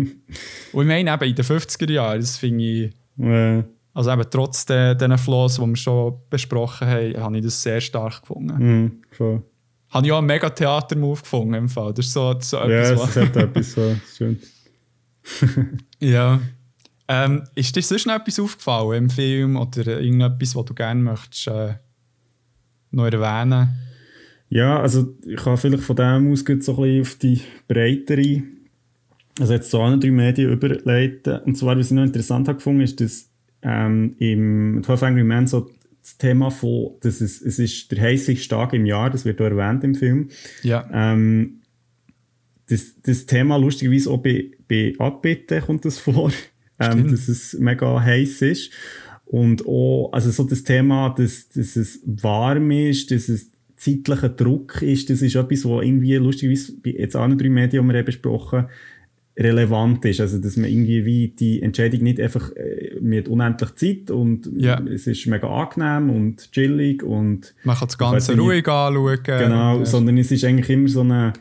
und 0.73 0.83
ich 0.83 0.89
meine 0.89 1.13
eben 1.13 1.25
in 1.25 1.35
den 1.35 1.45
50er 1.45 1.91
Jahren, 1.91 2.21
das 2.21 2.37
finde 2.39 2.65
ich, 2.65 2.93
Äh, 3.19 3.63
also 3.95 4.11
eben 4.11 4.25
trotz 4.31 4.65
de, 4.65 4.95
diesen 4.95 5.19
Flaws, 5.19 5.57
die 5.57 5.67
wir 5.67 5.77
schon 5.77 6.15
besprochen 6.31 6.89
haben, 6.89 7.17
habe 7.19 7.37
ich 7.39 7.45
das 7.45 7.63
sehr 7.63 7.81
stark 7.81 8.23
gefunden. 8.23 8.57
mhm. 8.83 9.03
Voll. 9.11 9.43
Habe 9.91 10.07
ich 10.07 10.13
auch 10.13 10.19
einen 10.19 10.27
mega 10.27 10.49
Theater-Move 10.49 11.21
gefunden 11.21 11.53
im 11.55 11.69
Fall. 11.69 11.93
Das 11.93 12.07
ist 12.07 12.15
so, 12.15 12.35
so 12.41 12.57
Ja, 12.57 12.65
etwas, 12.65 13.11
ist 13.11 13.17
halt 13.17 13.37
etwas 13.37 13.73
so 13.73 13.97
schön. 14.17 14.41
Ja. 16.01 16.41
Ähm, 17.09 17.45
ist 17.55 17.77
dir 17.77 17.83
sonst 17.83 18.07
noch 18.07 18.15
etwas 18.15 18.41
aufgefallen 18.41 19.05
im 19.05 19.11
Film 19.11 19.57
oder 19.57 20.01
irgendetwas, 20.01 20.57
was 20.57 20.65
du 20.65 20.73
gerne 20.75 21.03
möchtest 21.03 21.49
äh, 21.49 21.75
noch 22.91 23.05
erwähnen? 23.07 23.69
Ja, 24.53 24.81
also 24.81 25.17
ich 25.25 25.37
kann 25.37 25.57
vielleicht 25.57 25.83
von 25.83 25.97
dem 25.97 26.31
aus 26.31 26.41
so 26.41 26.53
ein 26.53 26.59
bisschen 26.59 27.01
auf 27.01 27.15
die 27.15 27.41
breitere, 27.69 28.43
also 29.41 29.55
jetzt 29.55 29.71
so 29.71 29.81
andere 29.81 30.11
Medien 30.11 30.53
überleiten. 30.53 31.41
Und 31.47 31.57
zwar, 31.57 31.79
was 31.79 31.87
ich 31.87 31.93
noch 31.93 32.03
interessant 32.03 32.49
habe 32.49 32.59
gefunden, 32.59 32.83
ist, 32.83 33.01
dass 33.01 33.31
ähm, 33.63 34.15
im 34.19 34.83
12 34.85 35.03
Angry 35.05 35.25
Men 35.25 35.47
so 35.47 35.71
das 36.03 36.19
Thema 36.19 36.51
von, 36.51 36.97
dass 37.01 37.23
es, 37.23 37.41
es 37.41 37.59
ist 37.59 37.91
der 37.93 38.03
heißeste 38.03 38.47
Tag 38.49 38.75
im 38.75 38.85
Jahr, 38.85 39.09
das 39.09 39.25
wird 39.25 39.41
auch 39.41 39.47
erwähnt 39.47 39.85
im 39.85 39.95
Film. 39.95 40.29
Ja. 40.63 40.87
Ähm, 40.93 41.63
das, 42.69 43.01
das 43.03 43.25
Thema 43.25 43.57
lustigerweise 43.57 44.11
auch 44.11 44.19
bei, 44.19 44.51
bei 44.69 44.93
Abbitte 44.99 45.63
kommt 45.63 45.87
das 45.87 45.97
vor, 45.97 46.31
ähm, 46.79 47.11
dass 47.11 47.27
es 47.27 47.55
mega 47.59 47.99
heiß 48.03 48.43
ist. 48.43 48.71
Und 49.25 49.67
auch, 49.67 50.11
also 50.13 50.31
so 50.31 50.45
das 50.45 50.63
Thema, 50.63 51.09
dass, 51.17 51.49
dass 51.49 51.75
es 51.77 52.03
warm 52.05 52.71
ist, 52.71 53.11
dass 53.11 53.31
es 53.31 53.52
zeitlicher 53.83 54.29
Druck 54.29 54.81
ist, 54.83 55.11
das 55.11 55.23
ist 55.23 55.35
etwas, 55.35 55.65
was 55.65 55.85
irgendwie 55.85 56.15
lustigerweise 56.15 56.73
bei 56.83 56.91
jetzt 56.91 57.17
anderen 57.17 57.39
drei 57.39 57.49
Medien, 57.49 57.85
die 57.85 57.93
wir 57.93 57.99
haben 57.99 58.05
besprochen 58.07 58.67
relevant 59.37 60.05
ist. 60.05 60.21
Also, 60.21 60.39
dass 60.39 60.57
man 60.57 60.71
irgendwie 60.71 61.05
wie 61.05 61.29
die 61.29 61.63
Entscheidung 61.63 62.03
nicht 62.03 62.21
einfach, 62.21 62.53
äh, 62.55 63.01
hat 63.19 63.29
unendlich 63.29 63.75
Zeit 63.75 64.11
und 64.11 64.49
Ja. 64.57 64.81
es 64.85 65.07
ist 65.07 65.27
mega 65.27 65.49
angenehm 65.49 66.11
und 66.11 66.53
chillig 66.53 67.03
und 67.03 67.55
Man 67.65 67.77
kann 67.77 67.89
das 67.89 67.99
Ganze 67.99 68.37
ruhig 68.37 68.69
anschauen. 68.69 69.19
Genau, 69.25 69.77
Und, 69.77 69.83
äh, 69.83 69.87
sondern 69.87 70.19
es 70.19 70.31
ist 70.31 70.45
eigentlich 70.45 70.71
immer 70.71 70.89
so 70.89 71.01
eine 71.01 71.33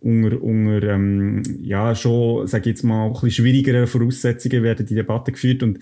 unter, 0.00 0.42
unter 0.42 0.82
ähm, 0.94 1.42
ja, 1.62 1.94
schon, 1.94 2.46
sage 2.46 2.62
ich 2.62 2.76
jetzt 2.76 2.82
mal, 2.82 3.06
ein 3.06 3.12
bisschen 3.12 3.30
schwierigere 3.30 3.86
Voraussetzungen 3.86 4.62
werden 4.62 4.86
die 4.86 4.94
Debatte 4.94 5.30
geführt 5.30 5.62
und 5.62 5.78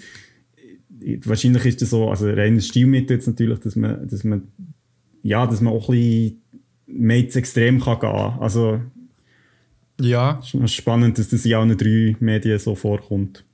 äh, 1.01 1.19
wahrscheinlich 1.25 1.65
ist 1.65 1.83
das 1.83 1.91
so, 1.91 2.11
also 2.11 2.29
reines 2.29 2.67
Stilmittel 2.67 3.17
jetzt 3.17 3.27
natürlich, 3.27 3.61
dass 3.61 3.75
man, 3.77 4.07
dass 4.09 4.23
man, 4.25 4.43
ja, 5.23 5.47
dass 5.47 5.61
man 5.61 5.73
auch 5.73 5.89
ein 5.89 5.97
bisschen 5.97 6.43
mehr 6.87 7.19
ins 7.19 7.37
Extrem 7.37 7.81
kann 7.81 8.01
gehen. 8.01 8.39
Also, 8.41 8.81
ja, 10.01 10.41
es 10.43 10.55
ist 10.55 10.75
spannend, 10.75 11.19
dass 11.19 11.29
das 11.29 11.45
in 11.45 11.55
allen 11.55 11.77
drei 11.77 12.17
Medien 12.21 12.59
so 12.59 12.75
vorkommt. 12.75 13.45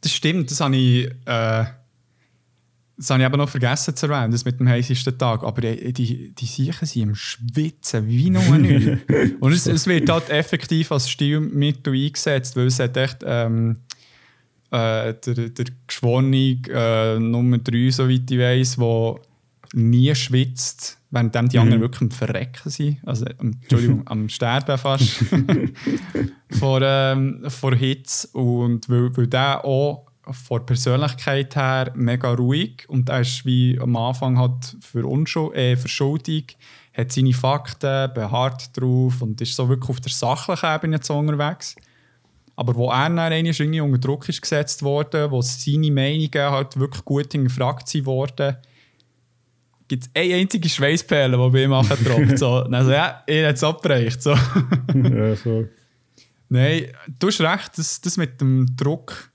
das 0.00 0.12
stimmt. 0.12 0.50
Das 0.50 0.60
habe 0.60 0.76
ich 0.76 1.10
äh, 1.26 1.64
das 2.98 3.10
habe 3.10 3.20
ich 3.20 3.26
aber 3.26 3.36
noch 3.36 3.48
vergessen 3.48 3.94
zu 3.94 4.06
erwähnen, 4.06 4.32
das 4.32 4.46
mit 4.46 4.58
dem 4.58 4.68
heißesten 4.68 5.18
Tag. 5.18 5.42
Aber 5.42 5.60
die, 5.60 5.92
die, 5.92 6.32
die 6.32 6.46
Siechen 6.46 6.86
sind 6.86 7.02
im 7.02 7.14
Schwitzen 7.14 8.08
wie 8.08 8.30
noch 8.30 8.56
nicht. 8.56 8.88
Und 9.40 9.52
es, 9.52 9.66
es, 9.66 9.86
wird 9.86 10.08
halt 10.08 10.30
effektiv 10.30 10.90
als 10.90 11.10
Stilmittel 11.10 11.92
eingesetzt, 11.92 12.56
weil 12.56 12.68
es 12.68 12.78
hat 12.78 12.96
echt 12.96 13.18
ähm, 13.22 13.80
äh, 14.70 15.12
der, 15.12 15.50
der 15.50 15.66
Geschworene 15.86 16.58
äh, 16.70 17.18
Nummer 17.18 17.58
3, 17.58 17.90
soweit 17.90 18.30
ich 18.30 18.38
weiß, 18.38 18.76
der 18.76 19.16
nie 19.74 20.14
schwitzt, 20.14 20.98
während 21.10 21.34
die 21.52 21.58
anderen 21.58 21.78
mhm. 21.78 21.84
wirklich 21.84 22.02
am 22.02 22.10
Verrecken 22.10 22.70
sind. 22.70 22.98
Also, 23.04 23.24
Entschuldigung, 23.38 24.02
am 24.06 24.28
Sterben 24.28 24.78
fast. 24.78 25.24
vor, 26.50 26.80
ähm, 26.82 27.44
vor 27.48 27.74
Hitze. 27.74 28.28
Und 28.28 28.88
weil, 28.88 29.16
weil 29.16 29.26
der 29.26 29.64
auch 29.64 30.06
von 30.30 30.58
der 30.58 30.64
Persönlichkeit 30.66 31.54
her 31.54 31.92
mega 31.94 32.32
ruhig 32.32 32.84
und 32.88 33.08
er 33.08 33.20
ist 33.20 33.46
wie 33.46 33.78
am 33.80 33.94
Anfang 33.96 34.38
hat 34.38 34.76
für 34.80 35.06
Unschuld, 35.06 35.54
äh, 35.54 35.76
Verschuldung, 35.76 36.42
hat 36.92 37.12
seine 37.12 37.32
Fakten, 37.32 38.12
beharrt 38.12 38.76
drauf 38.76 39.22
und 39.22 39.40
ist 39.40 39.54
so 39.54 39.68
wirklich 39.68 39.90
auf 39.90 40.00
der 40.00 40.12
sachlichen 40.12 40.74
Ebene 40.74 40.98
so 41.02 41.16
unterwegs. 41.16 41.76
Aber 42.56 42.74
wo 42.74 42.90
er 42.90 43.10
dann 43.10 43.32
irgendwie 43.32 43.80
unter 43.80 43.98
Druck 43.98 44.28
ist 44.28 44.40
gesetzt 44.40 44.82
wurde, 44.82 45.30
wo 45.30 45.42
seine 45.42 45.90
Meinungen 45.90 46.50
halt 46.50 46.78
wirklich 46.78 47.04
gut 47.04 47.32
hinterfragt 47.32 48.06
worden, 48.06 48.56
gibt 49.88 50.04
es 50.04 50.10
eine 50.14 50.34
einzige 50.34 50.68
Schweißperle, 50.68 51.36
die 51.36 51.50
bei 51.50 51.64
ihm 51.64 52.04
tropft. 52.04 52.38
so. 52.38 52.54
Also 52.54 52.90
ja, 52.90 53.22
er 53.26 53.48
hat 53.48 53.56
es 53.56 53.64
abgereicht. 53.64 54.22
So. 54.22 54.30
ja, 54.30 55.36
so. 55.36 55.66
Nein, 56.48 56.86
du 57.18 57.26
hast 57.26 57.40
recht, 57.40 57.78
das, 57.78 58.00
das 58.00 58.16
mit 58.16 58.40
dem 58.40 58.66
Druck 58.76 59.30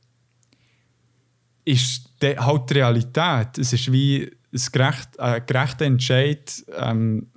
ist 1.65 2.09
halt 2.21 2.69
die 2.69 2.73
Realität. 2.73 3.57
Es 3.57 3.73
ist 3.73 3.91
wie 3.91 4.31
ein 4.53 4.61
gerecht, 4.71 5.09
äh, 5.17 5.41
gerechter 5.45 5.85
Entscheid 5.85 6.63
ähm, 6.77 7.27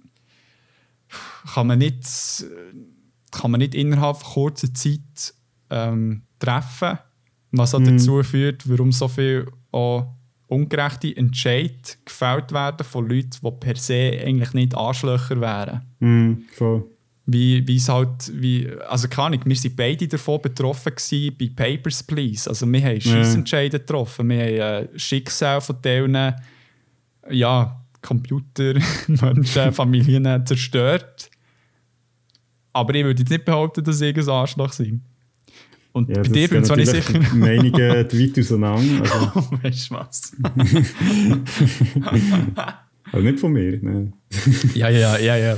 kann, 1.53 1.67
man 1.67 1.79
nicht, 1.79 2.07
kann 3.31 3.51
man 3.51 3.59
nicht 3.59 3.75
innerhalb 3.75 4.23
kurzer 4.23 4.73
Zeit 4.75 5.35
ähm, 5.71 6.23
treffen, 6.39 6.99
was 7.53 7.75
auch 7.75 7.81
mm. 7.81 7.85
dazu 7.85 8.23
führt, 8.23 8.69
warum 8.69 8.93
so 8.93 9.09
viel 9.09 9.51
auch 9.71 10.15
ungerechte 10.49 11.17
Entscheidungen 11.17 11.81
gefällt 12.05 12.53
werden 12.53 12.85
von 12.85 13.09
Leuten, 13.09 13.39
die 13.43 13.51
per 13.61 13.77
se 13.77 14.21
eigentlich 14.25 14.53
nicht 14.53 14.77
Arschlöcher 14.77 15.41
wären. 15.41 15.83
Mm, 16.01 16.45
voll 16.53 16.85
wie, 17.27 17.67
wie 17.67 17.77
es 17.77 17.89
halt, 17.89 18.31
wie, 18.35 18.69
also 18.87 19.09
keine 19.09 19.37
Ahnung, 19.37 19.41
wir 19.47 19.57
waren 19.57 19.77
beide 19.77 20.09
davon 20.09 20.43
betroffen 20.43 20.95
gewesen 20.95 21.37
bei 21.39 21.51
Papers, 21.55 22.03
Please. 22.03 22.49
Also 22.49 22.71
wir 22.71 22.83
haben 22.83 23.01
Schießentscheide 23.01 23.81
getroffen, 23.81 24.29
wir 24.29 24.45
haben 24.45 24.89
äh, 24.95 24.99
Schicksal 24.99 25.61
von 25.61 25.81
denen, 25.81 26.35
ja, 27.31 27.81
Computer, 28.03 28.75
Menschen, 29.07 29.73
Familien 29.73 30.47
zerstört. 30.47 31.31
Aber 32.75 32.95
ich 32.95 33.05
würde 33.05 33.21
jetzt 33.21 33.31
nicht 33.31 33.45
behaupten, 33.45 33.85
dass 33.85 34.01
ich 34.01 34.17
ein 34.17 34.29
Arschloch 34.29 34.77
bin. 34.77 35.03
Und 35.95 36.09
ja, 36.09 36.23
bei 36.23 36.29
dir 36.29 36.49
bin 36.49 36.65
ich 36.65 36.91
sicher. 36.91 37.21
Meinungen 37.35 37.73
weit 37.73 38.39
auseinander. 38.39 39.05
Also. 39.13 39.31
Oh, 39.37 39.59
weißt 39.63 39.91
du 39.91 39.95
was? 39.95 40.37
also 43.13 43.25
nicht 43.25 43.39
von 43.39 43.53
mir, 43.53 43.81
ne? 43.81 44.13
ja, 44.75 44.89
ja, 44.89 45.17
ja, 45.19 45.37
ja. 45.37 45.57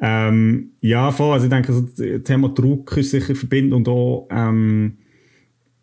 Ähm, 0.00 0.72
ja, 0.80 1.12
voll. 1.12 1.34
Also 1.34 1.46
ich 1.46 1.50
denke, 1.50 1.72
also 1.72 1.82
das 1.82 2.24
Thema 2.24 2.48
Druck 2.48 2.96
ist 2.96 3.12
sicher 3.12 3.36
verbinden 3.36 3.74
und 3.74 3.86
auch, 3.86 4.26
ähm, 4.32 4.98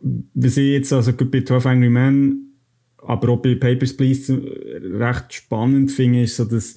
wie 0.02 0.50
sie 0.50 0.74
jetzt, 0.74 0.92
also 0.92 1.14
bei 1.14 1.42
12 1.42 1.66
Angry 1.66 1.90
Men, 1.90 2.58
aber 2.98 3.30
auch 3.30 3.42
bei 3.42 3.56
Papers, 3.56 3.96
Please 3.96 4.38
recht 5.00 5.34
spannend 5.34 5.92
finde, 5.92 6.24
ist 6.24 6.36
so, 6.36 6.44
dass 6.44 6.76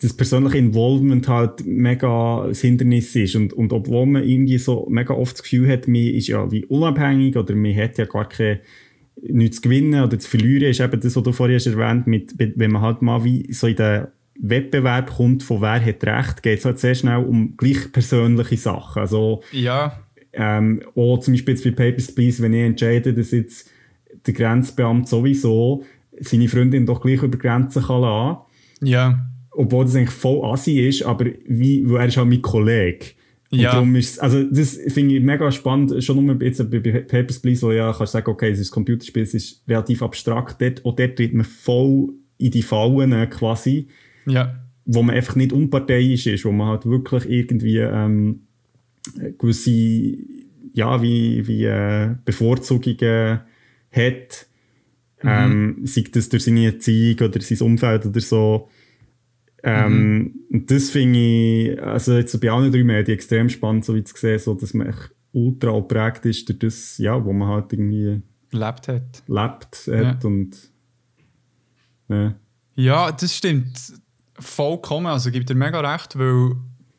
das 0.00 0.14
persönliche 0.14 0.58
Involvement 0.58 1.26
halt 1.28 1.66
mega 1.66 2.44
ein 2.44 2.54
Hindernis 2.54 3.14
ist. 3.16 3.34
Und, 3.34 3.52
und 3.52 3.72
obwohl 3.72 4.06
man 4.06 4.24
irgendwie 4.24 4.58
so 4.58 4.86
mega 4.88 5.14
oft 5.14 5.34
das 5.34 5.42
Gefühl 5.42 5.68
hat, 5.68 5.88
man 5.88 6.02
ist 6.02 6.28
ja 6.28 6.50
wie 6.52 6.64
unabhängig 6.66 7.36
oder 7.36 7.54
man 7.54 7.74
hat 7.74 7.98
ja 7.98 8.04
gar 8.04 8.28
keine 8.28 8.60
nichts 9.20 9.56
zu 9.56 9.62
gewinnen 9.62 10.02
oder 10.02 10.18
zu 10.18 10.28
verlieren, 10.28 10.70
ist 10.70 10.80
eben 10.80 11.00
das, 11.00 11.16
was 11.16 11.22
du 11.22 11.32
vorhin 11.32 11.56
hast 11.56 11.66
erwähnt, 11.66 12.06
mit, 12.06 12.34
wenn 12.38 12.70
man 12.70 12.82
halt 12.82 13.02
mal 13.02 13.24
wie 13.24 13.52
so 13.52 13.66
in 13.66 13.74
der 13.74 14.12
Wettbewerb 14.38 15.10
kommt, 15.10 15.42
von 15.42 15.60
wer 15.60 15.84
hat 15.84 16.04
recht, 16.04 16.42
geht 16.42 16.60
es 16.60 16.64
halt 16.64 16.78
sehr 16.78 16.94
schnell 16.94 17.24
um 17.24 17.56
gleich 17.56 17.90
persönliche 17.90 18.56
Sachen. 18.56 19.00
Also, 19.00 19.42
ja. 19.50 19.98
Ähm, 20.32 20.82
auch 20.94 21.18
zum 21.18 21.34
Beispiel 21.34 21.54
jetzt 21.54 21.64
bei 21.64 21.70
Papers, 21.72 22.14
Please, 22.14 22.40
wenn 22.42 22.52
ich 22.52 22.62
entscheide, 22.62 23.12
dass 23.12 23.32
jetzt 23.32 23.68
der 24.26 24.34
Grenzbeamte 24.34 25.08
sowieso 25.08 25.84
seine 26.20 26.48
Freundin 26.48 26.86
doch 26.86 27.00
gleich 27.00 27.22
über 27.22 27.38
Grenzen 27.38 27.82
kann 27.82 28.02
lassen. 28.02 28.38
Ja. 28.82 29.26
Obwohl 29.58 29.84
das 29.84 29.96
eigentlich 29.96 30.10
voll 30.10 30.44
assi 30.44 30.78
ist, 30.78 31.02
aber 31.02 31.26
wie, 31.46 31.84
er 31.92 32.06
ist 32.06 32.16
halt 32.16 32.28
mein 32.28 32.40
Kollege. 32.40 33.06
Und 33.50 33.58
ja. 33.58 33.72
darum 33.72 33.96
ist 33.96 34.20
also 34.22 34.44
das 34.44 34.78
finde 34.88 35.16
ich 35.16 35.22
mega 35.22 35.50
spannend, 35.50 36.04
schon 36.04 36.24
nur 36.24 36.40
jetzt 36.42 36.70
bei 36.70 36.78
Papers, 36.78 37.40
Please, 37.40 37.62
wo 37.62 37.72
ja 37.72 37.92
kannst 37.92 38.14
du 38.14 38.18
sagen, 38.18 38.30
okay, 38.30 38.50
es 38.50 38.60
ist 38.60 38.70
ein 38.70 38.74
Computerspiel, 38.74 39.22
es 39.24 39.34
ist 39.34 39.64
relativ 39.66 40.02
abstrakt, 40.02 40.60
dort, 40.60 40.84
auch 40.84 40.94
dort 40.94 41.16
tritt 41.16 41.34
man 41.34 41.44
voll 41.44 42.10
in 42.36 42.52
die 42.52 42.62
Fallen 42.62 43.28
quasi. 43.30 43.88
Ja. 44.26 44.60
Wo 44.84 45.02
man 45.02 45.16
einfach 45.16 45.34
nicht 45.34 45.52
unparteiisch 45.52 46.28
ist, 46.28 46.44
wo 46.44 46.52
man 46.52 46.68
halt 46.68 46.86
wirklich 46.86 47.28
irgendwie 47.28 47.78
ähm, 47.78 48.42
gewisse, 49.38 50.16
ja, 50.72 51.02
wie, 51.02 51.46
wie 51.48 51.64
äh, 51.64 52.14
Bevorzugungen 52.24 53.40
hat. 53.90 54.46
Mhm. 55.22 55.28
Ähm, 55.28 55.80
sei 55.82 56.04
das 56.12 56.28
durch 56.28 56.44
seine 56.44 56.66
Erziehung 56.66 57.18
oder 57.28 57.40
sein 57.40 57.66
Umfeld 57.66 58.06
oder 58.06 58.20
so. 58.20 58.68
Ähm, 59.62 60.34
mhm. 60.50 60.66
Das 60.66 60.90
finde 60.90 61.18
ich, 61.18 61.82
also 61.82 62.14
jetzt 62.14 62.40
bei 62.40 62.50
allen 62.50 62.70
drei 62.70 62.84
Medien 62.84 63.16
extrem 63.16 63.48
spannend, 63.48 63.84
so 63.84 63.94
wie 63.94 64.04
zu 64.04 64.16
sehen, 64.16 64.38
so, 64.38 64.54
dass 64.54 64.74
man 64.74 64.88
echt 64.88 65.10
ultra 65.32 65.72
geprägt 65.72 66.26
ist 66.26 66.48
durch 66.48 66.58
das, 66.58 66.98
ja, 66.98 67.22
wo 67.24 67.32
man 67.32 67.48
halt 67.48 67.72
irgendwie 67.72 68.22
lebt 68.50 68.88
hat. 68.88 69.22
Lebt 69.26 69.88
hat 69.88 70.22
ja. 70.22 70.28
und 70.28 70.56
ja. 72.08 72.34
ja, 72.76 73.12
das 73.12 73.34
stimmt 73.34 73.92
vollkommen. 74.38 75.06
Also 75.06 75.30
gibt 75.30 75.50
er 75.50 75.56
mega 75.56 75.80
recht, 75.80 76.18
weil 76.18 76.52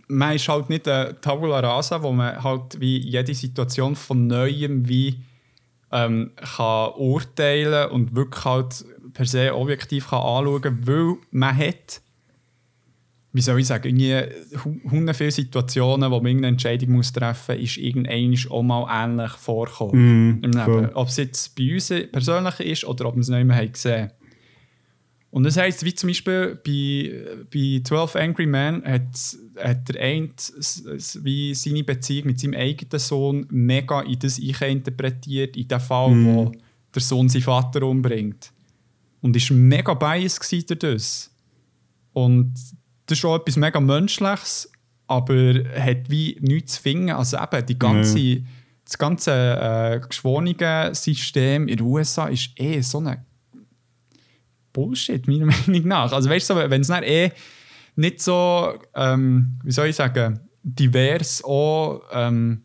man 0.08 0.36
ist 0.36 0.48
halt 0.50 0.70
nicht 0.70 0.88
eine 0.88 1.20
Tabula 1.22 1.60
Rasa, 1.60 2.02
wo 2.02 2.12
man 2.12 2.44
halt 2.44 2.80
wie 2.80 2.98
jede 2.98 3.34
Situation 3.34 3.96
von 3.96 4.28
Neuem 4.28 4.88
wie 4.88 5.24
ähm, 5.92 6.32
kann 6.36 6.92
urteilen 6.98 7.90
und 7.92 8.16
wirklich 8.16 8.46
halt 8.46 8.86
per 9.14 9.26
se 9.26 9.56
objektiv 9.56 10.10
kann 10.10 10.22
anschauen 10.22 10.62
kann, 10.62 10.88
weil 10.88 11.16
man 11.32 11.58
hat, 11.58 12.02
wie 13.32 13.42
soll 13.42 13.60
ich 13.60 13.68
sagen, 13.68 13.96
hundert 14.90 15.16
viele 15.16 15.32
Situationen, 15.32 16.10
wo 16.10 16.18
man 16.18 16.28
irgendeine 16.28 16.54
Entscheidung 16.54 16.94
muss 16.94 17.12
treffen 17.12 17.56
muss, 17.56 17.64
ist 17.64 17.78
irgendein 17.78 18.36
auch 18.50 18.64
mal 18.64 18.88
ähnlich 18.90 19.32
vorkommen. 19.34 20.40
Mm, 20.42 20.52
cool. 20.66 20.92
Ob 20.96 21.10
es 21.10 21.18
jetzt 21.18 21.56
bei 21.56 21.74
uns 21.74 21.94
persönlich 22.12 22.60
ist 22.60 22.86
oder 22.86 23.06
ob 23.06 23.16
man 23.16 23.22
es 23.22 23.30
nicht 23.30 23.46
mehr 23.46 23.68
gesehen 23.68 24.12
und 25.32 25.44
das 25.44 25.58
heisst, 25.58 25.86
wie 25.86 25.94
zum 25.94 26.08
Beispiel 26.08 26.60
bei, 26.66 27.44
bei 27.54 27.82
12 27.84 28.16
Angry 28.16 28.48
Men 28.48 28.84
hat, 28.84 29.38
hat 29.58 29.88
der 29.90 30.02
eine 30.02 30.30
wie 31.22 31.54
seine 31.54 31.84
Beziehung 31.84 32.28
mit 32.28 32.40
seinem 32.40 32.56
eigenen 32.56 33.00
Sohn 33.00 33.46
mega 33.52 34.02
in 34.02 34.18
das 34.18 34.40
ich 34.40 34.60
interpretiert, 34.62 35.56
in 35.56 35.68
dem 35.68 35.80
Fall, 35.80 36.10
mm. 36.10 36.26
wo 36.26 36.52
der 36.96 37.02
Sohn 37.02 37.30
seinen 37.30 37.44
Vater 37.44 37.84
umbringt. 37.84 38.52
Und 39.22 39.36
ist 39.36 39.52
mega 39.52 39.94
biased 39.94 40.70
durch 40.70 40.80
das. 40.80 41.32
Und 42.14 42.54
das 43.10 43.18
ist 43.18 43.26
auch 43.26 43.38
etwas 43.38 43.58
mega 43.58 43.80
Menschliches, 43.80 44.72
aber 45.08 45.64
hat 45.76 46.10
wie 46.10 46.38
nichts 46.42 46.76
zu 46.76 46.82
finden. 46.84 47.10
Also 47.10 47.38
eben 47.38 47.66
die 47.66 47.80
ganze, 47.80 48.20
mm. 48.20 48.48
das 48.86 48.98
ganze 48.98 49.32
äh, 49.32 50.00
Geschworenen-System 50.08 51.68
in 51.68 51.78
den 51.78 51.86
USA 51.86 52.28
ist 52.28 52.52
eh 52.56 52.80
so 52.82 53.00
eine 53.00 53.26
Bullshit, 54.72 55.28
meiner 55.28 55.46
Meinung 55.68 55.88
nach. 55.88 56.12
Also 56.12 56.30
weißt 56.30 56.52
du, 56.52 56.56
wenn 56.70 56.82
es 56.82 56.88
dann 56.88 57.04
eh 57.04 57.32
nicht 57.96 58.22
so, 58.22 58.76
ähm, 58.96 59.60
wie 59.64 59.72
soll 59.72 59.88
ich 59.88 59.96
sagen, 59.96 60.40
divers 60.62 61.44
auch 61.44 62.02
ähm, 62.12 62.62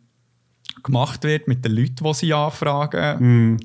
gemacht 0.82 1.24
wird 1.24 1.48
mit 1.48 1.64
den 1.64 1.72
Leuten, 1.72 2.04
die 2.04 2.14
sie 2.14 2.34
anfragen, 2.34 3.54
mm. 3.54 3.56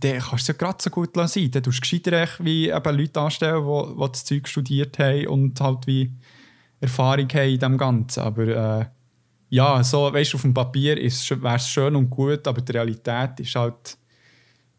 Dann 0.00 0.18
kannst 0.18 0.48
du 0.48 0.52
ja 0.52 0.58
gerade 0.58 0.78
so 0.80 0.90
gut 0.90 1.10
sein. 1.14 1.50
Dann 1.50 1.62
tust 1.62 1.78
du 1.78 1.80
gescheiter 1.80 2.28
wie 2.40 2.68
eben 2.70 2.98
Leute 2.98 3.20
anstellen, 3.20 3.64
die, 3.64 3.94
die 3.94 4.12
das 4.12 4.24
Zeug 4.24 4.48
studiert 4.48 4.98
haben 4.98 5.26
und 5.28 5.60
halt 5.60 5.86
wie 5.86 6.12
Erfahrung 6.80 7.28
haben 7.28 7.48
in 7.50 7.58
dem 7.58 7.78
Ganzen. 7.78 8.20
Aber 8.20 8.46
äh, 8.46 8.86
ja, 9.50 9.82
so, 9.84 10.12
weißt 10.12 10.32
du, 10.32 10.36
auf 10.36 10.42
dem 10.42 10.54
Papier 10.54 10.96
wäre 10.96 11.56
es 11.56 11.68
schön 11.68 11.96
und 11.96 12.10
gut, 12.10 12.46
aber 12.48 12.60
die 12.60 12.72
Realität 12.72 13.40
ist 13.40 13.54
halt 13.54 13.96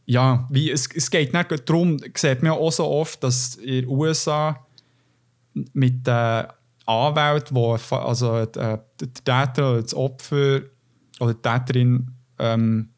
ja, 0.08 0.48
wie, 0.50 0.72
es, 0.72 0.88
es 0.96 1.12
geht 1.12 1.34
nicht 1.34 1.70
darum, 1.70 1.98
sieht 2.16 2.42
man 2.42 2.54
auch 2.54 2.72
so 2.72 2.86
oft, 2.88 3.22
dass 3.24 3.56
in 3.56 3.82
den 3.82 3.88
USA 3.90 4.66
mit 5.74 6.08
den 6.08 6.46
Anwälten, 6.86 7.56
wo 7.56 7.74
also 7.74 8.46
der 8.46 8.86
Täter 8.98 9.72
oder 9.72 9.82
das 9.82 9.94
Opfer 9.94 10.62
oder 11.20 11.34
die 11.34 11.42
Täterin 11.42 12.12
ähm, 12.40 12.90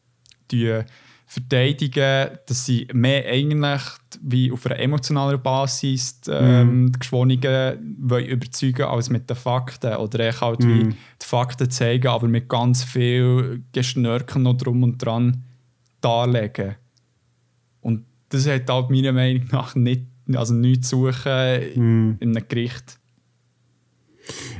die 0.52 0.82
verteidigen, 1.30 2.38
dass 2.44 2.66
sie 2.66 2.88
mehr 2.92 3.24
eigentlich 3.24 3.82
wie 4.20 4.50
auf 4.50 4.66
einer 4.66 4.80
emotionalen 4.80 5.40
Basis 5.40 6.22
ähm, 6.28 6.86
mm. 6.86 6.92
die 6.92 6.98
Geschworenen 6.98 7.96
wollen 8.00 8.26
überzeugen 8.26 8.82
als 8.82 9.10
mit 9.10 9.30
den 9.30 9.36
Fakten. 9.36 9.94
Oder 9.94 10.26
echt 10.26 10.40
halt 10.40 10.58
mm. 10.58 10.68
wie 10.68 10.84
mhm. 10.84 10.96
die 11.22 11.26
Fakten 11.26 11.70
zeigen, 11.70 12.08
aber 12.08 12.26
mit 12.26 12.48
ganz 12.48 12.82
viel 12.82 13.62
Geschnörken 13.70 14.42
noch 14.42 14.56
drum 14.56 14.82
und 14.82 14.98
dran 14.98 15.44
darlegen. 16.00 16.74
Und 17.80 18.06
das 18.30 18.48
hat 18.48 18.68
halt 18.68 18.90
meiner 18.90 19.12
Meinung 19.12 19.46
nach 19.52 19.76
nicht, 19.76 20.06
also 20.34 20.52
nichts 20.52 20.88
zu 20.88 21.12
suchen 21.12 21.60
mm. 21.76 22.16
in 22.18 22.36
einem 22.36 22.48
Gericht. 22.48 22.98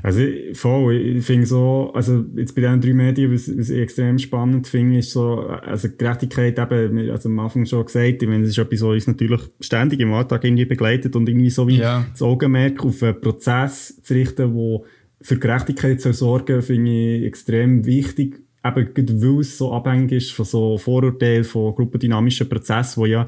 Also 0.02 0.22
voll, 0.54 0.94
ich 0.94 1.24
finde 1.24 1.46
so, 1.46 1.90
also 1.94 2.24
jetzt 2.36 2.54
bei 2.54 2.62
diesen 2.62 2.80
drei 2.80 2.94
Medien, 2.94 3.32
was, 3.32 3.48
was 3.56 3.70
ich 3.70 3.78
extrem 3.80 4.18
spannend 4.18 4.66
finde, 4.66 4.98
ist 4.98 5.12
so, 5.12 5.40
also 5.40 5.88
Gerechtigkeit 5.96 6.58
eben, 6.58 7.10
also 7.10 7.28
am 7.28 7.38
Anfang 7.38 7.66
schon 7.66 7.84
gesagt, 7.84 8.22
ich 8.22 8.28
meine, 8.28 8.42
das 8.42 8.50
ist 8.50 8.58
etwas, 8.58 8.82
was 8.82 8.88
uns 8.88 9.06
natürlich 9.06 9.40
ständig 9.60 10.00
im 10.00 10.12
Alltag 10.12 10.44
irgendwie 10.44 10.64
begleitet 10.64 11.16
und 11.16 11.28
irgendwie 11.28 11.50
so 11.50 11.68
wie 11.68 11.78
ja. 11.78 12.06
das 12.10 12.22
Augenmerk 12.22 12.84
auf 12.84 13.02
einen 13.02 13.20
Prozess 13.20 14.00
zu 14.02 14.14
richten, 14.14 14.54
wo 14.54 14.84
für 15.20 15.38
Gerechtigkeit 15.38 16.00
zu 16.00 16.12
sorgen, 16.12 16.62
finde 16.62 16.90
ich 16.90 17.24
extrem 17.24 17.84
wichtig, 17.84 18.40
eben 18.64 18.88
weil 18.96 19.40
es 19.40 19.58
so 19.58 19.72
abhängig 19.72 20.12
ist 20.12 20.32
von 20.32 20.44
so 20.44 20.78
Vorurteilen, 20.78 21.44
von 21.44 21.74
gruppendynamischen 21.74 22.48
Prozessen, 22.48 23.02
wo 23.02 23.06
ja 23.06 23.26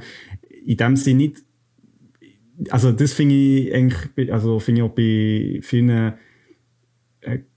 in 0.64 0.76
dem 0.76 0.96
Sinne 0.96 1.18
nicht 1.18 1.42
also 2.70 2.92
das 2.92 3.12
finde 3.12 3.34
ich 3.34 3.74
eigentlich, 3.74 4.32
also 4.32 4.58
finde 4.58 4.80
ich 4.80 4.84
auch 4.84 4.94
bei 4.94 5.60
vielen 5.62 6.14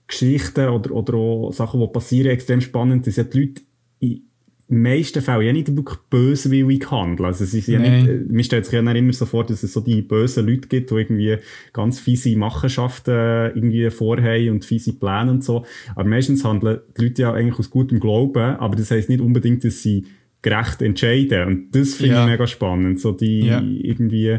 Geschichten 0.06 0.68
oder, 0.68 0.92
oder 0.92 1.14
auch 1.14 1.52
Sachen, 1.52 1.80
die 1.80 1.86
passieren, 1.88 2.30
extrem 2.30 2.60
spannend, 2.60 3.06
dass 3.06 3.16
ja 3.16 3.24
die 3.24 3.38
Leute 3.40 3.62
in 3.98 4.22
den 4.68 4.82
meisten 4.82 5.22
Fällen 5.22 5.46
ja 5.46 5.52
nicht 5.52 5.76
wirklich 5.76 5.98
böswillig 6.10 6.90
handeln. 6.90 7.26
Also 7.26 7.44
sie 7.44 7.60
sind 7.60 7.74
ja 7.74 7.80
nicht, 7.80 8.08
äh, 8.08 8.24
mir 8.28 8.42
stellt 8.42 8.64
sich 8.64 8.74
ja 8.74 8.80
immer 8.80 9.12
so 9.12 9.26
vor, 9.26 9.44
dass 9.44 9.62
es 9.62 9.72
so 9.72 9.80
die 9.80 10.02
bösen 10.02 10.46
Leute 10.46 10.68
gibt, 10.68 10.90
die 10.90 10.94
irgendwie 10.94 11.36
ganz 11.72 12.00
fiese 12.00 12.36
Machenschaften 12.36 13.52
irgendwie 13.54 13.90
vorhaben 13.90 14.50
und 14.50 14.64
fiese 14.64 14.92
Pläne 14.92 15.30
und 15.30 15.44
so. 15.44 15.64
Aber 15.94 16.08
meistens 16.08 16.44
handeln 16.44 16.80
die 16.96 17.02
Leute 17.02 17.22
ja 17.22 17.32
eigentlich 17.32 17.58
aus 17.58 17.70
gutem 17.70 18.00
Glauben, 18.00 18.56
aber 18.56 18.76
das 18.76 18.90
heisst 18.90 19.08
nicht 19.08 19.20
unbedingt, 19.20 19.64
dass 19.64 19.82
sie 19.82 20.06
gerecht 20.42 20.82
entscheiden. 20.82 21.46
Und 21.46 21.76
das 21.76 21.94
finde 21.94 22.14
ja. 22.14 22.24
ich 22.24 22.30
mega 22.30 22.46
spannend. 22.46 23.00
So 23.00 23.12
die 23.12 23.46
ja. 23.46 23.60
irgendwie 23.60 24.38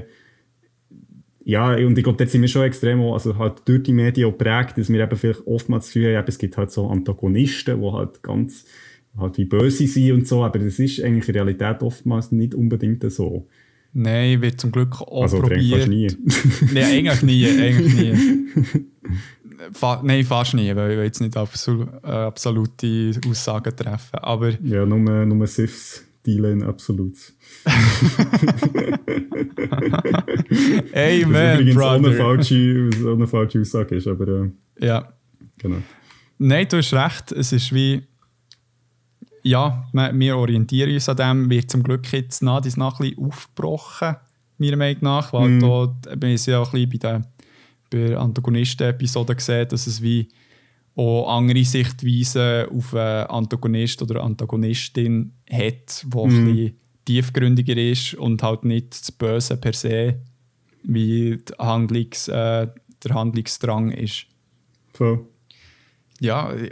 ja, 1.47 1.75
und 1.77 1.97
ich 1.97 2.03
glaube, 2.03 2.17
dort 2.17 2.29
sind 2.29 2.41
wir 2.41 2.49
schon 2.49 2.63
extrem, 2.63 2.99
also 2.99 3.37
halt 3.37 3.61
durch 3.63 3.83
die 3.83 3.93
Medien 3.93 4.29
auch 4.29 4.37
prägt, 4.37 4.77
dass 4.77 4.89
wir 4.89 5.01
eben 5.01 5.15
vielleicht 5.15 5.47
oftmals 5.47 5.85
das 5.85 5.93
Gefühl 5.93 6.17
haben, 6.17 6.25
es 6.27 6.37
gibt 6.37 6.57
halt 6.57 6.71
so 6.71 6.89
Antagonisten, 6.89 7.79
die 7.79 7.89
halt 7.89 8.21
ganz, 8.21 8.65
halt 9.17 9.37
wie 9.37 9.45
böse 9.45 9.87
sind 9.87 10.11
und 10.11 10.27
so, 10.27 10.43
aber 10.43 10.59
das 10.59 10.77
ist 10.77 11.01
eigentlich 11.01 11.29
in 11.29 11.35
Realität 11.35 11.81
oftmals 11.83 12.33
nicht 12.33 12.53
unbedingt 12.53 13.09
so. 13.09 13.47
Nein, 13.93 14.41
wird 14.41 14.59
zum 14.59 14.73
Glück 14.73 14.99
auch 14.99 15.21
also, 15.21 15.39
probiert. 15.39 15.87
Nie. 15.87 16.07
Nein, 16.73 16.83
eigentlich 16.83 17.21
nie, 17.23 17.47
eigentlich 17.47 17.93
nie. 17.93 18.13
Fa 19.71 20.01
Nein, 20.03 20.25
fast 20.25 20.53
nie, 20.53 20.75
weil 20.75 20.91
ich 20.91 20.97
jetzt 20.97 21.21
nicht 21.21 21.37
absol 21.37 21.87
äh, 22.03 22.07
absolute 22.07 23.21
Aussagen 23.25 23.73
treffen, 23.73 24.19
aber... 24.19 24.51
Ja, 24.65 24.85
nur, 24.85 25.25
nur 25.25 25.47
SIFs 25.47 26.06
dealen 26.27 26.63
absolut. 26.63 27.15
Amen, 30.93 31.33
Was 31.33 31.59
übrigens 31.59 31.75
Brother. 31.75 31.95
Eine, 31.95 32.13
falsche, 32.13 32.89
eine 33.05 33.27
falsche 33.27 33.61
Aussage 33.61 33.95
ist, 33.95 34.07
aber 34.07 34.27
äh, 34.27 34.49
ja. 34.85 35.13
Genau. 35.57 35.77
Nein, 36.37 36.67
du 36.69 36.77
hast 36.77 36.93
recht. 36.93 37.31
Es 37.31 37.51
ist 37.51 37.73
wie, 37.73 38.03
ja, 39.41 39.87
wir 39.93 40.37
orientieren 40.37 40.93
uns 40.93 41.09
an 41.09 41.17
dem, 41.17 41.49
wird 41.49 41.71
zum 41.71 41.81
Glück 41.83 42.11
jetzt 42.11 42.43
nach 42.43 42.61
dies 42.61 42.77
nach 42.77 42.99
ein 42.99 43.09
bisschen 43.09 43.25
aufgebrochen, 43.25 44.17
meiner 44.57 44.77
Meinung 44.77 45.03
nach, 45.03 45.33
weil 45.33 45.49
mm. 45.49 45.59
da 45.61 46.15
bin 46.15 46.31
ich 46.31 46.45
ja 46.45 46.59
auch 46.59 46.73
ein 46.73 46.89
bisschen 46.89 46.89
bei 46.89 46.97
der, 46.97 47.21
bei 47.89 48.09
der 48.09 48.19
Antagonisten-Episode 48.19 49.35
gesehen, 49.35 49.67
dass 49.69 49.87
es 49.87 50.01
wie 50.01 50.27
auch 50.97 51.37
andere 51.37 51.63
Sichtweisen 51.63 52.69
auf 52.69 52.93
einen 52.95 53.27
Antagonist 53.27 54.01
oder 54.01 54.23
Antagonistin 54.23 55.31
hat, 55.49 56.03
die 56.03 56.17
mm. 56.17 56.19
ein 56.19 56.45
bisschen 56.45 56.79
tiefgründiger 57.05 57.77
ist 57.77 58.15
und 58.15 58.41
halt 58.41 58.65
nicht 58.65 58.91
das 58.91 59.11
Böse 59.11 59.57
per 59.57 59.73
se, 59.73 60.19
wie 60.83 61.37
Handlungs, 61.59 62.27
äh, 62.27 62.67
der 63.03 63.13
Handlungsdrang 63.13 63.91
ist. 63.91 64.25
So. 64.97 65.27
Ja, 66.19 66.51
äh, 66.51 66.71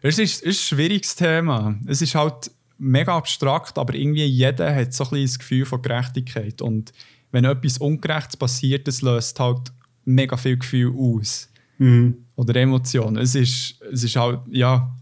es 0.00 0.18
ist, 0.18 0.42
es 0.42 0.42
ist 0.42 0.72
ein 0.72 0.78
schwieriges 0.78 1.14
Thema. 1.14 1.78
Es 1.86 2.00
ist 2.00 2.14
halt 2.14 2.50
mega 2.78 3.16
abstrakt, 3.16 3.78
aber 3.78 3.94
irgendwie 3.94 4.24
jeder 4.24 4.74
hat 4.74 4.94
so 4.94 5.04
ein 5.04 5.10
bisschen 5.10 5.26
das 5.26 5.38
Gefühl 5.38 5.66
von 5.66 5.82
Gerechtigkeit. 5.82 6.62
Und 6.62 6.92
wenn 7.30 7.44
etwas 7.44 7.78
Ungerechtes 7.78 8.36
passiert, 8.36 8.88
das 8.88 9.02
löst 9.02 9.38
halt 9.38 9.70
mega 10.04 10.36
viel 10.36 10.56
Gefühl 10.56 10.94
aus. 10.96 11.52
Mhm. 11.78 12.26
Oder 12.42 12.56
Emotionen. 12.56 13.18
Es 13.18 13.36
ist, 13.36 13.80
es 13.82 14.02
ist 14.02 14.16
halt, 14.16 14.40
ja, 14.50 14.92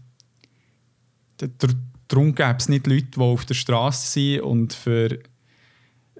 darum 2.07 2.35
gäbe 2.35 2.57
es 2.59 2.69
nicht 2.69 2.85
Leute, 2.85 3.07
die 3.15 3.19
auf 3.19 3.45
der 3.45 3.55
Straße 3.55 4.07
sind 4.07 4.41
und 4.41 4.73
für 4.73 5.17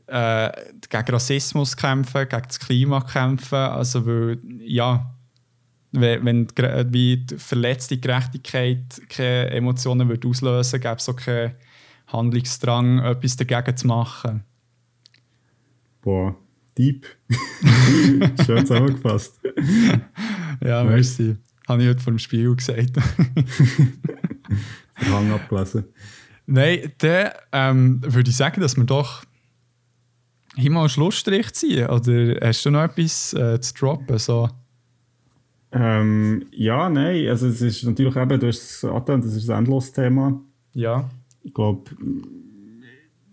äh, 0.08 0.52
gegen 0.90 1.10
Rassismus 1.10 1.78
kämpfen, 1.78 2.28
gegen 2.28 2.42
das 2.48 2.60
Klima 2.60 3.02
kämpfen. 3.02 3.56
Also, 3.56 4.06
weil, 4.08 4.40
ja, 4.62 5.16
wenn, 5.92 6.26
wenn 6.26 6.92
die 6.92 7.24
verletzte 7.38 8.00
Gerechtigkeit 8.00 9.00
keine 9.10 9.52
Emotionen 9.52 10.10
würde 10.10 10.28
auslösen 10.28 10.74
würde, 10.74 10.80
gäbe 10.80 10.96
es 10.96 11.10
auch 11.10 11.16
keinen 11.16 11.54
Handlungsdrang, 12.08 13.00
etwas 13.00 13.36
dagegen 13.36 13.78
zu 13.78 13.86
machen. 13.86 14.44
Boah, 16.02 16.36
deep. 16.78 17.06
Schön 18.46 18.66
zusammengefasst. 18.66 19.40
ja, 20.64 20.84
merci. 20.84 21.38
Habe 21.68 21.84
ich 21.84 21.90
heute 21.90 22.00
vor 22.00 22.14
dem 22.14 22.20
Spiel 22.20 22.56
gesagt. 22.56 22.92
Hang 24.96 25.32
abgelesen. 25.32 25.86
Nein, 26.46 26.92
dann 26.98 27.32
ähm, 27.52 28.02
würde 28.04 28.30
ich 28.30 28.36
sagen, 28.36 28.62
dass 28.62 28.76
wir 28.76 28.84
doch 28.84 29.24
hier 30.56 30.72
mal 30.72 30.82
einen 30.82 30.90
Schlussstrich 30.90 31.54
ziehen. 31.54 31.88
Oder 31.88 32.38
hast 32.42 32.66
du 32.66 32.72
noch 32.72 32.84
etwas 32.84 33.34
äh, 33.34 33.60
zu 33.62 33.74
droppen? 33.74 34.18
So? 34.18 34.50
Ähm, 35.72 36.46
ja, 36.52 36.90
nein. 36.90 37.28
Also, 37.28 37.48
es 37.48 37.62
ist 37.62 37.84
natürlich 37.84 38.16
eben, 38.16 38.40
du 38.40 38.48
hast 38.48 38.62
es 38.62 38.84
angetan, 38.84 39.22
das 39.22 39.34
ist 39.34 39.50
ein 39.50 39.60
endloses 39.60 39.94
Thema. 39.94 40.42
Ja. 40.74 41.10
Ich 41.44 41.54
glaube, 41.54 41.90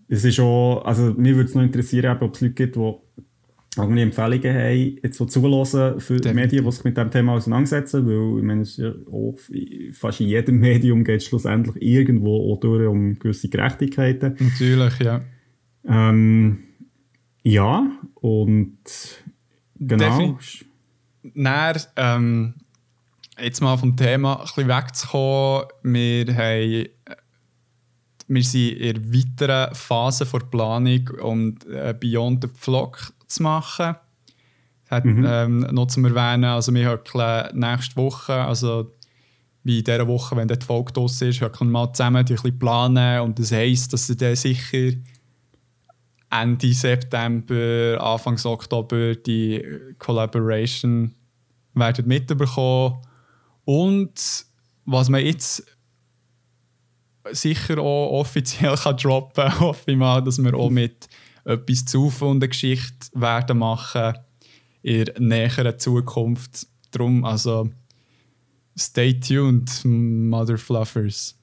es 0.09 0.24
ist 0.24 0.40
auch, 0.40 0.82
also 0.85 1.15
mir 1.16 1.36
würde 1.36 1.48
es 1.48 1.55
noch 1.55 1.62
interessieren, 1.62 2.16
ob 2.20 2.35
es 2.35 2.40
Leute 2.40 2.55
gibt, 2.55 2.77
die 2.77 2.94
irgendwie 3.79 4.03
Empfehlungen 4.03 4.55
haben, 4.55 4.99
jetzt 5.03 5.17
so 5.17 5.25
zulassen 5.27 6.01
für 6.01 6.17
die 6.17 6.33
Medien, 6.33 6.65
die 6.65 6.73
sich 6.73 6.85
mit 6.85 6.97
dem 6.97 7.11
Thema 7.11 7.35
auseinandersetzen, 7.35 8.07
weil 8.07 8.39
ich 8.39 8.45
meine, 8.45 8.63
es 8.63 8.71
ist 8.71 8.79
ja 8.79 8.93
auch, 9.11 9.39
fast 9.93 10.21
in 10.21 10.29
jedem 10.29 10.59
Medium 10.59 11.05
geht 11.05 11.21
es 11.21 11.27
schlussendlich 11.27 11.83
irgendwo 11.83 12.53
auch 12.53 12.61
durch 12.61 12.87
um 12.87 13.19
gewisse 13.19 13.49
Gerechtigkeiten. 13.49 14.37
Natürlich, 14.39 14.99
ja. 15.01 15.21
Ähm, 15.87 16.59
ja, 17.43 17.91
und 18.15 18.79
genau. 19.79 20.39
Dann, 21.35 21.77
ähm, 21.97 22.55
jetzt 23.41 23.61
mal 23.61 23.77
vom 23.77 23.97
Thema 23.97 24.37
ein 24.37 24.43
bisschen 24.43 24.69
wegzukommen, 24.69 25.69
wir 25.83 26.37
haben 26.37 26.89
wir 28.29 28.43
sind 28.43 28.77
in 28.77 28.95
der 28.95 29.13
weiteren 29.13 29.75
Phase 29.75 30.27
der 30.27 30.39
Planung 30.47 31.09
und 31.21 31.67
äh, 31.67 31.95
Beyond 31.99 32.45
the 32.45 32.51
Vlog 32.55 33.13
zu 33.27 33.43
machen. 33.43 33.97
Hat, 34.91 35.05
mhm. 35.05 35.27
ähm, 35.27 35.61
noch 35.73 35.87
zu 35.87 36.01
erwähnen, 36.01 36.45
also 36.45 36.73
wir 36.73 36.91
höckeln 36.91 37.59
nächste 37.59 37.97
Woche, 37.97 38.33
also 38.33 38.95
wie 39.63 39.79
in 39.79 39.85
dieser 39.85 40.09
Woche, 40.09 40.35
wenn 40.37 40.49
die 40.49 40.57
Folge 40.65 40.93
draussen 40.93 41.29
ist, 41.29 41.43
höckeln 41.43 41.69
wir 41.71 41.87
mal 41.87 41.93
zusammen 41.93 42.25
die 42.25 42.33
ein 42.33 42.37
bisschen 42.37 42.59
planen 42.59 43.21
und 43.21 43.39
das 43.39 43.53
heisst, 43.53 43.93
dass 43.93 44.07
sie 44.07 44.17
dann 44.17 44.35
sicher 44.35 44.93
Ende 46.31 46.73
September, 46.73 47.99
Anfang 48.01 48.39
Oktober 48.45 49.15
die 49.15 49.63
Collaboration 49.99 51.15
werden 51.75 52.07
mitbekommen. 52.07 52.99
Und 53.65 54.47
was 54.85 55.09
man 55.09 55.25
jetzt 55.25 55.65
sicher 57.33 57.79
auch 57.79 58.21
offiziell 58.21 58.75
kann 58.83 58.97
droppen 58.97 59.45
kann, 59.45 59.61
hoffe 59.61 59.91
ich 59.91 59.97
mal, 59.97 60.23
dass 60.23 60.43
wir 60.43 60.55
auch 60.55 60.71
mit 60.71 61.09
etwas 61.45 61.85
zu 61.85 62.11
von 62.11 62.41
der 62.41 62.49
Geschichte 62.49 63.09
werden 63.15 63.59
machen 63.59 64.15
in 64.83 65.07
näheren 65.19 65.79
Zukunft. 65.79 66.67
Darum, 66.91 67.25
also 67.25 67.71
stay 68.79 69.19
tuned, 69.19 69.85
Mother 69.85 70.59
Fluffers. 70.59 71.39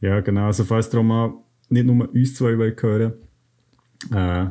Ja, 0.00 0.20
genau. 0.20 0.46
Also 0.46 0.64
falls 0.64 0.90
darum 0.90 1.06
mal 1.08 1.32
nicht 1.68 1.86
nur 1.86 2.08
uns 2.12 2.34
zwei 2.34 2.56
hören 2.56 3.12
äh, 4.10 4.46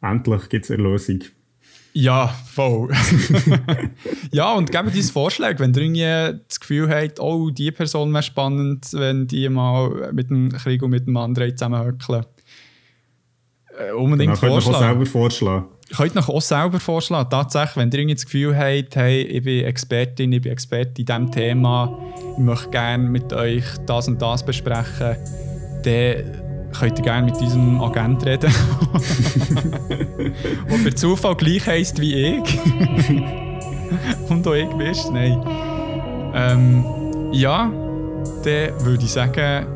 endlich 0.00 0.48
gibt 0.48 0.64
es 0.64 0.70
Erlösung. 0.70 1.20
Ja, 1.96 2.26
voll. 2.26 2.90
ja, 4.32 4.52
und 4.54 4.72
gebt 4.72 4.96
uns 4.96 5.10
Vorschläge, 5.12 5.60
wenn 5.60 5.94
ihr 5.94 6.40
das 6.48 6.58
Gefühl 6.58 6.88
habt, 6.90 7.20
oh, 7.20 7.50
die 7.50 7.70
Person 7.70 8.12
wäre 8.12 8.24
spannend, 8.24 8.88
wenn 8.94 9.28
die 9.28 9.48
mal 9.48 10.10
mit 10.12 10.28
dem 10.28 10.50
Krieg 10.50 10.82
und 10.82 10.90
mit 10.90 11.06
dem 11.06 11.16
anderen 11.16 11.56
zusammenhöckeln. 11.56 12.26
Äh, 13.78 13.92
unbedingt 13.92 14.32
Dann 14.32 14.40
könnt 14.40 14.52
ihr 14.52 14.58
auch 14.58 14.62
vorschlagen. 14.62 14.84
selber 14.84 15.06
vorschlagen. 15.06 15.64
Könnt 15.96 16.16
euch 16.16 16.28
auch 16.28 16.42
selber 16.42 16.80
vorschlagen. 16.80 17.30
Tatsächlich, 17.30 17.76
wenn 17.76 18.08
ihr 18.08 18.14
das 18.14 18.24
Gefühl 18.24 18.56
habt, 18.56 18.96
hey, 18.96 19.22
ich 19.22 19.44
bin 19.44 19.64
Expertin, 19.64 20.32
ich 20.32 20.42
bin 20.42 20.50
Experte 20.50 21.00
in 21.00 21.06
diesem 21.06 21.30
Thema, 21.30 21.96
ich 22.32 22.38
möchte 22.38 22.70
gerne 22.70 23.08
mit 23.08 23.32
euch 23.32 23.64
das 23.86 24.08
und 24.08 24.20
das 24.20 24.44
besprechen, 24.44 25.16
dann 25.84 26.43
könnt 26.74 26.98
ihr 26.98 27.04
gerne 27.04 27.26
mit 27.26 27.40
unserem 27.40 27.80
Agent 27.80 28.24
reden. 28.26 28.52
Der 30.70 30.78
per 30.82 30.96
Zufall 30.96 31.34
gleich 31.36 31.66
heisst 31.66 32.00
wie 32.00 32.14
ich. 32.14 32.58
und 34.28 34.46
auch 34.46 34.54
ich 34.54 34.68
bist. 34.76 35.12
Nein. 35.12 35.42
Ähm, 36.34 36.84
ja, 37.32 37.70
dann 38.44 38.84
würde 38.84 39.04
ich 39.04 39.12
sagen, 39.12 39.66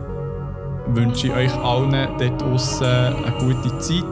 wünsche 0.88 1.28
ich 1.28 1.32
euch 1.32 1.54
allen 1.54 1.92
dort 2.18 2.42
draussen 2.42 2.86
eine 2.86 3.36
gute 3.38 3.78
Zeit. 3.78 4.04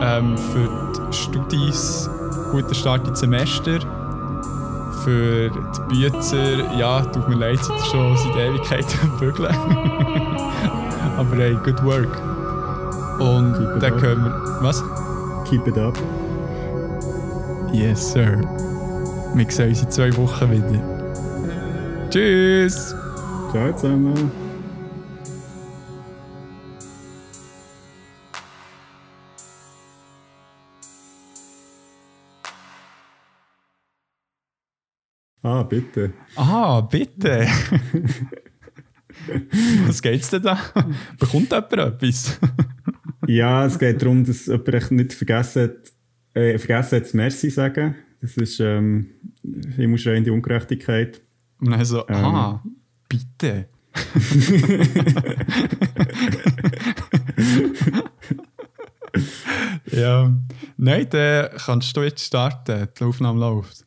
Ähm, 0.00 0.36
für 0.36 0.68
die 1.10 1.16
Studis 1.16 2.10
guten 2.50 2.74
Start 2.74 3.06
ins 3.08 3.20
Semester. 3.20 3.80
Für 5.02 5.50
die 5.50 6.08
Büzer, 6.08 6.72
ja, 6.76 7.02
tut 7.02 7.28
mir 7.28 7.34
leid, 7.34 7.58
seid 7.62 7.76
ihr 7.76 7.84
schon 7.84 8.16
seit 8.16 8.36
Ewigkeiten 8.36 8.98
am 9.10 9.18
Bügeln. 9.18 9.54
Aber 11.16 11.36
hey, 11.36 11.56
good 11.64 11.82
work. 11.84 12.20
Und 13.20 13.54
Keep 13.54 13.80
dann 13.80 13.96
können 13.98 14.24
wir. 14.24 14.58
Was? 14.60 14.82
Keep 15.44 15.68
it 15.68 15.78
up. 15.78 15.96
Yes, 17.72 18.12
sir. 18.12 18.40
Wir 19.34 19.50
sehen 19.50 19.68
uns 19.68 19.82
in 19.82 19.90
zwei 19.90 20.16
Wochen 20.16 20.50
wieder. 20.50 22.08
Tschüss! 22.10 22.94
Ciao 23.50 23.72
zusammen. 23.72 24.30
Ah, 35.42 35.62
bitte. 35.62 36.12
Ah, 36.36 36.80
bitte! 36.80 37.46
Was 39.86 40.02
geht's 40.02 40.30
denn 40.30 40.42
da? 40.42 40.58
Bekommt 41.18 41.50
jemand 41.52 41.72
etwas? 41.72 42.38
Ja, 43.26 43.64
es 43.64 43.78
geht 43.78 44.02
darum, 44.02 44.22
dass 44.22 44.44
jemand 44.46 44.90
nicht 44.90 45.14
vergessen 45.14 45.62
hat, 45.62 45.92
äh, 46.34 46.58
vergessen 46.58 46.96
hat, 47.02 47.14
Merci 47.14 47.48
zu 47.48 47.54
sagen. 47.54 47.94
Das 48.20 48.36
ist 48.36 48.60
ähm, 48.60 49.06
himmelschreiende 49.76 50.30
Ungerechtigkeit. 50.30 51.22
Und 51.58 51.70
dann 51.70 51.82
so, 51.86 52.06
Ähm. 52.06 52.14
ah, 52.16 52.62
bitte. 53.08 53.66
ja. 59.90 60.32
Nein, 60.76 61.06
dann 61.10 61.48
kannst 61.64 61.96
du 61.96 62.02
jetzt 62.02 62.24
starten. 62.26 62.88
Die 62.98 63.04
Aufnahme 63.04 63.40
läuft. 63.40 63.83